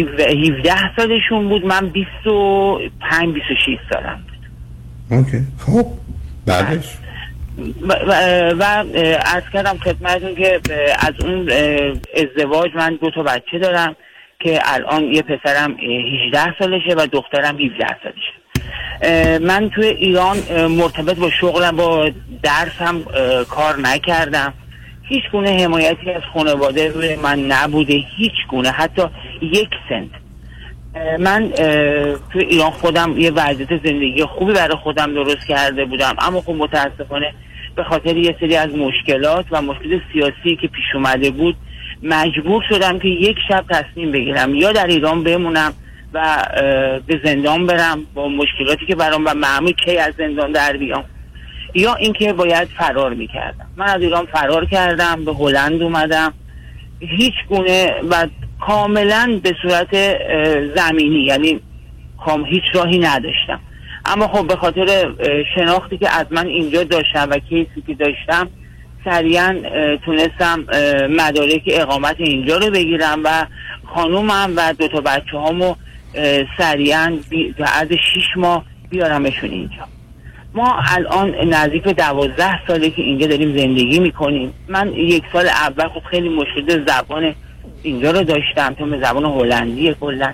17 0.00 0.24
17 0.24 0.96
سالشون 0.96 1.48
بود. 1.48 1.66
من 1.66 1.88
25 1.88 3.34
26 3.34 3.78
سالم 3.92 4.24
اوکی. 5.10 5.42
خب 5.58 5.86
بعدش؟ 6.46 6.86
و, 8.58 8.64
عرض 9.24 9.42
کردم 9.52 9.78
خدمتتون 9.78 10.34
که 10.34 10.60
از 10.98 11.12
اون 11.24 11.50
ازدواج 12.14 12.70
من 12.74 12.98
دو 13.00 13.10
تا 13.10 13.22
بچه 13.22 13.58
دارم 13.58 13.96
که 14.40 14.60
الان 14.64 15.02
یه 15.02 15.22
پسرم 15.22 15.70
اه، 15.70 15.78
18 16.26 16.58
سالشه 16.58 16.94
و 16.96 17.06
دخترم 17.06 17.56
17 17.56 17.86
سالشه. 18.02 18.44
من 19.38 19.70
توی 19.70 19.86
ایران 19.86 20.36
مرتبط 20.68 21.16
با 21.16 21.30
شغلم 21.30 21.76
با 21.76 22.10
درسم 22.42 23.02
کار 23.50 23.80
نکردم. 23.80 24.52
هیچ 25.08 25.22
گونه 25.32 25.50
حمایتی 25.50 26.10
از 26.10 26.22
خانواده 26.34 26.88
روی 26.88 27.16
من 27.16 27.38
نبوده 27.38 27.94
هیچ 28.16 28.32
گونه 28.48 28.70
حتی 28.70 29.02
یک 29.42 29.70
سنت. 29.88 30.10
من 31.18 31.48
توی 32.32 32.44
ایران 32.44 32.70
خودم 32.70 33.18
یه 33.18 33.30
وضعیت 33.30 33.68
زندگی 33.84 34.24
خوبی 34.24 34.52
برای 34.52 34.76
خودم 34.76 35.14
درست 35.14 35.46
کرده 35.46 35.84
بودم 35.84 36.14
اما 36.18 36.40
خب 36.40 36.52
متاسفانه 36.52 37.34
به 37.76 37.84
خاطر 37.84 38.16
یه 38.16 38.36
سری 38.40 38.56
از 38.56 38.74
مشکلات 38.76 39.46
و 39.50 39.62
مشکل 39.62 40.00
سیاسی 40.12 40.56
که 40.60 40.68
پیش 40.68 40.84
اومده 40.94 41.30
بود 41.30 41.56
مجبور 42.02 42.62
شدم 42.68 42.98
که 42.98 43.08
یک 43.08 43.36
شب 43.48 43.64
تصمیم 43.70 44.12
بگیرم 44.12 44.54
یا 44.54 44.72
در 44.72 44.86
ایران 44.86 45.24
بمونم 45.24 45.72
و 46.14 46.44
به 47.06 47.20
زندان 47.24 47.66
برم 47.66 48.06
با 48.14 48.28
مشکلاتی 48.28 48.86
که 48.86 48.94
برام 48.94 49.22
و 49.26 49.34
معمول 49.34 49.72
کی 49.72 49.98
از 49.98 50.14
زندان 50.18 50.52
در 50.52 50.76
بیام. 50.76 51.04
یا 51.74 51.94
اینکه 51.94 52.32
باید 52.32 52.68
فرار 52.78 53.14
می‌کردم. 53.14 53.66
من 53.76 53.86
از 53.86 54.00
ایران 54.00 54.26
فرار 54.26 54.66
کردم 54.66 55.24
به 55.24 55.32
هلند 55.32 55.82
اومدم. 55.82 56.34
هیچ 57.00 57.34
گونه 57.48 57.94
و 58.10 58.26
کاملا 58.60 59.40
به 59.42 59.52
صورت 59.62 59.96
زمینی 60.76 61.24
یعنی 61.24 61.60
کام 62.24 62.44
هیچ 62.44 62.62
راهی 62.74 62.98
نداشتم. 62.98 63.60
اما 64.06 64.28
خب 64.28 64.46
به 64.46 64.56
خاطر 64.56 65.14
شناختی 65.54 65.98
که 65.98 66.10
از 66.10 66.26
من 66.30 66.46
اینجا 66.46 66.84
داشتم 66.84 67.28
و 67.30 67.38
کیسی 67.38 67.82
که 67.86 67.94
داشتم 67.94 68.48
سریعا 69.04 69.56
تونستم 70.04 70.64
مدارک 71.10 71.62
اقامت 71.66 72.16
اینجا 72.18 72.56
رو 72.56 72.70
بگیرم 72.70 73.20
و 73.24 73.46
خانومم 73.94 74.52
و 74.56 74.74
دو 74.78 74.88
تا 74.88 75.00
بچه 75.00 75.38
هامو 75.38 75.74
سریعا 76.58 77.18
عرض 77.58 77.92
شیش 78.14 78.26
ماه 78.36 78.64
بیارمشون 78.90 79.50
اینجا. 79.50 79.93
ما 80.54 80.76
الان 80.88 81.34
نزدیک 81.34 81.82
به 81.82 81.92
دوازده 81.92 82.66
ساله 82.66 82.90
که 82.90 83.02
اینجا 83.02 83.26
داریم 83.26 83.56
زندگی 83.58 83.98
می‌کنیم. 83.98 84.54
من 84.68 84.92
یک 84.92 85.24
سال 85.32 85.46
اول 85.48 85.88
خب 85.88 86.02
خیلی 86.10 86.28
مشکل 86.28 86.84
زبان 86.86 87.34
اینجا 87.82 88.10
رو 88.10 88.22
داشتم. 88.22 88.74
تو 88.74 89.00
زبان 89.00 89.24
هلندی 89.24 89.94
کلا. 90.00 90.32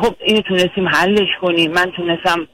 خب 0.00 0.14
اینو 0.24 0.40
تونستیم 0.40 0.88
حلش 0.88 1.28
کنیم. 1.40 1.72
من 1.72 1.92
تونستم 1.96 2.46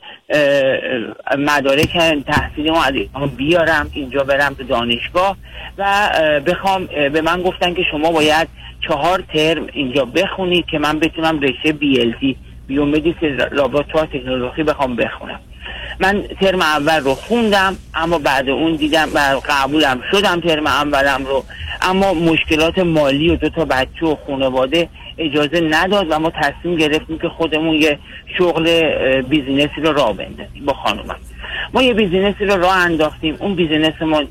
مدارک 1.38 1.98
تحصیلی 2.26 2.70
ما 2.70 2.84
از 2.84 2.94
بیارم 3.36 3.90
اینجا 3.92 4.24
برم 4.24 4.54
به 4.54 4.64
دانشگاه 4.64 5.36
و 5.78 6.10
بخوام 6.46 6.86
به 6.86 7.20
من 7.20 7.42
گفتن 7.42 7.74
که 7.74 7.82
شما 7.90 8.12
باید 8.12 8.48
چهار 8.88 9.24
ترم 9.34 9.66
اینجا 9.72 10.04
بخونید 10.04 10.66
که 10.66 10.78
من 10.78 10.98
بتونم 10.98 11.40
رشته 11.40 11.72
BLT 11.72 12.36
بیومدیک 12.66 13.16
لابراتوار 13.52 14.06
تکنولوژی 14.06 14.62
بخوام 14.62 14.96
بخونم. 14.96 15.40
من 16.00 16.22
ترم 16.40 16.60
اول 16.60 17.00
رو 17.00 17.14
خوندم 17.14 17.76
اما 17.94 18.18
بعد 18.18 18.48
اون 18.48 18.76
دیدم 18.76 19.08
و 19.14 19.40
قبولم 19.48 20.00
شدم 20.10 20.40
ترم 20.40 20.66
اولم 20.66 21.24
رو. 21.26 21.44
اما 21.82 22.14
مشکلات 22.14 22.78
مالی 22.78 23.28
و 23.30 23.36
دو 23.36 23.48
تا 23.48 23.64
بچه 23.64 24.06
و 24.06 24.16
خانواده 24.26 24.88
اجازه 25.18 25.60
نداد 25.60 26.06
و 26.10 26.18
ما 26.18 26.30
تصمیم 26.30 26.76
گرفتیم 26.76 27.18
که 27.18 27.28
خودمون 27.28 27.74
یه 27.74 27.98
شغل 28.38 28.82
business 29.22 29.74
ی 29.74 29.80
رو 29.80 29.92
راه 29.92 30.12
بندازیم 30.12 30.64
با 30.64 30.72
خانومم. 30.72 31.16
ما 31.74 31.82
یه 31.82 31.94
business 31.94 32.39
ی 32.39 32.44
رو 32.44 32.56
راه 32.56 32.76
انداختیم. 32.76 33.36
اون 33.38 33.54
business 33.54 34.02
ما 34.02 34.22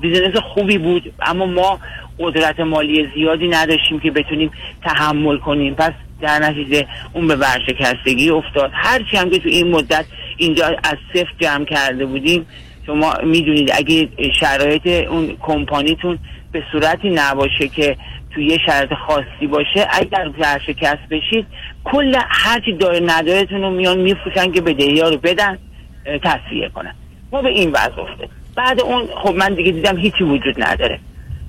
business 0.00 0.36
خوبی 0.36 0.78
بود 0.78 1.12
اما 1.26 1.46
ما 1.46 1.78
قدرت 2.18 2.60
مالی 2.60 3.08
زیادی 3.14 3.48
نداشتیم 3.48 4.00
که 4.00 4.10
بتونیم 4.10 4.50
تحمل 4.84 5.38
کنیم. 5.38 5.74
پس 5.74 5.92
در 6.20 6.38
نتیجه 6.38 6.86
اون 7.12 7.26
به 7.26 7.36
ورشکستگی 7.36 8.30
افتاد. 8.30 8.70
هرچی 8.74 9.16
هم 9.16 9.30
که 9.30 9.38
تو 9.38 9.48
این 9.48 9.70
مدت 9.70 10.04
اینجا 10.36 10.66
از 10.66 10.96
صفر 11.14 11.32
جمع 11.40 11.64
کرده 11.64 12.06
بودیم. 12.06 12.46
شما 12.86 13.14
می‌دونید 13.24 13.70
اگه 13.74 14.08
شرایط 14.40 14.86
اون 14.86 15.36
کمپانیتون 15.40 16.18
به 16.52 16.62
صورتی 16.72 17.10
نباشه 17.10 17.68
که 17.68 17.96
توی 18.34 18.46
یه 18.46 18.58
شرایط 18.66 18.90
خاصی 19.06 19.46
باشه 19.46 19.88
اگر 19.90 20.30
ورشکست 20.38 21.08
بشید 21.10 21.46
کل 21.84 22.14
هرچی 22.28 22.72
داره 22.72 23.00
ندارتون 23.06 23.60
رو 23.62 23.70
میان 23.70 23.98
میفروشن 23.98 24.52
که 24.52 24.60
بدهی 24.60 25.00
ها 25.00 25.08
رو 25.08 25.16
بدن 25.16 25.58
اه، 26.06 26.18
تصفیه 26.18 26.68
کنن. 26.74 26.94
ما 27.32 27.42
به 27.42 27.48
این 27.48 27.70
وضع 27.70 28.00
افتاد 28.00 28.28
بعد 28.56 28.80
اون 28.80 29.06
خب 29.22 29.34
من 29.34 29.54
دیگه 29.54 29.72
دیدم 29.72 29.96
هیچی 29.96 30.24
وجود 30.24 30.62
نداره. 30.62 31.00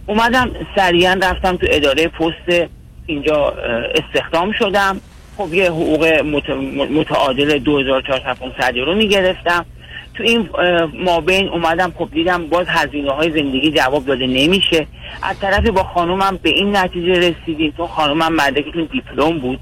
اومدم 0.06 0.52
سریعا 0.76 1.20
رفتم 1.22 1.58
تو 1.58 1.68
اداره 1.70 2.08
پست 2.08 2.70
اینجا 3.06 3.54
استخدام 3.96 4.52
شدم. 4.60 5.02
خب 5.38 5.54
یه 5.54 5.66
حقوق 5.72 6.06
مت- 6.06 6.50
متعادل 6.92 7.60
2400 7.60 8.76
یورو 8.76 8.96
می‌گرفتم. 8.96 9.66
تو 10.14 10.24
این 10.24 10.50
مابین 10.94 11.50
اومدم 11.50 11.94
خب 11.98 12.10
دیدم 12.14 12.48
باز 12.48 12.66
هزینه 12.70 13.12
های 13.12 13.32
زندگی 13.32 13.72
جواب 13.72 14.06
داده 14.06 14.28
نمیشه. 14.28 14.88
از 15.24 15.40
طرفی 15.40 15.72
با 15.72 15.84
خانومم 15.84 16.40
به 16.44 16.50
این 16.50 16.76
نتیجه 16.76 17.14
رسیدیم 17.20 17.74
تو 17.78 17.88
خانومم 17.88 18.36
مدرکشون 18.36 18.90
دیپلم 18.92 19.40
بود. 19.40 19.60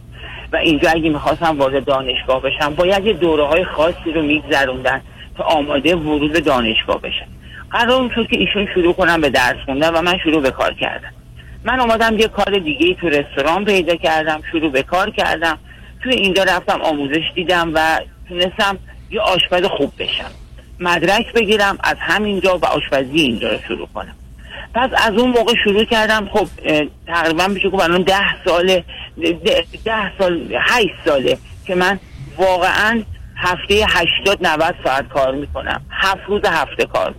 و 0.53 0.55
اینجا 0.55 0.89
اگه 0.89 1.09
می‌خواستم 1.09 1.57
وارد 1.59 1.86
دانشگاه 1.86 2.41
بشم 2.41 2.76
باید 2.76 3.05
یه 3.05 3.13
دوره 3.13 3.43
های 3.43 3.63
خاصی 3.65 4.11
رو 4.15 4.21
میگذروندن 4.21 5.01
تا 5.38 5.43
آماده 5.43 5.95
ورود 5.95 6.34
به 6.34 6.39
دانشگاه 6.39 7.01
بشن 7.01 7.28
قرار 7.71 8.11
شد 8.15 8.28
که 8.28 8.38
ایشون 8.38 8.67
شروع 8.73 8.93
کنم 8.93 9.21
به 9.21 9.30
درس 9.30 9.57
خوندن 9.65 9.89
و 9.89 10.01
من 10.01 10.17
شروع 10.23 10.41
به 10.41 10.51
کار 10.51 10.73
کردم. 10.73 11.14
من 11.66 11.80
اومدم 11.80 12.20
یه 12.20 12.28
کار 12.28 12.59
دیگه 12.59 12.93
تو 12.93 13.09
رستوران 13.09 13.66
پیدا 13.66 13.95
کردم 13.95 14.41
شروع 14.51 14.72
به 14.72 14.84
کار 14.84 15.09
کردم. 15.09 15.57
توی 16.03 16.13
اینجا 16.13 16.43
رفتم 16.43 16.82
آموزش 16.82 17.24
دیدم 17.36 17.72
و 17.74 17.99
تونستم 18.30 18.78
یه 19.09 19.22
آشپز 19.22 19.63
خوب 19.63 19.93
بشم. 19.99 20.32
مدرک 20.80 21.34
بگیرم 21.34 21.78
از 21.84 21.95
همینجا 21.99 22.57
و 22.57 22.66
آشپزی 22.66 23.20
اینجا 23.20 23.51
رو 23.51 23.57
شروع 23.68 23.88
کنم. 23.93 24.16
پس 24.74 24.89
از 24.97 25.13
اون 25.13 25.30
موقع 25.30 25.53
شروع 25.63 25.84
کردم. 25.84 26.30
خب 26.34 26.47
تقریبا 27.07 27.47
میشه 27.47 27.70
گفت 27.70 27.84
الان 27.84 28.01
ده 28.01 28.43
ساله 28.45 28.84
ده, 29.18 29.66
ده 29.86 30.18
سال 30.18 30.57
هشت 30.61 30.95
ساله 31.05 31.38
که 31.68 31.76
من 31.76 31.99
واقعا 32.38 33.03
هفته 33.36 33.86
80 33.89 34.47
90 34.47 34.76
ساعت 34.84 35.07
کار 35.07 35.36
می‌کنم. 35.36 35.82
هفت 35.89 36.22
روز 36.28 36.41
هفته 36.45 36.86
کار 36.86 37.16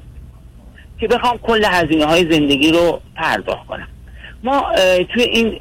که 1.01 1.09
بخوام 1.09 1.39
کل 1.39 1.65
هزینه 1.65 2.05
های 2.05 2.33
زندگی 2.33 2.73
رو 2.73 3.01
پرداخت 3.17 3.67
کنم. 3.67 3.89
ما 4.45 4.65
توی 5.15 5.23
این 5.23 5.59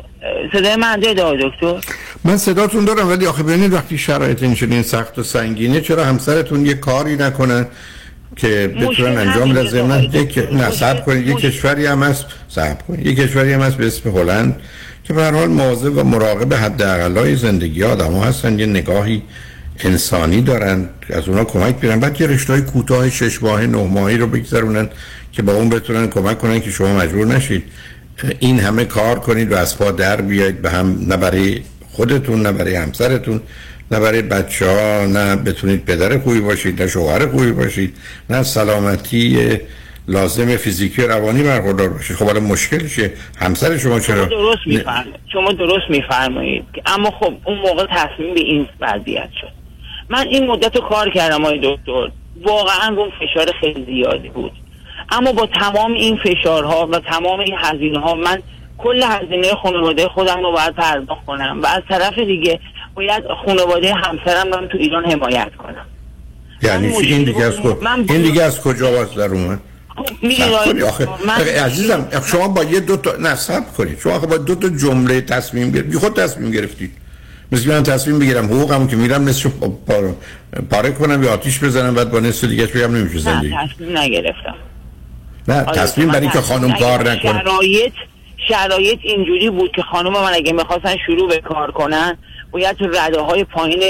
صدای 0.54 0.76
من 0.76 1.04
آقای 1.20 1.50
دکتر. 1.50 1.94
من 2.24 2.38
صداتون 2.38 2.86
دارم 2.86 3.10
ولی 3.10 3.26
آخه 3.26 3.44
ببینید 3.44 3.74
وقتی 3.74 3.98
شرایط 3.98 4.44
این 4.44 4.56
چنین 4.56 4.82
سخت 4.82 5.20
و 5.20 5.24
سنگینه 5.24 5.82
چرا 5.82 6.06
همسرتون 6.06 6.66
یه 6.66 6.74
کاری 6.74 7.16
نکنن 7.16 7.68
که 8.36 8.76
بتونن 8.82 9.18
انجام 9.18 9.54
بدن 9.54 9.68
ضمن 9.68 10.04
یک. 10.04 10.38
نه 10.52 10.72
صبر 10.72 11.02
کنید 11.02 11.28
یه 11.28 11.36
کشوری 11.36 11.86
هم 11.86 12.04
هست 12.04 12.26
صبر 12.48 12.82
کنید. 12.88 13.06
یه 13.06 13.16
کشوری 13.16 13.54
هم 13.54 13.62
هست 13.62 13.78
به 13.78 13.88
اسم 13.88 14.10
هلند 14.10 14.62
که 15.04 15.14
به 15.14 15.24
هر 15.24 15.32
حال 15.32 15.48
مواظب 15.48 15.98
و 15.98 16.04
مراقب 16.04 16.54
حداقلای 16.54 17.36
زندگی 17.36 17.84
آدم 17.84 18.14
هستن 18.14 18.60
یه 18.60 18.66
نگاهی 18.66 19.22
انسانی 19.80 20.42
دارن 20.42 20.90
از 21.10 21.30
اونا 21.30 21.44
کمک 21.44 21.80
بیرن 21.80 22.00
بعد 22.00 22.22
یه 22.22 22.28
رشته 22.28 22.54
های 22.54 22.62
کوتاه 22.62 23.10
شش 23.10 23.44
ماهه 23.44 23.66
نه 23.66 23.84
ماهی 23.88 24.18
رو 24.18 24.28
بگذرونن 24.28 24.90
که 25.32 25.42
با 25.42 25.54
اون 25.54 25.70
بتونن 25.70 26.08
کمک 26.08 26.40
کنن 26.40 26.60
که 26.60 26.72
شما 26.72 26.98
مجبور 26.98 27.28
نشید. 27.28 27.64
این 28.39 28.59
همه 28.59 28.86
کار 28.86 29.20
کنید 29.20 29.51
و 29.51 29.55
از 29.55 29.78
پا 29.78 29.91
در 29.91 30.22
بیاید 30.22 30.61
به 30.61 30.70
هم 30.70 30.97
نه 31.07 31.18
برای 31.18 31.61
خودتون 31.91 32.41
نه 32.41 32.51
برای 32.51 32.76
همسرتون 32.76 33.41
نه 33.91 33.99
برای 33.99 34.22
بچه 34.22 34.66
ها 34.66 35.05
نه 35.05 35.36
بتونید 35.36 35.86
پدر 35.86 36.18
خوبی 36.20 36.41
باشید 36.41 36.82
نه 36.82 36.88
شوهر 36.88 37.28
خوبی 37.28 37.51
باشید 37.51 37.97
نه 38.30 38.43
سلامتی 38.43 39.59
لازم 40.07 40.57
فیزیکی 40.57 41.01
و 41.01 41.07
روانی 41.07 41.43
برخوردار 41.43 41.89
باشید. 41.89 42.16
خب 42.16 42.26
حالا 42.26 42.39
مشکلشه 42.39 43.11
همسر 43.39 43.78
شما 43.78 43.99
چرا؟ 43.99 44.16
شما 44.16 44.26
درست 44.26 44.68
میفرمایید. 44.68 45.16
شما 45.34 45.51
درست 45.51 45.89
میفرمایید. 45.89 46.63
اما 46.86 47.11
خب 47.11 47.34
اون 47.45 47.57
موقع 47.57 47.86
تصمیم 47.86 48.34
به 48.34 48.39
این 48.39 48.68
وضعیت 48.82 49.30
شد. 49.41 49.51
من 50.09 50.28
این 50.28 50.47
مدت 50.47 50.76
رو 50.76 50.82
کار 50.89 51.09
کردم 51.09 51.45
آقای 51.45 51.59
دکتر. 51.63 52.11
واقعا 52.41 52.95
اون 52.97 53.09
فشار 53.09 53.51
خیلی 53.61 53.86
زیادی 53.86 54.30
بود. 54.30 54.51
اما 55.10 55.32
با 55.32 55.45
تمام 55.45 55.93
این 55.93 56.18
فشارها 56.18 56.88
و 56.88 56.99
تمام 56.99 57.39
این 57.39 57.56
هزینه 57.58 57.99
ها 57.99 58.16
من 58.16 58.41
کل 58.78 59.03
هزینه 59.03 59.56
خانواده 59.64 60.08
خودم 60.08 60.43
رو 60.43 60.51
باید 60.51 60.76
پرداخت 60.76 61.26
کنم 61.26 61.60
و 61.64 61.66
از 61.66 61.82
طرف 61.89 62.20
دیگه 62.20 62.60
باید 62.95 63.24
خانواده 63.45 63.93
همسرم 63.93 64.51
رو 64.51 64.68
تو 64.68 64.78
ایران 64.78 65.06
حمایت 65.06 65.51
کنم. 65.58 65.86
یعنی 66.62 66.93
چی؟ 66.93 67.14
این 67.14 67.24
دیگه 67.24 67.43
از. 67.43 67.66
من 67.82 68.06
این 68.10 68.22
دیگه 68.22 68.43
از 68.43 68.62
کجا 68.62 68.91
باز 68.91 69.16
در 69.16 69.30
اومد؟ 69.30 69.60
آخه. 70.88 71.08
عزیزم 71.66 72.08
شما 72.26 72.47
با 72.47 72.64
یه 72.64 72.80
دو 72.80 72.97
تا 72.97 73.12
نه 73.20 73.36
صبر 73.36 73.70
کنید 73.78 73.99
شما 73.99 74.14
آخه 74.14 74.28
با 74.28 74.38
دو 74.38 74.56
تا 74.56 74.70
جمله 74.70 75.22
تصمیم 75.22 75.72
گرفت. 75.72 75.88
بی 75.88 75.97
خود 75.97 76.16
تصمیم 76.16 76.51
گرفتید 76.51 76.91
مثل 77.51 77.70
من 77.70 77.84
تصمیم 77.84 78.20
بگیرم 78.20 78.45
حقوقمو 78.45 78.88
که 78.88 78.95
میرم 78.95 79.24
نصف 79.24 79.51
پاره 80.70 80.91
کنم 80.91 81.24
یا 81.24 81.34
آتیش 81.34 81.64
بزنم 81.64 81.95
بعد 81.95 82.12
با 82.12 82.20
نصف 82.20 82.43
دیگه 82.43 82.66
بگم 82.66 82.95
نمیشه 82.95 83.20
زندگی. 83.20 83.49
نه 83.49 83.68
تصمیم 83.68 83.97
نگرفتم. 83.97 84.56
نه 85.48 85.64
آره، 85.64 85.78
تصمیم 85.78 86.08
برای 86.08 86.28
که 86.28 86.41
خانم 86.41 86.74
کار. 86.74 87.10
نکنه. 87.10 87.41
شرایط 87.41 87.93
شرایط 88.48 89.00
اینجوری 89.04 89.50
بود 89.50 89.72
که 89.72 89.82
خانم 89.82 90.12
من 90.14 90.34
اگه 90.34 90.54
می‌خواستن 90.54 90.96
شروع 91.06 91.30
به 91.30 91.38
کار 91.38 91.72
کنن 91.72 92.18
باید 92.52 92.78
تو 92.78 92.88
رده 92.88 93.22
های 93.22 93.43
پایین 93.43 93.82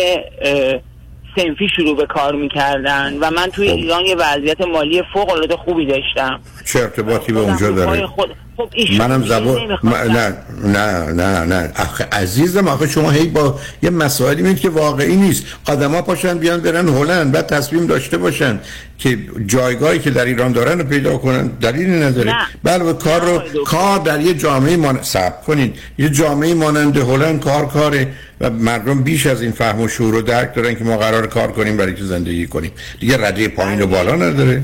سنفی 1.35 1.67
شروع 1.75 1.97
به 1.97 2.05
کار 2.05 2.35
می‌کردن. 2.35 3.17
و 3.21 3.31
من 3.31 3.47
توی 3.47 3.69
ایران 3.69 4.05
یه 4.05 4.15
وضعیت 4.15 4.61
مالی 4.61 5.03
فوق 5.13 5.29
العاده 5.29 5.55
خوبی 5.55 5.85
داشتم. 5.85 6.39
چه 6.65 6.79
ارتباطی 6.79 7.33
به 7.33 7.39
اونجا 7.39 7.71
داره؟ 7.71 8.07
خود 8.07 8.35
خب 8.57 8.69
منم 8.99 9.25
زبان 9.25 9.61
نمی‌خواستن. 9.61 10.11
نه 10.11 10.33
نه 10.63 11.11
نه 11.11 11.43
نه. 11.43 11.71
آخه 11.79 12.07
عزیزم 12.11 12.67
آخه 12.67 12.87
شما 12.87 13.11
هی 13.11 13.27
با 13.27 13.59
یه 13.83 13.89
مسائلی 13.89 14.41
میید 14.41 14.59
که 14.59 14.69
واقعی 14.69 15.15
نیست. 15.15 15.43
آدما 15.67 16.01
پاشن 16.01 16.37
بیان 16.37 16.59
برن 16.59 16.87
هلند 16.87 17.31
بعد 17.31 17.47
تصمیم 17.47 17.87
داشته 17.87 18.17
باشن 18.17 18.59
که 18.97 19.17
جایگاهی 19.45 19.99
که 19.99 20.09
در 20.09 20.25
ایران 20.25 20.51
دارن 20.51 20.79
رو 20.79 20.85
پیدا 20.85 21.17
کنن. 21.17 21.47
دلیلی 21.47 21.99
نداره. 21.99 22.33
بله 22.63 22.93
کار 22.93 23.21
رو 23.21 23.63
کار 23.63 23.99
در 23.99 24.21
یه 24.21 24.33
جامعه 24.33 24.77
مان... 24.77 24.99
صبر 25.01 25.41
کنید 25.47 25.75
یه 25.97 26.09
جامعه 26.09 26.53
مانند 26.53 26.97
هلند 26.97 27.43
کار 27.43 27.67
کاره 27.67 28.07
و 28.41 28.49
مردم 28.49 29.03
بیش 29.03 29.25
از 29.25 29.41
این 29.41 29.51
فهم 29.51 29.81
و 29.81 29.87
شعور 29.87 30.15
و 30.15 30.21
درک 30.21 30.55
دارن 30.55 30.75
که 30.75 30.83
ما 30.83 30.97
قرار 30.97 31.27
کار 31.27 31.51
کنیم 31.51 31.77
برای 31.77 31.95
که 31.95 32.03
زندگی 32.03 32.47
کنیم. 32.47 32.71
دیگه 32.99 33.27
رده 33.27 33.47
پایین 33.47 33.81
و 33.81 33.87
بالا 33.87 34.15
نداره. 34.15 34.61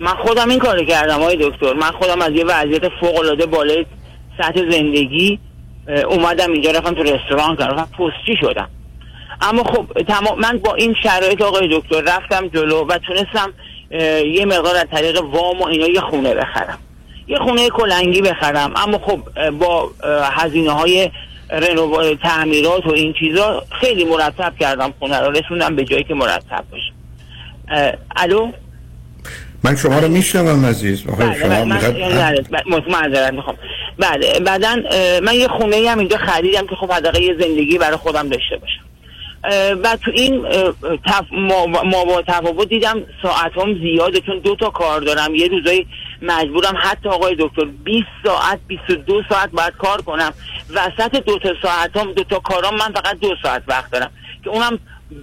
من 0.00 0.14
خودم 0.14 0.48
این 0.48 0.58
کار 0.58 0.84
کردم 0.84 1.14
آقای 1.14 1.36
دکتر. 1.40 1.72
من 1.72 1.90
خودم 1.90 2.22
از 2.22 2.32
یه 2.32 2.44
وضعیت 2.44 2.88
فوق 3.00 3.18
العاده 3.18 3.46
بالای 3.46 3.86
سطح 4.38 4.70
زندگی 4.70 5.38
اومدم 6.08 6.52
اینجا 6.52 6.70
رفتم 6.70 6.94
تو 6.94 7.02
رستوران 7.02 7.56
کردم. 7.56 7.88
پستچی 7.98 8.36
شدم. 8.40 8.68
اما 9.40 9.64
خب 9.64 9.86
تمام 10.08 10.40
من 10.40 10.58
با 10.58 10.74
این 10.74 10.94
شرایط 11.02 11.42
آقای 11.42 11.68
دکتر 11.72 12.00
رفتم 12.00 12.48
جلو 12.48 12.86
و 12.86 12.98
تونستم 12.98 13.52
یه 14.34 14.44
مقدار 14.44 14.76
از 14.76 14.86
طریق 14.90 15.20
وام 15.24 15.60
و 15.60 15.66
اینا 15.66 15.86
یه 15.86 16.00
خونه 16.00 16.34
بخرم. 16.34 16.78
یه 17.28 17.38
خونه 17.38 17.68
کلنگی 17.68 18.20
بخرم. 18.20 18.72
اما 18.76 18.98
خب 18.98 19.50
با 19.50 19.90
هزینه 20.32 20.70
های 20.70 21.10
رنو 21.50 22.14
تعمیرات 22.14 22.86
و 22.86 22.90
این 22.90 23.12
چیزا 23.12 23.62
خیلی 23.80 24.04
مرتب 24.04 24.52
کردم 24.60 24.94
خونه 24.98 25.20
رو. 25.20 25.30
رسوندم 25.30 25.76
به 25.76 25.84
جایی 25.84 26.04
که 26.04 26.14
مرتب 26.14 26.64
باشه. 26.70 26.92
الو؟ 28.16 28.52
من 29.64 29.76
شما 29.76 29.98
رو 29.98 30.08
میشنوم 30.08 30.66
عزیز. 30.66 31.06
آخه 31.06 31.26
بله 31.26 31.40
شما 31.40 31.64
می‌خواد 31.64 31.96
معذرت 32.88 33.32
می‌خوام. 33.32 33.56
بله 33.98 34.40
بعدا 34.40 34.76
من 35.22 35.34
یه 35.34 35.48
خونه 35.48 35.90
هم 35.90 35.98
اینجا 35.98 36.16
خریدم 36.16 36.66
که 36.66 36.76
خب 36.76 36.92
حداقل 36.92 37.22
یه 37.22 37.36
زندگی 37.40 37.78
برای 37.78 37.96
خودم 37.96 38.28
داشته 38.28 38.56
باشم. 38.56 38.80
و 39.82 39.96
تو 39.96 40.10
این 40.14 40.46
تف... 41.06 41.24
ما... 41.32 41.66
ما 41.66 42.04
با 42.04 42.22
تفاوت 42.28 42.68
دیدم 42.68 43.02
ساعت 43.22 43.58
هم 43.58 43.78
زیاده 43.82 44.20
چون 44.20 44.38
دو 44.38 44.56
تا 44.56 44.70
کار 44.70 45.00
دارم. 45.00 45.34
یه 45.34 45.48
روزایی 45.48 45.86
مجبورم 46.22 46.74
حتی 46.82 47.08
آقای 47.08 47.36
دکتر 47.38 47.64
20 47.64 48.06
ساعت 48.24 48.58
22 48.66 49.22
ساعت 49.28 49.50
باید 49.50 49.72
کار 49.78 50.02
کنم. 50.02 50.32
وسط 50.70 51.24
دو 51.24 51.38
تا 51.38 51.54
ساعت 51.62 51.96
هم 51.96 52.12
دو 52.12 52.24
تا 52.24 52.38
کارام 52.38 52.74
من 52.74 52.92
فقط 52.92 53.18
دو 53.20 53.34
ساعت 53.42 53.62
وقت 53.68 53.90
دارم. 53.90 54.10
که 54.44 54.50
اونم 54.50 54.78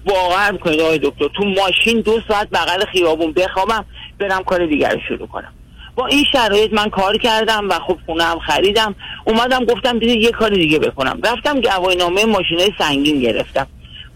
باور 0.05 0.57
کنید 0.57 0.79
آقای 0.79 0.99
دکتر. 0.99 1.27
تو 1.27 1.45
ماشین 1.45 2.01
دو 2.01 2.19
ساعت 2.27 2.49
بغل 2.49 2.85
خیابون 2.85 3.31
بخوابم 3.31 3.85
برم 4.19 4.43
کار 4.43 4.65
دیگر 4.65 4.93
رو 4.93 4.99
شروع 5.07 5.27
کنم. 5.27 5.53
با 5.95 6.07
این 6.07 6.25
شرایط 6.31 6.73
من 6.73 6.89
کار 6.89 7.17
کردم 7.17 7.69
و 7.69 7.73
خب 7.73 7.97
خونه 8.05 8.23
هم 8.23 8.39
خریدم. 8.39 8.95
اومدم 9.25 9.65
گفتم 9.65 9.99
دیگه 9.99 10.13
یه 10.13 10.31
کار 10.31 10.49
دیگه 10.49 10.79
بکنم. 10.79 11.19
رفتم 11.23 11.61
گواهینامه 11.61 12.25
ماشینای 12.25 12.71
سنگین 12.77 13.19
گرفتم. 13.19 13.67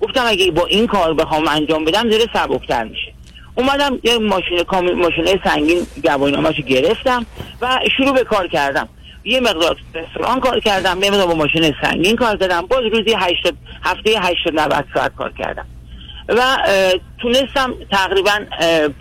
گفتم 0.01 0.24
اگه 0.26 0.51
با 0.51 0.65
این 0.65 0.88
کار 0.88 1.13
بخوام 1.13 1.47
انجام 1.47 1.86
بدم 1.86 2.09
زیر 2.09 2.22
سبکتر 2.34 2.84
میشه. 2.84 3.13
اومدم 3.55 3.99
یه 4.03 4.17
ماشین. 4.17 4.63
ماشینای 4.95 5.39
سنگین 5.43 5.88
گواهینامه‌شو 6.03 6.61
گرفتم 6.61 7.26
و 7.61 7.80
شروع 7.97 8.11
به 8.13 8.24
کار 8.24 8.47
کردم. 8.47 8.89
یه 9.24 9.39
مقدار 9.39 9.76
تو 9.93 9.99
رستوران 9.99 10.39
کار 10.39 10.59
کردم 10.59 11.03
یه 11.03 11.11
مقدار 11.11 11.28
با 11.28 11.34
ماشین 11.34 11.74
سنگین 11.82 12.15
کار 12.15 12.38
کردم. 12.38 12.61
باز 12.61 12.84
روزی 12.84 13.15
80 13.17 13.57
هفته 13.84 14.19
80 14.19 14.59
90 14.59 14.86
ساعت 14.93 15.15
کار 15.15 15.34
کردم. 15.39 15.65
و 16.30 16.41
تونستم 17.22 17.74
تقریبا 17.91 18.39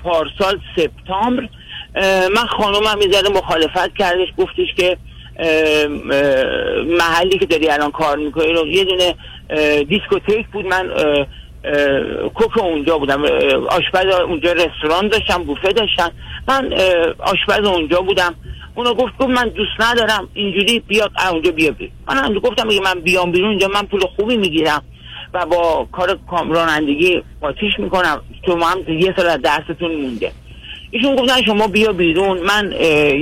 پارسال 0.05 0.61
سپتامبر 0.77 1.49
من 2.35 2.47
خانومم 2.47 3.01
ذره 3.13 3.29
مخالفت 3.29 3.97
کردش 3.97 4.29
گفتش 4.39 4.75
که 4.77 4.97
محلی 6.87 7.39
که 7.39 7.47
داری 7.47 7.69
الان 7.69 7.91
کار 7.91 8.17
می‌کنی 8.17 8.53
رو 8.53 8.67
یه 8.67 8.85
دونه 8.85 9.15
دیسکوتیک 9.85 10.47
بود. 10.47 10.67
من 10.67 10.91
کوک 12.35 12.59
اونجا 12.59 12.99
بودم 12.99 13.25
آشپز 13.69 14.07
اونجا 14.07 14.53
رستوران 14.53 15.09
داشتم 15.09 15.45
بوفه 15.45 15.73
داشتن 15.73 16.11
من 16.49 16.73
آشپز 17.19 17.67
اونجا 17.67 18.01
بودم. 18.01 18.35
اونو 18.75 18.95
گفت 18.95 19.19
گفت 19.19 19.31
من 19.31 19.49
دوست 19.49 19.81
ندارم 19.81 20.29
اینجوری 20.35 20.81
بیاد 20.81 21.11
اونجا 21.31 21.51
بیا 21.51 21.71
بیا. 21.71 21.89
من 22.09 22.17
هم 22.17 22.35
گفتم 22.35 22.69
اگه 22.69 22.81
من 22.81 23.01
بیام 23.01 23.33
بیرون 23.33 23.51
اینجا 23.51 23.69
من 23.69 23.83
پول 23.83 24.01
خوبی 24.17 24.37
می‌گیرم 24.37 24.83
و 25.35 25.47
با 25.47 25.89
کار 25.93 26.19
رانندگی 26.49 27.23
قاطیش 27.41 27.79
می‌کنم. 27.79 28.21
تو 28.43 28.57
ما 28.57 28.69
هم 28.69 28.79
یه 28.89 29.15
سال 29.17 29.27
از 29.27 29.43
درستون 29.43 29.95
مونده. 29.95 30.33
ایشون 30.91 31.17
گفتن 31.17 31.43
شما 31.43 31.67
بیا 31.67 31.93
بیرون. 31.93 32.39
من 32.39 32.73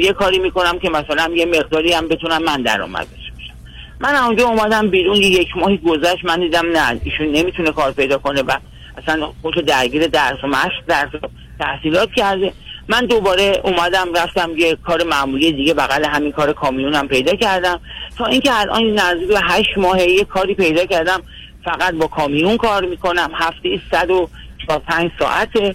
یه 0.03 0.12
کاری 0.12 0.38
می‌کنم 0.38 0.78
که 0.78 0.90
مثلا 0.90 1.30
یه 1.34 1.46
مقداری 1.46 1.92
هم 1.92 2.09
بتونم 2.09 2.42
من 2.42 2.62
درآمد 2.62 3.07
باشم 3.11 3.55
من 4.01 4.14
اونجا 4.14 4.46
اومدم 4.49 4.88
بیرون. 4.88 5.16
یک 5.16 5.57
ماهی 5.57 5.76
گذشت 5.76 6.24
من 6.24 6.40
دیدم 6.40 6.66
نه 6.72 7.01
ایشون 7.05 7.26
نمی‌تونه 7.26 7.72
کار 7.72 7.92
پیدا 7.92 8.18
کنه 8.18 8.42
و 8.42 8.53
اصلا 8.99 9.28
خودشو 9.42 9.61
درگیر 9.61 10.07
درس 10.07 10.44
و 10.44 10.46
مشق 10.46 10.84
درس 10.86 11.14
و 11.14 11.18
تحصیلات 11.61 12.12
کرده. 12.12 12.53
من 12.89 13.07
دوباره 13.07 13.61
اومدم 13.64 14.14
رفتم 14.14 14.51
یه 14.57 14.76
کار 14.76 15.03
معمولی 15.05 15.53
دیگه 15.53 15.74
بغل 15.74 16.05
همین 16.05 16.32
کار 16.32 16.53
کامیونم 16.53 17.09
پیدا 17.09 17.34
کردم. 17.34 17.80
تا 18.18 18.26
اینکه 18.26 18.61
الان 18.61 18.95
نزدیک 18.95 19.28
به 19.28 19.41
هشت 19.43 19.78
ماهه 19.78 20.03
یه 20.03 20.24
کاری 20.24 20.55
پیدا 20.55 20.86
کردم. 20.86 21.22
فقط 21.64 21.95
با 21.95 22.07
کامیون 22.07 22.57
کار 22.57 22.84
می‌کنم. 22.84 23.30
هفته 23.34 23.80
145 23.91 25.11
ساعته. 25.18 25.74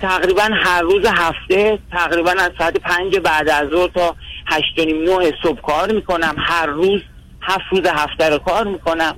تقریبا 0.00 0.42
هر 0.42 0.82
روز 0.82 1.06
هفته 1.06 1.78
تقریبا 1.92 2.30
از 2.30 2.50
ساعت 2.58 2.76
پنج 2.76 3.16
بعد 3.16 3.48
از 3.48 3.68
ظهر 3.68 3.88
تا 3.88 4.16
هشت 4.46 4.78
و 4.78 4.84
نیم 4.84 5.20
نه 5.20 5.32
صبح 5.42 5.60
کار 5.60 5.92
می‌کنم. 5.92 6.34
هر 6.38 6.66
روز 6.66 7.00
هفت 7.42 7.64
روز 7.70 7.86
هفته 7.86 8.28
رو 8.28 8.38
کار 8.38 8.64
می‌کنم. 8.64 9.16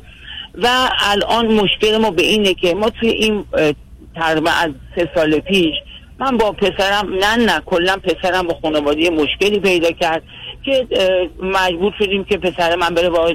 و 0.63 0.69
الان 1.01 1.47
مشکل 1.47 1.99
ما 1.99 2.11
به 2.11 2.23
اینه 2.23 2.55
که 2.55 2.75
ما 2.75 2.91
توی 2.91 3.09
این 3.09 3.45
تقریبا 4.15 4.51
از 4.51 4.71
سه 4.97 5.11
سال 5.15 5.39
پیش 5.41 5.75
من 6.21 6.37
با 6.37 6.53
پسرم 6.53 7.15
نه 7.21 7.37
نه 7.37 7.61
کلا 7.67 7.97
پسرم 7.97 8.47
با 8.47 8.59
خانواده 8.63 9.11
مشکلی 9.11 9.61
پیدا 9.61 9.91
کرد 9.91 10.23
که 10.65 10.87
مجبور 11.43 11.93
شدیم 11.99 12.25
که 12.25 12.39
پسر 12.39 12.77
من 12.77 12.95
بره 12.95 13.09
با 13.09 13.33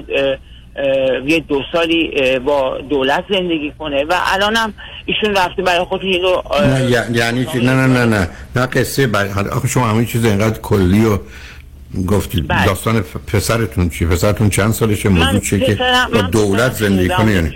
یه 1.26 1.40
دو 1.40 1.62
سالی 1.72 2.38
با 2.38 2.78
دولت 2.90 3.24
زندگی 3.30 3.72
کنه 3.78 4.04
و 4.04 4.14
الانم 4.32 4.74
ایشون 5.06 5.36
رفته 5.36 5.62
برای 5.62 5.84
خودش 5.84 6.04
اینو 6.04 6.42
نه 6.60 7.06
یعنی 7.12 7.46
چی؟ 7.52 7.58
نه 7.58 7.74
نه 7.74 7.86
نه 7.86 8.04
نه 8.04 8.28
نه 8.56 8.66
قصه 8.66 9.06
بر... 9.06 9.48
آخه 9.48 9.68
شما 9.68 9.86
همین 9.86 10.06
چیز 10.06 10.24
اینقدر 10.24 10.60
کلی 10.60 11.04
و 11.04 11.18
گفتید 12.06 12.48
بله. 12.48 12.66
داستان 12.66 13.04
پسرتون 13.32 13.88
چی؟ 13.88 14.06
پسرتون 14.06 14.50
چند 14.50 14.72
سالشه؟ 14.72 15.08
موضوع 15.08 15.40
چیه 15.40 15.58
که 15.58 15.78
با 16.12 16.20
دولت 16.20 16.72
زندگی 16.72 17.08
کنه؟ 17.08 17.32
یعنی 17.32 17.52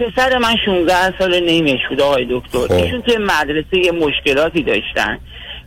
پسر 0.00 0.38
من 0.38 0.56
16 0.64 1.18
سال 1.18 1.40
نیمش 1.40 1.80
بود 1.88 2.00
آقای 2.00 2.26
دکتر. 2.30 2.58
خب. 2.58 2.72
ایشون 2.72 3.02
توی 3.02 3.16
مدرسه 3.16 3.78
یه 3.78 3.92
مشکلاتی 3.92 4.62
داشتن 4.62 5.18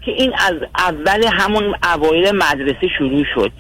که 0.06 0.12
این 0.12 0.34
از 0.34 0.54
اول 0.78 1.24
همون 1.24 1.76
اوایل 1.94 2.32
مدرسه 2.32 2.88
شروع 2.98 3.24
شد. 3.36 3.52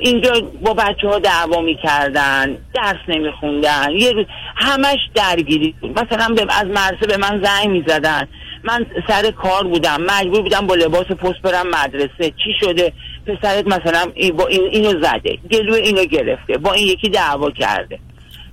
اینجا 0.00 0.32
با 0.62 0.74
بچه 0.74 1.08
ها 1.08 1.18
دعوا 1.18 1.60
می‌کردن 1.60 2.56
درس 2.74 2.96
نمیخوندن 3.08 3.86
یه 3.96 4.12
روز 4.12 4.26
همش 4.56 4.98
درگیری 5.14 5.74
بود. 5.80 6.00
مثلا 6.00 6.36
از 6.50 6.66
مدرسه 6.66 7.06
به 7.06 7.16
من 7.16 7.42
زنگ 7.44 7.68
می‌زدن. 7.68 8.28
من 8.64 8.86
سر 9.08 9.30
کار 9.30 9.64
بودم 9.64 10.00
مجبور 10.02 10.42
بودم 10.42 10.66
با 10.66 10.74
لباس 10.74 11.06
پست 11.06 11.42
برم 11.42 11.66
مدرسه. 11.66 12.30
چی 12.44 12.52
شده؟ 12.60 12.92
پسرت 13.26 13.66
مثلا 13.66 14.12
با 14.34 14.46
این 14.46 14.62
اینو 14.62 15.02
زده 15.02 15.38
گلو 15.50 15.74
اینو 15.74 16.04
گرفته 16.04 16.58
با 16.58 16.72
این 16.72 16.86
یکی 16.86 17.08
دعوا 17.08 17.50
کرده. 17.50 17.98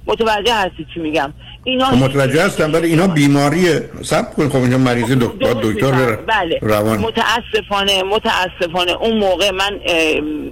متوجه 0.08 0.54
هستی 0.54 0.86
چی 0.94 1.00
میگم. 1.00 1.34
اینا 1.64 1.92
متوجه 1.92 2.46
هستم 2.46 2.74
ولی 2.74 2.88
اینا 2.88 3.08
بیماریه. 3.08 3.90
سب 4.02 4.34
کن 4.36 4.50
خب 4.50 4.56
اینجا 4.56 4.78
مریضی 4.78 5.16
دکتر 5.16 5.54
دکتر 5.54 6.16
بله. 6.16 6.60
روان. 6.62 7.00
متاسفانه 7.00 8.04
متاسفانه 8.04 8.92
اون 8.92 9.18
موقع 9.18 9.52
من 9.52 9.80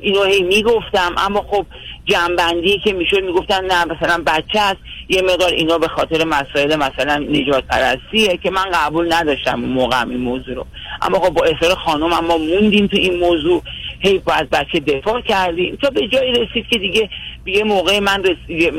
اینو 0.02 0.24
هی 0.24 0.43
می‌گفتم. 0.43 1.16
اما 1.18 1.45
خب 1.52 1.66
جنبندی 2.06 2.80
که 2.84 2.93
می‌شد 2.93 3.24
می‌گفتن 3.24 3.66
نه 3.66 3.86
مثلا 3.86 4.24
بچه 4.26 4.60
است 4.60 4.78
یه 5.10 5.22
مقدار 5.22 5.52
اینا 5.52 5.78
به 5.78 5.88
خاطر 5.88 6.24
مسائل 6.24 6.76
مثلا 6.76 7.18
نجات 7.18 7.64
پرستیه 7.68 8.38
که 8.43 8.52
من 8.52 8.66
قبول 8.74 9.14
نداشتم 9.14 9.56
موقع 9.60 10.08
این 10.08 10.20
موضوع 10.20 10.56
رو. 10.56 10.66
اما 11.02 11.20
خب 11.20 11.30
با 11.30 11.45
اصرار 11.45 11.76
خانم 11.76 12.14
اما 12.14 12.38
موندیم 12.38 12.88
تو 12.88 12.98
این 12.98 13.20
موضوع. 13.20 13.64
هی 14.00 14.22
از 14.28 14.48
بچه 14.52 14.80
دفاع 14.80 15.22
کردیم. 15.22 15.78
تا 15.82 15.89
به 15.89 16.08
جایی 16.08 16.32
رسید 16.32 16.68
که 16.70 16.78
دیگه 16.78 17.10
یه 17.48 17.64
موقع 17.64 18.00
من 18.00 18.24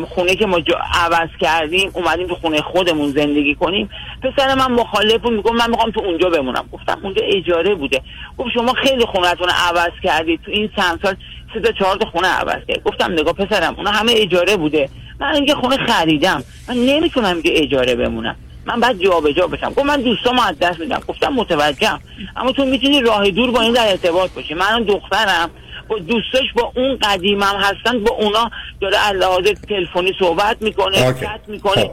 خونه 0.09 0.35
که 0.35 0.47
ما 0.47 0.61
عوض 0.95 1.29
کردیم 1.41 1.91
اومدیم 1.95 2.27
تو 2.27 2.35
خونه 2.35 2.61
خودمون 2.61 3.11
زندگی 3.11 3.55
کنیم. 3.55 3.91
پسر 4.23 4.55
من 4.55 4.73
مخالف 4.73 5.21
بود 5.21 5.33
میگم 5.33 5.57
من 5.57 5.71
می‌خوام 5.71 5.91
تو 5.91 6.01
اونجا 6.01 6.31
بمونم. 6.31 6.69
گفتم 6.73 7.01
اونجا 7.03 7.23
اجاره 7.25 7.75
بوده. 7.75 8.03
گفت 8.39 8.51
شما 8.55 8.73
خیلی 8.73 9.05
خونتون 9.05 9.49
عوض 9.49 9.93
کردید. 10.03 10.41
تو 10.45 10.51
این 10.51 10.71
چند 10.77 11.01
سال 11.03 11.17
سه 11.55 11.61
تا 11.61 11.73
چهار 11.73 11.97
تا 11.97 12.11
خونه 12.11 12.29
عوض 12.29 12.65
کرد 12.69 12.83
گفتم 12.83 13.13
نگاه 13.13 13.33
پسرم 13.33 13.75
اونا 13.77 13.91
همه 13.91 14.13
اجاره 14.17 14.57
بوده. 14.57 14.89
من 15.21 15.35
اینکه 15.35 15.55
خونه 15.55 15.77
خریدم. 15.77 16.45
من 16.69 16.75
نمی‌تونم 16.75 17.35
اینجا 17.35 17.51
اجاره 17.51 17.95
بمونم. 17.95 18.37
من 18.67 18.81
بعد 18.81 19.03
جابجا 19.03 19.47
بشم. 19.47 19.71
گفت 19.71 19.87
من 19.87 20.01
دوستامو 20.01 20.43
از 20.43 20.59
دست 20.59 20.81
میدم. 20.81 21.01
گفتم 21.09 21.33
متوجهم. 21.33 22.01
اما 22.37 22.53
تو 22.53 22.65
می‌تونی 22.65 23.01
راه 23.01 23.31
دور 23.31 23.51
با 23.51 23.61
این 23.61 23.73
در 23.73 23.91
ارتباط 23.91 24.31
باشی. 24.31 24.55
من 24.55 24.83
دخترم. 24.83 25.51
با 25.89 25.99
دوستش 25.99 26.53
با 26.57 26.73
اون 26.77 26.99
قدیمم 27.03 27.57
هستن 27.61 28.05
با 28.05 28.11
اونا 28.11 28.51
داره 28.81 28.97
علاوه 28.97 29.53
تلفنی 29.69 30.13
صحبت 30.19 30.57
می‌کنه 30.61 30.97
چت 30.97 31.41
می‌کنه. 31.49 31.91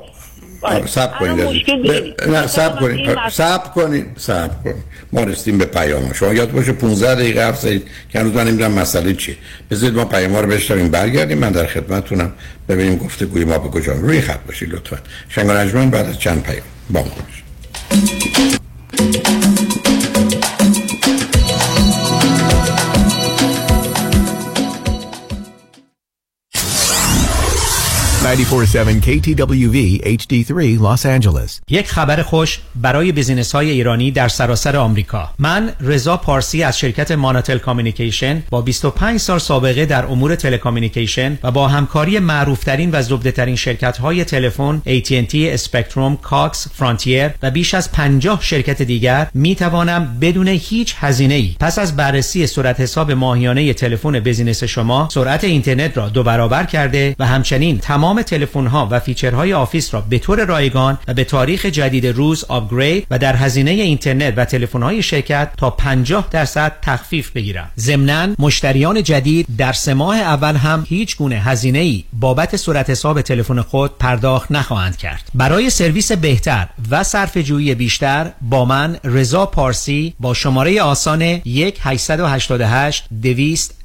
خب. 0.62 0.86
سب 0.86 1.20
کنید 1.20 1.42
نه 2.28 2.48
سب 2.48 2.80
کنید. 2.80 3.18
سب 3.30 3.74
کنید. 3.74 4.06
سب 4.18 4.64
کنید. 4.64 4.76
ما 5.14 5.24
رسیدیم 5.24 5.58
به 5.58 5.66
پیام 5.66 6.14
شما 6.14 6.34
یاد 6.34 6.52
باشه 6.52 6.72
15 6.72 7.16
دقیقه 7.16 7.46
حرف 7.46 7.60
زدید 7.60 7.88
که 8.10 8.20
هنوز 8.20 8.34
من 8.34 8.48
نمی‌دونم 8.48 8.72
مسئله 8.72 9.14
چیه. 9.14 9.38
بذارید 9.72 9.96
ما 9.96 10.06
پیام 10.06 10.36
رو 10.36 10.48
بشنویم. 10.48 10.92
برگردیم 10.92 11.38
من 11.38 11.52
در 11.52 11.66
خدمتتونم. 11.66 12.34
ببینیم 12.70 12.98
گفته 12.98 13.26
گوی 13.26 13.46
ما 13.46 13.58
به 13.58 13.70
کجا. 13.70 13.94
روی 13.94 14.22
خط 14.22 14.40
باشید 14.48 14.74
لطفا. 14.74 14.98
شنگ 15.30 15.92
بعد 15.92 16.06
از 16.06 16.20
چند 16.20 16.44
پیام. 16.44 16.66
با 16.90 17.00
ما 17.00 17.08
باشید. 17.10 17.46
947 28.36 29.02
KTWV 29.02 30.02
HD3 30.04 30.80
Los 30.80 31.06
Angeles. 31.06 31.62
یک 31.70 31.88
خبر 31.88 32.22
خوش 32.22 32.60
برای 32.76 33.12
بزینس 33.12 33.52
های 33.52 33.70
ایرانی 33.70 34.12
در 34.12 34.28
سراسر 34.28 34.78
آمریکا. 34.78 35.30
من 35.40 35.72
رضا 35.82 36.18
پارسی 36.18 36.64
از 36.64 36.80
شرکت 36.80 37.12
Manatel 37.12 37.58
Communication 37.58 38.44
با 38.50 38.62
25 38.62 39.20
سال 39.20 39.40
سابقه 39.40 39.86
در 39.86 40.06
امور 40.06 40.36
telecommunication 40.36 41.40
و 41.44 41.52
با 41.52 41.68
همکاری 41.68 42.20
معروفترین 42.20 42.90
و 42.94 43.02
زبدهترین 43.02 43.56
شرکت 43.56 43.98
های 43.98 44.24
تلفن 44.24 44.82
AT&T 44.86 45.36
Spectrum 45.36 46.18
Cox 46.18 46.68
Frontier 46.74 47.30
و 47.44 47.52
بیش 47.52 47.74
از 47.74 47.92
50 47.92 48.42
شرکت 48.42 48.82
دیگر 48.82 49.28
می 49.34 49.56
توانم 49.56 50.18
بدون 50.22 50.48
هیچ 50.48 50.96
هزینه 51.00 51.34
ای 51.34 51.56
پس 51.60 51.80
از 51.80 51.96
بررسی 51.96 52.48
صورت 52.48 52.80
حساب 52.80 53.12
ماهیانه 53.12 53.74
تلفن 53.74 54.20
بزینس 54.20 54.64
شما 54.64 55.10
سرعت 55.12 55.44
اینترنت 55.44 55.98
را 55.98 56.10
دو 56.10 56.24
برابر 56.24 56.64
کرده 56.64 57.16
و 57.20 57.26
همچنین 57.26 57.78
تمام 57.78 58.22
تلفن 58.26 58.68
ها 58.68 58.88
و 58.92 59.00
feature 59.00 59.42
های 59.42 59.54
office 59.54 59.94
را 59.94 60.02
به 60.02 60.20
طور 60.20 60.46
رایگان 60.46 60.98
و 61.08 61.14
به 61.14 61.24
تاریخ 61.24 61.66
جدید 61.66 62.08
روز 62.08 62.44
upgrade 62.44 63.08
و 63.12 63.20
در 63.20 63.36
هزینه 63.36 63.72
اینترنت 63.72 64.34
و 64.38 64.46
تلفن 64.46 64.84
های 64.84 65.02
شرکت 65.02 65.50
تا 65.58 65.70
50 65.70 66.28
درصد 66.32 66.74
تخفیف 66.82 67.32
بگیرم. 67.32 67.72
ضمناً 67.80 68.36
مشتریان 68.40 69.04
جدید 69.04 69.48
در 69.58 69.74
سه 69.74 69.94
ماه 69.94 70.18
اول 70.18 70.56
هم 70.56 70.86
هیچ 70.88 71.18
گونه 71.18 71.36
هزینه 71.36 71.80
ای 71.80 72.04
بابت 72.14 72.58
صورت 72.58 72.90
حساب 72.90 73.22
تلفن 73.22 73.62
خود 73.62 73.98
پرداخت 73.98 74.52
نخواهند 74.52 74.98
کرد. 74.98 75.30
برای 75.34 75.70
سرویس 75.70 76.12
بهتر 76.12 76.68
و 76.92 77.04
صرف 77.04 77.38
جویی 77.38 77.76
بیشتر 77.76 78.32
با 78.42 78.66
من 78.66 78.98
رضا 79.04 79.46
پارسی 79.46 80.14
با 80.20 80.34
شماره 80.34 80.82
آسان 80.82 81.22
1 81.22 81.80
888 81.82 83.06
200 83.22 83.85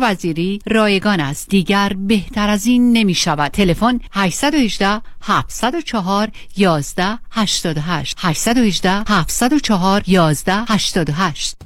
وزیری 0.00 0.58
رایگان 0.66 1.20
است. 1.20 1.48
دیگر 1.48 1.92
بهتر 1.96 2.48
از 2.48 2.66
این 2.66 2.92
نمی 2.92 3.14
شود 3.14 3.50
تلفن 3.50 4.00
818 4.12 5.02
704 5.22 6.30
11 6.56 7.18
88 7.30 8.16
818 8.20 9.04
704 9.08 10.02
11 10.06 10.52
88 10.68 11.65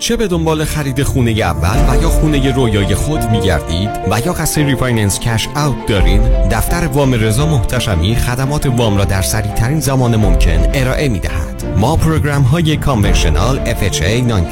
چه 0.00 0.16
به 0.16 0.28
دنبال 0.28 0.64
خرید 0.64 1.02
خونه 1.02 1.30
اول 1.30 1.94
و 1.98 2.02
یا 2.02 2.08
خونه 2.08 2.52
رویای 2.52 2.94
خود 2.94 3.30
می 3.30 3.40
گردید 3.40 3.90
و 4.10 4.20
یا 4.26 4.32
قصد 4.32 4.60
refinance 4.60 5.20
cash 5.20 5.48
out 5.48 5.86
دارین 5.86 6.48
دفتر 6.48 6.86
وام 6.86 7.14
رضا 7.14 7.46
محتشمی 7.46 8.16
خدمات 8.16 8.66
وام 8.66 8.96
را 8.96 9.04
در 9.04 9.22
سریع 9.22 9.52
ترین 9.52 9.80
زمان 9.80 10.16
ممکن 10.16 10.70
ارائه 10.74 11.08
می 11.08 11.18
دهد 11.18 11.64
ما 11.76 11.96
program 11.96 12.42
های 12.42 12.76
conventional 12.76 13.74
FHA 13.74 14.02
non 14.02 14.46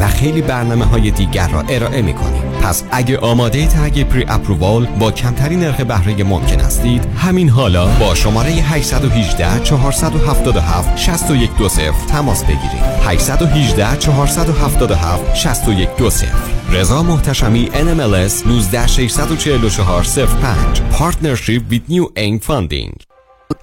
و 0.00 0.08
خیلی 0.08 0.42
برنامه 0.42 0.84
های 0.84 1.10
دیگر 1.10 1.48
را 1.48 1.60
ارائه 1.60 2.02
می 2.02 2.14
کنیم 2.14 2.55
پس 2.66 2.82
اگه 2.90 3.18
آماده 3.18 3.66
تگ 3.66 4.02
پری 4.02 4.24
اپرووال 4.28 4.86
با 4.86 5.10
کمترین 5.10 5.60
نرخ 5.60 5.80
بهره 5.80 6.24
ممکن 6.24 6.60
هستید 6.60 7.04
همین 7.04 7.48
حالا 7.48 7.86
با 7.86 8.14
شماره 8.14 8.50
818 8.50 9.60
477 9.60 10.96
6120 10.96 12.06
تماس 12.06 12.44
بگیرید. 12.44 12.82
818 13.04 13.96
477 13.96 15.34
6120 15.34 16.26
رضا 16.72 17.02
محتشمی 17.02 17.70
NMLS 17.72 18.46
19644 18.46 20.02
05 20.02 20.82
Partnership 20.92 21.62
with 21.72 21.90
New 21.90 22.06
Aim 22.16 22.40
Funding. 22.48 23.02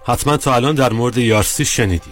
حتما 0.05 0.37
تا 0.37 0.55
الان 0.55 0.75
در 0.75 0.93
مورد 0.93 1.17
یارسی 1.17 1.65
شنیدی. 1.65 2.11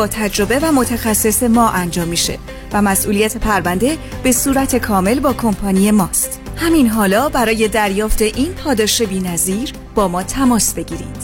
با 0.01 0.07
تجربه 0.07 0.59
و 0.59 0.71
متخصص 0.71 1.43
ما 1.43 1.69
انجام 1.69 2.07
میشه 2.07 2.37
و 2.73 2.81
مسئولیت 2.81 3.37
پرونده 3.37 3.97
به 4.23 4.31
صورت 4.31 4.75
کامل 4.75 5.19
با 5.19 5.33
کمپانی 5.33 5.91
ماست. 5.91 6.39
همین 6.57 6.87
حالا 6.87 7.29
برای 7.29 7.67
دریافت 7.67 8.21
این 8.21 8.53
پاداش 8.53 9.01
بی‌نظیر 9.01 9.73
با 9.95 10.07
ما 10.07 10.23
تماس 10.23 10.73
بگیرید. 10.73 11.17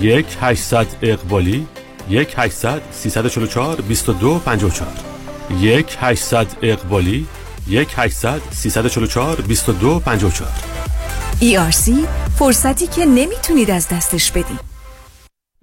یک 0.00 0.26
800 0.40 0.86
اقبالی 1.02 1.66
یک 2.10 2.34
800 2.36 2.82
344 2.92 3.80
22 3.80 4.38
54 4.38 4.88
یک 5.60 5.96
800 6.00 6.46
اقبالی 6.62 7.26
یک 7.68 7.88
800 7.96 8.40
344 8.52 9.40
22 9.40 10.00
54 10.00 10.50
ERC 11.40 11.90
فرصتی 12.38 12.86
که 12.86 13.06
نمی‌تونید 13.06 13.70
از 13.70 13.88
دستش 13.88 14.30
بدید. 14.30 14.73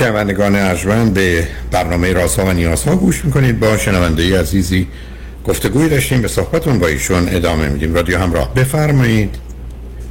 شنوندگان 0.00 0.56
ارجمند 0.56 1.14
به 1.14 1.48
برنامه 1.72 2.12
راسا 2.12 2.44
و 2.44 2.52
نیاسا 2.52 2.96
گوش 2.96 3.24
می‌کنید. 3.24 3.60
با 3.60 3.76
شنونده 3.76 4.40
عزیزی 4.40 4.88
گفتگوی 5.44 5.88
داشتیم 5.88 6.22
به 6.22 6.28
صحبتون 6.28 6.78
با 6.78 6.86
ایشون 6.86 7.28
ادامه 7.28 7.68
میدیم. 7.68 7.94
رادیو 7.94 8.18
همراه. 8.18 8.54
بفرمایید. 8.54 9.38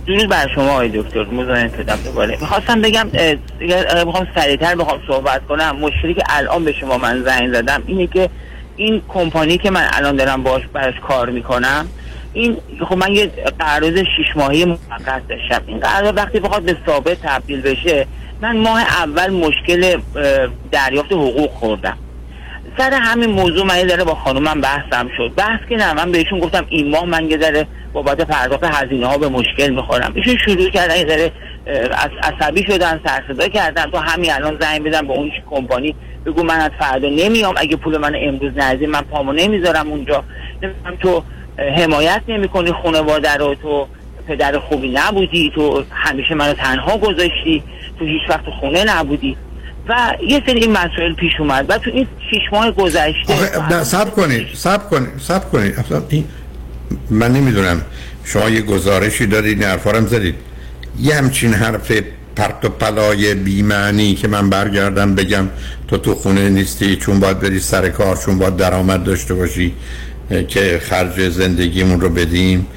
درود 0.07 0.29
بر 0.29 0.47
شما 0.55 0.71
آقای 0.71 0.89
دکتر 0.89 1.25
مزاحم 1.25 1.69
شدم 1.77 1.99
دوباره. 2.05 2.37
می‌خواستم 2.41 2.81
بگم 2.81 3.07
می‌خوام 4.05 4.27
سریعتر 4.35 4.75
بخوام 4.75 4.99
صحبت 5.07 5.41
کنم. 5.47 5.75
مشکلی 5.75 6.13
که 6.13 6.23
الان 6.29 6.65
به 6.65 6.73
شما 6.73 6.97
من 6.97 7.23
زنگ 7.23 7.53
زدم 7.53 7.83
اینه 7.87 8.07
که 8.07 8.29
این 8.75 9.01
کمپانی 9.07 9.57
که 9.57 9.69
من 9.69 9.87
الان 9.93 10.15
دارم 10.15 10.43
باش 10.43 10.61
براش 10.73 10.95
کار 11.07 11.29
می‌کنم 11.29 11.87
این 12.33 12.57
خب 12.89 12.97
من 12.97 13.11
یه 13.11 13.31
قرارداد 13.59 14.03
شش 14.03 14.35
ماهه 14.35 14.65
موقت 14.65 15.27
داشتم. 15.29 15.61
این 15.67 15.79
قرارداد 15.79 16.17
وقتی 16.17 16.39
بخواد 16.39 16.61
به 16.61 16.77
ثابت 16.85 17.17
تبدیل 17.23 17.61
بشه 17.61 18.07
من 18.41 18.57
ماه 18.57 18.81
اول 18.81 19.29
مشکل 19.29 19.99
دریافت 20.71 21.11
حقوق 21.11 21.51
خوردم. 21.51 21.97
سر 22.77 22.93
همین 22.93 23.29
موضوع 23.29 23.65
من 23.65 23.83
داره 23.83 24.03
با 24.03 24.15
خانومم 24.15 24.61
بحثم 24.61 25.09
شد. 25.17 25.31
بحث 25.37 25.59
که 25.69 25.75
نه 25.75 25.93
من 25.93 26.11
بهشون 26.11 26.39
گفتم 26.39 26.65
این 26.69 26.89
ماه 26.89 27.05
من 27.05 27.31
یه 27.31 27.37
ذره 27.37 27.67
بابت 27.93 28.21
پرداخت 28.21 28.63
هزینه 28.63 29.07
ها 29.07 29.17
به 29.17 29.29
مشکل 29.29 29.69
می‌خورم. 29.69 30.11
ایشون 30.15 30.37
شروع 30.45 30.69
کردن 30.69 30.97
یه 30.97 31.05
ذره 31.07 31.31
عصبی 32.23 32.63
شدن 32.63 32.99
سرصدا 33.05 33.47
کردن. 33.47 33.85
تو 33.85 33.97
همین 33.97 34.31
الان 34.31 34.57
زنگ 34.61 34.83
بدم 34.83 35.07
به 35.07 35.13
اون 35.13 35.31
کمپانی 35.49 35.95
بگو 36.25 36.43
من 36.43 36.59
از 36.59 36.71
فردا 36.79 37.09
نمیام. 37.09 37.53
اگه 37.57 37.75
پول 37.75 37.97
من 37.97 38.15
امروز 38.15 38.51
نزدی 38.55 38.85
من 38.85 39.01
پامو 39.01 39.33
نمی‌ذارم 39.33 39.89
اونجا. 39.89 40.23
نمی‌دونم 40.63 40.95
تو 40.95 41.23
حمایت 41.77 42.21
نمی‌کنی 42.27 42.71
خانواده 42.83 43.33
رو 43.33 43.55
تو 43.55 43.87
پدر 44.27 44.59
خوبی 44.59 44.89
نبودی 44.89 45.51
تو 45.55 45.83
همیشه 45.91 46.35
منو 46.35 46.53
تنها 46.53 46.97
گذاشتی. 46.97 47.63
تو 47.99 48.05
هیچ 48.05 48.21
وقت 48.29 48.45
خونه 48.59 48.83
نبودی. 48.83 49.37
و 49.89 50.13
یه 50.27 50.41
سری 50.45 50.59
این 50.59 50.71
مسائل 50.71 51.13
پیش 51.13 51.31
اومد. 51.39 51.65
و 51.69 51.77
تو 51.77 51.89
این 51.93 52.07
شیش 52.29 52.41
ماه 52.51 52.71
گذشته 52.71 53.83
سب 53.83 54.15
کنید 54.15 54.47
سب 54.53 54.89
کنید 54.89 55.09
سب 55.19 55.51
کنید. 55.51 55.73
این 56.09 56.23
من 57.09 57.33
نمی‌دونم. 57.33 57.81
شما 58.23 58.49
یه 58.49 58.61
گزارشی 58.61 59.25
دارید 59.25 59.61
این 59.61 59.69
حرفا 59.69 60.01
زدید. 60.01 60.35
یه 61.01 61.15
همچین 61.15 61.53
حرف 61.53 61.91
پرت 62.35 62.65
و 62.65 62.69
پلای 62.69 63.35
بیمعنی 63.35 64.15
که 64.15 64.27
من 64.27 64.49
برگردم 64.49 65.15
بگم 65.15 65.47
تو 65.87 65.97
تو 65.97 66.15
خونه 66.15 66.49
نیستی 66.49 66.95
چون 66.95 67.19
باید 67.19 67.39
بری 67.39 67.59
سر 67.59 67.89
کار 67.89 68.17
چون 68.17 68.37
باید 68.39 68.57
درآمد 68.57 69.03
داشته 69.03 69.33
باشی 69.33 69.73
که 70.47 70.81
خرج 70.83 71.29
زندگیمون 71.29 72.01
رو 72.01 72.09
بدیم. 72.09 72.67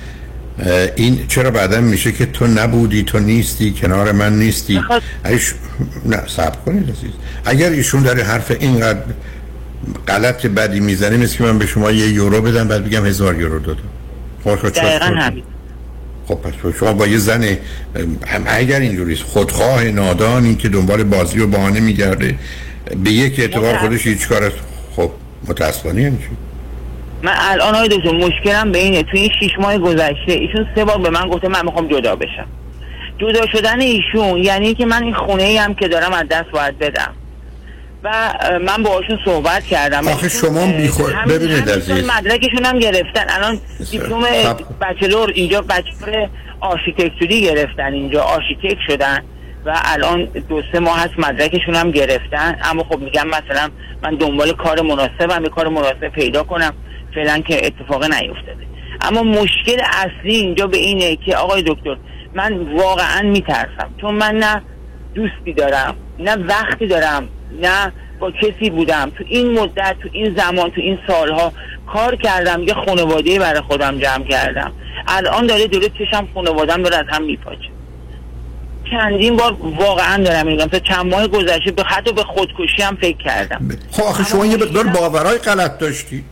این 0.96 1.26
چرا 1.28 1.50
بعدا 1.50 1.80
میشه 1.80 2.12
که 2.12 2.26
تو 2.26 2.46
نبودی 2.46 3.02
تو 3.02 3.18
نیستی 3.18 3.70
کنار 3.72 4.12
من 4.12 4.38
نیستی؟ 4.38 4.80
ایش... 5.24 5.54
نه 6.06 6.22
صبر 6.26 6.56
کنید 6.66 6.82
عزیز. 6.82 7.10
اگر 7.44 7.70
ایشون 7.70 8.02
داره 8.02 8.22
حرف 8.22 8.50
اینقدر 8.60 9.00
غلط 10.08 10.46
بدی 10.46 10.80
می‌زنه 10.80 11.16
مثل 11.16 11.36
که 11.36 11.44
من 11.44 11.58
به 11.58 11.66
شما 11.66 11.90
یه 11.90 12.08
یورو 12.08 12.42
بدم 12.42 12.68
بعد 12.68 12.84
بگم 12.84 13.06
هزار 13.06 13.40
یورو 13.40 13.58
دادم. 13.58 13.80
خب 14.44 14.56
خب 14.56 14.68
دقیقا 14.68 15.04
همین. 15.06 15.42
خب 16.28 16.34
پس 16.34 16.52
شما 16.80 16.92
با 16.92 17.06
یه 17.06 17.18
زن 17.18 17.44
هم 18.26 18.44
اگر 18.46 18.80
اینجوریست 18.80 19.22
خودخواه 19.22 19.84
نادانی 19.84 20.54
که 20.54 20.68
دنبال 20.68 21.04
بازی 21.04 21.40
و 21.40 21.46
بهانه 21.46 21.80
میگرده 21.80 22.38
به 23.04 23.10
یک 23.10 23.40
اعتبار 23.40 23.78
خودش 23.78 24.06
هیچ 24.06 24.28
کار. 24.28 24.52
خب 24.96 25.10
متاسفانه 25.48 26.10
چی؟ 26.10 26.16
من 27.22 27.34
الان 27.38 27.74
آقای 27.74 27.88
دکتر 27.88 28.12
مشکلم 28.12 28.72
به 28.72 28.78
اینه 28.78 29.02
توی 29.02 29.20
این 29.20 29.30
شیش 29.40 29.50
ماه 29.58 29.78
گذشته 29.78 30.32
ایشون 30.32 30.66
سه 30.74 30.84
بار 30.84 30.98
به 30.98 31.10
من 31.10 31.28
گفته 31.28 31.48
من 31.48 31.64
می‌خوام 31.64 31.88
جدا 31.88 32.16
بشم. 32.16 32.46
جدا 33.18 33.46
شدن 33.52 33.80
ایشون 33.80 34.38
یعنی 34.38 34.74
که 34.74 34.86
من 34.86 35.02
این 35.02 35.14
خونه 35.14 35.42
ای 35.42 35.56
هم 35.56 35.74
که 35.74 35.88
دارم 35.88 36.12
از 36.12 36.28
دست 36.30 36.50
باید 36.50 36.78
بدم. 36.78 37.12
و 38.04 38.10
من 38.66 38.82
باهاشون 38.82 39.18
صحبت 39.24 39.64
کردم. 39.64 40.08
آخه 40.08 40.28
شما 40.28 40.60
همین- 40.60 40.90
ببینید 41.28 41.70
عزیز. 41.70 42.10
مدرکشون 42.10 42.64
هم 42.64 42.78
گرفتن. 42.78 43.24
الان 43.28 43.58
دیپلم 43.90 44.22
خب. 44.22 44.56
bachelor 44.80 45.30
اینجا 45.34 45.60
bachelor 45.60 46.28
architectureی 46.60 47.42
گرفتن 47.42 47.92
اینجا 47.92 48.22
architect 48.22 48.78
شدن 48.88 49.18
و 49.66 49.80
الان 49.84 50.24
دو 50.24 50.62
سه 50.72 50.78
ماه 50.78 50.98
هست 51.00 51.14
مدرکشون 51.18 51.74
هم 51.74 51.90
گرفتن. 51.90 52.58
اما 52.64 52.84
خب 52.84 52.98
میگم 52.98 53.26
مثلا 53.26 53.68
من 54.02 54.14
دنبال 54.14 54.52
کار 54.52 54.80
مناسبم 54.80 55.42
یه 55.44 55.48
کار 55.50 55.68
مناسب 55.68 56.08
پیدا 56.08 56.42
کنم. 56.42 56.72
فعلا 57.14 57.38
که 57.38 57.66
اتفاق 57.66 58.04
نیفتاده. 58.04 58.66
اما 59.00 59.22
مشکل 59.22 59.82
اصلی 59.92 60.34
اینجا 60.36 60.66
به 60.66 60.76
اینه 60.76 61.16
که 61.16 61.36
آقای 61.36 61.62
دکتر 61.66 61.96
من 62.34 62.58
واقعا 62.58 63.22
میترسم. 63.22 63.94
چون 64.00 64.14
من 64.14 64.34
نه 64.34 64.62
دوستی 65.14 65.52
دارم 65.52 65.96
نه 66.18 66.36
وقتی 66.36 66.86
دارم 66.86 67.28
نه 67.62 67.92
با 68.20 68.30
کسی 68.30 68.70
بودم. 68.70 69.12
تو 69.18 69.24
این 69.26 69.58
مدت 69.58 69.96
تو 70.02 70.08
این 70.12 70.34
زمان 70.36 70.70
تو 70.70 70.80
این 70.80 70.98
سالها 71.06 71.52
کار 71.92 72.16
کردم 72.16 72.62
یه 72.62 72.74
خانواده 72.74 73.38
برای 73.38 73.60
خودم 73.60 73.98
جمع 73.98 74.24
کردم. 74.24 74.72
الان 75.08 75.46
داره 75.46 75.68
جلو 75.68 75.88
چشم 75.88 76.28
خانوادم 76.34 76.82
داره 76.82 76.96
از 76.96 77.06
هم 77.08 77.22
میپاچه. 77.22 77.68
چندین 78.90 79.36
بار 79.36 79.56
واقعا 79.62 80.22
دارم 80.24 80.46
میگم 80.46 80.66
تا 80.66 80.78
چند 80.78 81.06
ماه 81.06 81.28
گذشته 81.28 81.70
به 81.70 81.82
حتی 81.82 82.12
به 82.12 82.22
خودکشی 82.22 82.82
هم 82.82 82.96
فکر 82.96 83.16
کردم. 83.16 83.68
خب 83.90 84.02
آخه 84.02 84.24
شما 84.24 84.46
یه 84.46 84.56
مقدار 84.56 84.86
باورهای 84.86 85.38
غلط 85.38 85.78
داشتید. 85.78 86.24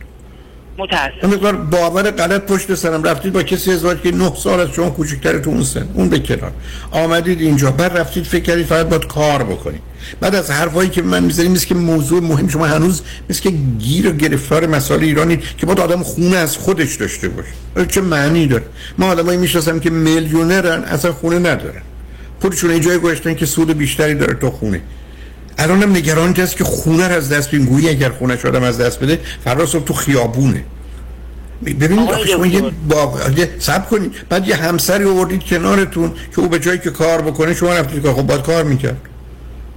متاسف 0.77 1.23
یه 1.23 1.29
مقدار 1.29 1.55
باور 1.55 2.11
غلط 2.11 2.41
پشت 2.41 2.75
سرم 2.75 3.03
رفتید 3.03 3.33
با 3.33 3.43
کسی 3.43 3.71
ازدواج 3.71 4.01
که 4.01 4.11
نه 4.11 4.35
سال 4.35 4.59
از 4.59 4.69
شما 4.69 4.89
کوچکتر 4.89 5.39
تو 5.39 5.49
اون 5.49 5.63
سن. 5.63 5.87
اون 5.93 6.09
به 6.09 6.19
کنار. 6.19 6.51
آمدید 6.91 7.41
اینجا. 7.41 7.71
بعد 7.71 7.97
رفتید 7.97 8.23
فکر 8.23 8.43
کردید 8.43 8.65
فقط 8.65 8.85
باید 8.85 9.07
کار 9.07 9.43
بکنید. 9.43 9.81
بعد 10.19 10.35
از 10.35 10.51
حرفایی 10.51 10.89
که 10.89 11.01
من 11.01 11.23
می‌زنید 11.23 11.51
مثل 11.51 11.67
که 11.67 11.75
موضوع 11.75 12.23
مهم 12.23 12.47
شما 12.47 12.65
هنوز 12.65 13.01
مثل 13.29 13.41
که 13.41 13.49
گیر 13.79 14.09
و 14.09 14.11
گرفتار 14.11 14.67
مسائل 14.67 15.03
ایرانی 15.03 15.39
که 15.57 15.65
باید 15.65 15.79
آدم 15.79 16.03
خونه 16.03 16.37
از 16.37 16.57
خودش 16.57 16.95
داشته 16.95 17.29
باشه. 17.29 17.85
چه 17.85 18.01
معنی 18.01 18.47
داره؟ 18.47 18.63
ما 18.97 19.07
آدمایی 19.07 19.37
می‌شناسم 19.37 19.79
که 19.79 19.89
میلیونرن 19.89 20.83
اصلا 20.83 21.13
خونه 21.13 21.39
ندارن. 21.39 21.81
خودشون 22.41 22.71
یه 22.71 22.79
جای 22.79 22.97
گذاشتن 22.97 23.33
که 23.33 23.45
سود 23.45 23.77
بیشتری 23.77 24.15
داره 24.15 24.33
تو 24.33 24.51
خونه. 24.51 24.81
الانم 25.57 25.95
نگران 25.95 26.35
هست 26.35 26.57
که 26.57 26.63
خونه 26.63 27.07
رو 27.07 27.13
از 27.13 27.29
دست 27.29 27.47
بدین 27.47 27.65
گویی 27.65 27.89
اگر 27.89 28.09
خونه 28.09 28.37
آدم 28.45 28.63
از 28.63 28.81
دست 28.81 28.99
بده 28.99 29.19
فردا 29.43 29.65
صبح 29.65 29.83
تو 29.83 29.93
خیابونه. 29.93 30.63
ببینید 31.65 32.09
آخه 32.09 32.27
شما 32.27 32.45
یه 32.45 32.61
با 32.89 33.19
صبر 33.59 33.85
کنید. 33.85 34.15
بعد 34.29 34.47
یه 34.47 34.55
همسری 34.55 35.05
آوردید 35.05 35.43
کنارتون 35.43 36.13
که 36.35 36.41
او 36.41 36.47
به 36.47 36.59
جایی 36.59 36.79
که 36.79 36.89
کار 36.89 37.21
بکنه 37.21 37.53
شما 37.53 37.73
رفتید 37.73 38.03
که 38.03 38.09
خب 38.09 38.21
باید 38.21 38.41
کار 38.41 38.63
می‌کرد. 38.63 38.97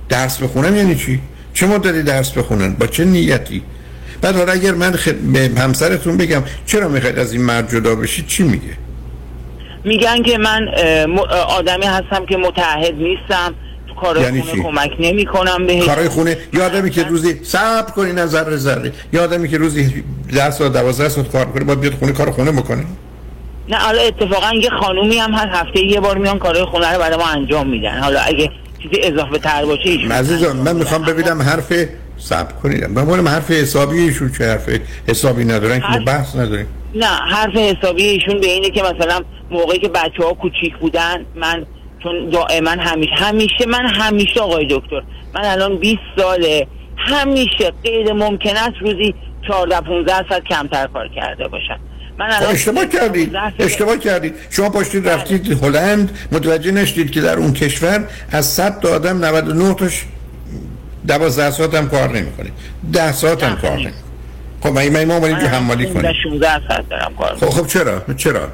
درس 0.09 0.39
بخونم 0.39 0.77
یعنی 0.77 0.95
چی؟ 0.95 1.21
چه 1.55 1.67
مدتی 1.67 2.03
درس 2.03 2.31
بخونن؟ 2.31 2.75
با 2.75 2.87
چه 2.87 3.05
نیتی؟ 3.05 3.63
بعد 4.21 4.37
حالا 4.37 4.53
اگر 4.53 4.73
من 4.73 4.93
خد... 4.93 5.15
به 5.15 5.51
همسرتون 5.61 6.17
بگم 6.17 6.43
چرا 6.67 6.89
می‌خواید 6.89 7.19
از 7.19 7.33
این 7.33 7.43
مرد 7.43 7.71
جدا 7.71 7.95
بشید؟ 7.95 8.27
چی 8.27 8.43
میگه؟ 8.43 8.77
میگن 9.85 10.23
که 10.23 10.39
من 10.39 10.69
آدمی 11.49 11.87
هستم 11.87 12.27
که 12.29 12.37
متعهد 12.37 12.95
نیستم. 12.95 13.55
کارهای 14.05 14.25
یعنی 14.25 14.41
خونه 14.41 14.53
چی؟ 14.53 14.63
کمک 14.63 14.97
نمی 14.99 15.25
کنم 15.25 15.67
بهش. 15.67 15.85
کارای 15.85 16.09
خونه؟ 16.09 16.37
یه 16.53 16.63
آدمی 16.63 16.91
که 16.91 17.03
روزی 17.03 17.41
صبر 17.43 17.91
کنی 17.91 18.13
نظر 18.13 18.57
ذره 18.57 18.93
یه 19.13 19.21
آدمی 19.21 19.49
که 19.49 19.59
روزی 19.59 20.05
10 20.33 20.51
ساعت 20.51 20.73
12 20.73 21.09
ساعت 21.09 21.33
کار 21.33 21.45
کنه 21.45 21.65
باید 21.65 21.81
بیاد 21.81 21.95
خونه 21.95 22.13
کار 22.13 22.31
خونه 22.31 22.53
بکنه. 22.53 22.85
نه 23.69 23.77
حالا 23.77 24.03
اتفاقا 24.03 24.51
یه 24.63 24.71
خانومی 24.81 25.17
هم 25.17 25.33
هست 25.33 25.67
هفته 25.67 25.81
یه 25.81 26.01
بار 26.01 26.19
میان 26.19 26.39
کارهای 26.39 26.65
خونه 26.65 26.93
رو 26.93 26.99
برای 26.99 27.17
ما 27.17 27.27
انجام 27.27 27.69
میدن. 27.69 27.99
حالا 27.99 28.21
اگه 28.21 28.51
چیزی 28.83 29.03
اضافه 29.03 29.39
تر 29.39 29.65
باشه 29.65 29.89
ایشون 29.89 30.13
عزیزم 30.13 30.57
من 30.57 30.77
می‌خوام 30.77 31.03
ببینم 31.03 31.43
حرف 31.43 31.73
صبر 32.19 32.53
کنید 32.63 32.85
من 32.85 33.05
بگم 33.05 33.29
حرف 33.29 33.51
حسابی 33.51 33.99
ایشون 33.99 34.33
چه 34.39 34.51
حرف 34.51 34.69
حسابی 35.09 35.45
ندارن 35.45 35.81
که 35.81 35.99
بحث 36.07 36.37
نداریم. 36.37 36.67
نه 36.95 37.07
حرف 37.07 37.57
حسابی 37.57 38.03
ایشون 38.03 38.41
به 38.41 38.47
اینه 38.47 38.71
که 38.71 38.83
مثلا 38.83 39.21
موقعی 39.51 39.79
که 39.79 39.89
بچه 39.89 40.25
ها 40.25 40.33
کوچیک 40.33 40.77
بودن 40.81 41.25
من 41.37 41.67
چون 42.05 42.29
دائما 42.29 42.71
همیشه 42.71 43.15
همیشه 43.15 43.67
من 43.69 43.87
همیشه 43.87 44.41
آقای 44.41 44.67
دکتر 44.71 45.03
من 45.35 45.45
الان 45.45 45.77
20 45.79 45.99
ساله 46.17 46.67
همیشه 46.97 47.73
غیر 47.85 48.13
ممکن 48.13 48.57
است 48.57 48.77
روزی 48.81 49.15
14 49.49 49.81
15 49.81 50.13
ساعت 50.29 50.45
کمتر 50.45 50.87
کار 50.87 51.09
کرده 51.09 51.49
باشم. 51.49 51.79
من 52.19 52.31
خب 52.31 52.51
اشتباه 52.51 52.87
کردید 52.87 53.37
اشتباه 53.59 53.99
کردید. 53.99 54.35
شما 54.51 54.71
پاشتید 54.71 55.09
رفتید 55.09 55.65
هلند 55.65 56.19
متوجه 56.33 56.71
نشدید 56.71 57.11
که 57.11 57.21
در 57.21 57.37
اون 57.37 57.53
کشور 57.53 58.09
از 58.31 58.47
100 58.47 58.81
تا 58.81 58.89
آدم 58.89 59.25
99 59.25 59.75
تاش 59.75 60.05
12 61.07 61.51
ساعت 61.51 61.75
هم 61.75 61.89
کار 61.89 62.09
نمی‌کنه. 62.09 62.51
10 62.93 63.13
ساعت 63.13 63.43
هم 63.43 63.57
کار 63.57 63.73
نمی‌کنه. 63.73 63.93
خب 64.61 64.69
من 64.69 65.05
ما 65.05 65.17
اومدیم 65.17 65.39
که 65.39 65.47
حمالی 65.47 65.87
کنیم 65.87 66.13
16 66.23 66.69
ساعت 66.69 66.89
دارم 66.89 67.13
کار 67.19 67.37
خب 67.37 67.51
خب 67.51 67.67
چرا؟ 67.67 68.03
چرا؟ 68.17 68.49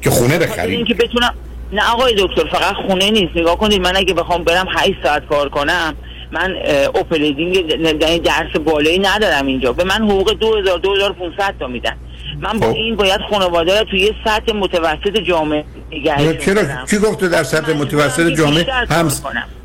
که 0.00 0.10
خونه 0.10 0.38
بخرید 0.38 0.76
اینکه 0.76 0.94
بتونم 0.94 1.34
نه 1.72 1.90
آقای 1.92 2.14
دکتر 2.18 2.48
فقط 2.48 2.74
خونه 2.74 3.10
نیست. 3.10 3.36
نگاه 3.36 3.58
کنید 3.58 3.80
من 3.80 3.96
اگه 3.96 4.14
بخوام 4.14 4.44
برم 4.44 4.66
8 4.76 4.92
ساعت 5.02 5.26
کار 5.26 5.48
کنم 5.48 5.94
من 6.32 6.54
اوپریدینگ 6.94 7.54
یعنی 8.00 8.18
درس 8.18 8.56
بالایی 8.64 8.98
ندارم 8.98 9.46
اینجا. 9.46 9.72
به 9.72 9.84
من 9.84 10.10
حقوق 10.10 10.32
2000 10.32 10.78
2500 10.78 11.54
تا 11.60 11.66
میدن. 11.66 11.96
من 12.40 12.58
با 12.58 12.68
این 12.70 12.96
باید 12.96 13.20
خانواده 13.30 13.78
رو 13.78 13.84
توی 13.84 14.00
یه 14.00 14.14
سطح 14.24 14.52
متوسط 14.52 15.20
جامعه 15.28 15.64
نگهش 15.92 16.44
چرا؟ 16.44 16.62
کی 16.90 16.98
گفته 16.98 17.28
در 17.28 17.44
سطح 17.44 17.72
متوسط 17.72 18.28
جامعه 18.28 18.66
هم. 18.90 19.12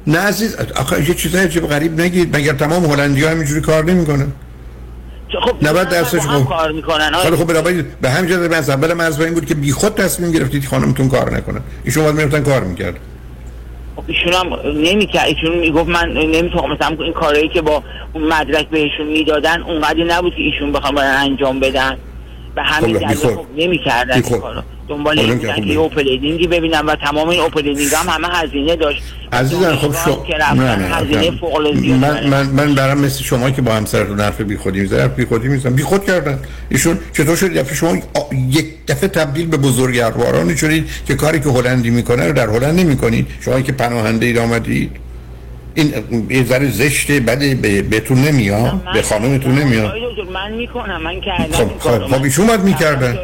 نه 0.07 0.19
عزیز 0.19 0.55
آخه 0.55 1.09
یه 1.09 1.15
چیزای 1.15 1.43
عجیب 1.43 1.67
غریب 1.67 2.01
نگید. 2.01 2.37
مگر 2.37 2.53
تمام 2.53 2.85
هلندی 2.85 3.23
ها 3.23 3.29
همینجوری 3.29 3.61
کار 3.61 3.85
نمی‌کنن؟ 3.85 4.31
خب 5.29 5.67
90 5.67 5.89
درصدش 5.89 6.21
هم 6.21 6.43
خب. 6.43 6.49
کار 6.49 6.71
می‌کنن. 6.71 7.11
خیلی 7.11 7.35
خب 7.35 7.47
بنابراین 7.47 7.85
به 8.01 8.09
همین 8.09 8.29
جهت 8.29 8.39
من 8.39 8.57
از 8.57 8.69
اول 8.69 8.93
مرز 8.93 9.21
این 9.21 9.33
بود 9.33 9.45
که 9.45 9.55
بیخود 9.55 9.93
تصمیم 9.93 10.31
گرفتید 10.31 10.65
خانمتون 10.65 11.09
کار 11.09 11.35
نکنن 11.35 11.61
ایشون 11.83 12.03
باید 12.03 12.15
می‌رفتن 12.15 12.43
کار 12.43 12.63
می‌کرد. 12.63 12.95
خب 13.95 14.03
ایشون 14.07 14.33
هم 14.33 14.53
نمی‌کرد. 14.83 15.27
ایشون 15.27 15.57
می‌گفت 15.57 15.89
من 15.89 16.13
نمی‌تونم 16.13 16.73
مثلا 16.73 16.97
این 17.03 17.13
کارهایی 17.13 17.49
که 17.49 17.61
با 17.61 17.83
مدرک 18.15 18.69
بهشون 18.69 19.07
می‌دادن 19.07 19.61
اونقدر 19.61 20.03
نبود 20.03 20.35
که 20.35 20.41
ایشون 20.41 20.71
بخوام 20.71 20.95
برن 20.95 21.17
انجام 21.17 21.59
بدن. 21.59 21.97
به 22.55 22.63
همین 22.63 22.99
خب، 22.99 23.05
دلیل. 23.05 23.17
خب 23.17 23.45
نمی‌کردن. 23.57 24.21
کارو. 24.21 24.61
دنبال 24.87 25.19
این 25.19 25.77
اوپریدینگی 25.77 26.47
ببینم 26.47 26.87
و 26.87 26.95
تمام 26.95 27.29
این 27.29 27.41
اوپریدینگ 27.41 27.89
هم 27.93 28.09
همه 28.09 28.27
هزینه 28.27 28.75
داشت. 28.75 29.03
عزیزم 29.31 29.75
خب 29.75 29.93
شو 30.05 30.23
نه 30.37 30.75
نه 30.75 30.95
هزینه. 30.95 31.31
فوق 31.31 31.67
من 31.85 32.27
من 32.27 32.45
من 32.45 32.75
برام 32.75 32.97
مثل 32.97 33.23
شما 33.23 33.51
که 33.51 33.61
با 33.61 33.73
همسرتون 33.73 34.19
حرف 34.19 34.41
بیخودی 34.41 34.79
می‌زنه 34.79 35.01
حرف 35.01 35.15
بیخودی 35.15 35.47
می‌زنم. 35.47 35.75
بیخود 35.75 36.05
کردن. 36.05 36.39
ایشون 36.69 36.99
چطور 37.13 37.35
شد؟ 37.35 37.53
دفعه 37.53 37.75
شما 37.75 37.89
آ- 37.89 38.35
یک 38.49 38.65
دفعه 38.87 39.07
تبدیل 39.07 39.47
به 39.47 39.57
بزرگوارانی 39.57 40.57
شدید 40.57 40.89
که 41.07 41.15
کاری 41.15 41.39
که 41.39 41.49
هلندی 41.49 41.89
می‌کنه 41.89 42.27
رو 42.27 42.33
در 42.33 42.49
هلند 42.49 42.79
نمی‌کنید. 42.79 43.27
شما 43.41 43.61
که 43.61 43.71
پناهنده 43.71 44.25
اید 44.25 44.37
آمدید. 44.37 44.91
این 45.75 45.93
یه 46.29 46.43
ذره 46.43 46.71
زشته 46.71 47.19
بده 47.19 47.55
به 47.55 47.81
بهتون 47.81 48.17
نمیاد 48.17 48.81
به 48.93 49.01
خانمتون 49.01 49.55
نمیاد. 49.55 49.93
من 50.33 50.51
می‌کنم. 50.51 51.01
من 51.01 51.21
کردم 51.21 51.51
خب. 51.51 51.79
خب 51.79 52.07
خب 52.07 52.23
ایشون 52.23 52.47
باید 52.47 52.61
می‌کردن. 52.61 53.17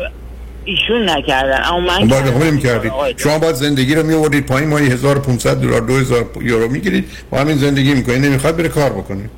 ایشون 0.65 1.09
نکردن. 1.09 1.63
اما 1.63 1.79
من 1.79 2.07
باید. 2.07 2.25
خب 2.25 2.43
نمی‌کردید 2.43 2.91
شما 3.17 3.39
باید 3.39 3.55
زندگی 3.55 3.95
رو 3.95 4.03
میوردید 4.05 4.45
پایین. 4.45 4.69
ماهی 4.69 4.87
1500 4.87 5.61
دلار 5.61 5.81
2000 5.81 6.25
یورو 6.41 6.67
می‌گیرید. 6.67 7.05
با 7.29 7.37
همین 7.37 7.57
زندگی 7.57 7.93
می‌کنید. 7.93 8.25
نمی‌خواد 8.25 8.57
بره 8.57 8.69
کار 8.69 8.89
بکنید. 8.89 9.29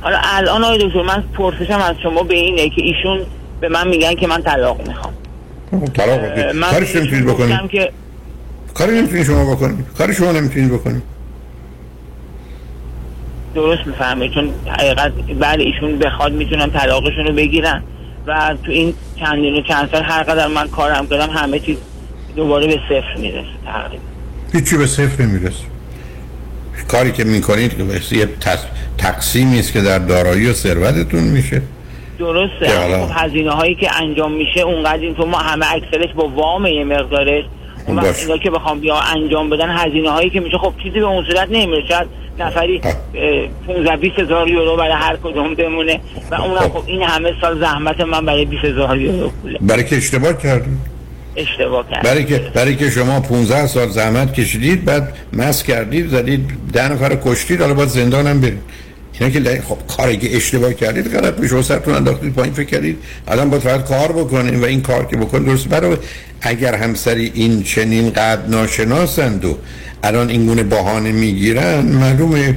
حالا 0.00 0.18
الان 0.22 0.64
آقای 0.64 0.78
دکتر 0.86 1.02
من 1.02 1.24
پرسشم 1.34 1.78
از 1.78 1.96
شما 2.02 2.22
به 2.22 2.34
اینه 2.34 2.68
که 2.68 2.82
ایشون 2.82 3.20
به 3.60 3.68
من 3.68 3.88
میگن 3.88 4.14
که 4.14 4.26
من 4.26 4.42
طلاق 4.42 4.88
می‌خوام. 4.88 5.14
خب 5.70 5.84
طلاق 5.84 6.38
من 6.54 6.70
کارش 6.70 6.96
نمی‌تونید 6.96 7.26
بکنید. 7.26 7.70
که 7.70 7.92
کاری 8.74 8.98
نمی‌تونید 8.98 9.26
شما 9.26 9.54
بکنید. 9.54 9.86
کاری 9.98 10.14
شما 10.14 10.32
نمی‌تونید 10.32 10.72
بکنید. 10.72 11.02
درست 13.54 13.86
می‌فهمه 13.86 14.28
چون 14.28 14.50
حقیقت 14.66 15.12
بعد 15.40 15.60
ایشون 15.60 15.98
بخواد 15.98 16.32
می‌تونن 16.32 16.70
طلاقشون 16.70 17.26
رو 17.26 17.32
بگیرن. 17.32 17.82
و 18.28 18.56
تو 18.64 18.72
این 18.72 18.94
چندین 19.20 19.54
و 19.54 19.60
چند 19.62 19.88
سال 19.92 20.02
هر 20.02 20.22
قدر 20.22 20.46
من 20.46 20.68
کارم 20.68 21.06
کردم 21.06 21.30
همه 21.30 21.58
چیز 21.58 21.76
دوباره 22.36 22.66
به 22.66 22.80
صفر 22.88 23.20
می‌رسه 23.20 23.46
تقریبا. 23.66 24.02
هیچی 24.52 24.76
به 24.76 24.86
صفر 24.86 25.22
نمی‌رسه. 25.22 25.64
کاری 26.88 27.12
که 27.12 27.24
می‌کنید 27.24 27.72
یه 28.12 28.28
تقسیمی 28.98 29.58
است 29.58 29.72
که 29.72 29.80
در 29.80 29.98
دارایی 29.98 30.50
و 30.50 30.52
ثروتتون 30.52 31.22
میشه. 31.22 31.62
درسته 32.18 32.68
خب 32.68 33.10
هزینه 33.14 33.50
هایی 33.50 33.74
که 33.74 34.02
انجام 34.02 34.32
میشه 34.32 34.60
اونقدر 34.60 35.02
این 35.02 35.14
تو 35.14 35.26
ما 35.26 35.38
همه 35.38 35.66
اکثرش 35.72 36.14
با 36.14 36.28
وام 36.28 36.66
یه 36.66 36.84
مقدارش 36.84 37.44
اون 37.88 37.96
وقت 37.96 38.18
اینا 38.18 38.38
که 38.38 38.50
بخوام 38.50 38.80
بیا 38.80 38.96
انجام 38.96 39.50
بدن 39.50 39.70
هزینه 39.70 40.10
هایی 40.10 40.30
که 40.30 40.40
میشه 40.40 40.58
خب 40.58 40.72
چیزی 40.82 41.00
به 41.00 41.06
اون 41.06 41.24
صورت 41.24 41.48
نمیره 41.50 41.88
شاید 41.88 42.06
نفری 42.38 42.80
15 43.66 43.96
20 43.96 44.18
هزار 44.18 44.48
یورو 44.48 44.76
برای 44.76 44.92
هر 44.92 45.16
کدوم 45.16 45.54
بمونه 45.54 46.00
و 46.30 46.34
اونم 46.34 46.58
خب. 46.58 46.82
این 46.86 47.02
همه 47.02 47.32
سال 47.40 47.60
زحمت 47.60 48.00
من 48.00 48.26
برای 48.26 48.44
20 48.44 48.64
هزار 48.64 48.98
یورو 48.98 49.30
پوله. 49.42 49.58
برای 49.60 49.84
که 49.84 49.96
اشتباه 49.96 50.38
کردید 50.38 50.78
اشتباه 51.36 51.88
کردید 51.90 52.02
برای 52.02 52.24
که 52.24 52.38
برای 52.54 52.76
که 52.76 52.90
شما 52.90 53.20
15 53.20 53.66
سال 53.66 53.88
زحمت 53.88 54.34
کشیدید 54.34 54.84
بعد 54.84 55.14
مس 55.32 55.62
کردید 55.62 56.08
زدید 56.08 56.50
ده 56.72 56.88
نفر 56.92 57.18
کشتید 57.24 57.60
حالا 57.60 57.74
باید 57.74 57.88
زندانم 57.88 58.40
برید. 58.40 58.62
اینا 59.20 59.32
که 59.32 59.62
خب 59.68 59.78
کاری 59.96 60.16
که 60.16 60.36
اشتباه 60.36 60.74
کردید 60.74 61.16
غلط 61.16 61.38
میشه. 61.38 61.54
و 61.56 61.62
سرتون 61.62 61.94
انداختید 61.94 62.34
پایین 62.34 62.54
فکر 62.54 62.66
کردید 62.66 62.98
الان 63.28 63.50
باید 63.50 63.62
فقط 63.62 63.84
کار 63.84 64.12
بکنید 64.12 64.62
و 64.62 64.64
این 64.64 64.80
کار 64.80 65.04
که 65.06 65.16
بکنید 65.16 65.46
درست. 65.46 65.68
برای 65.68 65.96
اگر 66.40 66.74
همسری 66.74 67.32
این 67.34 67.62
چنین 67.62 68.10
قد 68.10 68.44
ناشناسند 68.48 69.44
و 69.44 69.58
الان 70.02 70.28
این 70.28 70.46
گونه 70.46 70.62
بهانه 70.62 71.12
می‌گیرن 71.12 71.80
معلومه 71.80 72.56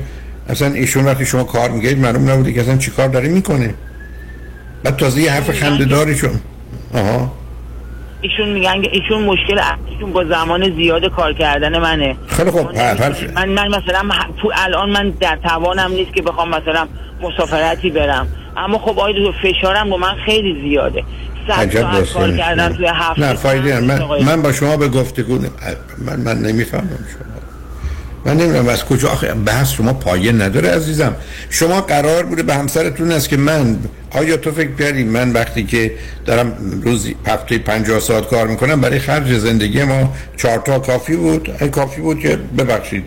اصلا 0.50 0.74
ایشون 0.74 1.06
وقتی 1.06 1.26
شما 1.26 1.44
کار 1.44 1.72
میگید 1.72 1.98
معلوم 2.00 2.30
نبوده 2.30 2.54
که 2.54 2.62
اصلا 2.62 2.78
چی 2.78 2.92
کار 2.92 3.08
داره 3.08 3.30
می‌کنه. 3.30 3.74
بعد 4.84 4.96
تازه 4.98 5.22
یه 5.22 5.32
حرف 5.32 5.52
خنده 5.52 5.86
داریشون 5.86 6.40
آها. 6.94 7.41
ایشون 8.22 8.50
میگن 8.50 8.84
ایشون 8.92 9.24
مشکل 9.24 9.62
ایشون 9.88 10.14
با 10.14 10.26
زمان 10.26 10.76
زیاد 10.76 11.06
کار 11.06 11.34
کردن 11.34 11.78
منه. 11.78 12.16
خیلی 12.28 12.52
خوب. 12.52 12.76
من 13.36 13.50
من 13.50 13.68
مثلا 13.68 14.02
الان 14.54 14.90
من 14.90 15.10
در 15.10 15.38
توانم 15.44 15.92
نیست 15.92 16.14
که 16.14 16.22
بخوام 16.22 16.50
مثلا 16.50 16.88
مسافرتی 17.22 17.90
برم. 17.90 18.28
اما 18.58 18.78
خب 18.78 19.00
آید 19.00 19.16
فشارم 19.44 19.90
با 19.90 19.98
من 19.98 20.16
خیلی 20.26 20.62
زیاده. 20.62 21.04
عجب 21.50 22.04
کار 22.14 22.38
کردن 22.38 22.74
توی 22.74 22.88
هفت 22.88 23.20
نه 23.20 23.34
فایده 23.34 23.80
من, 23.80 24.02
من 24.26 24.42
با 24.42 24.52
شما 24.52 24.78
به 24.78 24.88
گفتگو 24.88 25.40
من 26.06 26.20
من 26.20 26.38
نمی‌فهمم 26.38 26.88
شما. 26.88 27.31
من 28.26 28.38
نمی‌دونم 28.38 28.68
از 28.68 28.86
کجا. 28.86 29.10
آخه 29.10 29.34
بحث 29.34 29.72
شما 29.72 29.94
پایه 29.94 30.32
نداره 30.32 30.70
عزیزم. 30.70 31.16
شما 31.50 31.82
قرار 31.82 32.24
بوده 32.26 32.44
به 32.44 32.56
همسرتون 32.56 33.12
است 33.12 33.30
که 33.30 33.38
من 33.38 33.78
آیا 34.12 34.38
تو 34.38 34.52
فکر 34.52 34.76
کردی 34.80 35.04
من 35.04 35.32
وقتی 35.32 35.64
که 35.64 35.92
دارم 36.26 36.54
روزی 36.84 37.16
هفته 37.28 37.58
50 37.58 38.00
ساعت 38.00 38.28
کار 38.28 38.48
می‌کنم 38.48 38.82
برای 38.82 39.00
خرج 39.00 39.38
زندگی 39.38 39.84
ما 39.84 40.14
چهار 40.38 40.60
تا 40.60 40.80
کافی 40.80 41.16
بود؟ 41.16 41.52
ای 41.62 41.70
کافی 41.70 42.02
بود 42.02 42.20
که 42.20 42.40
ببخشید. 42.58 43.04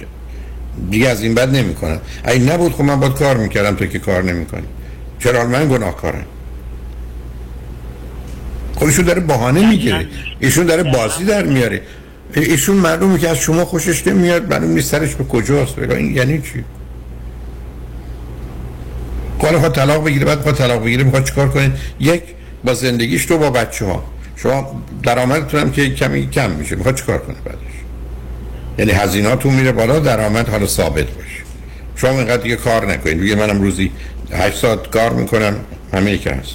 دیگه 0.91 1.09
از 1.09 1.23
این 1.23 1.35
بد 1.35 1.57
نمی‌کنم. 1.57 2.01
ای 2.29 2.39
نبود 2.39 2.73
خب 2.73 2.83
من 2.83 3.01
باید 3.01 3.15
کار 3.15 3.37
می‌کردم 3.37 3.75
تو 3.77 3.87
که 3.87 3.99
کار 3.99 4.23
نمی‌کنی. 4.23 4.67
چرا 5.19 5.47
من 5.47 5.69
گناهکارم؟ 5.69 6.25
خب 8.77 8.85
ایشون 8.85 9.05
داره 9.05 9.21
بهانه 9.21 9.69
می‌گیره. 9.71 10.07
ایشون 10.41 10.67
داره 10.67 10.83
بازی 10.83 11.25
در 11.25 11.43
میاره. 11.43 11.83
ایشون 12.41 12.77
معلومه 12.77 13.19
که 13.19 13.29
از 13.29 13.37
شما 13.37 13.65
خوشش 13.65 14.07
نمیاد 14.07 14.53
معلوم 14.53 14.71
نیست 14.71 14.91
سرش 14.91 15.15
به 15.15 15.25
کجاست 15.25 15.79
این 15.79 16.17
یعنی 16.17 16.43
چی؟ 16.43 16.65
حالا 19.39 19.59
خواهد 19.59 19.75
طلاق 19.75 20.05
بگیره 20.05 20.25
بعد 20.25 20.41
خواهد 20.41 20.57
طلاق 20.57 20.85
بگیره 20.85 21.05
می‌خواد 21.05 21.25
چیکار 21.25 21.49
کنید 21.49 21.73
یک 22.01 22.23
با 22.65 22.75
زندگیش 22.75 23.27
تو 23.27 23.39
با 23.39 23.51
بچه 23.51 23.85
ها 23.85 24.05
شما 24.37 24.83
درآمدتون 25.03 25.61
هم 25.61 25.73
که 25.73 25.91
کمی 25.95 26.31
کم 26.31 26.51
میشه 26.51 26.77
می‌خواد 26.77 26.95
چیکار 26.95 27.19
کنه 27.19 27.37
بعدش؟ 27.45 27.59
یعنی 28.79 28.91
هزینهاتون 28.91 29.55
میره 29.55 29.73
بالا 29.73 29.99
درآمد 29.99 30.49
حالا 30.49 30.67
ثابت 30.67 31.07
باشه. 31.07 31.45
شما 31.97 32.11
اینقدر 32.11 32.43
دیگه 32.43 32.57
کار 32.57 32.87
نکنید. 32.93 33.21
دیگه 33.21 33.35
منم 33.35 33.63
روزی 33.63 33.91
8 34.33 34.57
ساعت 34.57 34.91
کار 34.91 35.13
می‌کنم 35.13 35.57
همه 35.93 36.19
که 36.19 36.31
هست. 36.31 36.55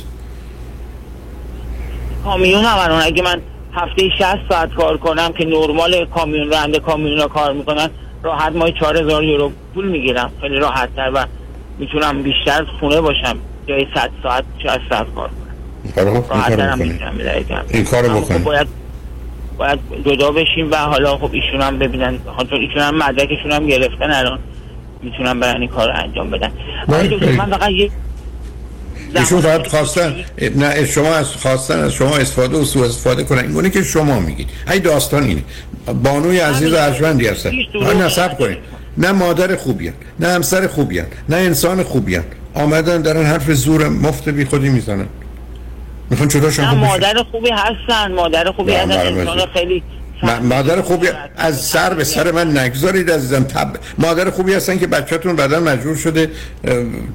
کامیون 2.23 2.65
هم 2.65 3.01
اگه 3.03 3.23
من 3.23 3.41
هفته 3.73 4.09
60 4.19 4.39
ساعت 4.49 4.73
کار 4.73 4.97
کنم 4.97 5.33
که 5.33 5.45
نرمال 5.45 6.05
کامیون 6.05 6.51
رنده 6.51 6.79
کامیون 6.79 7.17
را 7.17 7.27
کار 7.27 7.53
می‌کنن 7.53 7.89
راحت 8.23 8.55
مای 8.55 8.73
4000 8.79 9.23
یورو 9.23 9.51
پول 9.73 9.87
می‌گیرم. 9.87 10.31
خیلی 10.41 10.55
راحت 10.55 10.95
تر 10.95 11.11
و 11.13 11.25
می‌تونم 11.79 12.23
بیشتر 12.23 12.65
خونه 12.79 13.01
باشم. 13.01 13.37
جای 13.67 13.87
100 13.95 14.09
ساعت 14.23 14.43
60 14.63 14.79
ساعت 14.89 15.07
کار 15.15 15.29
کنم. 15.95 16.23
راحت 16.29 16.81
این 17.69 17.83
کارو 17.83 18.21
خب 18.21 18.33
بکن. 18.33 18.43
باید 18.43 18.67
باید 19.57 19.79
جدا 20.05 20.31
بشیم 20.31 20.71
و 20.71 20.75
حالا 20.75 21.17
خب 21.17 21.29
ایشون 21.31 21.61
هم 21.61 21.79
ببینن 21.79 22.19
چون 22.49 22.59
ایشون 22.59 22.81
هم 22.81 22.95
مدرکشون 22.97 23.51
هم 23.51 23.67
گرفتن 23.67 24.11
الان 24.11 24.39
می‌تونم 25.01 25.39
برن 25.39 25.61
این 25.61 25.69
کار 25.69 25.91
انجام 25.91 26.29
بدن. 26.29 26.51
من 27.37 27.45
فقط 27.45 27.69
یک 27.71 27.91
ایشون 29.15 29.41
فقط 29.41 29.67
خواستن 29.67 30.15
نه 30.55 30.85
شما 30.85 31.13
از 31.13 31.27
خواستن 31.27 31.79
از 31.79 31.93
شما 31.93 32.17
استفاده 32.17 32.57
و 32.57 32.65
سوء 32.65 32.85
استفاده 32.85 33.23
کنن. 33.23 33.39
اینگونه 33.39 33.69
که 33.69 33.83
شما 33.83 34.19
میگید. 34.19 34.49
ای 34.71 34.79
داستان 34.79 35.23
اینه. 35.23 35.43
بانوی 36.03 36.39
عزیز 36.39 36.73
ارجمندی 36.73 37.27
هستن. 37.27 37.51
نه 37.75 37.93
نصب 37.93 38.37
کنید. 38.37 38.57
نه 38.97 39.11
مادر 39.11 39.55
خوبیان 39.55 39.93
نه 40.19 40.27
همسر 40.27 40.67
خوبیان 40.67 41.05
نه 41.29 41.35
انسان 41.35 41.83
خوبیان. 41.83 42.23
آمدن 42.53 43.01
دارن 43.01 43.25
حرف 43.25 43.51
زور 43.51 43.89
مفت 43.89 44.29
بی 44.29 44.45
خودی 44.45 44.69
می‌زنن. 44.69 45.05
می‌خوان 46.09 46.29
چطور 46.29 46.61
نه 46.61 46.73
مادر 46.73 47.23
خوبی 47.31 47.49
هستن. 47.49 48.11
مادر 48.11 48.51
خوبی 48.51 48.73
هستن. 48.73 48.91
انسان 48.91 49.39
خیلی 49.53 49.83
مادر 50.23 50.81
خوبی 50.81 51.07
از 51.37 51.61
سر 51.61 51.93
به 51.93 52.03
سر 52.03 52.31
من 52.31 52.57
نگذارید 52.57 53.11
عزیزم. 53.11 53.43
تب... 53.43 53.67
مادر 53.97 54.29
خوبی 54.29 54.53
هستن 54.53 54.77
که 54.77 54.87
بچهتون 54.87 55.35
بعدا 55.35 55.59
مجبور 55.59 55.95
شده 55.95 56.31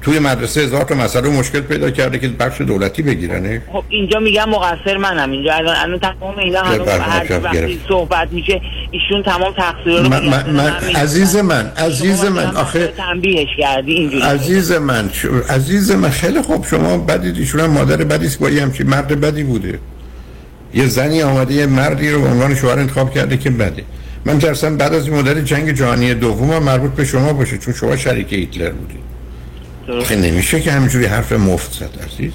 توی 0.01 0.19
مدرسه 0.19 0.61
هزار 0.61 0.83
تا 0.83 0.95
مسئله 0.95 1.29
مشکل 1.29 1.61
پیدا 1.61 1.91
کرده 1.91 2.19
که 2.19 2.27
بخش 2.27 2.61
دولتی 2.61 3.01
بگیرنه. 3.01 3.61
خب 3.73 3.83
اینجا 3.89 4.19
میگم 4.19 4.49
مقصر 4.49 4.97
منم. 4.97 5.31
اینجا 5.31 5.53
الان 5.53 5.75
الان 5.75 5.99
تمام 5.99 6.37
اینا 6.37 6.61
هر 6.61 7.39
وقتی 7.39 7.79
صحبت 7.87 8.27
میشه 8.31 8.61
ایشون 8.91 9.23
تمام 9.23 9.53
تقصیر 9.53 10.01
رو 10.01 10.09
من, 10.09 10.25
من, 10.25 10.49
من 10.49 10.73
عزیز 10.95 11.35
من 11.35 11.71
عزیز 11.77 12.25
من 12.25 12.55
آخه 12.55 12.87
تنبیهش 12.87 13.49
کردی؟ 13.57 13.93
اینجوری 13.93 14.23
عزیز 14.23 14.71
من 14.71 15.09
عزیز 15.49 15.91
من 15.91 16.09
خیلی 16.09 16.41
خوب. 16.41 16.65
شما 16.65 16.97
بدید 16.97 17.37
ایشون 17.37 17.61
هم 17.61 17.71
مادر 17.71 17.97
بدی 17.97 18.25
است 18.25 18.39
با 18.39 18.47
همچین 18.47 18.87
مرد 18.87 19.19
بدی 19.21 19.43
بوده. 19.43 19.79
یه 20.75 20.87
زنی 20.87 21.21
آمده 21.21 21.53
یه 21.53 21.65
مردی 21.65 22.09
رو 22.09 22.21
به 22.21 22.27
عنوان 22.27 22.55
شوهر 22.55 22.79
انتخاب 22.79 23.13
کرده 23.13 23.37
که 23.37 23.49
بده. 23.49 23.83
من 24.25 24.39
ترسم 24.39 24.77
بعد 24.77 24.93
از 24.93 25.07
این 25.07 25.17
مدت 25.17 25.37
جنگ 25.37 25.71
جهانی 25.71 26.13
دوم 26.13 26.63
مربوط 26.63 26.91
به 26.91 27.05
شما 27.05 27.33
باشه 27.33 27.57
چون 27.57 27.73
شما 27.73 27.97
شریک 27.97 28.33
هیتلر 28.33 28.71
بودید. 28.71 29.05
خیلی 30.05 30.31
نمیشه 30.31 30.61
که 30.61 30.71
همینجوری 30.71 31.05
حرف 31.05 31.31
مفت 31.31 31.73
زد 31.73 31.89
عزیز. 32.13 32.31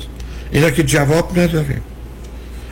اینا 0.52 0.70
که 0.70 0.82
جواب 0.82 1.38
نداره. 1.38 1.76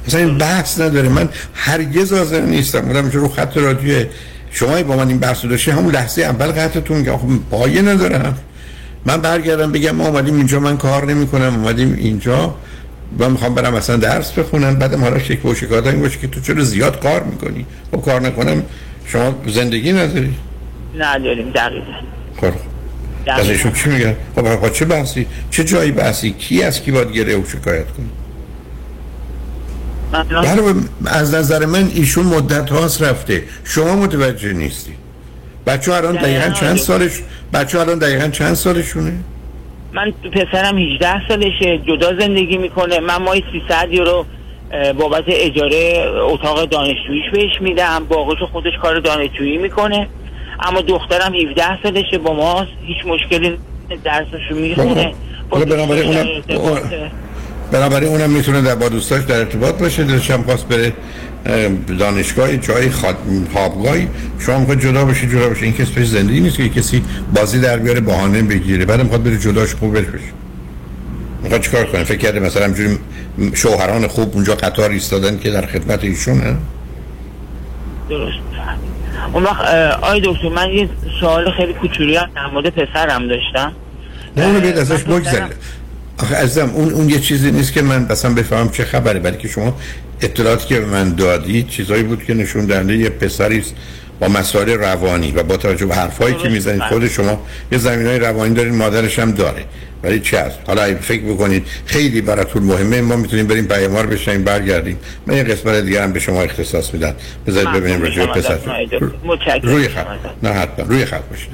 اصلا 0.06 0.20
این 0.20 0.38
بحث 0.38 0.80
نداره. 0.80 1.08
من 1.08 1.28
هرگز 1.54 2.12
حاضر 2.12 2.40
نیستم 2.40 2.80
بودم 2.80 3.10
رو 3.10 3.28
خط 3.28 3.56
رادیو 3.56 4.04
شما 4.50 4.82
با 4.82 4.96
من 4.96 5.08
این 5.08 5.18
بحث 5.18 5.44
داشته 5.44 5.72
همون 5.72 5.94
لحظه 5.94 6.22
اول 6.22 6.46
قطعتون 6.46 7.04
که 7.04 7.18
پایه 7.50 7.82
ندارم. 7.82 8.38
من 9.06 9.20
برگردم 9.20 9.72
بگم 9.72 9.90
ما 9.90 10.08
اومدیم 10.08 10.36
اینجا 10.36 10.60
من 10.60 10.76
کار 10.76 11.06
نمی 11.06 11.26
کنم 11.26 11.54
اومدیم 11.54 11.94
اینجا. 11.98 12.54
من 13.18 13.30
می‌خوام 13.30 13.54
برم 13.54 13.74
مثلا 13.74 13.96
درس 13.96 14.32
بخونم 14.32 14.74
بعدم 14.74 15.00
حالا 15.00 15.18
شک 15.18 15.44
و 15.44 15.54
شکایت 15.54 15.86
این 15.86 16.00
باشه 16.00 16.18
که 16.18 16.26
تو 16.28 16.40
چرا 16.40 16.64
زیاد 16.64 17.00
کار 17.00 17.22
می‌کنی؟ 17.22 17.66
و 17.92 17.96
خب 17.96 18.04
کار 18.04 18.20
نکنم 18.20 18.62
شما 19.06 19.34
زندگی 19.46 19.92
نداری؟ 19.92 20.34
نداریم 20.98 21.50
دقیقا. 21.50 21.92
خب 22.40 22.52
از 23.26 23.50
ایشون 23.50 23.72
چی 23.72 23.90
میگن؟ 23.90 24.16
خب 24.36 24.72
چه 24.72 24.84
بحثی؟ 24.84 25.26
چه 25.50 25.64
جایی 25.64 25.92
بحثی؟ 25.92 26.30
کی 26.30 26.62
از 26.62 26.82
کی 26.82 26.90
باید 26.90 27.12
گره 27.12 27.36
و 27.36 27.46
شکایت 27.46 27.86
کنی 27.86 28.10
از 31.06 31.34
نظر 31.34 31.66
من 31.66 31.90
ایشون 31.94 32.26
مدت 32.26 32.70
هاست 32.70 33.02
رفته. 33.02 33.44
شما 33.64 33.96
متوجه 33.96 34.52
نیستی. 34.52 34.92
بچه 35.66 35.92
الان 35.92 36.16
دقیقا 36.16 36.50
چند 36.50 36.76
سالش 36.76 37.22
بچه 37.52 37.80
الان 37.80 37.98
دقیقا 37.98 38.28
چند 38.28 38.54
سالشونه؟ 38.54 39.12
من 39.98 40.12
پسرم 40.30 40.78
18 40.78 41.28
سالشه 41.28 41.78
جدا 41.78 42.18
زندگی 42.20 42.56
می‌کنه. 42.56 43.00
من 43.00 43.16
مای 43.16 43.42
300 43.68 43.92
یورو 43.92 44.26
بابت 44.98 45.24
اجاره 45.26 46.04
اتاق 46.22 46.64
دانشجوییش 46.64 47.24
بهش 47.32 47.60
میدم. 47.60 48.06
باقیش 48.08 48.38
خودش 48.52 48.72
کار 48.82 49.00
دانشجویی 49.00 49.56
می‌کنه. 49.56 50.08
اما 50.60 50.80
دخترم 50.80 51.34
17 51.34 51.82
سالشه 51.82 52.18
با 52.18 52.32
ماست 52.32 52.70
هیچ 52.86 52.96
مشکلی 53.06 53.58
درسشو 54.04 54.54
می‌خونه. 54.54 55.12
بنابراین 55.50 56.06
اونم 56.06 56.26
بنابراین 57.72 58.08
اونم 58.08 58.30
می‌تونه 58.30 58.62
در 58.62 58.74
با 58.74 58.88
دوستاش 58.88 59.24
در 59.24 59.38
ارتباط 59.38 59.74
باشه 59.80 60.04
دلشم 60.04 60.42
خواست 60.42 60.68
بره. 60.68 60.92
دانشگاه 61.98 62.56
جای 62.56 62.90
خوابگاهی 63.52 64.08
شما 64.38 64.58
می‌خواد 64.58 64.80
جدا 64.80 65.04
بشه 65.04 65.26
جدا 65.26 65.48
بشه 65.48 65.62
این 65.62 65.72
کسی 65.72 65.92
پیش 65.92 66.08
زندگی 66.08 66.40
نیست 66.40 66.56
که 66.56 66.68
کسی 66.68 67.02
بازی 67.34 67.60
در 67.60 67.76
بیاره 67.76 68.00
بهانه 68.00 68.42
بگیره. 68.42 68.84
بعد 68.84 69.00
می‌خواد 69.00 69.22
بره 69.22 69.38
جداش 69.38 69.74
خوب 69.74 69.98
بشه. 69.98 70.08
می‌خواد 71.42 71.60
چیکار 71.60 71.84
کنه؟ 71.84 72.04
فکر 72.04 72.18
کرده 72.18 72.40
مثلا 72.40 72.64
همجوری 72.64 72.98
شوهران 73.54 74.06
خوب 74.06 74.34
اونجا 74.34 74.54
قطار 74.54 74.90
ایستادن 74.90 75.38
که 75.38 75.50
در 75.50 75.66
خدمت 75.66 76.04
ایشونه 76.04 76.56
درست. 78.08 78.38
اون 79.32 79.42
وقت 79.42 79.64
آی 80.02 80.20
دکتر 80.24 80.48
من 80.48 80.70
یه 80.70 80.88
سوال 81.20 81.50
خیلی 81.50 81.72
کوچولی 81.72 82.16
هم 82.16 82.28
در 82.34 82.46
مورد 82.46 82.68
پسرم 82.68 83.28
داشتم. 83.28 83.72
نه 84.36 84.44
اونو 84.44 84.60
بیاد 84.60 84.78
ازش 84.78 85.02
بگذارید 85.02 85.52
آخه 86.18 86.34
عزیزم 86.34 86.70
اون 86.74 86.92
اون 86.92 87.10
یه 87.10 87.18
چیزی 87.18 87.50
نیست 87.50 87.72
که 87.72 87.82
من 87.82 88.06
مثلا 88.10 88.34
بفهمم 88.34 88.70
چه 88.70 88.84
خبره 88.84 89.20
بلکه 89.20 89.48
شما 89.48 89.76
اطلاعاتی 90.20 90.66
که 90.66 90.80
به 90.80 90.86
من 90.86 91.14
دادی 91.14 91.62
چیزایی 91.62 92.02
بود 92.02 92.24
که 92.24 92.34
نشون 92.34 92.66
دهنده 92.66 92.96
یه 92.96 93.08
پسری 93.08 93.58
است 93.58 93.74
با 94.20 94.28
مسائل 94.28 94.70
روانی 94.70 95.32
و 95.32 95.42
با 95.42 95.56
توجه 95.56 95.86
به 95.86 95.94
حرفایی 95.94 96.34
که 96.34 96.48
می‌زنید. 96.48 96.82
خود 96.82 97.08
شما 97.08 97.46
یه 97.72 97.78
زمینای 97.78 98.18
روانی 98.18 98.54
دارین 98.54 98.74
مادرش 98.74 99.18
هم 99.18 99.32
داره. 99.32 99.64
ولی 100.02 100.20
چه 100.20 100.40
هست 100.40 100.58
حالا 100.66 100.82
اگه 100.82 100.94
فکر 100.94 101.22
بکنید 101.22 101.66
خیلی 101.86 102.20
براتون 102.20 102.62
مهمه. 102.62 103.00
ما 103.00 103.16
می‌تونیم 103.16 103.46
بریم 103.46 103.64
پیاموار 103.64 104.06
بشیم 104.06 104.44
برگردیم. 104.44 104.98
من 105.26 105.36
یه 105.36 105.42
قسمت 105.42 105.84
دیگه 105.84 106.02
هم 106.02 106.12
به 106.12 106.20
شما 106.20 106.42
اختصاص 106.42 106.94
میدم. 106.94 107.14
بذارید 107.46 107.72
ببینیم 107.72 108.02
راجع 108.02 108.26
به 108.26 108.32
پسرتون 108.32 108.74
روی 109.62 109.88
خط. 109.88 110.06
نه 110.42 110.48
حتما. 110.48 110.86
روی 110.88 111.04
خط 111.04 111.22
باشید 111.30 111.48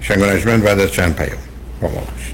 شنگانجمن 0.00 0.60
بعد 0.60 0.80
از 0.80 0.92
چند 0.92 1.16
پیام. 1.16 1.38
با 1.80 1.88
ما 1.88 1.94
باشید. 1.94 2.33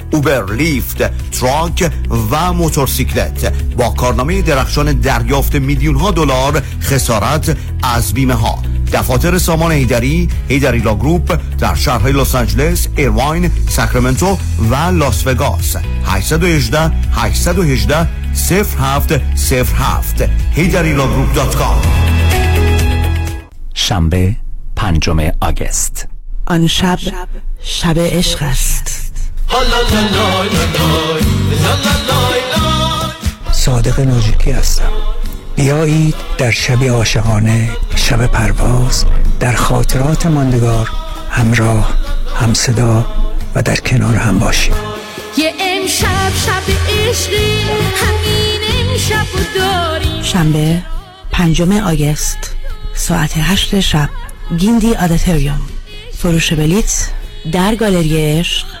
Uber 0.11 0.53
Lyft 0.53 0.97
truck 1.31 1.91
و 2.31 2.53
موتورسیکلت. 2.53 3.53
با 3.77 3.89
کارنامه 3.89 4.41
درخشان 4.41 4.93
دریافت 4.93 5.55
میلیون 5.55 5.95
ها 5.95 6.11
دلار 6.11 6.61
خسارت 6.81 7.57
از 7.83 8.13
بیمه 8.13 8.33
ها 8.33 8.63
دفاتر 8.93 9.37
سامان 9.37 9.71
هیدری 9.71 10.29
هیدری 10.49 10.79
Law 10.79 10.95
Group 10.95 11.39
در 11.59 11.75
شهرهای 11.75 12.13
لس 12.13 12.35
آنجلس 12.35 12.87
ایرواین 12.95 13.51
ساکرامنتو 13.69 14.37
و 14.71 14.75
لاس 14.75 15.27
وگاس. 15.27 15.75
818 16.05 16.91
818 17.11 18.07
0707 18.33 20.29
هیدری 20.51 20.82
Law 20.82 21.01
Group 21.01 21.33
dot 21.33 21.55
com. 21.55 21.81
شنبه 23.73 24.35
پنجم 24.75 25.31
آگست. 25.41 26.07
آن 26.45 26.67
شب 26.67 26.99
شب 27.61 27.99
عشق 27.99 28.43
است. 28.43 29.00
صادق 33.51 33.99
نوجیکی 33.99 34.51
هستم. 34.51 34.91
بیایید 35.55 36.15
در 36.37 36.51
شب 36.51 36.83
عاشقانه 36.83 37.69
شب 37.95 38.25
پرواز 38.25 39.05
در 39.39 39.55
خاطرات 39.55 40.25
ماندگار 40.25 40.89
همراه 41.29 41.93
هم 42.35 42.53
صدا 42.53 43.05
و 43.55 43.61
در 43.61 43.75
کنار 43.75 44.15
هم 44.15 44.39
باشیم. 44.39 44.73
یه 45.37 45.53
امشب 45.59 46.31
شب 46.45 46.63
عشقی 46.89 47.61
همین 47.95 48.61
امشب 48.91 49.25
داریم. 49.55 50.23
شنبه 50.23 50.81
پنجم 51.31 51.71
آگست 51.71 52.55
ساعت 52.93 53.31
هشت 53.37 53.79
شب. 53.79 54.09
گیندی 54.57 54.95
آداتریوم. 54.95 55.61
فروش 56.17 56.53
بلیت 56.53 57.07
در 57.51 57.75
گالری 57.75 58.39
عشق. 58.39 58.80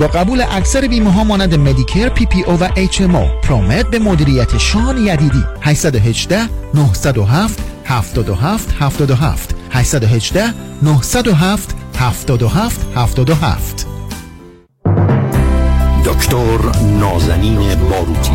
با 0.00 0.06
قبول 0.06 0.44
اکثر 0.50 0.88
بیمه 0.88 1.12
ها 1.12 1.24
مانند 1.24 1.54
مدیکر 1.54 2.08
پی 2.08 2.26
پی 2.26 2.42
او 2.42 2.58
و 2.60 2.68
اچ 2.76 3.00
ام 3.00 3.14
او 3.14 3.26
پرومت 3.42 3.86
به 3.86 3.98
مدیریت 3.98 4.58
شان 4.58 4.98
یدیدی. 4.98 5.44
818 5.60 6.38
907 6.74 7.58
77 7.84 8.74
77 8.80 9.54
818 9.70 10.54
907 10.82 11.74
77 11.98 12.86
77 12.94 13.86
دکتر 16.04 16.58
نازنین 17.00 17.74
باروتی 17.74 18.32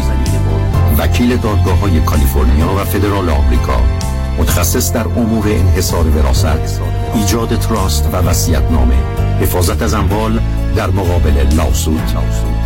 وکیل 0.98 1.38
دادگاه 1.38 1.80
های 1.80 2.00
کالیفرنیا 2.00 2.68
و 2.68 2.84
فدرال 2.84 3.30
آمریکا 3.30 3.82
متخصص 4.40 4.94
در 4.94 5.08
امور 5.08 5.48
انحصار 5.48 6.08
وراثت 6.08 6.82
ایجاد 7.16 7.60
تراست 7.60 8.10
و 8.14 8.18
وصیت‌نامه. 8.18 9.25
حفاظت 9.42 9.82
از 9.82 9.94
اموال 9.94 10.40
در 10.76 10.90
مقابل 10.90 11.56
لاسود. 11.56 12.02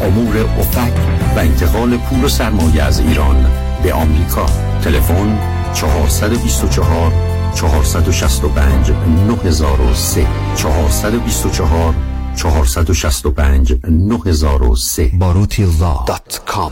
امور 0.01 0.37
افک 0.59 0.93
و 1.35 1.39
انتقال 1.39 1.97
پول 1.97 2.23
و 2.23 2.29
سرمایه 2.29 2.83
از 2.83 2.99
ایران 2.99 3.45
به 3.83 3.93
آمریکا. 3.93 4.45
تلفن 4.83 5.39
424 5.73 7.11
465 7.55 8.91
9003 9.27 10.27
424 10.55 11.93
465 12.35 13.75
9003 13.89 15.11
باروتی 15.19 15.63
law 15.63 16.03
dot 16.07 16.41
com. 16.45 16.71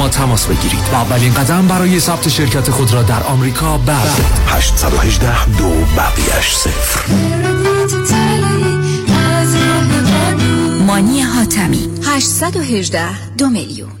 ما 0.01 0.09
تماس 0.09 0.45
بگیرید 0.45 0.89
و 0.91 0.95
اولین 0.95 1.33
قدم 1.33 1.67
برای 1.67 1.99
ثبت 1.99 2.29
شرکت 2.29 2.69
خود 2.69 2.93
را 2.93 3.03
در 3.03 3.23
آمریکا 3.23 3.77
بردارید. 3.77 4.25
818 4.47 5.45
دو 5.45 5.69
بقیش 5.97 6.55
صفر. 6.55 7.05
مانی 10.87 11.21
حاتمی. 11.21 11.89
818 12.05 13.33
دو 13.37 13.49
میلیون. 13.49 14.00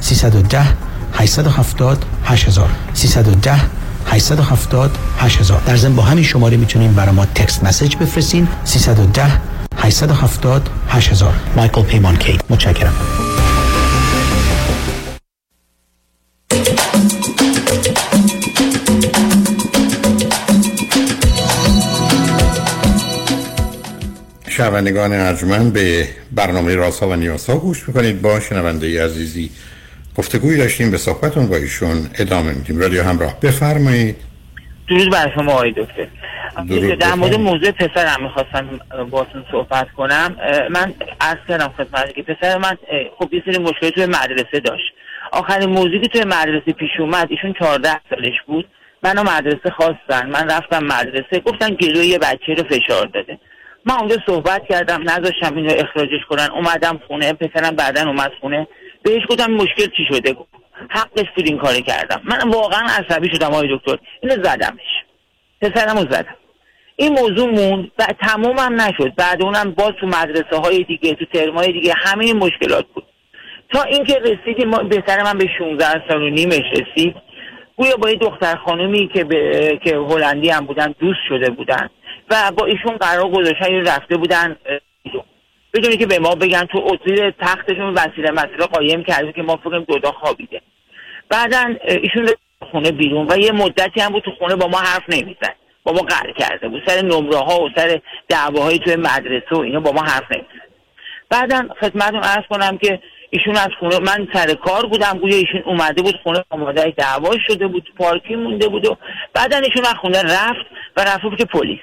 310 0.00 0.62
870 1.12 2.04
8000 2.24 2.70
310 2.94 3.60
870 4.06 4.90
8000 5.18 5.62
در 5.66 5.76
ضمن 5.76 5.96
با 5.96 6.02
همین 6.02 6.24
شماره 6.24 6.56
می‌تونین 6.56 6.92
برای 6.92 7.14
ما 7.14 7.26
تکست 7.26 7.64
مسیج 7.64 7.96
بفرستین. 7.96 8.48
310 8.64 9.40
870 9.76 10.68
8000 10.88 11.34
مایکل 11.56 11.82
پیمان 11.82 12.16
کی. 12.16 12.38
متشکرم. 12.50 12.94
شنوندگان 24.48 25.12
ارجمند 25.12 25.72
به 25.72 26.08
برنامه 26.32 26.74
راسا 26.74 27.08
و 27.08 27.16
نیاسا 27.16 27.56
گوش 27.56 27.88
می‌کنید. 27.88 28.22
با 28.22 28.40
شنونده 28.40 29.04
عزیزی 29.04 29.50
گفتگوی 30.18 30.56
داشتیم 30.56 30.90
به 30.90 30.96
صحبتون 30.96 31.48
با 31.48 31.56
ایشون 31.56 32.10
ادامه 32.18 32.52
میدیم. 32.52 32.78
رادیو 32.78 33.02
همراه. 33.02 33.40
بفرمایید. 33.40 34.16
درود 34.88 35.12
بر 35.12 35.32
شما 35.34 35.52
آقای 35.52 35.72
دکتر. 35.72 36.06
در 36.94 37.14
مورد 37.14 37.34
موضوع 37.34 37.70
پسرم 37.70 38.22
می‌خواستم 38.22 38.80
باتون 39.10 39.44
صحبت 39.50 39.90
کنم. 39.96 40.36
من 40.70 40.94
عرض 41.20 41.38
کردم 41.48 41.72
خدمت 41.76 42.14
که 42.14 42.22
پسر 42.22 42.58
من 42.58 42.76
خب 43.18 43.34
یه 43.34 43.42
سری 43.46 43.58
مشکلی 43.58 43.90
توی 43.90 44.06
مدرسه 44.06 44.60
داشت. 44.64 44.92
آخرین 45.32 45.68
موضوعی 45.68 46.00
که 46.00 46.08
توی 46.08 46.24
مدرسه 46.24 46.72
پیش 46.72 46.90
اومد 46.98 47.26
ایشون 47.30 47.54
14 47.58 48.00
سالش 48.10 48.34
بود. 48.46 48.68
منو 49.02 49.22
مدرسه 49.22 49.70
خواستن. 49.76 50.30
من 50.30 50.50
رفتم 50.50 50.84
مدرسه. 50.84 51.40
گفتن 51.40 51.74
گلوی 51.74 52.06
یه 52.06 52.18
بچه 52.18 52.54
رو 52.56 52.64
فشار 52.64 53.06
داده. 53.06 53.38
من 53.86 53.94
اونجا 53.94 54.16
صحبت 54.26 54.62
کردم 54.70 55.02
نذاشتم 55.02 55.56
اینو 55.56 55.72
اخراجش 55.78 56.24
کنن. 56.28 56.48
اومدم 56.54 57.00
خونه. 57.08 57.32
پسرم 57.32 57.76
بعدا 57.76 58.02
اومد 58.02 58.30
خونه. 58.40 58.66
بهش 59.02 59.22
گفتم 59.30 59.50
مشکل 59.50 59.86
چی 59.96 60.04
شده؟ 60.08 60.36
حقش 60.90 61.26
بود 61.36 61.46
این 61.46 61.58
کاری 61.58 61.82
کردم. 61.82 62.22
من 62.24 62.48
واقعا 62.48 62.86
عصبی 62.98 63.28
شدم 63.34 63.46
آقای 63.46 63.76
دکتر. 63.76 63.98
اینو 64.22 64.44
زدمش. 64.44 65.04
پسرمو 65.62 66.00
زدم. 66.00 66.36
این 66.96 67.12
موضوع 67.12 67.50
موند 67.50 67.90
و 67.98 68.06
تمومم 68.20 68.80
نشد. 68.80 69.14
بعد 69.16 69.42
اونم 69.42 69.70
باز 69.70 69.92
تو 70.00 70.06
مدرسه 70.06 70.56
های 70.56 70.84
دیگه 70.84 71.14
تو 71.14 71.24
ترمای 71.24 71.72
دیگه 71.72 71.94
همه 71.96 72.24
این 72.24 72.36
مشکلات 72.36 72.86
بود. 72.94 73.04
تا 73.72 73.82
اینکه 73.82 74.14
رسیدیم 74.14 74.70
بهتر 74.70 75.22
من 75.22 75.38
به 75.38 75.46
16 75.58 76.08
سال 76.08 76.22
و 76.22 76.30
نیمش 76.30 76.64
رسید 76.72 77.14
گویا 77.76 77.96
با 77.96 78.10
یه 78.10 78.16
دختر 78.16 78.56
خانومی 78.56 79.10
که 79.14 79.24
به... 79.24 79.80
که 79.84 79.96
هلندی 79.96 80.50
هم 80.50 80.66
بودن 80.66 80.94
دوست 80.98 81.20
شده 81.28 81.50
بودن. 81.50 81.90
و 82.30 82.52
با 82.56 82.66
ایشون 82.66 82.96
قرار 82.96 83.30
گذاشتن 83.30 83.74
رفته 83.74 84.16
بودن 84.16 84.56
بدونی 85.74 85.96
که 85.96 86.06
به 86.06 86.18
ما 86.18 86.34
بگن 86.34 86.64
تو 86.64 86.78
اتریل 86.84 87.30
تختشون 87.30 87.94
وسیله 87.94 88.30
مسیله 88.30 88.66
قایم 88.66 89.04
کرده 89.04 89.32
که 89.32 89.42
ما 89.42 89.56
فکرم 89.56 89.84
دودا 89.84 90.12
خوابیده. 90.12 90.60
بعدا 91.28 91.74
ایشون 91.88 92.28
خونه 92.72 92.90
بیرون 92.90 93.26
و 93.30 93.38
یه 93.38 93.52
مدتی 93.52 94.00
هم 94.00 94.12
بود 94.12 94.22
تو 94.22 94.30
خونه 94.38 94.56
با 94.56 94.66
ما 94.66 94.78
حرف 94.78 95.02
نمی‌زد. 95.08 95.56
با 95.84 95.92
ما 95.92 96.00
قرار 96.00 96.32
کرده 96.32 96.68
بود. 96.68 96.82
سر 96.86 97.02
نمره 97.02 97.38
ها 97.38 97.60
و 97.60 97.70
سر 97.76 98.00
دعواهای 98.28 98.78
توی 98.78 98.96
مدرسه 98.96 99.56
و 99.56 99.58
اینا 99.58 99.80
با 99.80 99.92
ما 99.92 100.02
حرف 100.02 100.32
نمی‌زد. 100.32 100.68
بعدا 101.30 101.68
خدمتتون 101.80 102.22
عرض 102.22 102.44
کنم 102.50 102.78
که 102.78 103.02
ایشون 103.30 103.56
از 103.56 103.68
خونه 103.80 103.98
من 103.98 104.28
سر 104.32 104.54
کار 104.54 104.86
بودم 104.86 105.18
گویا 105.18 105.36
ایشون 105.36 105.62
اومده 105.64 106.02
بود 106.02 106.20
خونه 106.22 106.44
آماده 106.50 106.94
دعوا 106.96 107.30
شده 107.48 107.66
بود 107.66 107.92
پارکی 107.98 108.36
مونده 108.36 108.68
بود 108.68 108.86
و 108.86 108.96
بعدا 109.34 109.56
ایشون 109.56 109.84
از 109.84 109.94
خونه 109.94 110.22
رفت 110.22 110.66
و 110.96 111.00
رفت 111.00 111.38
که 111.38 111.44
پلیس. 111.44 111.80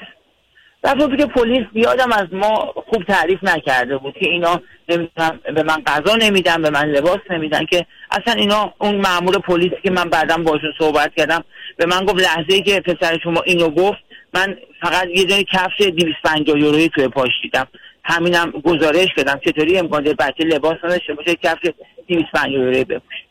رفت 0.85 1.17
که 1.17 1.25
پلیس 1.25 1.63
بیادم 1.73 2.11
از 2.11 2.25
ما 2.31 2.73
خوب 2.75 3.03
تعریف 3.03 3.43
نکرده 3.43 3.97
بود 3.97 4.13
که 4.13 4.29
اینا 4.29 4.61
نمی‌دونم 4.89 5.39
به 5.55 5.63
من 5.63 5.83
غذا 5.87 6.15
نمیدن 6.15 6.61
به 6.61 6.69
من 6.69 6.85
لباس 6.85 7.19
نمیدن 7.29 7.65
که 7.65 7.85
اصلا 8.11 8.33
اینا 8.33 8.73
اون 8.77 8.95
مامور 8.95 9.39
پلیس 9.39 9.71
که 9.83 9.91
من 9.91 10.09
بعدا 10.09 10.37
باشون 10.37 10.73
صحبت 10.79 11.11
کردم 11.17 11.43
به 11.77 11.85
من 11.85 12.05
گفت 12.05 12.23
لحظه 12.23 12.53
ای 12.53 12.61
که 12.61 12.79
پسر 12.79 13.19
شما 13.23 13.41
اینو 13.41 13.69
گفت 13.69 13.97
من 14.33 14.57
فقط 14.81 15.07
یه 15.15 15.23
دونه 15.23 15.43
کفش 15.43 15.77
250 15.77 16.59
یورویی 16.59 16.89
توی 16.89 17.07
پاش 17.07 17.31
دیدم. 17.41 17.67
همینم 18.03 18.51
گزارش 18.51 19.07
کردم 19.17 19.39
چطوری 19.45 19.77
امکان 19.77 20.03
داره 20.03 20.15
بچه 20.15 20.43
لباس 20.43 20.77
نداشته 20.83 21.13
باشه 21.13 21.35
کفش 21.35 21.69
250 22.07 22.51
یورویی 22.51 22.83
بپوشه؟ 22.83 23.23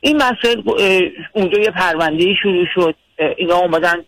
این 0.00 0.16
مسئله 0.16 0.62
اونجا 1.32 1.58
یه 1.58 1.70
پرونده 1.70 2.34
شروع 2.42 2.66
شد. 2.74 2.94
اینا 3.36 3.56
اومدن 3.56 4.04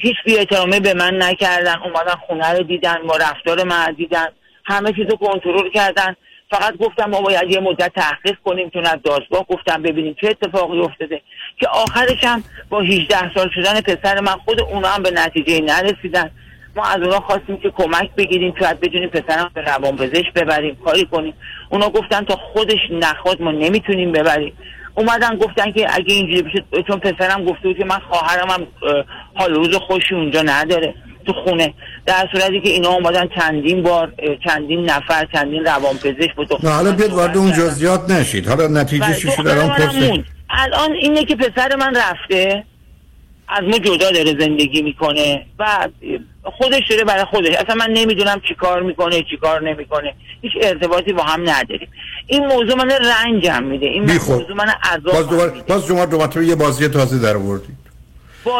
هیچ 0.00 0.16
بی 0.24 0.80
به 0.80 0.94
من 0.94 1.22
نکردن. 1.22 1.74
اومدن 1.84 2.14
خونه 2.26 2.52
رو 2.52 2.62
دیدن 2.62 2.96
ما 3.04 3.16
رفتار 3.16 3.64
من 3.64 3.92
دیدن. 3.92 4.26
همه 4.64 4.92
چیزو 4.92 5.16
کنترل 5.16 5.70
کردن. 5.70 6.16
فقط 6.50 6.76
گفتم 6.76 7.10
ما 7.10 7.20
باید 7.20 7.50
یه 7.50 7.60
مدت 7.60 7.92
تحقیق 7.94 8.36
کنیم 8.44 8.70
چون 8.70 8.86
از 8.86 8.98
دادگاه 9.04 9.46
گفتم 9.48 9.82
ببینیم 9.82 10.16
چه 10.20 10.28
اتفاقی 10.28 10.80
افتاده. 10.80 11.22
که 11.60 11.68
آخرش 11.68 12.24
هم 12.24 12.44
با 12.68 12.80
18 12.80 13.34
سال 13.34 13.50
شدن 13.54 13.80
پسر 13.80 14.20
من 14.20 14.32
خود 14.32 14.60
اونا 14.60 14.88
هم 14.88 15.02
به 15.02 15.10
نتیجه 15.10 15.60
نرسیدن. 15.60 16.30
ما 16.76 16.84
از 16.84 16.96
اونا 17.02 17.20
خواستیم 17.20 17.56
که 17.56 17.70
کمک 17.70 18.10
بگیریم 18.16 18.52
که 18.52 18.60
باید 18.60 18.80
بتونیم 18.80 19.08
پسرم 19.08 19.50
به 19.54 19.60
روان 19.60 19.96
پزشک 19.96 20.32
ببریم 20.32 20.76
کاری 20.84 21.04
کنیم. 21.04 21.34
اونا 21.70 21.90
گفتن 21.90 22.24
تا 22.24 22.36
خودش 22.36 22.80
نخواد 22.90 23.42
ما 23.42 23.52
نمی‌تونیم 23.52 24.12
ببریم. 24.12 24.52
اومدن 24.96 25.36
گفتن 25.36 25.72
که 25.72 25.86
اگه 25.94 26.14
اینجوری 26.14 26.42
بشه 26.42 26.82
چون 26.86 26.98
پسرم 26.98 27.44
گفته 27.44 27.68
بود 27.68 27.78
که 27.78 27.84
من 27.84 27.98
خواهرم 28.10 28.50
هم 28.50 28.66
حال 29.34 29.54
روز 29.54 29.74
خوشی 29.74 30.14
اونجا 30.14 30.42
نداره 30.42 30.94
تو 31.26 31.32
خونه. 31.32 31.74
در 32.06 32.28
صورتی 32.32 32.60
که 32.60 32.68
اینا 32.68 32.88
اومدن 32.88 33.28
چندین 33.38 33.82
بار 33.82 34.12
چندین 34.44 34.90
نفر 34.90 35.26
چندین 35.34 35.64
روانپزشک 35.64 36.34
بود 36.36 36.66
نه 36.66 36.70
حالا 36.70 36.92
بیاد 36.92 37.12
وارد 37.12 37.36
اون 37.36 37.52
جزئیات 37.52 38.10
نشید. 38.10 38.48
حالا 38.48 38.66
نتیجه 38.66 39.14
چی 39.14 39.30
شده 39.30 39.52
الان 39.52 40.24
الان 40.50 40.92
اینه 40.92 41.24
که 41.24 41.36
پسر 41.36 41.76
من 41.76 41.94
رفته. 41.94 42.64
از 43.48 43.64
ما 43.64 43.78
جدا 43.78 44.10
داره 44.10 44.36
زندگی 44.40 44.82
می‌کنه 44.82 45.46
و 45.58 45.88
خودش 46.44 46.82
داره 46.90 47.04
برای 47.04 47.24
خودش. 47.24 47.54
اصلا 47.54 47.74
من 47.74 47.90
نمی‌دونم 47.90 48.40
چی 48.48 48.54
کار 48.54 48.82
می‌کنه 48.82 49.22
چی 49.30 49.36
کار 49.36 49.68
نمی‌کنه. 49.70 50.14
هیچ 50.42 50.52
ارتباطی 50.62 51.12
با 51.12 51.22
هم 51.22 51.50
نداریم. 51.50 51.88
این 52.26 52.46
موضوع 52.46 52.74
من 52.74 52.90
رنجم 52.90 53.62
میده. 53.62 53.86
این 53.86 54.02
موضوع 54.02 54.52
من 54.56 54.68
عذاب 54.82 55.12
باز 55.14 55.28
دوباره 55.28 55.52
باز 55.68 55.86
شما 55.86 56.06
دو 56.06 56.42
یه 56.42 56.54
بازی 56.54 56.88
تازه 56.88 57.18
در 57.18 57.36
آوردید. 57.36 57.76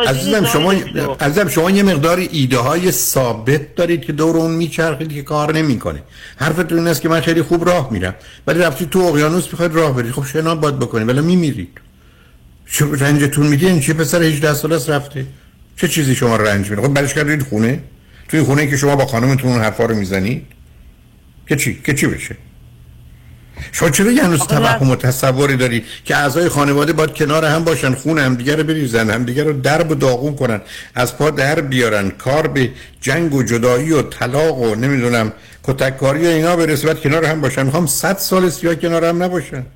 عزیزم 0.06 0.44
شما 0.44 0.72
عزیزم 1.20 1.48
شما 1.48 1.70
یه 1.70 1.82
مقدار 1.82 2.18
ایده 2.32 2.58
های 2.58 2.90
ثابت 2.90 3.74
دارید 3.74 4.04
که 4.04 4.12
دور 4.12 4.36
اون 4.36 4.50
میچرخید 4.50 5.14
که 5.14 5.22
کار 5.22 5.54
نمی‌کنه. 5.54 6.02
حرفتون 6.36 6.78
این 6.78 6.88
است 6.88 7.02
که 7.02 7.08
من 7.08 7.20
خیلی 7.20 7.42
خوب 7.42 7.68
راه 7.68 7.92
میرم. 7.92 8.14
ولی 8.46 8.58
رفتید 8.58 8.90
تو 8.90 8.98
اقیانوس 8.98 9.46
می‌خواید 9.52 9.74
راه 9.74 9.96
برید. 9.96 10.12
خب 10.12 10.24
شنا 10.24 10.54
باید 10.54 10.78
بکنید 10.78 11.08
ولی 11.08 11.20
میمیرید. 11.20 11.80
چه 12.66 12.84
رنجتون 12.84 13.46
میده 13.46 13.66
این 13.66 13.80
چه 13.80 13.92
پسر 13.92 14.22
18 14.22 14.54
ساله 14.54 14.86
رفته. 14.88 15.26
چه 15.76 15.88
چیزی 15.88 16.14
شما 16.14 16.36
رنج 16.36 16.70
میده؟ 16.70 16.82
خب 16.82 16.94
برش 16.94 17.14
کردید 17.14 17.42
خونه. 17.42 17.80
توی 18.28 18.42
خونه 18.42 18.66
که 18.66 18.76
شما 18.76 18.96
با 18.96 19.06
خانمتون 19.06 19.52
اون 19.52 19.60
حرفا 19.60 19.84
رو 19.84 19.94
می‌زنید 19.94 20.46
که 21.48 21.56
چی؟ 21.56 21.82
که 21.84 21.94
چی 21.94 22.06
بشه؟ 22.06 22.36
شما 23.72 23.90
چرا 23.90 24.10
یه 24.10 24.24
هنوز 24.24 24.40
توهم 24.40 24.90
و 24.90 24.96
تصوری 24.96 25.56
داری 25.56 25.84
که 26.04 26.16
اعضای 26.16 26.48
خانواده 26.48 26.92
باید 26.92 27.14
کنار 27.14 27.44
هم 27.44 27.64
باشن 27.64 27.94
خون 27.94 28.18
هم 28.18 28.34
دیگر 28.34 28.56
رو 28.56 28.64
بریزن 28.64 29.10
هم 29.10 29.24
دیگر 29.24 29.44
رو 29.44 29.52
درب 29.52 29.90
و 29.90 29.94
داغون 29.94 30.34
کنن 30.36 30.60
از 30.94 31.18
پا 31.18 31.30
در 31.30 31.60
بیارن 31.60 32.10
کار 32.10 32.46
به 32.46 32.70
جنگ 33.00 33.34
و 33.34 33.42
جدایی 33.42 33.92
و 33.92 34.02
طلاق 34.02 34.58
و 34.58 34.74
نمی‌دونم 34.74 35.32
کتککاری 35.64 36.26
و 36.26 36.28
اینا 36.28 36.56
برسه 36.56 36.86
باید 36.86 37.00
کنار 37.00 37.24
هم 37.24 37.40
باشن. 37.40 37.62
می‌خوام 37.62 37.86
صد 37.86 38.18
سال 38.18 38.50
سیاه 38.50 38.74
کنار 38.74 39.04
هم 39.04 39.22
نباشن. 39.22 39.66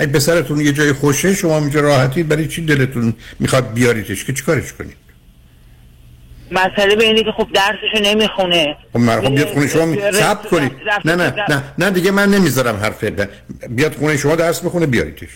اگه 0.00 0.12
پسرتون 0.12 0.60
یه 0.60 0.72
جای 0.72 0.92
خوشه 0.92 1.34
شما 1.34 1.58
اینجا 1.58 1.80
راحتید 1.80 2.28
برای 2.28 2.48
چی 2.48 2.64
دلتون 2.66 3.14
می‌خواد 3.38 3.72
بیاریدش 3.72 4.24
که 4.24 4.32
چیکارش 4.32 4.72
کنید؟ 4.72 4.96
مسئله 6.50 6.96
به 6.96 7.04
اینه 7.04 7.24
که 7.24 7.32
خب 7.36 7.48
درسشو 7.54 8.02
نمی‌خونه. 8.02 8.76
خب 8.92 9.20
خب 9.20 9.34
بیاد 9.34 9.48
خونه 9.48 9.68
شما 9.68 10.12
سب 10.12 10.48
کنید. 10.50 10.72
نه 11.04 11.14
نه 11.14 11.34
نه 11.48 11.62
نه 11.78 11.90
دیگه 11.90 12.10
من 12.10 12.28
نمی‌ذارم 12.28 12.76
حرف 12.76 13.04
بیاد 13.68 13.94
خونه 13.94 14.16
شما 14.16 14.36
درس 14.36 14.60
بخونه 14.60 14.86
بیاریدش. 14.86 15.28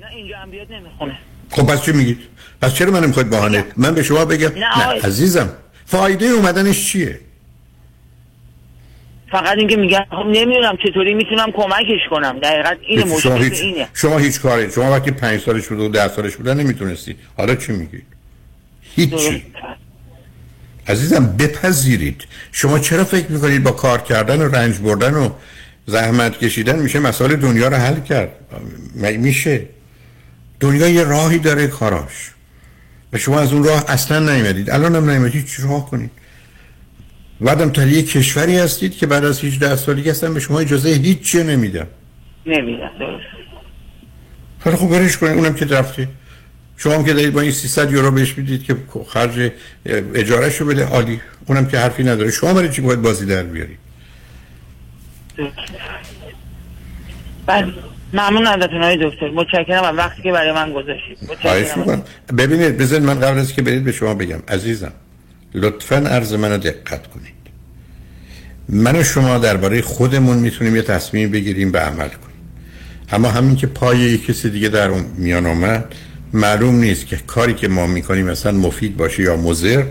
نه 0.00 0.06
اینجا 0.16 0.38
هم 0.38 0.50
بیاد 0.50 0.72
نمی‌خونه. 0.72 1.18
خب 1.50 1.66
پس 1.66 1.82
چی 1.82 1.92
میگید؟ 1.92 2.18
پس 2.60 2.74
چرا 2.74 2.90
من 2.90 3.04
نمی‌خواید 3.04 3.30
بهانه؟ 3.30 3.64
من 3.76 3.94
به 3.94 4.02
شما 4.02 4.24
بگم 4.24 4.48
نه, 4.48 4.58
نه 4.58 5.00
عزیزم 5.02 5.48
فایده 5.86 6.26
اومدنش 6.26 6.92
چیه؟ 6.92 7.20
فقط 9.30 9.58
اینکه 9.58 9.76
میگن 9.76 10.04
خب 10.10 10.26
نمی‌دونم 10.26 10.76
چطوری 10.86 11.14
می‌تونم 11.14 11.52
کمکش 11.52 12.00
کنم. 12.10 12.38
دقیقا 12.38 12.70
این 12.80 13.08
مشکل 13.08 13.20
شما 13.20 13.36
هیچ 13.36 13.60
اینه. 13.60 13.88
شما 13.94 14.18
هیچ 14.18 14.40
کاری 14.40 14.72
شما 14.72 14.90
وقتی 14.90 15.10
پنج 15.10 15.40
سالش 15.40 15.66
بود 15.66 15.80
و 15.80 15.88
ده 15.88 16.08
سالش 16.08 16.36
بود 16.36 16.48
نمی‌تونستی. 16.48 17.16
حالا 17.36 17.54
چی 17.54 17.72
میگید 17.72 18.06
هیچی. 18.96 19.42
عزیزم 20.88 21.36
بپذیرید. 21.36 22.24
شما 22.52 22.78
چرا 22.78 23.04
فکر 23.04 23.32
می‌کنید 23.32 23.62
با 23.62 23.70
کار 23.70 23.98
کردن 24.00 24.42
و 24.42 24.48
رنج 24.48 24.78
بردن 24.78 25.14
و 25.14 25.30
زحمت 25.86 26.38
کشیدن 26.38 26.78
میشه 26.78 26.98
مسائل 26.98 27.36
دنیا 27.36 27.68
رو 27.68 27.76
حل 27.76 28.00
کرد؟ 28.00 28.30
میشه. 28.94 29.62
دنیا 30.60 30.88
یه 30.88 31.04
راهی 31.04 31.38
داره 31.38 31.66
کاراش. 31.66 32.30
و 33.12 33.18
شما 33.18 33.40
از 33.40 33.52
اون 33.52 33.64
راه 33.64 33.84
اصلا 33.88 34.18
نیومدید. 34.18 34.70
الان 34.70 34.96
هم 34.96 35.10
نیومدید. 35.10 35.46
چی 35.46 35.62
راه 35.62 35.90
کنید. 35.90 36.10
بعدم 37.40 37.70
تا 37.70 37.84
یه 37.84 38.02
کشوری 38.02 38.58
هستید 38.58 38.96
که 38.96 39.06
بعد 39.06 39.24
از 39.24 39.44
18 39.44 39.76
سالگی 39.76 40.10
هستن 40.10 40.34
به 40.34 40.40
شما 40.40 40.60
اجازه 40.60 40.88
هیچ 40.88 41.20
چیه 41.20 41.42
نمیدم 41.42 41.86
نمیدم 42.46 42.90
درست. 42.98 44.76
خب 44.76 44.90
برش 44.90 45.16
کنید 45.16 45.38
اونم 45.38 45.54
که 45.54 45.64
رفته. 45.64 46.08
شما 46.76 46.94
هم 46.94 47.04
که 47.04 47.12
دارید 47.12 47.32
با 47.32 47.40
این 47.40 47.50
300 47.50 47.92
یورو 47.92 48.10
بهش 48.10 48.38
می‌دید 48.38 48.64
که 48.64 48.76
خرج 49.08 49.50
اجارهشو 50.14 50.64
بده. 50.64 50.84
عالی. 50.84 51.20
اونم 51.46 51.66
که 51.66 51.78
حرفی 51.78 52.04
نداره. 52.04 52.30
شما 52.30 52.54
برای 52.54 52.68
چی 52.68 52.80
باید 52.80 53.02
بازی 53.02 53.26
در 53.26 53.42
بیارید؟ 53.42 53.78
بله. 57.46 57.72
ممنون 58.12 58.46
ازتون 58.46 58.82
های 58.82 59.10
دکتر. 59.10 59.30
متشکرم. 59.30 59.84
از 59.84 59.96
وقتی 59.96 60.22
که 60.22 60.32
برای 60.32 60.52
من 60.52 60.72
گذاشتید. 60.72 61.18
خواهش 61.42 61.62
متشکرم 61.64 61.80
می‌کنم. 61.80 62.02
ببینید 62.38 62.78
بذارید 62.78 63.06
من 63.06 63.20
قبل 63.20 63.38
از 63.38 63.52
که 63.52 63.62
برید 63.62 63.84
به 63.84 63.92
شما 63.92 64.14
بگم. 64.14 64.42
عزیزم 64.48 64.92
لطفا 65.54 65.96
عرض 65.96 66.32
منو 66.32 66.58
دقت 66.58 67.06
کنید. 67.06 67.36
من 68.68 68.96
و 68.96 69.04
شما 69.04 69.38
درباره 69.38 69.82
خودمون 69.82 70.38
می‌تونیم 70.38 70.76
یه 70.76 70.82
تصمیم 70.82 71.30
بگیریم 71.30 71.72
به 71.72 71.80
عمل 71.80 72.08
کنیم. 72.08 72.36
اما 73.12 73.30
همین 73.30 73.56
که 73.56 73.66
پای 73.66 74.18
کسی 74.18 74.50
دیگه 74.50 74.68
در 74.68 74.88
اون 74.88 75.04
میان 75.16 75.46
آمد 75.46 75.94
معلوم 76.32 76.74
نیست 76.74 77.06
که 77.06 77.16
کاری 77.16 77.54
که 77.54 77.68
ما 77.68 77.86
می‌کنیم 77.86 78.26
مثلا 78.26 78.52
مفید 78.52 78.96
باشه 78.96 79.22
یا 79.22 79.36
مضر 79.36 79.84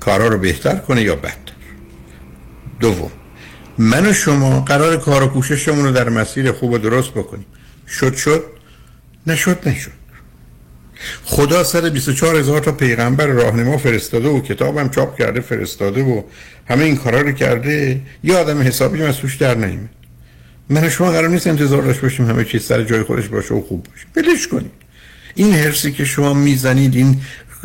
کارا 0.00 0.28
رو 0.28 0.38
بهتر 0.38 0.76
کنه 0.76 1.02
یا 1.02 1.16
بدتر. 1.16 1.52
دوم 2.80 3.10
من 3.78 4.06
و 4.06 4.12
شما 4.12 4.60
قرار 4.60 4.96
کار 4.96 5.22
و 5.22 5.26
کوششمون 5.26 5.84
رو 5.84 5.92
در 5.92 6.08
مسیر 6.08 6.52
خوب 6.52 6.72
و 6.72 6.78
درست 6.78 7.10
بکنیم. 7.10 7.46
شد 7.88 8.16
شد 8.16 8.44
نشد 9.26 9.68
نشد. 9.68 9.97
خدا 11.24 11.64
سر 11.64 11.88
24 11.88 12.36
هزار 12.36 12.60
تا 12.60 12.72
پیغمبر 12.72 13.26
راهنما 13.26 13.78
فرستاده 13.78 14.28
و 14.28 14.40
کتابم 14.40 14.88
چاپ 14.88 15.18
کرده 15.18 15.40
فرستاده 15.40 16.02
و 16.02 16.22
همه 16.68 16.84
این 16.84 16.96
کارا 16.96 17.20
رو 17.20 17.32
کرده 17.32 18.00
یه 18.24 18.36
آدم 18.36 18.62
حسابی 18.62 19.02
از 19.02 19.16
توش 19.16 19.36
در 19.36 19.54
نمیاد 19.54 19.88
من 20.70 20.88
شما 20.88 21.10
قرار 21.10 21.28
نیست 21.28 21.46
انتظار 21.46 21.82
داشته 21.82 22.02
باشیم 22.02 22.26
همه 22.26 22.44
چیز 22.44 22.62
سر 22.62 22.82
جای 22.82 23.02
خودش 23.02 23.28
باشه 23.28 23.54
و 23.54 23.60
خوب 23.60 23.86
باشه. 23.86 24.06
بلش 24.14 24.46
کنید. 24.46 24.70
این 25.34 25.54
هرسی 25.54 25.92
که 25.92 26.04
شما 26.04 26.34
می‌زنید 26.34 26.96
این 26.96 27.20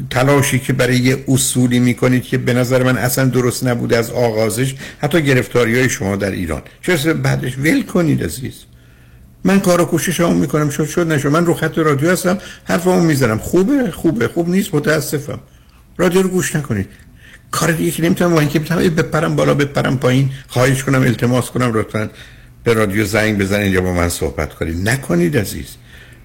تلاشی 0.09 0.59
که 0.59 0.73
برای 0.73 0.97
یه 0.97 1.23
اصولی 1.27 1.79
می‌کنید 1.79 2.23
که 2.23 2.37
به 2.37 2.53
نظر 2.53 2.83
من 2.83 2.97
اصلا 2.97 3.25
درست 3.25 3.63
نبوده 3.63 3.97
از 3.97 4.11
آغازش 4.11 4.75
حتی 5.01 5.21
گرفتاری 5.21 5.79
های 5.79 5.89
شما 5.89 6.15
در 6.15 6.31
ایران. 6.31 6.61
چرا 6.81 7.13
بعدش 7.13 7.57
ول 7.57 7.83
کنید 7.83 8.23
عزیز. 8.23 8.53
من 9.43 9.59
کار 9.59 9.81
و 9.81 9.85
کوششمو 9.85 10.33
می‌کنم. 10.33 10.69
شد 10.69 10.87
شد 10.87 11.11
نشد. 11.11 11.27
من 11.27 11.45
رو 11.45 11.53
خط 11.53 11.77
رادیو 11.77 12.11
هستم. 12.11 12.37
حرفمو 12.63 13.01
می‌زنم 13.01 13.37
خوبه؟ 13.37 13.91
خوبه. 13.91 14.27
خوب 14.27 14.49
نیست؟ 14.49 14.75
متاسفم. 14.75 15.39
رادیو 15.97 16.21
رو 16.21 16.29
گوش 16.29 16.55
نکنید. 16.55 16.87
کار 17.51 17.71
دیگه 17.71 17.91
که 17.91 18.03
نمی‌تونم 18.03 18.33
اینکه 18.33 18.59
بتونم 18.59 18.89
بپرم 18.89 19.35
بالا 19.35 19.53
بپرم 19.53 19.97
پایین 19.97 20.29
خواهش 20.47 20.83
کنم 20.83 21.01
التماس 21.01 21.49
کنم 21.51 21.71
لطفا 21.73 22.09
به 22.63 22.73
رادیو 22.73 23.05
زنگ 23.05 23.37
بزنید 23.37 23.73
یا 23.73 23.81
با 23.81 23.93
من 23.93 24.09
صحبت 24.09 24.53
کنید. 24.53 24.89
نکنید 24.89 25.37
عزیز. 25.37 25.67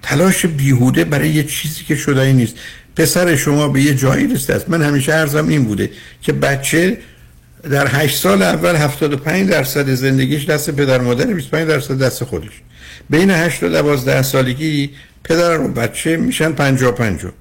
تلاش 0.01 0.45
بیهوده 0.45 1.03
برای 1.03 1.29
یه 1.29 1.43
چیزی 1.43 1.83
که 1.83 1.95
شده 1.95 2.33
نیست. 2.33 2.55
پسر 2.95 3.35
شما 3.35 3.67
به 3.67 3.81
یه 3.81 3.95
جایی 3.95 4.27
رسیده 4.27 4.55
است. 4.55 4.69
من 4.69 4.81
همیشه 4.81 5.11
عرضم 5.11 5.47
این 5.47 5.63
بوده 5.63 5.89
که 6.21 6.33
بچه 6.33 6.97
در 7.71 7.87
هشت 7.87 8.17
سال 8.17 8.41
اول 8.41 8.75
75 8.75 9.49
درصد 9.49 9.93
زندگیش 9.93 10.45
دست 10.45 10.69
پدر 10.69 11.01
مادر 11.01 11.25
25 11.25 11.67
درصد 11.67 11.97
دست 12.03 12.23
خودش. 12.23 12.61
بین 13.09 13.31
8 13.31 13.59
تا 13.59 13.69
12 13.69 14.21
سالگی 14.21 14.89
پدر 15.23 15.59
و 15.59 15.67
بچه 15.67 16.17
میشن 16.17 16.51
50 16.51 16.91
50 16.91 17.31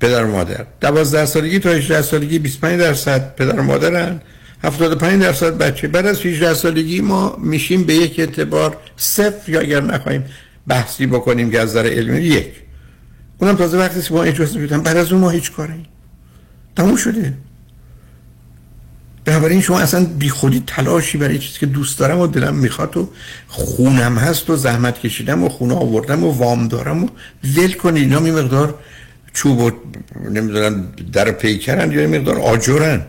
پدر 0.00 0.24
و 0.24 0.32
مادر. 0.32 0.66
12 0.80 1.26
سالگی 1.26 1.58
تا 1.58 1.70
18 1.70 2.02
سالگی 2.02 2.38
25 2.38 2.80
درصد 2.80 3.34
پدر 3.34 3.60
و 3.60 3.62
مادرن. 3.62 4.20
75 4.64 5.22
درصد 5.22 5.58
بچه. 5.58 5.88
بعد 5.88 6.06
از 6.06 6.26
18 6.26 6.54
سالگی 6.54 7.00
ما 7.00 7.36
میشیم 7.40 7.84
به 7.84 7.94
یک 7.94 8.20
اعتبار 8.20 8.76
صفر 8.96 9.52
یا 9.52 9.60
اگر 9.60 9.80
نخواهیم 9.80 10.24
بحثی 10.66 11.06
بکنیم 11.06 11.50
که 11.50 11.60
از 11.60 11.68
نظر 11.68 11.86
علمی 11.86 12.22
یک. 12.22 12.52
اونم 13.38 13.56
تازه 13.56 13.78
وقتی 13.78 14.14
ما 14.14 14.22
اجازه 14.22 14.66
بدم 14.66 14.82
بعد 14.82 14.96
از 14.96 15.12
اون 15.12 15.20
ما 15.20 15.30
هیچ 15.30 15.52
کاری. 15.52 15.86
تموم 16.76 16.96
شده. 16.96 17.34
بنابراین 19.26 19.60
شما 19.60 19.80
اصلا 19.80 20.04
بی 20.18 20.28
خودی 20.28 20.62
تلاشی 20.66 21.18
برای 21.18 21.38
چیزی 21.38 21.58
که 21.58 21.66
دوست 21.66 21.98
دارم 21.98 22.18
و 22.18 22.26
دلم 22.26 22.54
می‌خواد 22.54 22.96
و 22.96 23.08
خونم 23.48 24.18
هست 24.18 24.50
و 24.50 24.56
زحمت 24.56 25.00
کشیدم 25.00 25.44
و 25.44 25.48
خونه 25.48 25.74
آوردم 25.74 26.24
و 26.24 26.30
وام 26.30 26.68
دارم 26.68 27.04
و 27.04 27.08
ول 27.56 27.72
کنید 27.72 28.02
اینا 28.02 28.20
می 28.20 28.30
مقدار 28.30 28.74
چوب 29.32 29.60
و 29.60 29.70
نمی‌دونم 30.30 30.88
در 31.12 31.30
پیکرن 31.30 31.92
یا 31.92 32.08
مقدار 32.08 32.38
آجرن. 32.38 33.02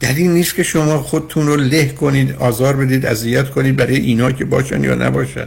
دلیل 0.00 0.30
نیست 0.30 0.54
که 0.54 0.62
شما 0.62 1.02
خودتون 1.02 1.46
رو 1.46 1.56
له 1.56 1.88
کنید 1.88 2.36
آزار 2.38 2.76
بدید 2.76 3.06
اذیت 3.06 3.50
کنید 3.50 3.76
برای 3.76 3.96
اینا 3.96 4.32
که 4.32 4.44
باشن 4.44 4.84
یا 4.84 4.94
نباشن. 4.94 5.46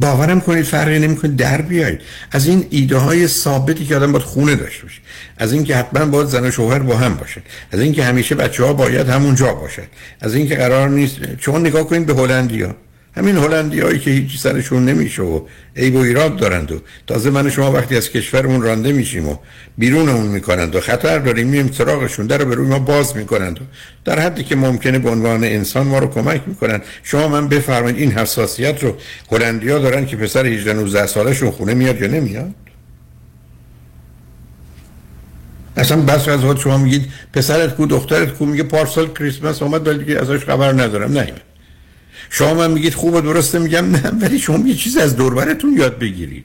باورم 0.00 0.40
کنید 0.40 0.64
فرقی 0.64 0.98
نمی‌کنه 0.98 1.30
در 1.30 1.62
بیایید. 1.62 2.00
از 2.32 2.46
این 2.46 2.66
ایده 2.70 2.96
های 2.96 3.28
ثابتی 3.28 3.84
که 3.86 3.96
آدم 3.96 4.12
باید 4.12 4.24
خونه 4.24 4.56
داشته 4.56 4.82
باشه. 4.82 5.00
از 5.36 5.52
اینکه 5.52 5.76
حتما 5.76 6.06
باید 6.06 6.28
زن 6.28 6.46
و 6.46 6.50
شوهر 6.50 6.78
با 6.78 6.96
هم 6.96 7.14
باشن. 7.14 7.40
از 7.72 7.80
اینکه 7.80 8.04
همیشه 8.04 8.34
بچه 8.34 8.64
ها 8.64 8.72
باید 8.72 9.08
همونجا 9.08 9.54
باشن. 9.54 9.86
از 10.20 10.34
اینکه 10.34 10.54
قرار 10.54 10.88
نیست 10.88 11.16
چون 11.38 11.60
نگاه 11.60 11.86
کنید 11.86 12.06
به 12.06 12.14
هلندیا 12.14 12.74
همین 13.16 13.36
هلندیایی 13.36 13.98
که 13.98 14.10
هیچی 14.10 14.38
سرشون 14.38 14.84
نمیشه 14.84 15.22
و 15.22 15.40
عیب 15.76 15.94
و 15.94 15.98
ایراد 15.98 16.36
دارند 16.36 16.72
و 16.72 16.80
تازه 17.06 17.30
من 17.30 17.50
شما 17.50 17.72
وقتی 17.72 17.96
از 17.96 18.10
کشورمون 18.10 18.62
رانده 18.62 18.92
میشیم 18.92 19.28
و 19.28 19.36
بیرونمون 19.78 20.26
می‌کنند 20.26 20.76
و 20.76 20.80
خطر 20.80 21.18
داریم 21.18 21.46
میریم 21.46 21.72
سراغشون 21.72 22.26
در 22.26 22.44
به 22.44 22.54
روی 22.54 22.68
ما 22.68 22.78
باز 22.78 23.16
می‌کنند 23.16 23.60
و 23.60 23.64
در 24.04 24.18
حدی 24.18 24.44
که 24.44 24.56
ممکنه 24.56 24.98
به 24.98 25.10
عنوان 25.10 25.44
انسان 25.44 25.86
ما 25.86 25.98
رو 25.98 26.06
کمک 26.06 26.42
می‌کنن 26.46 26.80
شما 27.02 27.28
من 27.28 27.48
بفرمایید 27.48 27.98
این 27.98 28.12
حساسیت 28.12 28.84
رو 28.84 28.96
هلندیا 29.32 29.78
دارن 29.78 30.06
که 30.06 30.16
پسر 30.16 30.46
18 30.46 30.72
19 30.72 31.06
سالشون 31.06 31.50
خونه 31.50 31.74
میاد 31.74 32.00
یا 32.00 32.08
نمیاد؟ 32.08 32.54
اصلا 35.76 36.02
بس 36.02 36.28
از 36.28 36.58
شما 36.60 36.78
میگید 36.78 37.08
پسرت 37.32 37.76
کو 37.76 37.86
دخترت 37.86 38.34
کو؟ 38.34 38.46
میگه 38.46 38.62
پارسال 38.62 39.12
کریسمس 39.12 39.62
اومد 39.62 39.88
ولی 39.88 40.16
ازش 40.16 40.44
خبر 40.44 40.72
ندارم. 40.72 41.12
نه. 41.12 41.32
شما 42.34 42.54
من 42.54 42.70
میگید 42.70 42.94
خوبه 42.94 43.20
درسته 43.20 43.58
میگم 43.58 43.90
نه 43.90 44.08
ولی 44.20 44.38
شما 44.38 44.68
یه 44.68 44.74
چیز 44.74 44.96
از 44.96 45.16
دوربرتون 45.16 45.76
یاد 45.78 45.98
بگیرید. 45.98 46.44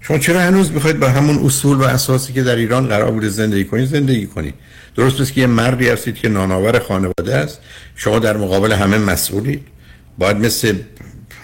شما 0.00 0.18
چرا 0.18 0.40
هنوز 0.40 0.72
می‌خواید 0.72 1.00
با 1.00 1.08
همون 1.08 1.38
اصول 1.38 1.76
و 1.76 1.82
اساسی 1.82 2.32
که 2.32 2.42
در 2.42 2.56
ایران 2.56 2.86
قرار 2.86 3.10
بوده 3.10 3.28
زندگی 3.28 3.64
کنید 3.64 3.88
زندگی 3.88 4.26
کنید؟ 4.26 4.54
درست 4.96 5.20
است 5.20 5.32
که 5.32 5.40
یه 5.40 5.46
مردی 5.46 5.88
هستید 5.88 6.14
که 6.14 6.28
نانآور 6.28 6.78
خانواده 6.78 7.36
است. 7.36 7.60
شما 7.94 8.18
در 8.18 8.36
مقابل 8.36 8.72
همه 8.72 8.98
مسئولید. 8.98 9.62
باید 10.18 10.36
مثل 10.36 10.74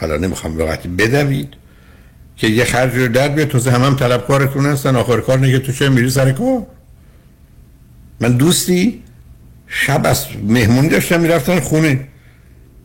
حالا 0.01 0.17
نمی‌خوام 0.17 0.59
وقتی 0.59 0.89
بدوید 0.89 1.49
که 2.37 2.47
یه 2.47 2.65
خرج 2.65 2.95
رو 2.95 3.09
در 3.09 3.29
بیاد 3.29 3.49
توزه 3.49 3.71
هم, 3.71 3.83
هم 3.83 3.97
طلبکارتون 3.97 4.67
هستن 4.67 4.97
آخر 4.97 5.21
کار 5.21 5.39
نگه 5.39 5.59
تو 5.59 5.73
چه 5.73 5.89
میری 5.89 6.11
سر 6.11 6.33
کار؟ 6.33 6.67
من 8.21 8.37
دوستی 8.37 9.03
شب 9.67 10.01
از 10.05 10.27
مهمونی 10.49 10.89
داشتم 10.89 11.21
می‌رفتن 11.21 11.61
خونه. 11.61 12.09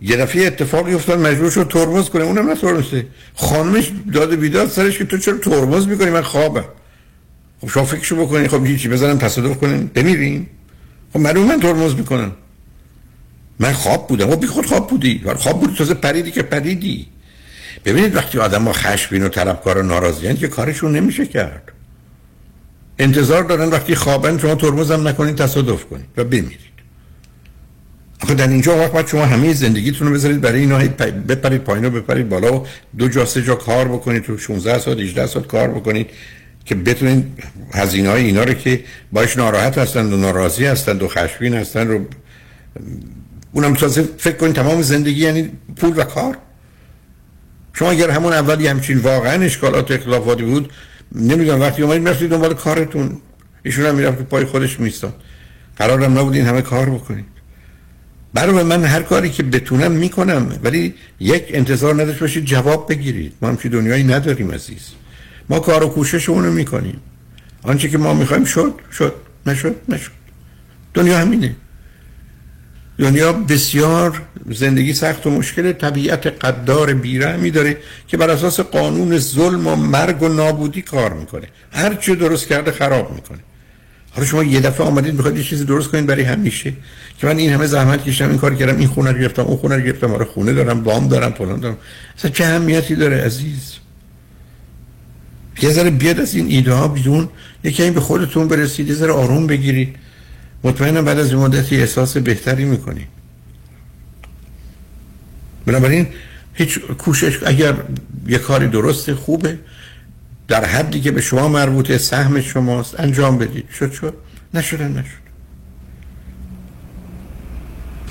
یه 0.02 0.18
دفعه 0.18 0.48
اتفاقی 0.48 0.94
افتاد 0.94 1.20
مجبور 1.20 1.52
شد 1.52 1.68
ترمز 1.68 2.10
کنه. 2.10 2.24
اونم 2.24 2.52
نترمزه. 2.52 3.06
خانمش 3.36 3.92
داده 4.14 4.36
بیداد 4.36 4.70
سرش 4.70 4.98
که 4.98 5.06
تو 5.06 5.18
چرا 5.18 5.38
ترمز 5.38 5.88
می‌کنی؟ 5.88 6.10
من 6.10 6.22
خوابم. 6.22 6.66
خب 7.62 7.70
شما 7.70 7.86
فکرشو 7.86 8.16
بکنی 8.16 8.48
خب 8.48 8.66
هیچی 8.66 8.90
بزنم 8.90 9.18
تصادف 9.18 9.58
کنیم 9.58 9.92
بمیریم 9.94 10.50
خب 11.14 11.20
معلوم 11.20 11.48
من 11.48 11.60
ترمز 11.60 11.96
می‌کنم. 11.96 12.32
من 13.60 13.74
خواب 13.74 14.08
بودم. 14.08 14.30
خب 14.32 14.40
بی 14.40 14.48
خود 14.48 14.66
خواب 14.66 14.90
بودی. 14.90 15.22
خواب 15.38 15.60
بودی 15.60 15.76
تازه 15.76 15.94
پریدی 15.94 16.32
که 16.32 16.44
پریدی. 16.44 17.08
ببینید 17.86 18.16
وقتی 18.16 18.40
آدم 18.40 18.64
ها 18.64 18.74
خشبین 18.74 19.24
و 19.24 19.30
طلبکار 19.30 19.78
و 19.78 19.84
ناراضی 19.84 20.34
که 20.34 20.48
کارشون 20.48 20.96
نمیشه 20.96 21.26
کرد. 21.26 21.72
انتظار 23.00 23.44
دارن 23.44 23.70
وقتی 23.70 23.96
خوابن 23.96 24.38
شما 24.38 24.56
ترمزم 24.56 25.08
نکنید 25.08 25.36
تصادف 25.36 25.86
کنید 25.86 26.06
و 26.18 26.24
بمیرید 26.24 26.77
آخه 28.24 28.34
در 28.34 28.48
اینجا 28.48 28.78
وقت 28.78 28.92
باید 28.92 29.08
شما 29.08 29.26
همه 29.26 29.54
زندگیتون 29.54 30.08
رو 30.08 30.14
بذارید 30.14 30.42
برای 30.42 30.60
اینا 30.60 30.78
بپرید 31.30 31.64
پایین 31.64 31.86
و 31.86 31.90
بپرید 31.90 32.30
بالا 32.30 32.60
و 32.60 32.66
دو 32.98 33.08
جا 33.08 33.26
سه 33.26 33.44
جا 33.44 33.56
کار 33.56 33.88
بکنید 33.88 34.24
تو 34.24 34.38
16 34.38 34.80
سال 34.80 35.02
18 35.02 35.28
سال 35.28 35.44
کار 35.44 35.68
بکنید 35.68 36.10
که 36.66 36.76
بتونید 36.76 37.44
هزینه 37.74 38.10
های 38.10 38.26
اینا 38.26 38.44
رو 38.44 38.54
که 38.54 38.84
باش 39.12 39.38
ناراحت 39.38 39.78
هستند 39.78 40.14
و 40.14 40.18
ناراضی 40.18 40.66
هستند 40.66 41.04
و 41.04 41.08
خشمگین 41.08 41.54
هستند 41.54 41.88
رو 41.88 42.06
اونم 43.52 43.74
تازه 43.74 44.10
فکر 44.18 44.38
کنید 44.38 44.56
تمام 44.56 44.82
زندگی 44.82 45.22
یعنی 45.22 45.52
پول 45.76 45.94
و 46.00 46.04
کار. 46.04 46.38
شما 47.74 47.92
اگر 47.92 48.10
همون 48.10 48.34
اولی 48.34 48.68
همچین 48.68 48.98
واقعا 48.98 49.44
اشکالات 49.44 49.92
اختلافاتی 49.92 50.44
بود 50.44 50.72
نمی‌دونم 51.16 51.62
وقتی 51.62 51.82
اومدید 51.82 52.02
می‌رفتید 52.02 52.30
دنبال 52.30 52.54
کارتون 52.54 53.18
ایشون 53.64 53.86
هم 53.86 53.96
می‌رفت 53.96 54.22
پای 54.22 54.46
خودش 54.46 54.80
میستاد 54.80 55.14
قرارم 55.78 56.20
نبود 56.20 56.34
این 56.34 56.46
همه 56.46 56.62
کار 56.62 56.90
بکنید. 56.90 57.37
برای 58.34 58.64
من 58.64 58.84
هر 58.84 59.02
کاری 59.02 59.30
که 59.30 59.44
بتونم 59.44 59.92
می‌کنم 59.92 60.60
ولی 60.64 60.94
یک 61.20 61.44
انتظار 61.50 62.02
نداشت 62.02 62.20
باشید 62.20 62.46
جواب 62.46 62.90
بگیرید. 62.90 63.34
ما 63.42 63.48
همچین 63.48 63.72
دنیایی 63.72 64.04
نداریم 64.04 64.52
عزیز. 64.52 64.90
ما 65.50 65.60
کار 65.60 65.84
و 65.84 65.88
کوشش 65.88 66.30
اونو 66.30 66.52
می‌کنیم. 66.52 67.00
آنچه 67.64 67.90
که 67.90 67.98
ما 67.98 68.14
می‌خوایم 68.14 68.46
شد 68.46 68.74
شد. 68.92 69.14
نشد 69.46 69.76
نشد. 69.90 70.12
دنیا 70.94 71.18
همینه. 71.18 71.56
دنیا 73.00 73.34
بسیار 73.34 74.22
زندگی 74.52 74.94
سخت 74.94 75.28
و 75.28 75.30
مشکل 75.30 75.72
طبیعت 75.72 76.28
قدار 76.28 76.94
بیرحمی 76.94 77.52
داره 77.52 77.78
که 78.08 78.18
بر 78.18 78.30
اساس 78.30 78.60
قانون 78.60 79.18
ظلم 79.18 79.68
و 79.68 79.76
مرگ 79.76 80.24
و 80.24 80.28
نابودی 80.28 80.82
کار 80.82 81.14
می‌کنه. 81.14 81.48
هر 81.72 81.94
چی 81.94 82.16
درست 82.16 82.48
کرده 82.48 82.72
خراب 82.72 83.16
می‌کنه. 83.16 83.40
حالا 84.18 84.30
شما 84.30 84.44
یه 84.44 84.60
دفعه 84.60 84.88
آمدید 84.88 85.14
می‌خواید 85.14 85.38
یه 85.38 85.44
چیزی 85.44 85.66
درست 85.66 85.88
کنید 85.88 86.06
برای 86.06 86.24
همیشه. 86.24 86.74
که 87.20 87.28
من 87.28 87.38
این 87.38 87.54
همه 87.54 87.68
زحمت 87.68 88.04
کشیدم 88.04 88.30
این 88.30 88.38
کار 88.38 88.56
کردم 88.56 88.78
این 88.78 88.88
خونه 88.88 89.12
رو 89.12 89.20
گرفتم 89.20 89.42
اون 89.42 89.58
خونه 89.58 89.76
رو 89.76 89.82
گرفتم 89.82 90.12
آره 90.12 90.26
خونه 90.26 90.54
دارم 90.54 90.84
وام 90.84 91.08
دارم 91.08 91.32
فلان 91.32 91.60
دارم. 91.60 91.78
اصلا 92.18 92.32
چه 92.32 92.44
اهمیتی 92.44 92.96
داره 92.96 93.26
عزیز؟ 93.26 93.74
یه 95.62 95.70
ذره 95.70 95.90
بیاد 95.90 96.20
از 96.20 96.36
این 96.36 96.48
ایده 96.48 96.74
ها 96.74 96.88
بیرون 96.88 97.30
یکی 97.64 97.84
این 97.84 97.94
به 97.94 98.00
خودتون 98.00 98.48
برسید 98.48 98.88
یه 98.88 98.94
ذره 98.96 99.12
آروم 99.12 99.48
بگیرید. 99.48 99.96
مطمئنم 100.64 101.06
بعد 101.06 101.20
از 101.20 101.32
این 101.32 101.40
مدتی 101.40 101.78
احساس 101.78 102.18
بهتری 102.18 102.66
می‌کنید. 102.66 103.08
بنابراین 105.66 106.08
هیچ 106.54 106.80
کوشش 106.80 107.40
اگر 107.46 107.76
یه 108.28 108.38
کاری 108.38 108.68
درسته 108.68 109.16
خوبه. 109.16 109.60
در 110.48 110.66
حدی 110.66 111.02
که 111.02 111.12
به 111.12 111.22
شما 111.22 111.48
مربوطه 111.48 111.98
سهم 111.98 112.42
شماست. 112.42 113.00
انجام 113.00 113.38
بدید. 113.38 113.70
شد 113.80 113.92
شد. 113.92 114.14
نشدن 114.54 114.92
نشد. 114.92 115.28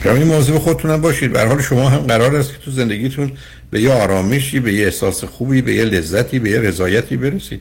شما 0.03 0.15
موضوع 0.15 0.59
خودتونم 0.59 1.01
باشید. 1.01 1.33
به 1.33 1.43
حال 1.47 1.63
شما 1.63 1.89
هم 1.89 1.99
قرار 1.99 2.37
است 2.37 2.53
که 2.53 2.59
تو 2.59 2.71
زندگیتون 2.71 3.33
به 3.71 3.81
یه 3.81 3.93
آرامشی 3.93 4.61
به 4.61 4.73
یه 4.73 4.85
احساس 4.85 5.25
خوبی 5.25 5.63
به 5.63 5.75
یه 5.75 5.85
لذتی 5.85 6.39
به 6.39 6.51
یه 6.51 6.61
رضایتی 6.61 7.17
برسید. 7.17 7.61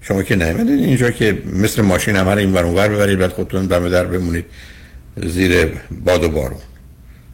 شما 0.00 0.22
که 0.22 0.36
نیومدید 0.36 0.80
اینجا 0.80 1.10
که 1.10 1.38
مثل 1.52 1.82
ماشین 1.82 2.16
همه 2.16 2.28
این 2.28 2.52
ور 2.52 2.64
اونور 2.64 2.88
ببرید 2.88 3.18
بعد 3.18 3.32
خودتون 3.32 3.66
دم 3.66 3.88
در 3.88 4.04
بمونید 4.04 4.44
زیر 5.16 5.66
باد 6.04 6.24
و 6.24 6.28
بارون. 6.28 6.60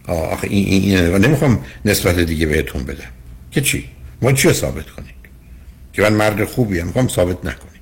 آخه 0.07 0.49
این, 0.51 0.67
این, 0.67 0.99
این 0.99 1.25
نمی‌خوام 1.25 1.65
نسبت 1.85 2.19
دیگه 2.19 2.47
بهتون 2.47 2.83
بدم. 2.83 3.11
که 3.51 3.61
چی؟ 3.61 3.85
ما 4.23 4.33
چی 4.33 4.53
ثابت 4.53 4.87
کنید 4.87 5.20
که 6.01 6.11
من 6.11 6.17
مرد 6.17 6.45
خوبی 6.45 6.81
هم 6.81 6.87
می‌خوام 6.87 7.09
ثابت 7.09 7.45
نکنید 7.45 7.81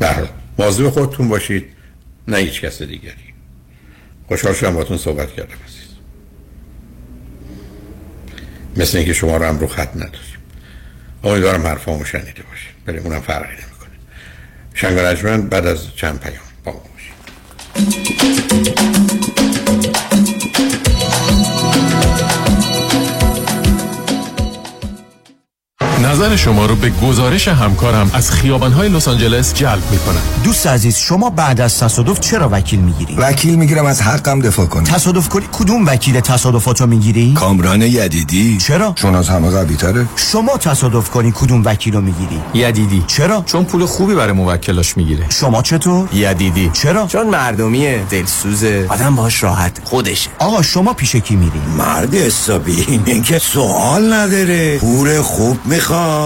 در 0.00 0.28
موضوع 0.58 0.90
خودتون 0.90 1.28
باشید 1.28 1.64
نه 2.28 2.36
هیچ 2.36 2.60
کس 2.60 2.82
دیگری. 2.82 3.34
خوشحال 4.28 4.54
شدم 4.54 4.74
باتون 4.74 4.98
صحبت 4.98 5.32
کردم 5.32 5.54
عزیز. 5.68 5.88
مثل 8.76 8.98
اینکه 8.98 9.12
شما 9.12 9.36
رو 9.36 9.44
هم 9.44 9.58
رو 9.58 9.66
خط 9.66 9.96
نداریم. 9.96 10.38
امیدوارم 11.24 11.66
حرفامو 11.66 12.04
شنیده 12.04 12.42
باشید. 12.50 12.74
برای 12.86 12.98
اونم 12.98 13.20
فرقی 13.20 13.52
نمی‌کنه. 13.52 13.90
شنگ 14.74 15.48
بعد 15.48 15.66
از 15.66 15.96
چند 15.96 16.20
پیام 16.20 16.44
با 16.64 16.72
ما 16.72 16.80
نظر 26.24 26.36
شما 26.36 26.66
رو 26.66 26.76
به 26.76 26.90
گزارش 26.90 27.48
همکارم 27.48 28.10
از 28.14 28.30
خیابانهای 28.30 28.88
لس 28.88 29.08
آنجلس 29.08 29.54
جلب 29.54 29.82
می‌کنم 29.90 30.20
دوست 30.44 30.66
عزیز 30.66 30.96
شما 30.96 31.30
بعد 31.30 31.60
از 31.60 31.78
تصادف 31.78 32.20
چرا 32.20 32.48
وکیل 32.52 32.80
می‌گیری؟ 32.80 33.14
وکیل 33.14 33.54
می‌گیرم 33.56 33.86
از 33.86 34.02
حقم 34.02 34.40
دفاع 34.40 34.66
کنم. 34.66 34.84
تصادف 34.84 35.28
کنی؟ 35.28 35.44
کدوم 35.52 35.86
وکیل 35.86 36.20
تصادفاتو 36.20 36.86
می‌گیری؟ 36.86 37.34
کامران 37.34 37.82
یدیدی. 37.82 38.58
چرا؟ 38.58 38.92
چون 38.96 39.14
از 39.14 39.28
همه 39.28 39.50
قوی 39.50 39.76
تره 39.76 40.06
شما 40.16 40.56
تصادف 40.56 41.10
کنی 41.10 41.32
کدوم 41.34 41.62
وکیلو 41.64 42.00
می‌گیری؟ 42.00 42.40
یدیدی. 42.54 43.04
چرا؟ 43.06 43.42
چون 43.46 43.64
پول 43.64 43.86
خوبی 43.86 44.14
برای 44.14 44.32
موکلاش 44.32 44.96
می‌گیره. 44.96 45.26
شما 45.28 45.62
چطور؟ 45.62 46.08
یدیدی. 46.12 46.70
چرا؟ 46.72 47.06
چون 47.06 47.26
مردمیه 47.26 48.02
دلسوزه. 48.10 48.86
آدم 48.88 49.16
باش 49.16 49.42
راحت. 49.42 49.72
خودشه. 49.84 50.30
آقا 50.38 50.62
شما 50.62 50.92
پیش 50.92 51.16
کی 51.16 51.36
میری؟ 51.36 51.60
مرد 51.78 52.14
حسابی. 52.14 52.84
اینه 52.88 53.22
که 53.22 53.38
سوال 53.38 54.12
نداره. 54.12 54.78
پول 54.78 55.22
خوب 55.22 55.58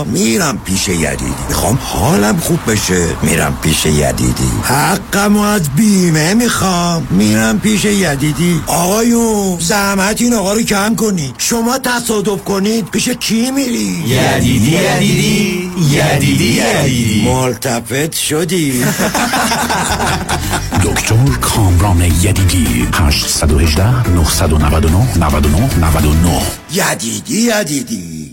میرم 0.07 0.59
پیش 0.65 0.89
یدیدی. 0.89 1.25
می‌خوام 1.49 1.79
حالم 1.83 2.37
خوب 2.37 2.59
بشه. 2.69 3.07
میرم 3.23 3.59
پیش 3.63 3.87
یدیدی. 3.87 4.51
حقم 4.63 5.37
از 5.37 5.69
بیمه 5.77 6.35
می‌خوام. 6.35 7.07
میرم 7.11 7.61
پیش 7.61 7.85
یدیدی. 7.85 8.61
آقایون 8.67 9.59
زحمت 9.61 10.23
این 10.23 10.35
آقا 10.35 10.53
رو 10.53 10.63
کم 10.63 10.95
کنید. 10.97 11.35
شما 11.39 11.79
تصادف 11.79 12.45
کنید. 12.45 12.91
پیش 12.91 13.09
کی 13.09 13.51
میری؟ 13.51 14.05
یدیدی 14.07 14.71
یدیدی. 14.71 15.71
یدیدی 15.91 16.45
یدیدی. 16.45 17.29
ملتفت 17.31 18.15
شدی. 18.15 18.73
دکتر 20.85 21.15
کامران 21.41 22.01
یدیدی. 22.01 22.89
818 22.93 24.11
999 24.11 25.19
99 25.19 25.71
99 25.81 26.43
یدیدی 26.73 27.51
یدیدی. 27.61 28.33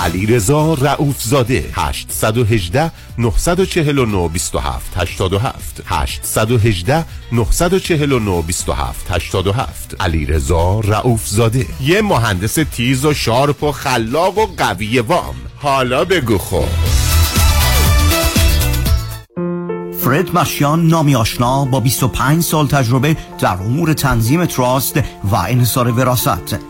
علی 0.00 0.26
رضا 0.26 0.74
رعوف 0.74 1.22
زاده 1.22 1.64
818 1.74 2.90
949 3.18 4.28
27 4.28 4.96
87 4.96 5.82
818 5.86 7.04
949 7.32 8.42
27 8.42 9.10
87 9.10 9.96
علی 10.00 10.26
رضا 10.26 10.80
رعوف 10.80 11.28
زاده 11.28 11.66
یه 11.80 12.02
مهندس 12.02 12.54
تیز 12.54 13.04
و 13.04 13.14
sharp 13.14 13.62
و 13.62 13.72
خلاق 13.72 14.38
و 14.38 14.46
قوی 14.56 14.98
وام. 14.98 15.34
حالا 15.56 16.04
بگو 16.04 16.38
خب. 16.38 16.64
فرد 20.00 20.38
مشیان 20.38 20.86
نامی 20.86 21.16
آشنا 21.16 21.64
با 21.64 21.80
25 21.80 22.42
سال 22.42 22.66
تجربه 22.66 23.16
در 23.38 23.54
امور 23.54 23.92
تنظیم 23.92 24.44
تراست 24.44 24.96
و 25.24 25.36
انحصار 25.36 25.88
وراست 25.88 26.69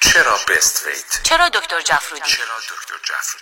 چرا 0.00 0.36
بست 0.48 0.86
ویت 0.86 1.20
چرا 1.22 1.48
دکتر 1.48 1.80
جفرودی 1.80 2.22
چرا 2.26 2.56
دکتر 2.70 2.94
جفرودی 3.04 3.39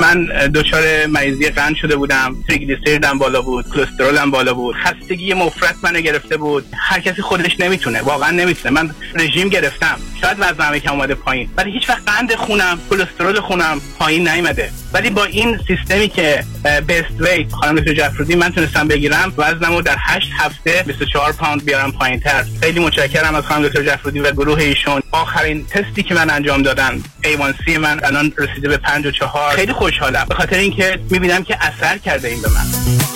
من 0.00 0.24
دچار 0.54 1.06
مریضی 1.06 1.50
قند 1.50 1.76
شده 1.76 1.96
بودم 1.96 2.36
تریگلیسیریدم 2.48 3.18
بالا 3.18 3.42
بود 3.42 3.64
کلسترولم 3.74 4.30
بالا 4.30 4.54
بود. 4.54 4.76
خستگی 4.76 5.34
مفرط 5.34 5.74
منو 5.82 6.00
گرفته 6.00 6.36
بود. 6.36 6.66
هر 6.78 7.00
کسی 7.00 7.22
خودش 7.22 7.60
نمی‌تونه 7.60 8.02
واقعا 8.02 8.30
نمی‌تونه. 8.30 8.82
من 8.82 8.90
رژیم 9.14 9.48
گرفتم. 9.48 9.96
شاید 10.20 10.36
وزنم 10.40 10.78
که 10.78 10.90
اومده 10.92 11.14
پایین. 11.14 11.48
ولی 11.56 11.72
هیچ 11.72 11.88
وقت 11.88 12.02
قند 12.06 12.34
خونم 12.34 12.78
کلسترول 12.90 13.40
خونم 13.40 13.80
پایین 13.98 14.28
نیومده. 14.28 14.70
ولی 14.92 15.10
با 15.10 15.24
این 15.24 15.58
سیستمی 15.68 16.08
که 16.08 16.44
Best 16.88 17.20
Weight 17.20 17.52
خانم 17.52 17.80
دکتر 17.80 17.94
جفرودی 17.94 18.34
من 18.34 18.52
تونستم 18.52 18.88
بگیرم 18.88 19.32
وزنمو 19.38 19.82
در 19.82 19.96
8 19.98 20.28
هفته 20.38 20.82
24 20.86 21.32
پوند 21.32 21.64
بیارم 21.64 21.92
پایین 21.92 22.20
تر 22.20 22.44
خیلی 22.60 22.80
متشکرم 22.80 23.34
از 23.34 23.44
خانم 23.44 23.68
دکتر 23.68 23.82
جفرودی 23.82 24.20
و 24.20 24.30
گروه 24.32 24.58
ایشون. 24.58 25.02
آخرین 25.16 25.66
تستی 25.66 26.02
که 26.02 26.14
من 26.14 26.30
انجام 26.30 26.62
دادم. 26.62 27.02
A1C 27.22 27.78
من 27.78 28.04
الان 28.04 28.32
رسیده 28.38 28.68
به 28.68 28.76
54 28.76 29.54
خیلی 29.54 29.72
خوشحالم. 29.72 30.26
به 30.28 30.34
خاطر 30.34 30.56
اینکه 30.56 30.98
می‌بینم 31.10 31.44
که 31.44 31.58
اثر 31.60 31.98
کرده 31.98 32.28
این 32.28 32.42
به 32.42 32.48
من. 32.48 33.15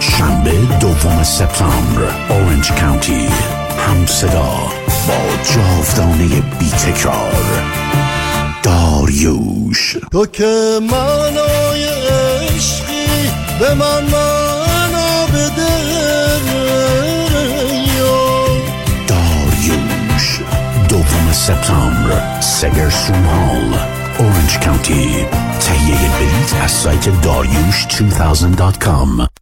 شنبه 0.00 0.52
دوم 0.80 1.22
سپتامبر 1.22 2.02
اورنج 2.28 2.72
کانتی 2.72 3.28
هم 3.78 4.06
صدا 4.06 4.56
با 5.08 5.18
جاودانه 5.54 6.26
بی 6.58 6.70
تکرار 6.70 7.80
داریوش. 8.62 9.96
تو 10.12 10.26
که 10.26 10.80
معنای 10.90 11.84
عشقی 11.84 13.30
به 13.60 13.74
من 13.74 14.02
معنا 14.02 15.26
بده. 15.26 15.70
داریوش 19.08 20.40
دوم 20.88 21.32
سپتامبر 21.32 22.40
سگرسون 22.40 23.24
هال 23.24 23.78
اورنج 24.18 24.58
کانتی 24.58 25.26
تهیه 25.60 25.96
بلیت 25.96 26.54
از 26.64 26.70
سایت 26.70 27.22
داریوش 27.22 27.86
2000.com 27.86 29.39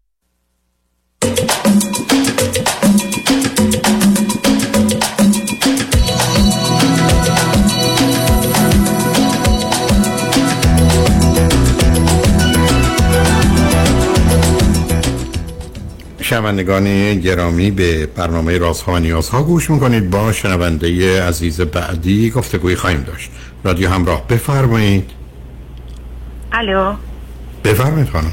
شنوندگان 16.29 17.15
گرامی 17.21 17.71
به 17.71 18.07
برنامه 18.07 18.59
رازها 18.59 18.93
و 18.93 18.99
نیازها 18.99 19.43
گوش 19.43 19.71
می‌کنید. 19.71 20.11
با 20.11 20.33
شنونده 20.33 21.23
عزیز 21.23 21.61
بعدی 21.61 22.31
گفتگوی 22.31 22.77
خواهیم 22.77 23.03
داشت. 23.03 23.31
رادیو 23.65 23.89
همراه 23.89 24.27
بفرمایید. 24.29 25.11
الو. 26.53 26.95
بفرمایید 27.65 28.09
خانم. 28.09 28.33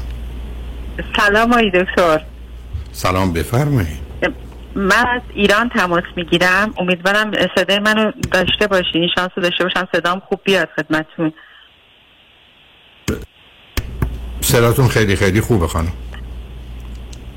سلام 1.16 1.52
آقای 1.52 1.70
دکتر. 1.70 2.24
سلام 2.92 3.32
بفرمایید. 3.32 4.06
من 4.74 5.06
از 5.14 5.22
ایران 5.34 5.68
تماس 5.68 6.04
می‌گیرم. 6.16 6.74
امیدوارم 6.78 7.30
صدای 7.56 7.78
منو 7.78 8.12
داشته 8.32 8.66
باشین. 8.66 9.08
شانس 9.14 9.30
داشته 9.36 9.64
باشم 9.64 9.88
صدام 9.92 10.22
خوب 10.28 10.40
بیاد 10.44 10.68
خدمتتون. 10.76 11.32
صداتون 14.40 14.88
خیلی 14.88 15.16
خیلی 15.16 15.40
خوبه 15.40 15.66
خانم. 15.66 15.92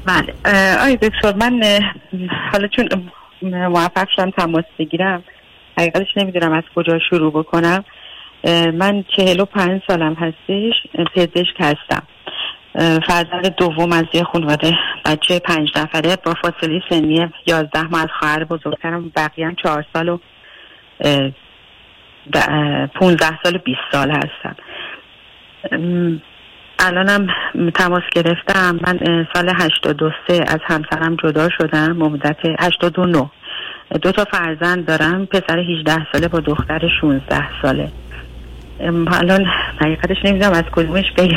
بله. 0.09 0.33
آقای 0.79 0.95
دکتر 0.95 1.33
من 1.33 1.79
حالا 2.51 2.67
چون 2.67 2.89
موفق 3.41 4.07
شدم 4.15 4.29
تماس 4.29 4.63
بگیرم 4.79 5.23
حقیقتش 5.77 6.07
نمی‌دونم 6.17 6.51
از 6.51 6.63
کجا 6.75 6.99
شروع 7.09 7.31
بکنم. 7.31 7.83
من 8.73 9.03
چهل 9.15 9.39
و 9.39 9.45
پنج 9.45 9.81
سالم 9.87 10.13
هستش 10.13 10.73
پزشک 11.15 11.55
هستم. 11.59 12.03
فرزند 13.07 13.55
دوم 13.57 13.91
از 13.91 14.05
یه 14.13 14.23
خانواده 14.23 14.73
بچه 15.05 15.39
پنج 15.39 15.69
نفره 15.77 16.15
با 16.25 16.33
فاصله 16.33 16.81
سنی 16.89 17.29
یازده 17.47 17.83
ماه 17.83 18.01
از 18.01 18.09
خواهر 18.19 18.43
بزرگترم 18.43 19.11
بقیه 19.15 19.47
هم 19.47 19.55
چهار 19.55 19.85
سال 19.93 20.09
و 20.09 20.17
پونزده 22.95 23.39
سال 23.43 23.55
و 23.55 23.59
بیست 23.59 23.81
سال 23.91 24.11
هستم 24.11 24.55
الانم 26.79 27.27
تماس 27.75 28.03
گرفتم. 28.15 28.79
من 28.87 29.25
سال 29.33 29.49
83 29.49 30.43
از 30.47 30.59
همسرم 30.63 31.15
جدا 31.23 31.49
شدم 31.57 31.91
مدت 31.91 32.37
89 32.59 33.29
دو 34.01 34.11
تا 34.11 34.25
فرزند 34.31 34.85
دارم. 34.85 35.25
پسر 35.25 35.59
18 35.59 36.07
ساله 36.11 36.27
با 36.27 36.39
دختر 36.39 36.81
16 37.01 37.61
ساله. 37.61 37.91
الان 39.07 39.45
حقیقتش 39.81 40.17
نمی‌دونم 40.25 40.51
از 40.51 40.63
کدومش 40.71 41.05
بگم. 41.17 41.35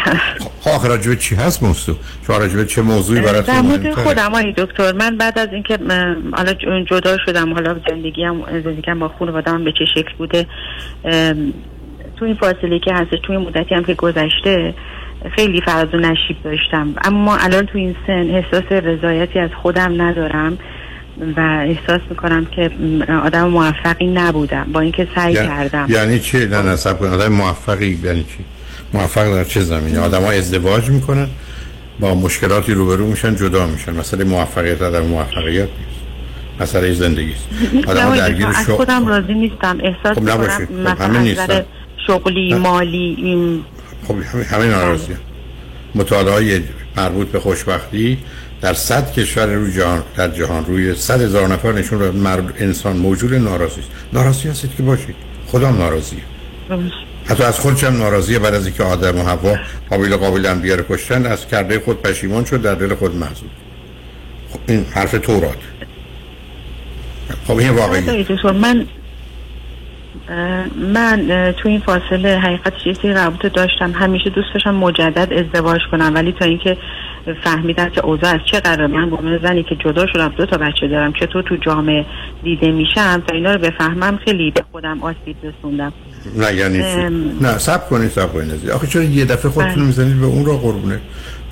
خب 0.61 0.71
آخر 0.75 0.89
راجبه 0.89 1.17
چی 1.17 1.35
هست 1.35 1.63
موضوع؟ 1.63 1.97
شما 2.27 2.37
راجبه 2.37 2.67
چه 2.67 2.83
موضوعی 2.83 3.21
براتون 3.21 3.55
در 3.55 3.61
مورد؟ 3.61 3.95
خودم 3.95 4.27
آقای 4.27 4.53
دکتر 4.53 4.93
من 4.93 5.17
بعد 5.17 5.39
از 5.39 5.49
اینکه 5.53 5.79
حالا 6.33 6.53
جدا 6.85 7.17
شدم 7.27 7.55
حالا 7.55 7.77
زندگیم 7.89 8.45
زندگیم 8.65 8.99
با 8.99 9.09
خانواده‌ام 9.09 9.65
به 9.65 9.73
چه 9.73 9.85
شکل 9.95 10.13
بوده 10.19 10.47
تو 12.17 12.25
این 12.25 12.35
فاصله 12.35 12.79
که 12.79 12.95
هستش 12.95 13.19
توی 13.23 13.37
مدتی 13.37 13.75
هم 13.75 13.85
که 13.85 13.95
گذشته 13.95 14.75
خیلی 15.37 15.61
فراز 15.61 15.95
و 15.95 15.97
نشیب 15.97 16.37
داشتم. 16.45 16.95
اما 17.05 17.37
الان 17.37 17.67
تو 17.67 17.79
این 17.79 17.97
سن 18.07 18.31
احساس 18.31 18.73
رضایتی 18.73 19.39
از 19.39 19.51
خودم 19.63 20.03
ندارم 20.03 20.59
و 21.37 21.41
احساس 21.41 22.01
می‌کنم 22.11 22.45
که 22.45 22.71
آدم 23.25 23.49
موفقی 23.49 24.07
نبودم 24.07 24.67
با 24.73 24.81
اینکه 24.81 25.09
سعی 25.15 25.33
یعنی- 25.33 25.49
کردم. 25.49 25.87
یعنی 25.89 26.19
چی؟ 26.21 26.47
نه 26.47 26.77
سب 26.77 26.99
کنید 26.99 27.13
آدم 27.13 27.33
موفقی 27.33 27.99
یعنی 28.05 28.25
چی؟ 28.25 28.45
موفق 28.95 29.35
در 29.35 29.45
چه 29.45 29.61
زمینه؟ 29.61 30.01
آدم 30.01 30.23
ها 30.23 30.31
ازدواج 30.31 30.89
می‌کنن 30.89 31.29
با 32.01 32.15
مشکلاتی 32.15 32.75
روبرو 32.75 33.07
میشن 33.07 33.37
جدا 33.37 33.67
میشن. 33.67 33.93
مسئله 33.93 34.25
موفقیت 34.25 34.83
آدم 34.83 35.07
موفقیت 35.07 35.69
نیست. 35.69 36.03
مسئله 36.61 36.93
زندگی 36.93 37.33
است. 37.33 37.49
آدم 37.89 38.17
درگیر 38.17 38.47
از 38.47 38.71
خودم 38.71 39.07
راضی 39.07 39.35
نیستم. 39.35 39.79
احساس 39.83 40.19
خب 40.19 40.23
می‌کنم. 40.23 40.49
خب 40.49 40.73
مثلا 40.73 41.63
شغلی 42.07 42.49
نه. 42.49 42.57
مالی 42.59 43.17
این 43.19 43.65
خب 44.09 44.15
همه 44.43 44.67
ناراضی 44.67 45.17
مطالعه 45.95 46.63
مربوط 46.97 47.29
به 47.29 47.41
خوشبختی 47.41 48.19
در 48.61 48.75
صد 48.75 49.13
کشور 49.13 49.47
روی 49.47 49.73
جهان 49.73 50.03
در 50.17 50.29
جهان 50.29 50.65
روی 50.65 50.95
صد 50.95 51.21
هزار 51.21 51.49
نفر 51.49 51.73
نشون 51.73 51.99
داد 51.99 52.15
مرد 52.15 52.55
انسان 52.59 52.97
موجود 52.97 53.35
ناراضی 53.35 53.81
است. 53.81 53.91
ناراضی 54.13 54.49
هستید 54.49 54.77
که 54.77 54.83
باشید. 54.83 55.15
خودم 55.47 55.77
ناراضیه 55.79 56.21
حتی 57.25 57.43
از 57.43 57.59
خودش 57.59 57.85
هم 57.85 57.97
ناراضیه 57.97 58.39
بعد 58.39 58.55
از 58.55 58.67
اینکه 58.67 58.83
آدم 58.83 59.19
و 59.19 59.23
هوا 59.23 59.57
قابل 59.91 60.17
قابل 60.17 60.47
هم 60.47 60.61
دیگر 60.61 60.83
کشتن 60.89 61.27
از 61.27 61.47
کرده 61.47 61.81
خود 61.81 62.03
پشیمان 62.03 62.45
شد 62.45 62.63
در 62.63 62.75
دل 62.75 62.95
خود 62.95 63.17
محزون 63.17 63.49
خب 64.51 64.59
این 64.69 64.85
حرف 64.91 65.13
تورات. 65.13 65.57
خب 67.47 67.57
این 67.57 67.71
واقعی 67.71 68.27
من 68.55 68.87
من 70.77 71.53
تو 71.57 71.69
این 71.69 71.81
فاصله 71.81 72.39
حقیقتش 72.39 72.87
یه 72.87 72.93
سری 72.93 73.13
رابطه 73.15 73.49
داشتم. 73.49 73.93
همیشه 73.93 74.31
دوست 74.31 74.55
داشتم 74.55 74.75
مجدد 74.75 75.33
ازدواج 75.33 75.81
کنم 75.91 76.13
ولی 76.15 76.33
تا 76.33 76.45
اینکه 76.45 76.77
فهمیدم 77.45 77.89
که 77.89 78.05
اوضاع 78.05 78.35
از 78.35 78.41
چه 78.51 78.61
قرار 78.61 78.87
من 78.87 79.03
عنوان 79.03 79.39
زنی 79.39 79.63
که 79.63 79.77
جدا 79.77 80.07
شدم 80.07 80.29
دو 80.29 80.47
تا 80.47 80.59
بچه 80.59 80.89
دارم 80.89 81.13
چطور 81.13 81.43
تو 81.43 81.57
جامعه 81.57 82.07
دیده 82.43 82.73
میشم 82.73 83.23
تا 83.27 83.35
اینا 83.35 83.53
رو 83.53 83.59
بفهمم 83.59 84.17
خیلی 84.25 84.51
به 84.51 84.63
خودم 84.73 85.03
آسیب 85.03 85.37
رسوندم. 85.43 85.93
نه 86.37 86.55
یعنی؟ 86.55 86.83
ام. 86.83 87.39
نه 87.41 87.59
سب 87.59 87.89
کنید 87.89 88.11
سب 88.11 88.33
کنید. 88.33 88.71
آخه 88.71 88.87
چرا 88.87 89.03
یه 89.03 89.25
دفعه 89.25 89.51
خودتون 89.51 89.75
بله. 89.75 89.85
می‌زنید 89.85 90.21
به 90.21 90.27
اون 90.27 90.47
را 90.47 90.57
قربونه 90.57 91.01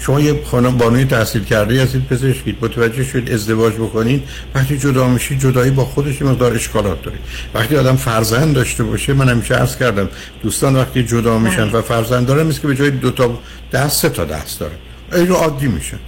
شما 0.00 0.20
یه 0.20 0.40
خانم 0.44 0.76
بانوی 0.76 1.04
تحصیل 1.04 1.44
کرده 1.44 1.82
هستید 1.82 2.06
پزشکید 2.06 2.56
متوجه 2.60 3.04
شدید 3.04 3.32
ازدواج 3.34 3.74
بکنید 3.74 4.22
وقتی 4.54 4.78
جدا 4.78 5.08
میشید 5.08 5.38
جدایی 5.38 5.70
با 5.70 5.84
خودش 5.84 6.22
مقدار 6.22 6.54
اشکالات 6.54 7.02
داره 7.02 7.16
وقتی 7.54 7.76
آدم 7.76 7.96
فرزند 7.96 8.54
داشته 8.54 8.84
باشه 8.84 9.12
من 9.12 9.28
همیشه 9.28 9.54
عرض 9.54 9.76
کردم 9.76 10.08
دوستان 10.42 10.76
وقتی 10.76 11.04
جدا 11.04 11.38
میشن 11.38 11.70
و 11.70 11.82
فرزند 11.82 12.26
دارن 12.26 12.46
مثل 12.46 12.60
که 12.60 12.66
به 12.66 12.74
جای 12.74 12.90
دو 12.90 13.10
تا 13.10 13.38
دست 13.72 14.02
سه 14.02 14.08
تا 14.08 14.24
دست 14.24 14.60
دارن 14.60 14.74
این 15.12 15.30
عادی 15.30 15.66
میشن 15.66 15.98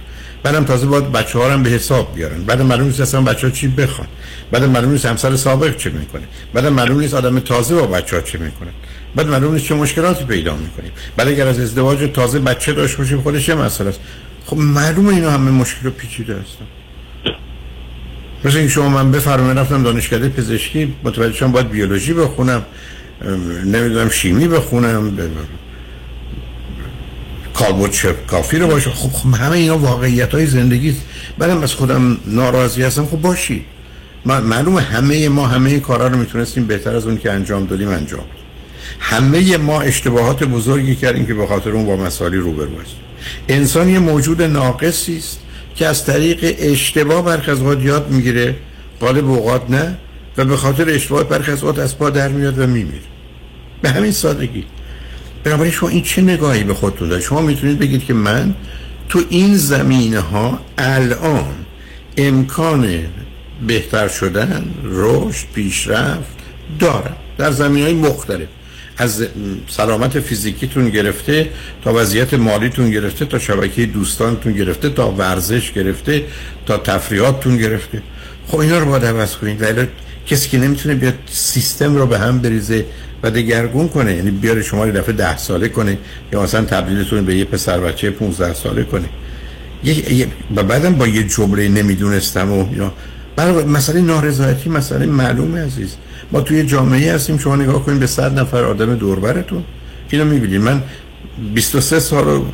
بعدم 0.43 0.63
تازه 0.63 0.87
باید 0.87 1.11
بچه 1.11 1.39
ها 1.39 1.53
هم 1.53 1.63
به 1.63 1.69
حساب 1.69 2.15
بیارن. 2.15 2.43
بعد 2.43 2.61
معلوم 2.61 2.87
نیست 2.87 3.01
اصلا 3.01 3.21
بچه 3.21 3.47
ها 3.47 3.53
چی 3.53 3.67
بخوان. 3.67 4.07
بعد 4.51 4.63
معلوم 4.63 4.91
نیست 4.91 5.05
همسر 5.05 5.35
سابق 5.35 5.77
چه 5.77 5.89
می‌کنه. 5.89 6.23
بعد 6.53 6.65
معلوم 6.65 6.99
نیست 6.99 7.13
آدم 7.13 7.39
تازه 7.39 7.75
با 7.75 7.87
بچه 7.87 8.15
ها 8.15 8.21
چه 8.21 8.37
می‌کنه. 8.37 8.69
بعد 9.15 9.27
معلوم 9.27 9.53
نیست 9.53 9.65
چه 9.65 9.75
مشکلاتی 9.75 10.25
پیدا 10.25 10.55
می‌کنیم. 10.55 10.91
بعد 11.17 11.27
اگر 11.27 11.47
از 11.47 11.59
ازدواج 11.59 12.09
تازه 12.13 12.39
بچه 12.39 12.73
داشت 12.73 12.97
باشیم 12.97 13.21
خودش 13.21 13.49
یه 13.49 13.55
مسئله 13.55 13.89
است؟ 13.89 13.99
خب 14.45 14.57
معلومه 14.57 15.09
اینا 15.09 15.31
همه 15.31 15.51
مشکل 15.51 15.89
پیچیده 15.89 16.33
هستن. 16.33 16.65
مثل 18.45 18.57
این 18.57 18.67
شما 18.67 18.89
من 18.89 19.11
بفرمایید 19.11 19.59
رفتم 19.59 19.83
دانشکده 19.83 20.29
پزشکی 20.29 20.93
متوجه 21.03 21.33
شدم 21.33 21.51
باید 21.51 21.69
بیولوژی 21.69 22.13
بخونم 22.13 22.65
نمی‌دونم 23.65 24.09
شیمی 24.09 24.47
بخونم 24.47 25.15
کالبد 27.53 27.91
چپ 27.91 28.25
کافی 28.25 28.57
رو 28.57 28.67
باشه. 28.67 28.89
خب, 28.89 29.09
خب 29.09 29.35
همه 29.35 29.51
اینا 29.51 29.77
واقعیت 29.77 30.31
های 30.31 30.45
زندگی. 30.45 30.95
بعدم 31.37 31.63
از 31.63 31.73
خودم 31.73 32.17
ناراضی 32.25 32.83
هستم. 32.83 33.05
خب 33.05 33.21
باشی. 33.21 33.65
ما 34.25 34.41
معلومه 34.41 34.81
همه 34.81 35.29
ما 35.29 35.47
همه 35.47 35.79
کارا 35.79 36.07
رو 36.07 36.17
می‌تونستیم 36.17 36.65
بهتر 36.65 36.95
از 36.95 37.05
اون 37.05 37.17
که 37.17 37.31
انجام 37.31 37.65
دادیم 37.65 37.87
انجام. 37.87 38.25
همه 38.99 39.57
ما 39.57 39.81
اشتباهات 39.81 40.43
بزرگی 40.43 40.95
کردیم 40.95 41.25
که 41.25 41.33
به 41.33 41.47
خاطر 41.47 41.69
اون 41.69 41.85
با 41.85 41.95
مسائلی 41.95 42.37
روبرو 42.37 42.81
هستیم. 42.81 42.99
انسان 43.49 43.89
یه 43.89 43.99
موجود 43.99 44.41
ناقصی 44.41 45.17
است 45.17 45.39
که 45.75 45.87
از 45.87 46.05
طریق 46.05 46.55
اشتباه 46.59 47.25
برخی 47.25 47.51
از 47.51 47.59
یاد 47.81 48.11
می‌گیره. 48.11 48.55
غالب 49.01 49.29
اوقات 49.29 49.69
نه. 49.69 49.97
و 50.37 50.45
به 50.45 50.57
خاطر 50.57 50.89
اشتباه 50.89 51.23
برخی 51.23 51.51
از 51.51 51.63
از 51.63 51.97
پا 51.97 52.09
در 52.09 52.27
میاد 52.27 52.59
و 52.59 52.67
میمیره. 52.67 52.99
به 53.81 53.89
همین 53.89 54.11
سادگی. 54.11 54.65
بنابراین 55.43 55.71
شما 55.71 55.89
این 55.89 56.03
چه 56.03 56.21
نگاهی 56.21 56.63
به 56.63 56.73
خودتون 56.73 57.09
دارید؟ 57.09 57.25
شما 57.25 57.41
می‌تونید 57.41 57.79
بگید 57.79 58.05
که 58.05 58.13
من 58.13 58.55
تو 59.09 59.21
این 59.29 59.55
زمینه 59.55 60.19
ها 60.19 60.59
الان 60.77 61.53
امکان 62.17 62.99
بهتر 63.67 64.07
شدن 64.07 64.65
رشد 64.83 65.45
پیشرفت 65.55 66.37
دارم. 66.79 67.15
در 67.37 67.51
زمین 67.51 67.83
های 67.83 67.93
مختلف. 67.93 68.47
از 68.97 69.27
سلامت 69.67 70.19
فیزیکیتون 70.19 70.89
گرفته 70.89 71.49
تا 71.83 71.93
وضعیت 71.93 72.33
مالیتون 72.33 72.91
گرفته 72.91 73.25
تا 73.25 73.39
شبکه 73.39 73.85
دوستانتون 73.85 74.53
گرفته 74.53 74.89
تا 74.89 75.11
ورزش 75.11 75.71
گرفته 75.71 76.23
تا 76.65 76.77
تفریحاتتون 76.77 77.57
گرفته. 77.57 78.01
خب 78.47 78.57
اینا 78.57 78.79
رو 78.79 78.85
باید 78.85 79.05
عوض 79.05 79.35
کنید. 79.35 79.61
ولی 79.61 79.87
کسی 80.27 80.49
که 80.49 80.57
نمی‌تونه 80.57 80.95
بیاد 80.95 81.13
سیستم 81.31 81.95
رو 81.95 82.05
به 82.05 82.19
هم 82.19 82.39
بریزه 82.39 82.85
و 83.23 83.31
دگرگون 83.31 83.89
کنه. 83.89 84.15
یعنی 84.15 84.31
بیاره 84.31 84.61
شما 84.61 84.85
یه 84.85 84.91
دفعه 84.91 85.15
ده 85.15 85.37
ساله 85.37 85.69
کنه 85.69 85.97
یا 86.33 86.43
مثلا 86.43 86.65
تبدیلتون 86.65 87.25
به 87.25 87.35
یه 87.35 87.45
پسر 87.45 87.79
بچه 87.79 88.09
15 88.11 88.53
ساله 88.53 88.83
کنه 88.83 89.09
یه 89.83 90.27
بعدم 90.55 90.95
با 90.95 91.07
یه 91.07 91.23
جمله 91.23 91.69
نمی‌دونستم 91.69 92.51
و 92.51 92.65
برای 93.35 93.65
مسئله 93.65 94.01
نارضایتی 94.01 94.69
مسئله 94.69 95.05
معلومه 95.05 95.65
عزیز. 95.65 95.95
ما 96.31 96.41
توی 96.41 96.63
جامعه 96.63 97.13
هستیم 97.15 97.37
شما 97.37 97.55
نگاه 97.55 97.85
کنید 97.85 97.99
به 97.99 98.07
صد 98.07 98.39
نفر 98.39 98.63
آدم 98.63 98.95
دوربرتون. 98.95 99.63
اینو 100.09 100.25
می‌بینید 100.25 100.61
من 100.61 100.83
23 101.53 101.99
سال 101.99 102.27
و 102.27 102.45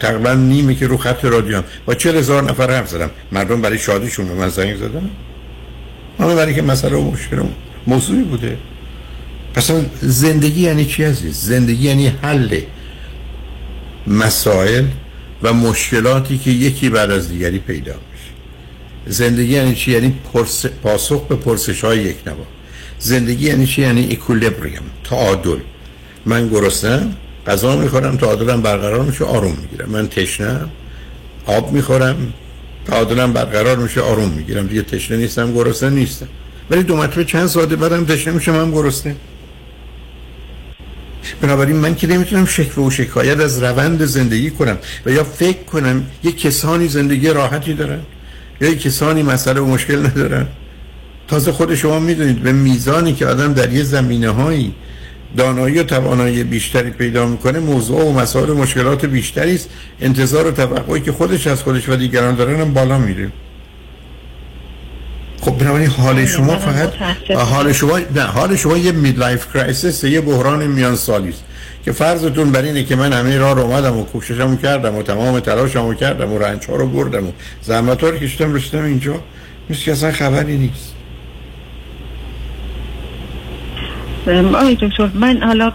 تقریبا 0.00 0.32
نیمه 0.32 0.74
که 0.74 0.86
رو 0.86 0.96
خط 0.96 1.24
رادیو 1.24 1.56
هم 1.56 1.64
با 1.86 1.94
40 1.94 2.16
هزار 2.16 2.42
نفر 2.42 2.70
حرف 2.70 2.88
زدم. 2.88 3.10
مردم 3.32 3.62
برای 3.62 3.78
شادیشون 3.78 4.28
به 4.28 4.34
من 4.34 4.48
زنگ 4.48 4.76
زدن. 4.76 5.10
اما 6.20 6.34
برای 6.34 6.54
که 6.54 6.62
مسئله 6.62 7.12
موضوعی 7.86 8.22
بوده. 8.22 8.56
پس 9.54 9.70
زندگی 10.00 10.60
یعنی 10.60 10.84
چی 10.84 11.04
عزیز؟ 11.04 11.36
زندگی 11.40 11.88
یعنی 11.88 12.06
حل 12.06 12.60
مسائل 14.06 14.84
و 15.42 15.52
مشکلاتی 15.52 16.38
که 16.38 16.50
یکی 16.50 16.88
بعد 16.88 17.10
از 17.10 17.28
دیگری 17.28 17.58
پیدا 17.58 17.92
میشه. 17.92 18.32
زندگی 19.06 19.52
یعنی 19.52 19.74
چی؟ 19.74 19.92
یعنی 19.92 20.14
پرس... 20.32 20.66
پاسخ 20.66 21.26
به 21.26 21.36
پرسش 21.36 21.84
های 21.84 21.98
یک 21.98 22.16
نوا 22.26 22.44
زندگی 22.98 23.46
یعنی 23.46 23.66
چی؟ 23.66 23.82
یعنی 23.82 24.08
اکولیبریم 24.10 24.82
تعادل. 25.04 25.58
من 26.26 26.48
گرسنم 26.48 27.16
غذا 27.46 27.76
می‌خورم 27.76 28.16
تعادلم 28.16 28.62
برقرار 28.62 29.04
میشه 29.04 29.24
آروم 29.24 29.56
می‌گیرم. 29.62 29.90
من 29.90 30.08
تشنم 30.08 30.70
آب 31.46 31.72
می‌خورم 31.72 32.16
تعادلم 32.86 33.32
برقرار 33.32 33.76
میشه 33.76 34.00
آروم 34.00 34.30
می‌گیرم. 34.30 34.66
دیگه 34.66 34.82
تشنه 34.82 35.16
نیستم 35.16 35.52
گرسنه 35.52 35.90
نیستم. 35.90 36.28
ولی 36.70 36.82
دو 36.82 36.96
مرتبه 36.96 37.24
چند 37.24 37.46
ساعت 37.46 37.68
بعدم 37.68 38.04
تشنه 38.04 38.34
میشه 38.34 38.52
من 38.52 38.70
گرسنه. 38.70 39.16
بنابراین 41.40 41.76
من 41.76 41.94
که 41.94 42.06
نمی‌تونم 42.06 42.46
شکوه 42.46 42.86
و 42.86 42.90
شکایت 42.90 43.40
از 43.40 43.62
روند 43.62 44.04
زندگی 44.04 44.50
کنم 44.50 44.78
و 45.06 45.10
یا 45.10 45.24
فکر 45.24 45.62
کنم 45.62 46.06
یه 46.24 46.32
کسانی 46.32 46.88
زندگی 46.88 47.28
راحتی 47.28 47.74
دارن 47.74 48.00
یا 48.60 48.68
یه 48.68 48.76
کسانی 48.76 49.22
مسئله 49.22 49.60
و 49.60 49.66
مشکل 49.66 50.06
ندارن. 50.06 50.46
تازه 51.28 51.52
خود 51.52 51.74
شما 51.74 51.98
می‌دونید 51.98 52.42
به 52.42 52.52
میزانی 52.52 53.12
که 53.12 53.26
آدم 53.26 53.52
در 53.52 53.72
یه 53.72 53.82
زمینه 53.82 54.30
هایی 54.30 54.74
دانایی 55.36 55.78
و 55.78 55.82
توانایی 55.82 56.44
بیشتری 56.44 56.90
پیدا 56.90 57.26
می‌کنه 57.26 57.58
موضوع 57.58 58.04
و 58.04 58.12
مسائل 58.12 58.50
و 58.50 58.54
مشکلات 58.54 59.04
بیشتری 59.04 59.54
است. 59.54 59.68
انتظار 60.00 60.46
و 60.46 60.50
توقعی 60.50 61.00
که 61.00 61.12
خودش 61.12 61.46
از 61.46 61.62
خودش 61.62 61.88
و 61.88 61.96
دیگران 61.96 62.34
دارن 62.34 62.60
هم 62.60 62.74
بالا 62.74 62.98
میره. 62.98 63.32
خب 65.44 65.58
بنابراین 65.58 65.88
حال 65.88 66.26
شما 66.26 66.56
فقط 66.56 66.92
حال 67.36 67.72
شما 67.72 67.98
نه 67.98 68.22
حال 68.22 68.56
شما 68.56 68.76
یه 68.76 68.92
midlife 68.92 69.52
crisis 69.52 70.04
یه 70.04 70.20
بحران 70.20 70.66
میان 70.66 70.96
سالی 70.96 71.28
است. 71.28 71.44
که 71.84 71.92
فرضتون 71.92 72.52
بر 72.52 72.62
اینه 72.62 72.84
که 72.84 72.96
من 72.96 73.12
همه 73.12 73.38
راه 73.38 73.54
رو 73.54 73.62
اومدم 73.62 73.96
و 73.96 74.04
کوششمو 74.04 74.56
کردم 74.56 74.94
و 74.94 75.02
تمام 75.02 75.40
تلاشمو 75.40 75.94
کردم 75.94 76.32
و 76.32 76.38
رنج 76.38 76.66
ها 76.66 76.76
رو 76.76 76.86
بردم 76.88 77.26
و 77.26 77.32
زحمت 77.62 78.04
ها 78.04 78.10
رو 78.10 78.18
کشیدم 78.18 78.54
رسیدم 78.54 78.84
اینجا. 78.84 79.14
مثل 79.70 79.80
که 79.80 79.92
اصلا 79.92 80.12
خبری 80.12 80.58
نیست. 80.58 80.94
آقای 84.26 84.74
دکتر 84.80 85.10
من 85.14 85.42
حالا 85.42 85.72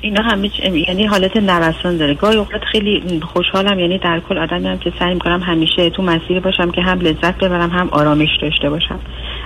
اینا 0.00 0.22
همه 0.22 0.48
چ- 0.48 0.64
یعنی 0.88 1.06
حالت 1.06 1.36
نوسان 1.36 1.96
داره. 1.96 2.14
گاهی 2.14 2.36
اوقات 2.36 2.60
خیلی 2.72 3.20
خوشحالم 3.32 3.78
یعنی 3.78 3.98
در 3.98 4.20
کل 4.28 4.38
آدمی 4.38 4.68
هم 4.68 4.78
که 4.78 4.92
سعی 4.98 5.14
می‌کنم 5.14 5.40
همیشه 5.42 5.90
تو 5.90 6.02
مسیر 6.02 6.40
باشم 6.40 6.70
که 6.70 6.82
هم 6.82 7.00
لذت 7.00 7.34
ببرم 7.38 7.70
هم 7.70 7.88
آرامش 7.92 8.28
داشته 8.42 8.70
باشم. 8.70 8.98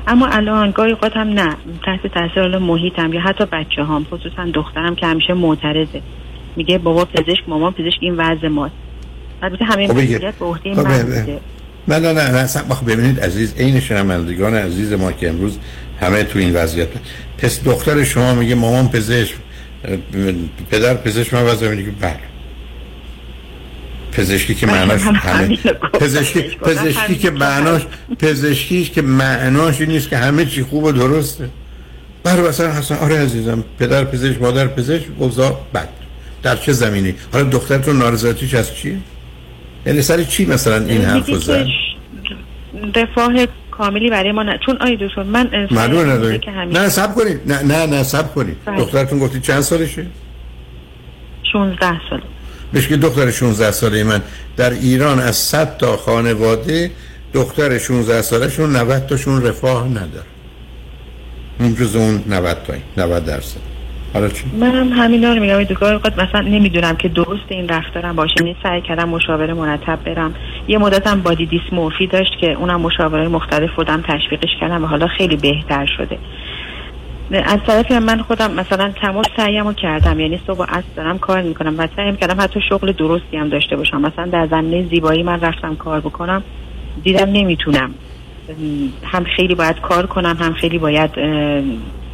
اما 0.06 0.26
الان 0.26 0.70
گاهی 0.70 0.92
اوقات 0.92 1.16
هم 1.16 1.28
نه. 1.28 1.56
تحت 1.86 2.06
تاثیر 2.06 2.42
حالا 2.42 2.58
محیطم 2.58 3.12
یا 3.12 3.20
حتی 3.20 3.44
بچه 3.52 3.84
هم 3.84 4.06
خصوصا 4.10 4.44
دخترم 4.54 4.94
که 4.94 5.06
همیشه 5.06 5.32
معترضه. 5.34 6.00
میگه 6.56 6.78
بابا 6.78 7.04
پزشک 7.04 7.48
مامان 7.48 7.72
پزشک 7.72 7.98
این 8.00 8.14
وضع 8.16 8.48
ماست. 8.48 8.74
البته 9.42 9.64
همه 9.64 9.86
خب. 9.88 9.92
مسئولیت 9.94 10.34
به 10.34 10.44
عهده 10.44 10.74
خب 10.74 10.86
من 10.86 10.94
نه 11.88 11.98
نه 11.98 12.12
نه 12.12 12.30
نه 12.32 12.46
خب 12.46 12.92
ببینید 12.92 13.20
عزیز 13.20 13.54
عین 13.58 13.80
شنوندگان 13.80 14.54
عزیز 14.54 14.92
ما 14.92 15.12
که 15.12 15.28
امروز 15.28 15.58
همه 16.00 16.22
تو 16.24 16.38
این 16.38 16.56
وضعیت. 16.56 16.88
پس 17.38 17.64
دختر 17.64 18.04
شما 18.04 18.34
میگه 18.34 18.54
مامان 18.54 18.88
پزشک. 18.88 19.34
پدر 20.70 20.94
پزشک 20.94 21.34
من 21.34 21.42
وضع 21.42 21.68
میگه 21.68 21.90
بله. 21.90 22.16
پزشکی 24.12 24.54
که 24.54 24.66
معناش 24.66 25.02
هم 25.02 25.14
همه. 25.14 25.56
پزشکی 25.92 26.42
پزشکی 26.42 27.14
که 27.14 27.30
معناش 27.30 27.82
پزشکی 28.18 28.84
که 28.84 29.02
معناش 29.02 29.80
این 29.80 29.90
نیست 29.90 30.10
که 30.10 30.16
همه 30.16 30.46
چی 30.46 30.62
خوب 30.62 30.84
و 30.84 30.92
درسته. 30.92 31.48
برای 32.22 32.48
مثلا 32.48 32.72
حسن 32.72 32.94
آره 32.94 33.18
عزیزم 33.18 33.64
پدر 33.78 34.04
پزشک 34.04 34.42
مادر 34.42 34.66
پزشک 34.66 35.04
اوضاع 35.18 35.60
بد. 35.74 35.88
در 36.42 36.56
چه 36.56 36.72
زمینی؟ 36.72 37.14
حالا 37.32 37.44
دخترتون 37.44 37.98
نارضایتیش 37.98 38.54
از 38.54 38.74
چیه؟ 38.74 38.96
یعنی 39.86 40.02
سر 40.02 40.22
چی 40.22 40.46
مثلا 40.46 40.84
این 40.84 41.04
حرف 41.04 41.30
زد؟ 41.30 41.66
که 42.94 43.00
رفاه 43.00 43.46
کاملی 43.78 44.10
برای 44.10 44.32
ما 44.32 44.42
نه. 44.42 44.58
چون 44.66 44.76
آی 44.80 44.96
دکتر 44.96 45.22
من 45.22 45.66
معلومه 45.70 46.04
سعی 46.04 46.12
نداری 46.12 46.40
نه 46.72 46.88
سب 46.88 47.14
کنید. 47.14 47.52
نه 47.52 47.62
نه 47.62 47.86
نه 47.86 48.02
سب 48.02 48.34
کنید. 48.34 48.56
بله. 48.64 48.76
دخترتون 48.76 49.18
گفتی 49.18 49.40
چند 49.40 49.60
سالشه؟ 49.60 50.06
16 51.52 52.00
سال. 52.10 52.20
بهش 52.72 52.88
که 52.88 52.96
دختر 52.96 53.30
16 53.30 53.70
ساله 53.70 54.04
من. 54.04 54.22
در 54.56 54.70
ایران 54.70 55.20
از 55.20 55.36
100 55.36 55.76
تا 55.76 55.96
خانواده 55.96 56.90
دختر 57.34 57.78
16 57.78 58.22
سالشون 58.22 58.76
90 58.76 59.06
تاشون 59.06 59.46
رفاه 59.46 59.88
نداره 59.88 60.26
این 61.60 61.74
جز 61.74 61.96
اون 61.96 62.24
90 62.26 62.56
تایی 62.66 62.82
90 62.96 63.24
درصد. 63.24 63.73
حالا 64.14 64.28
چی؟ 64.28 64.44
منم 64.60 64.92
همینا 64.92 65.32
رو 65.32 65.40
میگم 65.40 65.62
دکتر 65.62 65.94
اوقات 65.94 66.18
مثلا 66.18 66.40
نمی‌دونم 66.40 66.96
که 66.96 67.08
درست 67.08 67.44
این 67.48 67.68
رفتارم 67.68 68.16
باشه. 68.16 68.34
یعنی 68.40 68.56
سعی 68.62 68.80
کردم 68.80 69.08
مشاوره 69.08 69.54
مرتب 69.54 69.98
برم. 70.04 70.34
یه 70.68 70.78
مدتم 70.78 71.20
بادی 71.20 71.46
دیسمورفی 71.46 72.06
داشت 72.06 72.38
که 72.40 72.52
اونم 72.52 72.80
مشاوره 72.80 73.28
مختلف 73.28 73.70
بودم 73.76 74.02
تشویقش 74.08 74.48
کردم 74.60 74.84
و 74.84 74.86
حالا 74.86 75.06
خیلی 75.06 75.36
بهتر 75.36 75.86
شده. 75.96 76.18
از 77.44 77.58
طرفی 77.66 77.94
هم 77.94 78.02
من 78.02 78.22
خودم 78.22 78.52
مثلا 78.52 78.92
تمام 79.00 79.24
سعیم 79.36 79.74
کردم. 79.74 80.20
یعنی 80.20 80.40
صبح 80.46 80.62
عصر 80.70 80.84
دارم 80.96 81.18
کار 81.18 81.42
می‌کنم 81.42 81.74
و 81.78 81.88
سعیم 81.96 82.16
کردم 82.16 82.40
حتی 82.40 82.60
شغل 82.68 82.92
درستی 82.92 83.36
هم 83.36 83.48
داشته 83.48 83.76
باشم. 83.76 84.00
مثلا 84.00 84.26
در 84.26 84.46
زمینه 84.46 84.88
زیبایی 84.88 85.22
من 85.22 85.40
رفتم 85.40 85.76
کار 85.76 86.00
بکنم 86.00 86.42
دیدم 87.02 87.30
نمی‌تونم. 87.32 87.94
هم 89.04 89.24
خیلی 89.24 89.54
باید 89.54 89.80
کار 89.80 90.06
کنم 90.06 90.36
هم 90.40 90.52
خیلی 90.52 90.78
باید 90.78 91.10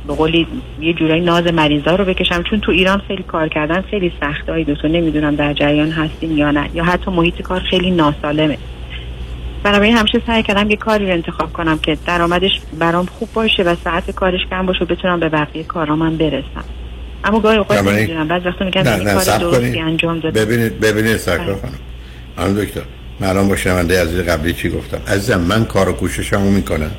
به 0.06 0.14
قولی 0.14 0.46
یه 0.80 0.92
جورایی 0.92 1.20
ناز 1.20 1.46
مریضا 1.46 1.94
رو 1.96 2.04
بکشم. 2.04 2.42
چون 2.42 2.60
تو 2.60 2.72
ایران 2.72 3.02
خیلی 3.08 3.22
کار 3.22 3.48
کردن 3.48 3.80
خیلی 3.80 4.12
سخته 4.20 4.52
های 4.52 4.64
دوستو 4.64 4.88
نمی‌دونم 4.88 5.36
در 5.36 5.52
جریان 5.52 5.90
هستیم 5.90 6.38
یا 6.38 6.50
نه. 6.50 6.70
یا 6.74 6.84
حتی 6.84 7.10
محیط 7.10 7.42
کار 7.42 7.60
خیلی 7.60 7.90
ناسالمه. 7.90 8.58
بنابراین 9.62 9.96
همیشه 9.96 10.22
سعی 10.26 10.42
کردم 10.42 10.70
یه 10.70 10.76
کاری 10.76 11.06
رو 11.06 11.12
انتخاب 11.12 11.52
کنم 11.52 11.78
که 11.78 11.98
درآمدش 12.06 12.50
برام 12.78 13.06
خوب 13.06 13.28
باشه 13.34 13.62
و 13.62 13.74
ساعت 13.84 14.10
کارش 14.10 14.40
کم 14.50 14.66
باشه 14.66 14.84
و 14.84 14.86
بتونم 14.86 15.20
به 15.20 15.28
بقیه 15.28 15.64
کارام 15.64 16.02
هم 16.02 16.16
برسم. 16.16 16.64
اما 17.24 17.40
گاهی 17.40 17.58
اوقات 17.58 17.82
نمی‌دونم 17.82 18.28
بعضی 18.28 18.48
وقتا 18.48 18.64
نه 18.64 19.04
کار 19.14 19.38
درستی 19.38 19.80
انجام 19.80 20.18
داده. 20.20 20.44
ببینید 20.44 20.80
ببینید 20.80 21.16
سرکار 21.16 21.46
بله. 21.46 21.54
خانم 21.56 21.74
خانم 22.36 22.64
دکتر 22.64 22.80
من 23.20 23.28
الان 23.28 23.48
با 23.48 23.56
شنونده 23.56 23.98
از 23.98 24.16
قبلی 24.16 24.52
چی 24.52 24.70
گفتم؟ 24.70 24.98
عزیزم 25.12 25.40
من 25.40 25.64
کار 25.64 25.88
و 25.88 25.92
کوششمو 25.92 26.50
می‌کنم. 26.50 26.90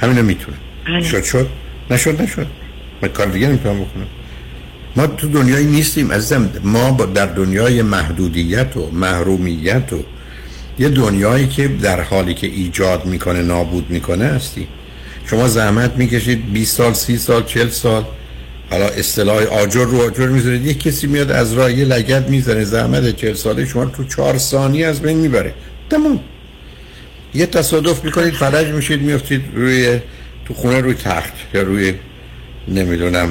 همینو 0.00 0.22
می‌تونم. 0.22 0.58
شد 1.02 1.22
شد. 1.22 1.46
نشد 1.90 2.22
نشد. 2.22 2.46
من 3.02 3.08
کار 3.08 3.26
دیگه 3.26 3.46
نمی‌تونم 3.46 3.80
بکنم. 3.80 4.06
ما 4.96 5.06
تو 5.06 5.28
دنیایی 5.28 5.66
نیستیم 5.66 6.12
عزیزم. 6.12 6.50
ما 6.64 6.90
با 6.90 7.06
در 7.06 7.26
دنیای 7.26 7.82
محدودیت 7.82 8.76
و 8.76 8.90
محرومیت 8.92 9.92
و 9.92 10.04
یه 10.78 10.88
دنیایی 10.88 11.48
که 11.48 11.68
در 11.68 12.00
حالی 12.00 12.34
که 12.34 12.46
ایجاد 12.46 13.06
می‌کنه 13.06 13.42
نابود 13.42 13.90
می‌کنه 13.90 14.24
هستی. 14.24 14.66
شما 15.26 15.48
زحمت 15.48 15.96
می‌کشید 15.96 16.52
20 16.52 16.76
سال 16.76 16.92
30 16.92 17.18
سال 17.18 17.44
40 17.44 17.68
سال. 17.68 18.04
حالا 18.70 18.86
اصطلاح 18.86 19.42
آجر 19.42 19.84
رو 19.84 20.02
آجر 20.02 20.26
می‌ذارید. 20.26 20.66
یک 20.66 20.82
کسی 20.82 21.06
میاد 21.06 21.30
از 21.30 21.52
راه 21.52 21.72
یه 21.72 21.84
لگت 21.84 22.28
می‌زنه 22.28 22.64
زحمت 22.64 23.16
40 23.16 23.34
ساله 23.34 23.66
شما 23.66 23.84
تو 23.84 24.04
4 24.04 24.38
ثانیه 24.38 24.86
از 24.86 25.02
بین 25.02 25.16
می‌بره. 25.16 25.54
تمام 25.90 26.20
یه 27.34 27.46
تصادف 27.46 28.04
می‌کنید 28.04 28.34
فلج 28.34 28.66
میشید 28.66 29.02
میفتید 29.02 29.42
روی 29.54 30.00
تو 30.44 30.54
خونه 30.54 30.80
روی 30.80 30.94
تخت 30.94 31.32
یا 31.54 31.62
روی 31.62 31.94
نمی‌دونم 32.68 33.28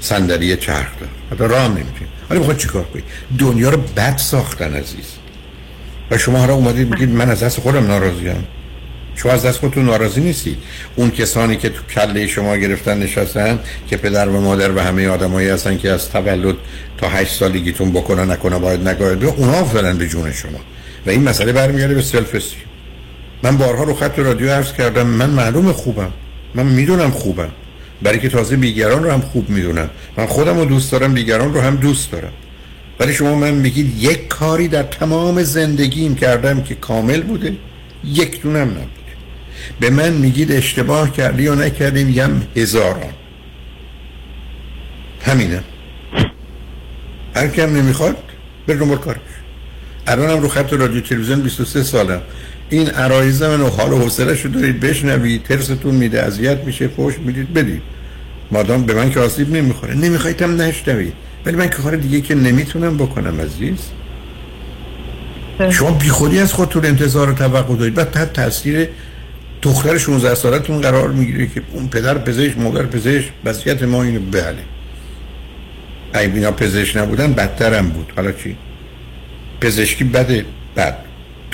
صندلی 0.00 0.56
چرخ 0.56 0.86
دار 1.00 1.08
حتی 1.32 1.44
راه 1.54 1.68
نمی‌تونید 1.68 2.08
حالا 2.28 2.40
می‌خواد 2.40 2.56
چیکار 2.56 2.84
کنید 2.84 3.04
دنیا 3.38 3.70
رو 3.70 3.78
بد 3.96 4.16
ساختن 4.16 4.74
عزیز. 4.74 5.06
و 6.10 6.18
شما 6.18 6.38
حالا 6.38 6.54
اومدید 6.54 6.90
میگید 6.90 7.08
من 7.08 7.30
از 7.30 7.42
دست 7.42 7.60
خودم 7.60 7.86
ناراضیم 7.86 8.46
شما 9.16 9.32
از 9.32 9.44
دست 9.44 9.58
خودتون 9.58 9.84
ناراضی 9.84 10.20
نیستید 10.20 10.58
اون 10.96 11.10
کسانی 11.10 11.56
که 11.56 11.68
تو 11.68 11.82
کله 11.82 12.26
شما 12.26 12.56
گرفتن 12.56 12.98
نشستن 12.98 13.58
که 13.86 13.96
پدر 13.96 14.28
و 14.28 14.40
مادر 14.40 14.72
و 14.72 14.80
همه 14.80 15.08
آدمایی 15.08 15.48
هستن 15.48 15.78
که 15.78 15.90
از 15.90 16.10
تولد 16.10 16.56
تا 16.98 17.08
هشت 17.08 17.34
سالگیتون 17.34 17.92
بکنه 17.92 18.24
نکنه 18.24 18.58
باید 18.58 18.88
نگاهد 18.88 19.24
اونا 19.24 19.52
افتادن 19.52 19.98
به 19.98 20.08
جون 20.08 20.32
شما. 20.32 20.58
و 21.06 21.10
این 21.10 21.22
مسئله 21.22 21.52
برمیگرده 21.52 21.94
به 21.94 22.02
سلف 22.02 22.38
من 23.44 23.56
بارها 23.56 23.84
رو 23.84 23.94
خط 23.94 24.18
رادیو 24.18 24.50
عرض 24.50 24.72
کردم 24.72 25.06
من 25.06 25.30
معلوم 25.30 25.72
خوبم 25.72 26.10
من 26.54 26.66
می‌دونم 26.66 27.10
خوبم 27.10 27.50
برای 28.02 28.18
که 28.18 28.28
تازه 28.28 28.56
بیگران 28.56 29.04
رو 29.04 29.10
هم 29.10 29.20
خوب 29.20 29.50
می‌دونم. 29.50 29.90
من 30.16 30.26
خودم 30.26 30.58
رو 30.58 30.64
دوست 30.64 30.92
دارم 30.92 31.14
بیگران 31.14 31.54
رو 31.54 31.60
هم 31.60 31.76
دوست 31.76 32.12
دارم. 32.12 32.32
ولی 33.00 33.12
شما 33.12 33.34
من 33.34 33.50
میگید 33.50 34.02
یک 34.02 34.28
کاری 34.28 34.68
در 34.68 34.82
تمام 34.82 35.42
زندگیم 35.42 36.14
کردم 36.14 36.62
که 36.62 36.74
کامل 36.74 37.22
بوده 37.22 37.56
یک 38.04 38.42
دونم 38.42 38.68
نبود 38.68 38.88
به 39.80 39.90
من 39.90 40.12
میگید 40.12 40.52
اشتباه 40.52 41.12
کردی 41.12 41.42
یا 41.42 41.54
نکردی 41.54 42.04
میگم 42.04 42.30
هزاران. 42.56 43.12
همینه. 45.22 45.60
هر 47.36 47.48
کم 47.48 47.76
نمی‌خواد 47.76 48.16
به 48.66 48.74
دنبال 48.74 48.98
کارش. 48.98 49.18
الانم 50.06 50.42
رو 50.42 50.48
خط 50.48 50.72
رادیو 50.72 51.00
تلویزیون 51.00 51.40
23 51.40 51.82
سالم. 51.82 52.20
این 52.70 52.88
عرایز 52.88 53.42
من 53.42 53.60
و 53.60 53.68
حال 53.68 53.92
و 53.92 53.98
حوصله 53.98 54.34
شو 54.34 54.48
دارید 54.48 54.80
بشنوید 54.80 55.42
ترستون 55.42 55.94
میده 55.94 56.22
اذیت 56.22 56.58
میشه 56.64 56.88
فوش 56.88 57.18
می‌دید 57.18 57.54
بدید. 57.54 57.82
مادام 58.50 58.82
به 58.82 58.94
من 58.94 59.10
که 59.10 59.20
آسیب 59.20 59.52
نمی‌خوره. 59.52 59.94
نمی‌خواید 59.94 60.42
هم 60.42 60.60
نشنوید. 60.60 61.12
ولی 61.46 61.56
من 61.56 61.68
که 61.68 61.76
کار 61.76 61.96
دیگه 61.96 62.20
که 62.20 62.34
نمی‌تونم 62.34 62.96
بکنم 62.96 63.40
عزیز. 63.40 63.78
شما 65.70 65.90
بیخودی 65.90 66.38
از 66.38 66.52
خودتون 66.52 66.84
انتظار 66.84 67.30
و 67.30 67.34
توقع 67.34 67.76
دارید. 67.76 67.94
بعد 67.94 68.10
تحت 68.10 68.32
تاثیر 68.32 68.88
دختر 69.62 69.98
16 69.98 70.34
سالتون 70.34 70.80
قرار 70.80 71.08
می‌گیره 71.08 71.46
که 71.46 71.62
اون 71.72 71.88
پدر 71.88 72.18
پزشک 72.18 72.58
مادر 72.58 72.82
پزشک 72.82 73.30
وضعیت 73.44 73.82
ما 73.82 74.02
اینو 74.02 74.20
بله 74.20 74.54
اگه 76.12 76.34
اینا 76.34 76.50
پزشک 76.50 76.96
نبودن 76.96 77.32
بدترم 77.32 77.88
بود. 77.88 78.12
حالا 78.16 78.32
چی؟ 78.32 78.56
پزشکی 79.60 80.04
بده 80.04 80.44
بد 80.76 80.96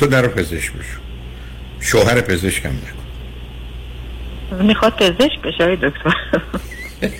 تو 0.00 0.06
در 0.06 0.28
پزشک 0.28 0.72
بشو. 0.72 1.00
شوهر 1.80 2.20
پزشکم 2.20 2.68
نکن. 2.68 4.64
می‌خواد 4.64 4.92
پزشک 4.92 5.42
بشه 5.42 5.76
دکتر. 5.76 6.16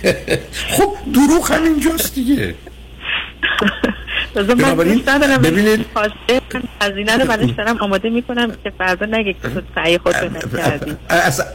خب 0.77 0.93
دروغ 1.15 1.53
همینجاست 1.53 2.15
دیگه. 2.15 2.55
بنابراین 4.35 5.03
ببینید 5.43 5.87
هزینه 6.81 7.17
رو 7.17 7.25
برش 7.25 7.51
دارم 7.51 7.77
آماده 7.77 8.11
می‌کنم 8.11 8.53
که 8.65 8.73
فردا 8.79 9.07
نگه 9.07 9.33
که 9.33 9.49
تو 9.49 9.61
سعی 9.75 9.99
خود 9.99 10.15
نکردی. 10.17 10.97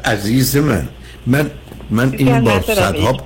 عزیز 0.05 0.57
من 0.57 0.87
من 1.27 1.51
من 1.89 2.13
این 2.17 2.41
با 2.41 2.61
صدها 2.61 3.17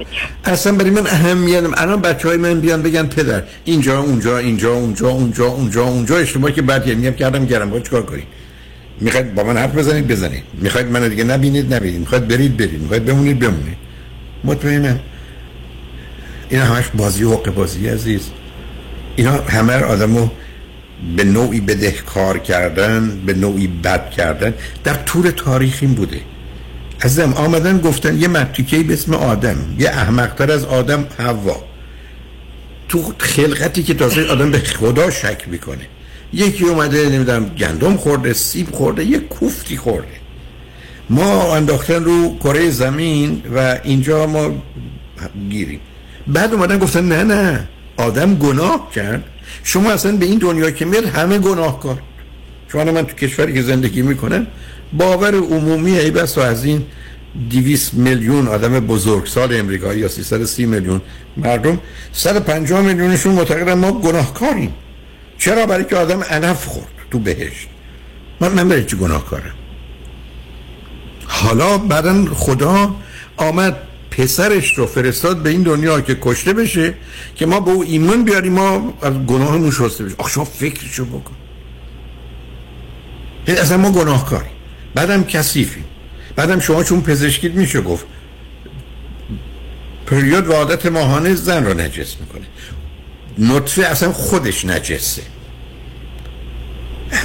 اصلا 0.46 0.74
برای 0.74 0.90
من 0.90 1.08
اهمیت 1.08 1.64
الان 1.78 2.02
بچه 2.02 2.28
های 2.28 2.38
من 2.38 2.60
بیان 2.60 2.82
بگن 2.82 3.04
پدر 3.04 3.44
اینجا 3.66 4.00
اونجا 4.00 4.38
اینجا 4.38 4.74
اونجا 4.74 5.10
اونجا 5.10 5.46
اونجا 5.46 5.84
اونجا 5.84 6.18
اشتباه 6.18 6.52
که 6.52 6.62
بعد 6.62 6.88
یعنی 6.88 7.14
کردم 7.14 7.48
کردم. 7.48 7.70
باید 7.70 7.84
چیکار 7.84 8.02
کنید 8.02 8.28
می‌خواید 9.02 9.36
با 9.36 9.44
من 9.44 9.58
حرف 9.58 9.76
بزنید 9.76 10.08
بزنید. 10.08 10.44
می‌خواید 10.54 10.88
منو 10.88 11.10
دیگه 11.10 11.24
نبینید 11.24 11.74
نبینید. 11.74 12.00
می‌خواید 12.00 12.28
برید 12.28 12.58
برید. 12.58 12.82
می‌خواید 12.82 13.06
بمونید 13.06 13.40
بمونید. 13.40 13.78
مطمئنم. 14.44 15.00
این 16.50 16.62
همش 16.62 16.86
بازی 16.94 17.24
و 17.24 17.32
حق 17.32 17.54
بازی 17.54 17.88
عزیز. 17.88 18.22
اینا 19.16 19.32
همه 19.32 19.74
آدمو 19.74 20.30
به 21.18 21.24
نوعی 21.24 21.60
بدهکار 21.60 22.40
کردن 22.40 23.22
به 23.26 23.34
نوعی 23.34 23.68
بد 23.68 24.10
کردن. 24.10 24.54
در 24.84 24.94
طول 24.94 25.30
تاریخ 25.30 25.78
این 25.82 25.94
بوده. 25.94 26.22
ازم 27.00 27.34
آمدن 27.34 27.82
گفتن 27.82 28.22
یه 28.22 28.28
متیکه 28.28 28.84
به 28.84 28.94
اسم 28.94 29.14
آدم 29.14 29.58
یه 29.80 29.90
احمقتر 29.90 30.52
از 30.52 30.66
آدم 30.66 31.06
هوا 31.20 31.64
تو 32.90 33.14
خلقتی 33.18 33.84
که 33.84 33.94
تازه 33.94 34.26
آدم 34.26 34.52
به 34.52 34.60
خدا 34.60 35.12
شک 35.12 35.44
می‌کنه. 35.48 35.86
یکی 36.34 36.64
اومده 36.64 37.10
نمی‌دونم 37.10 37.46
گندم 37.46 37.98
خورده 37.98 38.34
سیب 38.34 38.72
خورده 38.72 39.04
یه 39.04 39.20
کوفتی 39.20 39.78
خورده. 39.78 40.08
ما 41.10 41.56
انداختن 41.56 42.04
رو 42.04 42.38
کره 42.40 42.70
زمین 42.70 43.42
و 43.56 43.80
اینجا 43.84 44.28
ما 44.28 44.52
گیریم. 45.50 45.80
بعد 46.28 46.54
اومدن 46.54 46.78
گفتن 46.78 47.08
نه 47.08 47.24
نه 47.24 47.68
آدم 47.98 48.36
گناه 48.36 48.92
کرد. 48.96 49.24
شما 49.64 49.92
اصلا 49.92 50.12
به 50.12 50.26
این 50.26 50.40
دنیا 50.40 50.72
که 50.72 50.86
میاد 50.86 51.06
همه 51.06 51.38
گناهکار. 51.38 52.02
چون 52.72 52.90
من 52.90 53.06
تو 53.06 53.16
کشوری 53.16 53.54
که 53.54 53.62
زندگی 53.62 54.02
می‌کنم 54.02 54.48
باور 54.94 55.36
عمومی 55.36 56.00
ای 56.00 56.12
بس 56.12 56.38
از 56.38 56.66
این 56.66 56.86
200 57.50 57.94
میلیون 57.94 58.48
آدم 58.48 58.80
بزرگسال 58.80 59.56
امریکایی 59.56 60.00
یا 60.00 60.08
330 60.08 60.66
میلیون 60.66 61.02
مردم 61.38 61.80
150 62.14 62.82
میلیونشون 62.82 63.34
معتقدن 63.34 63.74
ما 63.74 63.92
گناهکاریم. 63.92 64.74
چرا؟ 65.38 65.66
برای 65.66 65.84
که 65.86 65.96
آدم 65.96 66.24
انف 66.30 66.66
خورد 66.66 66.88
تو 67.12 67.20
بهشت. 67.20 67.68
من 68.40 68.52
من 68.52 68.70
برای 68.70 68.86
چی 68.86 68.98
گناهکارم؟ 68.98 69.54
حالا 71.26 71.78
بعدا 71.78 72.26
خدا 72.26 72.96
آمد 73.38 73.78
پسرش 74.12 74.78
رو 74.78 74.86
فرستاد 74.86 75.38
به 75.38 75.50
این 75.50 75.64
دنیا 75.64 76.02
که 76.02 76.18
کشته 76.22 76.54
بشه 76.54 76.94
که 77.36 77.46
ما 77.46 77.60
به 77.60 77.72
او 77.72 77.84
ایمان 77.84 78.24
بیاریم 78.24 78.54
ما 78.54 78.94
از 79.02 79.14
گناهمون 79.14 79.72
شسته 79.72 80.04
بشه 80.04 80.16
آخ 80.18 80.30
شما 80.30 80.44
فکرشو 80.44 81.06
بکن. 81.06 81.36
اصلا 83.48 83.78
ما 83.78 83.92
گناهکاریم. 83.92 84.59
بعدم 84.96 85.24
کثیفیم 85.24 85.86
بعدم 86.36 86.60
شما 86.60 86.84
چون 86.84 87.02
پزشکید 87.02 87.56
میشه 87.56 87.82
گفت 87.82 88.06
پریود 90.06 90.48
و 90.48 90.54
عادت 90.54 90.86
ماهانه 90.86 91.36
زن 91.36 91.66
رو 91.66 91.74
نجس 91.74 92.16
می‌کنه. 92.20 92.46
نطفه 93.38 93.82
اصلا 93.82 94.12
خودش 94.12 94.66
نجسه. 94.66 95.22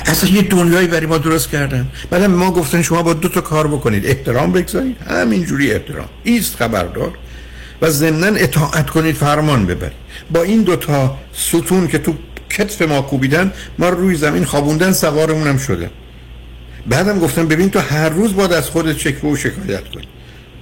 اصلا 0.07 0.31
یه 0.31 0.43
دنیایی 0.43 0.87
برای 0.87 1.07
ما 1.07 1.19
درست 1.19 1.49
کردن. 1.49 1.89
بعدم 2.11 2.27
ما 2.27 2.51
گفتن 2.51 2.83
شما 2.83 3.03
با 3.03 3.13
دو 3.13 3.29
تا 3.29 3.41
کار 3.41 3.67
بکنید. 3.67 4.07
احترام 4.07 4.53
بگذارید. 4.53 4.97
همینجوری 5.09 5.73
احترام. 5.73 6.09
ایست 6.25 6.57
خبردار. 6.57 7.13
و 7.83 7.91
ضمنا 7.91 8.27
اطاعت 8.27 8.91
کنید 8.91 9.15
فرمان 9.15 9.67
ببرید. 9.67 9.93
با 10.31 10.43
این 10.43 10.63
دو 10.63 10.77
تا 10.77 11.19
ستون 11.33 11.89
که 11.89 11.99
تو 11.99 12.15
کتف 12.51 12.83
ما 12.83 13.03
کوبیدن 13.03 13.53
ما 13.79 13.89
روی 13.89 14.17
زمین 14.17 14.45
خوابوندن 14.45 14.93
سوارمون 14.93 15.49
هم 15.49 15.59
شده 15.59 15.91
بعدم 16.87 17.19
گفتم 17.19 17.49
ببین 17.49 17.71
تو 17.71 17.79
هر 17.79 18.09
روز 18.09 18.35
باید 18.35 18.53
از 18.53 18.71
خودت 18.71 18.99
شکوه 18.99 19.33
و 19.33 19.37
شکایت 19.37 19.89
کنی. 19.89 20.09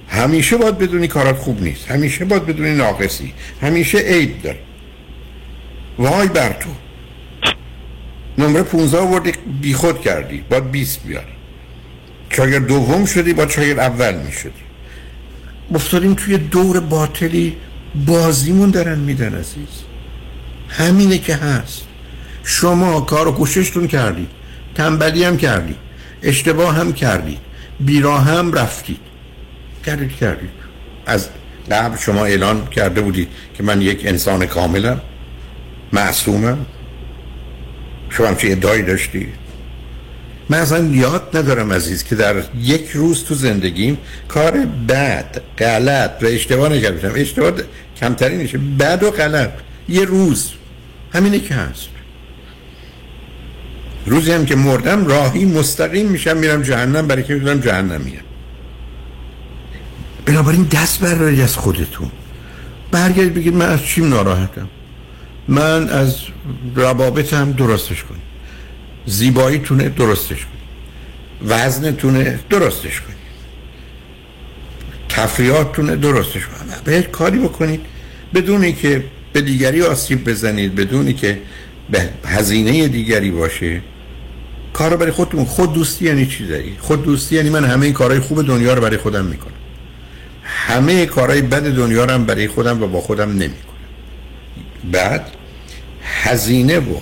همیشه 0.07 0.57
باید 0.57 0.77
بدونی 0.77 1.07
کارات 1.07 1.37
خوب 1.37 1.61
نیست. 1.61 1.91
همیشه 1.91 2.25
باید 2.25 2.45
بدونی 2.45 2.75
ناقصی. 2.75 3.33
همیشه 3.61 3.97
عیب 3.97 4.41
داری 4.41 4.59
وای 5.99 6.27
بر 6.27 6.53
تو. 6.53 6.69
نمره 8.37 8.63
15 8.63 8.97
آوردی 8.97 9.31
بیخود 9.61 10.01
کردی. 10.01 10.43
باید 10.49 10.71
20 10.71 11.03
بیاری. 11.03 11.25
چاگر 12.29 12.59
دوم 12.59 13.05
شدی 13.05 13.33
با 13.33 13.45
چاگر 13.45 13.79
اول 13.79 14.15
می 14.15 14.31
شدی 14.31 14.51
افتادیم 15.75 16.13
توی 16.13 16.37
دور 16.37 16.79
باطلی. 16.79 17.57
بازیمون 18.05 18.71
دارن 18.71 18.99
میدن 18.99 19.35
عزیز. 19.35 19.83
همینه 20.69 21.17
که 21.17 21.35
هست. 21.35 21.83
شما 22.43 23.01
کار 23.01 23.27
و 23.27 23.31
کوششتون 23.31 23.87
کردید 23.87 24.29
تنبلی 24.75 25.23
هم 25.23 25.37
کردید 25.37 25.75
اشتباه 26.23 26.75
هم 26.75 26.93
کردید 26.93 27.39
بیراه 27.79 28.23
هم 28.23 28.53
رفتید 28.53 28.99
کردید 29.85 30.15
کردید 30.15 30.49
از 31.05 31.29
قبل 31.71 31.97
شما 31.97 32.25
اعلان 32.25 32.67
کرده 32.67 33.01
بودید 33.01 33.27
که 33.53 33.63
من 33.63 33.81
یک 33.81 34.01
انسان 34.05 34.45
کاملم 34.45 35.01
معصومم. 35.93 36.65
شما 38.09 38.27
همچه 38.27 38.51
ادعایی 38.51 38.83
داشتی؟ 38.83 39.27
من 40.49 40.57
اصلا 40.57 40.85
یاد 40.85 41.37
ندارم 41.37 41.73
عزیز 41.73 42.03
که 42.03 42.15
در 42.15 42.35
یک 42.61 42.89
روز 42.89 43.23
تو 43.23 43.35
زندگیم 43.35 43.97
کار 44.27 44.51
بد 44.89 45.41
غلط 45.57 46.23
و 46.23 46.25
اشتباه 46.25 46.69
نکردم 46.69 47.11
اشتباه 47.15 47.51
کمتری 47.99 48.37
میشه 48.37 48.57
بد 48.57 49.03
و 49.03 49.11
غلط. 49.11 49.49
یه 49.89 50.05
روز. 50.05 50.51
همینه 51.13 51.39
که 51.39 51.53
هست. 51.53 51.92
روزی 54.05 54.31
هم 54.31 54.45
که 54.45 54.55
مردم 54.55 55.07
راهی 55.07 55.45
مستقیم 55.45 56.07
میشم 56.07 56.37
میرم 56.37 56.61
جهنم 56.61 57.07
برای 57.07 57.23
که 57.23 57.33
می‌دونم 57.33 57.59
جهنمیه 57.59 58.19
بنابراین 60.25 60.63
دست 60.63 60.99
بردارید 60.99 61.39
از 61.39 61.57
خودتون. 61.57 62.11
برگردید 62.91 63.33
بگید 63.33 63.53
من 63.53 63.69
از 63.69 63.81
چیم 63.81 64.09
ناراحتم؟ 64.09 64.69
من 65.47 65.89
از 65.89 66.15
روابطم 66.75 67.51
درستش 67.51 68.03
کنید. 68.03 68.21
زیباییتونه 69.05 69.89
درستش 69.89 70.29
کنید. 70.29 70.63
وزنتونه 71.47 72.39
درستش 72.49 73.01
کنید. 73.01 73.17
تفریحاتتونه 75.09 75.95
درستش 75.95 76.47
کنید. 76.47 76.83
باید 76.85 77.11
کاری 77.11 77.39
بکنید. 77.39 77.81
بدونی 78.33 78.73
که 78.73 79.03
به 79.33 79.41
دیگری 79.41 79.81
آسیب 79.81 80.29
بزنید 80.29 80.75
بدونی 80.75 81.13
که 81.13 81.41
به 81.89 82.09
هزینه 82.25 82.87
دیگری 82.87 83.31
باشه. 83.31 83.81
کار 84.73 84.95
برای 84.97 85.11
خودتون 85.11 85.45
خود 85.45 85.73
دوستی 85.73 86.05
یعنی 86.05 86.25
چی 86.25 86.47
داری؟ 86.47 86.77
خود 86.79 87.03
دوستی 87.03 87.35
یعنی 87.35 87.49
من 87.49 87.65
همه 87.65 87.91
کارهای 87.91 88.19
خوب 88.19 88.47
دنیا 88.47 88.73
رو 88.73 88.81
برای 88.81 88.97
خودم 88.97 89.25
می‌کنم. 89.25 89.53
همه 90.43 91.05
کارهای 91.05 91.41
بد 91.41 91.63
دنیا 91.75 92.05
رو 92.05 92.11
هم 92.11 92.25
برای 92.25 92.47
خودم 92.47 92.83
و 92.83 92.87
با 92.87 93.01
خودم 93.01 93.29
نمی‌کنم. 93.29 93.57
بعد 94.91 95.31
هزینه 96.03 96.79
و 96.79 96.95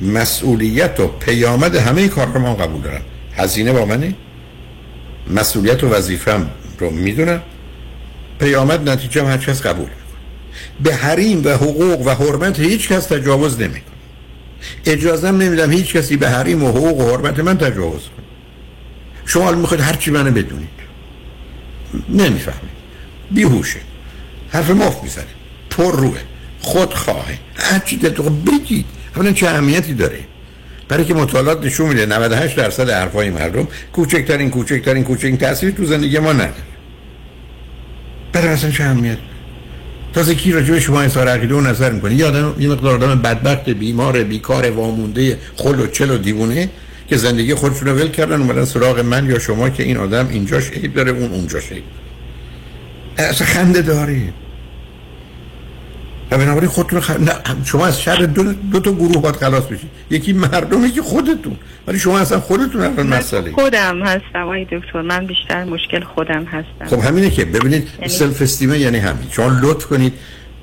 مسئولیت 0.00 1.00
و 1.00 1.06
پیامد 1.06 1.76
همه 1.76 2.08
کار 2.08 2.26
رو 2.26 2.40
من 2.40 2.54
قبول 2.54 2.82
دارم. 2.82 3.02
هزینه 3.36 3.72
با 3.72 3.84
منه. 3.84 4.14
مسئولیت 5.30 5.84
و 5.84 5.88
وظیفم 5.88 6.50
رو 6.78 6.90
می‌دونم. 6.90 7.42
پیامد 8.40 8.88
نتیجه 8.88 9.24
هر 9.24 9.36
کس 9.36 9.62
قبول 9.62 9.88
به 10.80 10.94
حریم 10.94 11.44
و 11.44 11.48
حقوق 11.48 12.06
و 12.06 12.10
حرمت 12.10 12.60
هیچ 12.60 12.88
کس 12.88 13.06
تجاوز 13.06 13.60
نمی‌کنه. 13.60 13.91
اجازم 14.86 15.36
نمیدم 15.42 15.70
هیچ 15.70 15.96
کسی 15.96 16.16
به 16.16 16.28
حریم 16.28 16.64
و 16.64 16.68
حقوق 16.68 16.98
و 17.00 17.10
حرمت 17.10 17.40
من 17.40 17.58
تجاوز 17.58 18.02
کنه. 18.02 18.26
شما 19.26 19.52
می‌خواید 19.52 19.82
هر 19.82 19.92
چی 19.92 20.10
منو 20.10 20.30
بدونید. 20.30 20.68
نمی‌فهمید. 22.08 22.72
بیهوشه. 23.30 23.80
حرف 24.50 24.70
مفت 24.70 25.02
می‌زنه. 25.02 25.24
پر 25.70 25.96
روه. 25.96 26.18
خودخواهه. 26.60 27.38
هر 27.56 27.78
چی 27.78 27.96
دلتو 27.96 28.22
بگید 28.22 28.86
اولا 29.16 29.32
چه 29.32 29.48
اهمیتی 29.48 29.94
داره؟ 29.94 30.18
برای 30.88 31.04
که 31.04 31.14
مطالعات 31.14 31.64
نشون 31.64 31.88
میده 31.88 32.06
98 32.06 32.56
درصد 32.56 32.90
حرفای 32.90 33.30
مردم 33.30 33.68
کوچکترین 33.92 34.50
کوچکترین 34.50 35.04
کوچکترین 35.04 35.36
تاثیری 35.36 35.72
تو 35.72 35.84
زندگی 35.84 36.18
ما 36.18 36.32
نداره. 36.32 36.52
برای 38.32 38.48
اصلا 38.48 38.70
چه 38.70 38.84
اهمیت؟ 38.84 39.18
تازه 40.12 40.34
کی 40.34 40.52
راجع 40.52 40.74
به 40.74 40.80
شما 40.80 41.02
اظهار 41.02 41.28
عقیده 41.28 41.54
و 41.54 41.60
نظر 41.60 41.92
می‌کنه 41.92 42.14
یه 42.14 42.26
آدم 42.26 42.54
یه 42.58 42.68
مقدار 42.68 42.94
آدم 42.94 43.22
بدبخت 43.22 43.70
بیمار 43.70 44.22
بیکار 44.24 44.70
وامونده 44.70 45.38
خل 45.56 45.80
و 45.80 45.86
چل 45.86 46.10
و 46.10 46.18
دیوونه 46.18 46.70
که 47.08 47.16
زندگی 47.16 47.54
خودشون 47.54 47.88
رو 47.88 47.94
ول 47.94 48.08
کردن 48.08 48.40
اومدن 48.40 48.64
سراغ 48.64 49.00
من 49.00 49.26
یا 49.26 49.38
شما 49.38 49.70
که 49.70 49.82
این 49.82 49.96
آدم 49.96 50.28
اینجاش 50.28 50.70
عیب 50.70 50.94
داره 50.94 51.10
اون 51.10 51.32
اونجاش 51.32 51.72
عیب 51.72 51.84
اصلا 53.18 53.46
خنده 53.46 53.82
داره. 53.82 54.32
و 56.32 56.38
بنابراین 56.38 56.68
خودتون 56.70 57.00
خ... 57.00 57.10
نه 57.10 57.32
شما 57.64 57.86
از 57.86 58.00
شر 58.00 58.16
دو, 58.16 58.52
دو 58.52 58.80
تا 58.80 58.92
گروه 58.92 59.22
باید 59.22 59.36
خلاص 59.36 59.64
بشید 59.64 59.90
یکی 60.10 60.32
مردمه 60.32 60.90
که 60.90 61.02
خودتون. 61.02 61.56
ولی 61.86 61.98
شما 61.98 62.18
اصلا 62.18 62.40
خودتون 62.40 62.80
الان 62.80 63.06
مسئله. 63.06 63.52
خودم 63.52 64.02
هستم 64.02 64.42
آقای 64.42 64.64
دکتر. 64.64 65.02
من 65.02 65.26
بیشتر 65.26 65.64
مشکل 65.64 66.00
خودم 66.00 66.44
هستم. 66.44 66.96
خب 66.96 67.04
همینه 67.04 67.30
که 67.30 67.44
ببینید 67.44 67.88
یعنی... 67.98 68.08
self-esteemه 68.08 68.78
یعنی 68.78 68.98
همین. 68.98 69.28
شما 69.30 69.58
لطف 69.62 69.86
کنید 69.86 70.12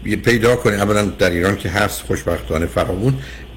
پیدا 0.03 0.55
کنید. 0.55 0.79
اولا 0.79 1.05
در 1.05 1.29
ایران 1.29 1.55
که 1.55 1.69
هست 1.69 2.01
خوشبختانه 2.01 2.65
فراوون. 2.65 3.13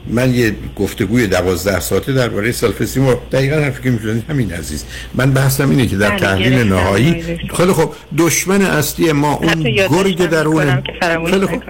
من 0.07 0.35
یه 0.35 0.55
گفتگوی 0.77 1.27
دوازده 1.27 1.81
ساعته 1.81 2.13
درباره 2.13 2.53
self-esteem 2.53 3.15
دقیقا 3.33 3.57
حرفی 3.57 3.83
که 3.83 3.91
می‌تونید 3.91 4.25
همین 4.31 4.53
عزیز. 4.53 4.85
من 5.15 5.31
بحثم 5.31 5.71
اینه 5.71 5.87
که 5.87 5.97
در 5.97 6.11
بله، 6.11 6.19
تحلیل 6.19 6.73
نهایی. 6.73 7.23
خیلی 7.57 7.73
خب 7.73 7.93
دشمن 8.19 8.63
اصلی 8.63 9.13
ما 9.13 9.33
اون 9.33 9.63
گرگ 9.63 10.29
درون 10.29 10.83
خیلی 11.31 11.47
خب. 11.47 11.63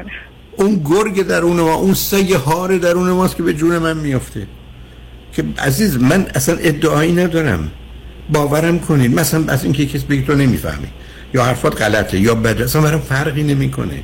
اون 0.56 0.82
گرگ 0.84 1.26
درون 1.26 1.60
ما 1.60 1.74
اون 1.74 1.94
سگ 1.94 2.32
هار 2.32 2.78
درون 2.78 3.10
ماست 3.10 3.36
که 3.36 3.42
به 3.42 3.52
جون 3.54 3.78
من 3.78 3.96
میافته. 3.96 4.46
که 5.32 5.44
عزیز 5.58 5.96
من 5.96 6.26
اصلا 6.34 6.56
ادعایی 6.56 7.12
ندارم. 7.12 7.70
باورم 8.32 8.78
کنید 8.78 9.14
مثلا 9.14 9.52
از 9.52 9.64
اینکه 9.64 9.86
کسی 9.86 10.06
بگی 10.06 10.22
تو 10.22 10.34
نمی‌فهمی. 10.34 10.88
یا 11.34 11.44
حرفات 11.44 11.82
غلطه 11.82 12.20
یا 12.20 12.34
بده 12.34 12.64
اصلا 12.64 12.82
برام 12.82 13.00
فرقی 13.00 13.42
نمی‌کنه. 13.42 14.02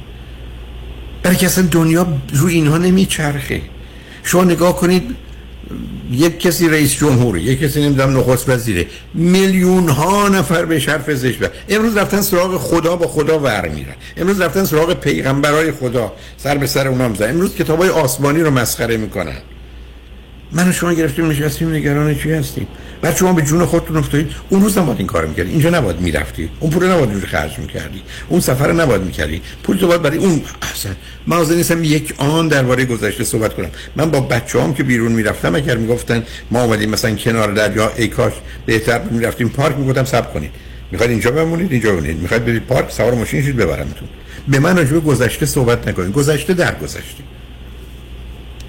برای 1.22 1.36
که 1.36 1.46
اصلا 1.46 1.68
دنیا 1.70 2.06
روی 2.32 2.54
اینها 2.54 2.78
نمیچرخه. 2.78 3.62
شما 4.24 4.44
نگاه 4.44 4.76
کنید 4.76 5.16
یک 6.10 6.40
کسی 6.40 6.68
رئیس 6.68 6.96
جمهوره 6.96 7.42
یک 7.42 7.60
کسی 7.60 7.82
نمی‌دونم 7.82 8.18
نخست 8.18 8.48
وزیره. 8.48 8.86
میلیون 9.14 9.88
ها 9.88 10.28
نفر 10.28 10.64
به 10.64 10.80
حرف 10.80 11.10
زش 11.10 11.34
امروز 11.68 11.96
رفتن 11.96 12.20
سراغ 12.20 12.56
خدا 12.56 12.96
با 12.96 13.06
خدا 13.06 13.38
ور 13.38 13.68
میرن. 13.68 13.94
امروز 14.16 14.40
رفتن 14.40 14.64
سراغ 14.64 14.94
پیغمبرای 14.94 15.72
خدا. 15.72 16.12
سر 16.36 16.58
به 16.58 16.66
سر 16.66 16.88
اونها 16.88 17.08
می‌زنن 17.08 17.30
امروز 17.30 17.54
کتابای 17.54 17.88
آسمانی 17.88 18.40
رو 18.40 18.50
مسخره 18.50 18.96
می‌کنن. 18.96 19.38
من 20.52 20.72
شما 20.72 20.92
گرفتیم 20.92 21.30
نشستیم 21.30 21.74
نگران 21.74 22.14
چی 22.14 22.32
هستیم؟ 22.32 22.66
بعد 23.02 23.16
شما 23.16 23.32
به 23.32 23.42
جون 23.42 23.66
خودتون 23.66 23.96
افتادید 23.96 24.30
اون 24.48 24.62
روز 24.62 24.78
نباید 24.78 24.98
این 24.98 25.06
کار 25.06 25.26
می‌کردی. 25.26 25.50
اینجا 25.50 25.70
نباید 25.70 26.00
می‌رفتی. 26.00 26.50
اون 26.60 26.70
پول 26.70 26.86
نباید 26.86 27.12
جور 27.12 27.26
خرج 27.26 27.58
می‌کردی. 27.58 28.02
اون 28.28 28.40
سفر 28.40 28.72
نباید 28.72 29.02
می‌کردی. 29.02 29.42
پول 29.62 29.76
تو 29.76 29.86
باید 29.86 30.02
برای 30.02 30.18
اون 30.18 30.42
احسن. 30.62 30.96
من 31.26 31.36
حاضر 31.36 31.54
نیستم 31.54 31.84
یک 31.84 32.14
آن 32.18 32.48
درباره 32.48 32.84
گذشته 32.84 33.24
صحبت 33.24 33.54
کنم. 33.54 33.70
من 33.96 34.10
با 34.10 34.20
بچه‌هام 34.20 34.74
که 34.74 34.82
بیرون 34.82 35.12
می‌رفتم 35.12 35.54
اگر 35.54 35.76
می‌گفتن 35.76 36.22
ما 36.50 36.64
اومدیم 36.64 36.90
مثلا 36.90 37.14
کنار 37.14 37.52
دریا 37.52 37.92
ای 37.96 38.08
کاش 38.08 38.32
بهتر 38.66 39.02
می‌رفتیم 39.02 39.48
پارک 39.48 39.76
می‌گفتم 39.78 40.04
صبر 40.04 40.32
کنید. 40.32 40.50
می‌خواید 40.92 41.10
اینجا 41.10 41.30
بمونید 41.30 41.72
اینجا 41.72 41.92
بمونید. 41.92 42.18
می‌خواید 42.18 42.44
برید 42.44 42.62
پارک 42.62 42.90
سوار 42.90 43.14
ماشین 43.14 43.42
شید 43.42 43.56
ببرمتون. 43.56 44.08
به 44.48 44.58
من 44.58 44.76
راجع 44.76 44.98
گذشته 44.98 45.46
صحبت 45.46 45.88
نکنید. 45.88 46.12
گذشته 46.12 46.54
در 46.54 46.74
گذشته. 46.74 47.22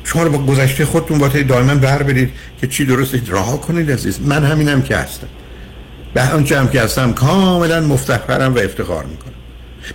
شما 0.10 0.24
رو 0.24 0.30
با 0.32 0.54
گذشته 0.54 0.86
خودتون 0.86 1.18
با 1.18 1.28
دائما 1.28 1.76
بر 1.76 2.04
برید 2.04 2.32
که 2.62 2.68
چی 2.68 2.86
درسته 2.86 3.22
رها 3.28 3.58
کنید 3.58 3.92
عزیز. 3.92 4.20
من 4.22 4.44
همینم 4.44 4.82
که 4.82 4.98
هستم. 4.98 5.28
به 6.14 6.34
آنچه 6.34 6.60
هم 6.60 6.68
که 6.68 6.82
هستم 6.82 7.14
کاملا 7.14 7.82
مفتخرم 7.82 8.56
و 8.56 8.58
افتخار 8.58 9.06
می‌کنم. 9.06 9.34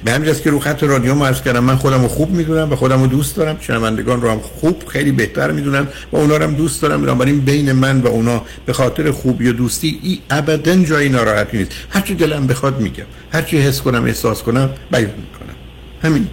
به 0.04 0.12
همین 0.12 0.34
که 0.34 0.50
رو 0.50 0.60
خط 0.60 0.82
رادیو 0.82 1.32
کردم 1.32 1.64
من 1.64 1.76
خودم 1.76 2.02
رو 2.02 2.08
خوب 2.08 2.30
می‌دونم 2.30 2.72
و 2.72 2.76
خودم 2.76 3.00
رو 3.00 3.06
دوست 3.06 3.36
دارم. 3.36 3.56
شنوندگان 3.60 4.22
رو 4.22 4.30
هم 4.30 4.40
خوب 4.40 4.82
خیلی 4.88 5.12
بهتر 5.12 5.50
می‌دونم 5.50 5.88
و 6.12 6.16
اونا 6.16 6.36
رو 6.36 6.44
هم 6.44 6.54
دوست 6.54 6.82
دارم. 6.82 7.02
بنابراین 7.02 7.40
بین 7.40 7.72
من 7.72 8.00
و 8.00 8.06
اونا 8.06 8.42
به 8.66 8.72
خاطر 8.72 9.10
خوبی 9.10 9.48
و 9.48 9.52
دوستی 9.52 10.00
ای 10.02 10.18
ابدا 10.30 10.76
جایی 10.76 11.08
ناراحتی 11.08 11.58
نیست. 11.58 11.70
هرچی 11.90 12.14
دلم 12.14 12.46
بخواد 12.46 12.80
میگم. 12.80 13.04
هرچی 13.32 13.58
حس 13.58 13.80
کنم 13.80 14.04
احساس 14.04 14.42
کنم 14.42 14.70
بیان 14.90 15.04
می‌کنم. 15.04 15.54
همین. 16.02 16.26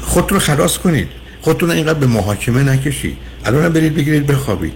خود 0.00 0.32
رو 0.32 0.38
خلاص 0.38 0.78
کنید. 0.78 1.08
خودتون 1.48 1.70
اینقدر 1.70 1.98
به 1.98 2.06
محاکمه 2.06 2.62
نکشید 2.62 3.16
الان 3.44 3.68
برید 3.68 3.94
بگیرید 3.94 4.26
بخوابید. 4.26 4.72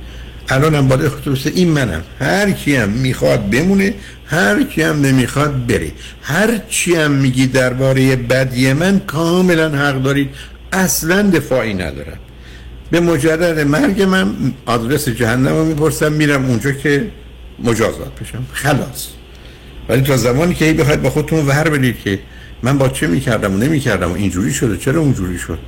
الان 0.48 0.74
هم 0.74 0.88
باید 0.88 1.08
خودتون 1.08 1.36
این 1.54 1.68
منم. 1.68 2.02
هر 2.20 2.50
کی 2.50 2.76
هم 2.76 2.88
می‌خواد 2.88 3.50
بمونه 3.50 3.94
هر 4.26 4.62
کی 4.62 4.82
هم 4.82 5.00
نمی‌خواد 5.00 5.66
بره. 5.66 5.92
هر 6.22 6.58
چی 6.68 6.94
هم 6.94 7.10
میگی 7.10 7.46
درباره 7.46 8.16
بدی 8.16 8.72
من 8.72 8.98
کاملا 8.98 9.68
حق 9.68 10.02
دارید. 10.02 10.30
اصلا 10.72 11.22
دفاعی 11.22 11.74
ندارم. 11.74 12.18
به 12.90 13.00
مجرد 13.00 13.60
مرگ 13.60 14.02
من 14.02 14.34
آدرس 14.66 15.08
جهنم 15.08 15.52
رو 15.52 15.64
می‌پرسم 15.64 16.12
میرم 16.12 16.46
اونجا 16.46 16.72
که 16.72 17.06
مجازات 17.64 18.20
بشم. 18.20 18.44
خلاص. 18.52 19.06
ولی 19.88 20.02
تا 20.02 20.16
زمانی 20.16 20.54
که 20.54 20.64
ای 20.64 20.72
بخواید 20.72 21.02
با 21.02 21.10
خودتون 21.10 21.46
ور 21.46 21.68
بدید 21.68 22.00
که 22.04 22.18
من 22.62 22.78
با 22.78 22.88
چه 22.88 23.06
می‌کردم 23.06 23.54
و 23.54 23.56
نمی‌کردم 23.56 24.10
و 24.10 24.14
اینجوری 24.14 24.52
شده 24.52 24.76
چرا 24.76 25.00
اونجوری 25.00 25.38
شد؟ 25.38 25.58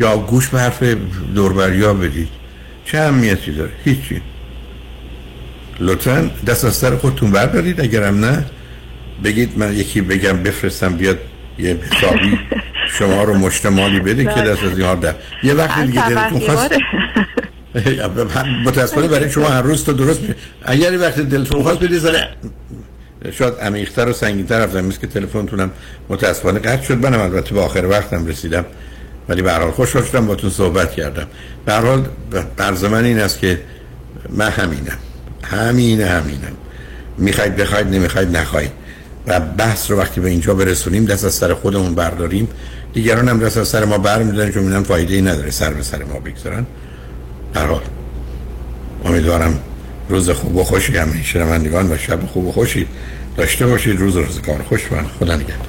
یا 0.00 0.18
گوش 0.18 0.48
به 0.48 0.60
حرف 0.60 0.82
دوربریا 1.34 1.94
بدید. 1.94 2.28
چه 2.84 2.98
اهمیتی 2.98 3.52
داره؟ 3.52 3.70
هیچی. 3.84 4.22
لطفا 5.80 6.30
دست 6.46 6.64
از 6.64 6.74
سر 6.76 6.96
خودتون 6.96 7.30
بردارید 7.30 7.80
اگرم 7.80 8.24
نه. 8.24 8.44
بگید 9.24 9.58
من 9.58 9.76
یکی 9.76 10.00
بگم 10.00 10.42
بفرستم 10.42 10.96
بیاد 10.96 11.18
یه 11.58 11.78
حسابی 11.90 12.38
شما 12.98 13.24
رو 13.24 13.34
مشتمالی 13.34 14.00
بده 14.00 14.24
که 14.24 14.40
دست 14.40 14.64
از 14.64 14.78
اینها 14.78 14.94
در. 14.94 15.14
یه 15.42 15.54
وقتی 15.54 15.86
دیگه 15.86 16.08
دلتون 16.08 16.40
خواست. 16.40 16.74
متاسفانه 18.66 19.08
برای 19.08 19.30
شما 19.30 19.48
هر 19.48 19.62
روز 19.62 19.84
تو 19.84 19.92
درست 19.92 20.20
میشه 20.20 20.34
اگر 20.62 20.98
وقتی 20.98 21.22
دلتون 21.22 21.62
خواست 21.62 21.80
بدید 21.80 21.98
زره 21.98 22.28
شاید 23.32 23.54
عمیق‌تر 23.54 24.08
و 24.08 24.12
سنگین‌تر 24.12 24.58
رفتم 24.58 24.84
مثل 24.84 25.00
که 25.00 25.06
تلفنتونم 25.06 25.70
متاسفانه 26.08 26.58
قطع 26.58 26.82
شد. 26.82 27.06
منم 27.06 27.20
البته 27.20 27.54
به 27.54 27.60
آخر 27.60 27.86
وقتم 27.86 28.26
رسیدم. 28.26 28.64
ولی 29.28 29.42
به 29.42 29.52
حال 29.52 29.70
خوشحال 29.70 30.04
شدم 30.04 30.26
باتون 30.26 30.50
صحبت 30.50 30.92
کردم. 30.92 31.26
به 31.64 31.74
حال 31.74 32.06
برز 32.56 32.84
من 32.84 33.04
این 33.04 33.20
است 33.20 33.38
که 33.38 33.60
من 34.30 34.50
همینم. 34.50 34.98
همین 35.44 36.00
همینم. 36.00 36.52
می‌خواید 37.18 37.56
بخواید 37.56 37.86
نمی‌خواید 37.86 38.36
نخواید 38.36 38.70
و 39.26 39.40
بحث 39.40 39.90
رو 39.90 39.98
وقتی 39.98 40.20
به 40.20 40.28
اینجا 40.28 40.54
برسونیم 40.54 41.04
دست 41.04 41.24
از 41.24 41.34
سر 41.34 41.54
خودمون 41.54 41.94
برداریم. 41.94 42.48
دیگران 42.92 43.28
هم 43.28 43.38
دست 43.38 43.56
از 43.56 43.68
سر 43.68 43.84
ما 43.84 43.98
برمیدارن 43.98 44.52
چون 44.52 44.62
میدن 44.62 44.82
فایده 44.82 45.14
ای 45.14 45.22
نداره 45.22 45.50
سر 45.50 45.70
به 45.70 45.82
سر 45.82 46.04
ما 46.04 46.20
بگذارن. 46.20 46.66
برحال 47.54 47.82
امیدوارم 49.04 49.58
روز 50.08 50.30
خوب 50.30 50.56
و 50.56 50.64
خوشی 50.64 50.96
هم 50.96 51.22
شنوندگان 51.22 51.92
و 51.92 51.98
شب 51.98 52.26
خوب 52.26 52.46
و 52.46 52.52
خوشی 52.52 52.86
داشته 53.36 53.66
باشید. 53.66 54.00
روز 54.00 54.16
روزگار 54.16 54.62
خوش 54.68 54.80
و 54.92 54.96
خدا 55.20 55.36
نگهدار. 55.36 55.68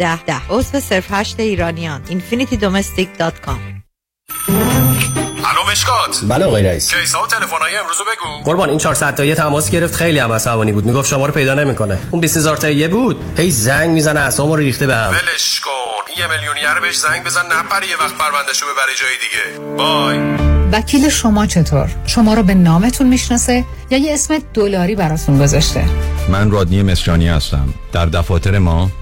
ده. 0.01 0.23
ده 0.23 0.41
عضو 0.49 0.79
صرف 0.79 1.05
هشت 1.09 1.39
ایرانیان 1.39 2.01
infinitydomestic.com 2.05 3.59
الو 5.45 5.71
مشکات. 5.71 6.19
بله 6.27 6.45
آقای 6.45 6.63
رئیس. 6.63 6.93
کیسا 6.93 7.23
و 7.23 7.27
تلفن‌های 7.27 7.77
امروز 7.77 7.97
بگو. 7.97 8.43
قربان 8.43 8.69
این 8.69 8.77
400 8.77 9.15
تایی 9.15 9.35
تماس 9.35 9.71
گرفت. 9.71 9.95
خیلی 9.95 10.19
هم 10.19 10.31
عصبانی 10.31 10.71
بود. 10.71 10.85
می‌گفت 10.85 11.09
شما 11.09 11.25
رو 11.25 11.33
پیدا 11.33 11.53
نمی‌کنه. 11.53 11.99
اون 12.11 12.21
20000 12.21 12.57
تایی 12.57 12.87
بود. 12.87 13.39
هی 13.39 13.51
زنگ 13.51 13.89
می‌زنه 13.89 14.19
اسمو 14.19 14.55
رو 14.55 14.61
ریخته 14.61 14.87
بهم 14.87 15.09
ولش 15.09 15.59
کن. 15.59 16.21
یه 16.21 16.27
میلیونیر 16.27 16.79
بهش 16.81 16.97
زنگ 16.97 17.23
بزن 17.23 17.45
نپره 17.45 17.87
یه 17.87 17.97
وقت 17.97 18.17
پروندهشو 18.17 18.65
ببره 18.65 18.93
جای 19.01 19.15
دیگه. 19.21 19.75
بای. 19.77 20.19
وکیل 20.71 21.09
شما 21.09 21.45
چطور؟ 21.45 21.89
شما 22.05 22.33
رو 22.33 22.43
به 22.43 22.53
نامتون 22.53 23.07
می‌شناسه 23.07 23.65
یا 23.89 23.97
یه 23.97 24.13
اسم 24.13 24.39
دلاری 24.53 24.95
براتون 24.95 25.39
گذاشته؟ 25.39 25.85
من 26.29 26.51
رادنی 26.51 26.83
مصریانی 26.83 27.27
هستم. 27.27 27.73
در 27.93 28.05
دفاتر 28.05 28.57
ما 28.57 28.89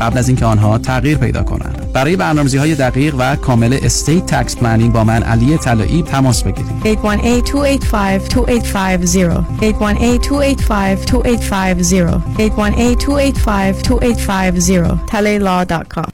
قبل 0.00 0.18
از 0.18 0.28
اینکه 0.28 0.44
آنها 0.44 0.78
تغییر 0.78 1.18
پیدا 1.18 1.42
کنند. 1.42 1.92
برای 1.92 2.16
برنامه‌ریزی 2.16 2.58
های 2.58 2.74
دقیق 2.74 3.14
و 3.18 3.36
کامل 3.36 3.78
estate 3.82 4.26
tax 4.26 4.56
planning 4.56 4.92
با 4.92 5.04
من 5.04 5.22
علی 5.22 5.58
طلایی 5.58 6.02
تماس 6.02 6.42
بگیرید. 6.42 6.84
818-285-2850 6.84 9.44
818-285-2850 9.60 9.64
818-285-2850 12.38 12.46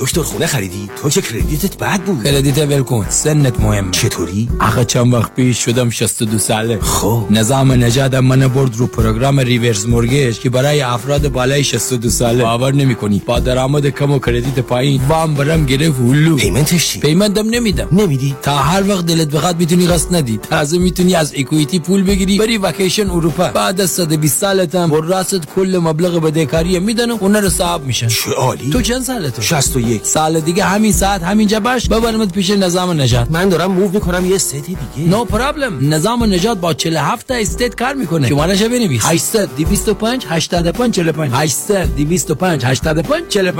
دکتر 0.01 0.23
خونه 0.23 0.47
خریدی؟ 0.47 0.90
تو 1.02 1.11
که 1.11 1.23
credit 1.23 1.71
ت 1.71 1.79
بد 1.78 2.01
بود؟ 2.01 2.24
credit 2.25 2.59
ولکن 2.59 3.07
سنت 3.09 3.61
مهم. 3.61 3.90
چطوری؟ 3.90 4.48
آخه 4.61 4.85
چند 4.85 5.15
وقت 5.15 5.35
پیش 5.35 5.65
شدم 5.65 5.90
62 5.90 6.39
ساله. 6.39 6.78
خب. 6.81 7.27
نظام 7.31 7.73
نجات 7.73 8.15
من 8.15 8.48
برد 8.48 8.77
رو 8.77 8.86
program 8.87 9.41
reverse 9.41 9.87
mortgage 9.87 10.39
که 10.39 10.51
برای 10.51 10.81
افراد 10.81 11.28
بالای 11.28 11.65
62 11.65 12.09
ساله. 12.09 12.44
باور 12.44 12.74
نمی‌کنی. 12.74 13.23
با 13.27 13.40
درآمد 13.71 13.87
کم 13.87 14.11
و 14.11 14.19
credit 14.19 14.59
پایین. 14.59 15.01
وام 15.09 15.35
برم 15.35 15.67
گرفت 15.67 16.01
هلو. 16.01 16.37
payment 16.37 16.77
ش 16.77 16.89
چی؟ 16.89 17.01
payment 17.01 17.43
م 17.43 17.49
نمیدم. 17.49 17.89
نمیدی؟ 17.93 18.37
تا 18.43 18.57
هر 18.57 18.89
وقت 18.89 19.07
دلت 19.07 19.29
بخواد 19.29 19.59
می‌تونی 19.59 19.87
قسط 19.87 20.13
ندی. 20.13 20.39
تازه 20.51 20.79
می‌تونی 20.79 21.15
از 21.15 21.33
equity 21.37 21.79
پول 21.79 22.03
بگیری. 22.03 22.39
بری 22.39 22.59
وکیشن 22.59 23.11
اروپا. 23.11 23.49
بعد 23.49 23.81
از 23.81 23.91
120 23.91 24.39
سالت 24.39 24.75
هم 24.75 24.93
وراثت 24.93 25.47
کل 25.57 25.81
مبلغ 25.83 26.23
بدهکاری 26.23 26.79
میدن 26.79 27.11
و 27.11 27.17
اون 27.21 27.37
رو 27.37 27.51
صاحب 27.51 27.85
میشن. 27.85 28.09
چه 28.09 28.31
عالی. 28.31 28.71
تو 28.71 28.83
چند 28.83 29.03
سالته 29.03 29.43
61 29.43 30.07
سال 30.07 30.41
دیگه 30.41 30.65
همین 30.65 30.93
ساعت 30.93 31.23
همینجا 31.23 31.61
باش. 31.61 31.89
ببرمت 31.89 32.33
پیش 32.33 32.51
نظام 32.51 33.01
نجات. 33.01 33.31
من 33.31 33.49
دارم 33.49 33.73
move 33.73 33.91
می‌کنم 33.91 34.27
یه 34.27 34.35
state 34.35 34.65
دیگه. 34.67 35.09
no 35.11 35.29
no 35.29 35.43
problem 35.43 35.95
نظام 35.95 36.25
نجات 36.25 36.59
با 36.59 36.75
47 36.75 37.27
تا 37.27 37.35
state 37.35 37.75
کار 37.75 37.95
می‌کنه. 37.95 38.29
شمارهش 38.29 38.63
بنویس. 38.63 39.03
800 39.05 39.49
225 39.57 40.27
85 40.29 40.95
45 40.95 41.33
800 41.35 41.97
225 41.97 42.65
85 42.65 43.29
45 43.29 43.51
NMLS 43.51 43.51
number 43.51 43.60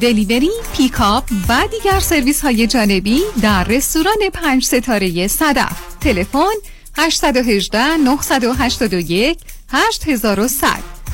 delivery، 0.00 0.50
pickup 0.76 1.24
و 1.48 1.68
دیگر 1.70 2.00
سرویس 2.00 2.40
های 2.40 2.66
جانبی 2.66 3.20
در 3.42 3.64
رستوران 3.64 4.30
پنج 4.32 4.64
ستاره 4.64 5.26
صدف. 5.26 5.96
تلفن 6.00 6.54
818 6.96 7.96
981 7.96 9.38
8100 9.72 10.66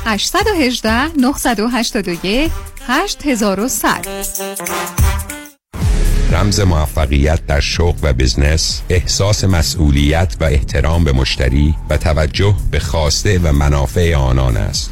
818 0.05 1.17
981 1.17 2.51
8100 2.87 4.07
رمز 6.33 6.61
موفقیت 6.61 7.47
در 7.47 7.61
شغل 7.61 7.99
و 8.03 8.13
بزنس 8.13 8.83
احساس 8.89 9.45
مسئولیت 9.45 10.37
و 10.41 10.45
احترام 10.45 11.05
به 11.05 11.13
مشتری 11.13 11.75
و 11.91 11.97
توجه 11.97 12.55
به 12.71 12.81
خواسته 12.81 13.39
و 13.39 13.53
منافع 13.53 14.15
آنان 14.15 14.57
است. 14.57 14.92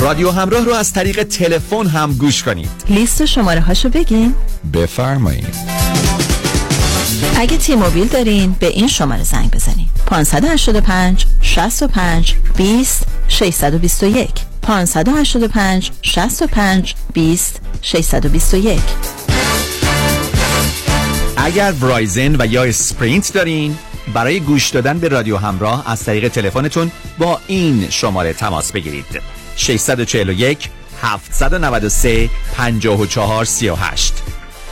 رادیو 0.00 0.30
همراه 0.30 0.64
رو 0.64 0.74
از 0.74 0.92
طریق 0.92 1.22
تلفن 1.22 1.86
هم 1.86 2.12
گوش 2.12 2.42
کنید. 2.42 2.70
لیست 2.88 3.24
شماره 3.24 3.60
هاشو 3.60 3.88
بگین. 3.88 4.34
بفرمایید. 4.74 5.54
اگه 7.36 7.56
تی 7.56 7.74
موبیل 7.74 8.06
دارین 8.06 8.56
به 8.60 8.66
این 8.66 8.88
شماره 8.88 9.22
زنگ 9.22 9.50
بزنید 9.50 9.88
585 10.06 11.26
65 11.42 12.34
20 12.56 13.06
621 13.28 14.30
585 14.62 15.90
65 16.02 16.94
20 17.12 17.60
621 17.82 18.80
اگر 21.36 21.72
برایزن 21.72 22.36
و 22.38 22.46
یا 22.46 22.64
اسپرینت 22.64 23.32
دارین 23.32 23.78
برای 24.12 24.40
گوش 24.40 24.68
دادن 24.68 24.98
به 24.98 25.08
رادیو 25.08 25.36
همراه 25.36 25.90
از 25.90 26.04
طریق 26.04 26.28
تلفنتون 26.28 26.90
با 27.18 27.40
این 27.46 27.90
شماره 27.90 28.32
تماس 28.32 28.72
بگیرید. 28.72 29.22
641 29.56 30.68
793 31.02 32.30
54 32.56 33.44
38 33.44 34.14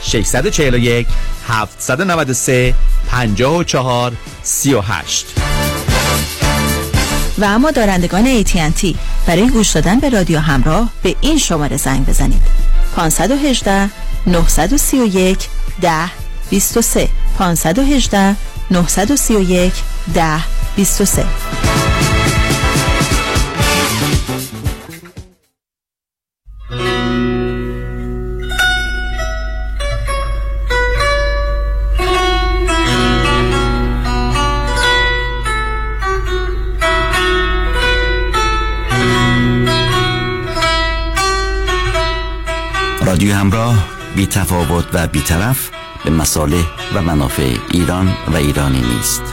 641 0.01 1.07
793 1.47 2.75
54 3.07 4.13
38 4.43 5.25
و 7.37 7.43
اما 7.45 7.71
دارندگان 7.71 8.43
AT&T 8.43 8.95
برای 9.27 9.49
گوش 9.49 9.69
دادن 9.69 9.99
به 9.99 10.09
رادیو 10.09 10.39
همراه 10.39 10.89
به 11.03 11.15
این 11.21 11.37
شماره 11.37 11.77
زنگ 11.77 12.05
بزنید. 12.05 12.41
518 12.95 13.89
931 14.27 15.39
10 15.81 16.09
23 16.49 17.09
518 17.37 18.35
931 18.71 19.73
10 20.13 20.43
23 20.75 21.25
رادیو 43.05 43.33
همراه 43.33 43.85
بی 44.15 44.25
تفاوت 44.25 44.85
و 44.93 45.07
بی 45.07 45.21
طرف 45.21 45.69
به 46.05 46.11
مصالح 46.11 46.65
و 46.95 47.01
منافع 47.01 47.55
ایران 47.71 48.07
و 48.27 48.35
ایرانی 48.35 48.81
نیست. 48.81 49.23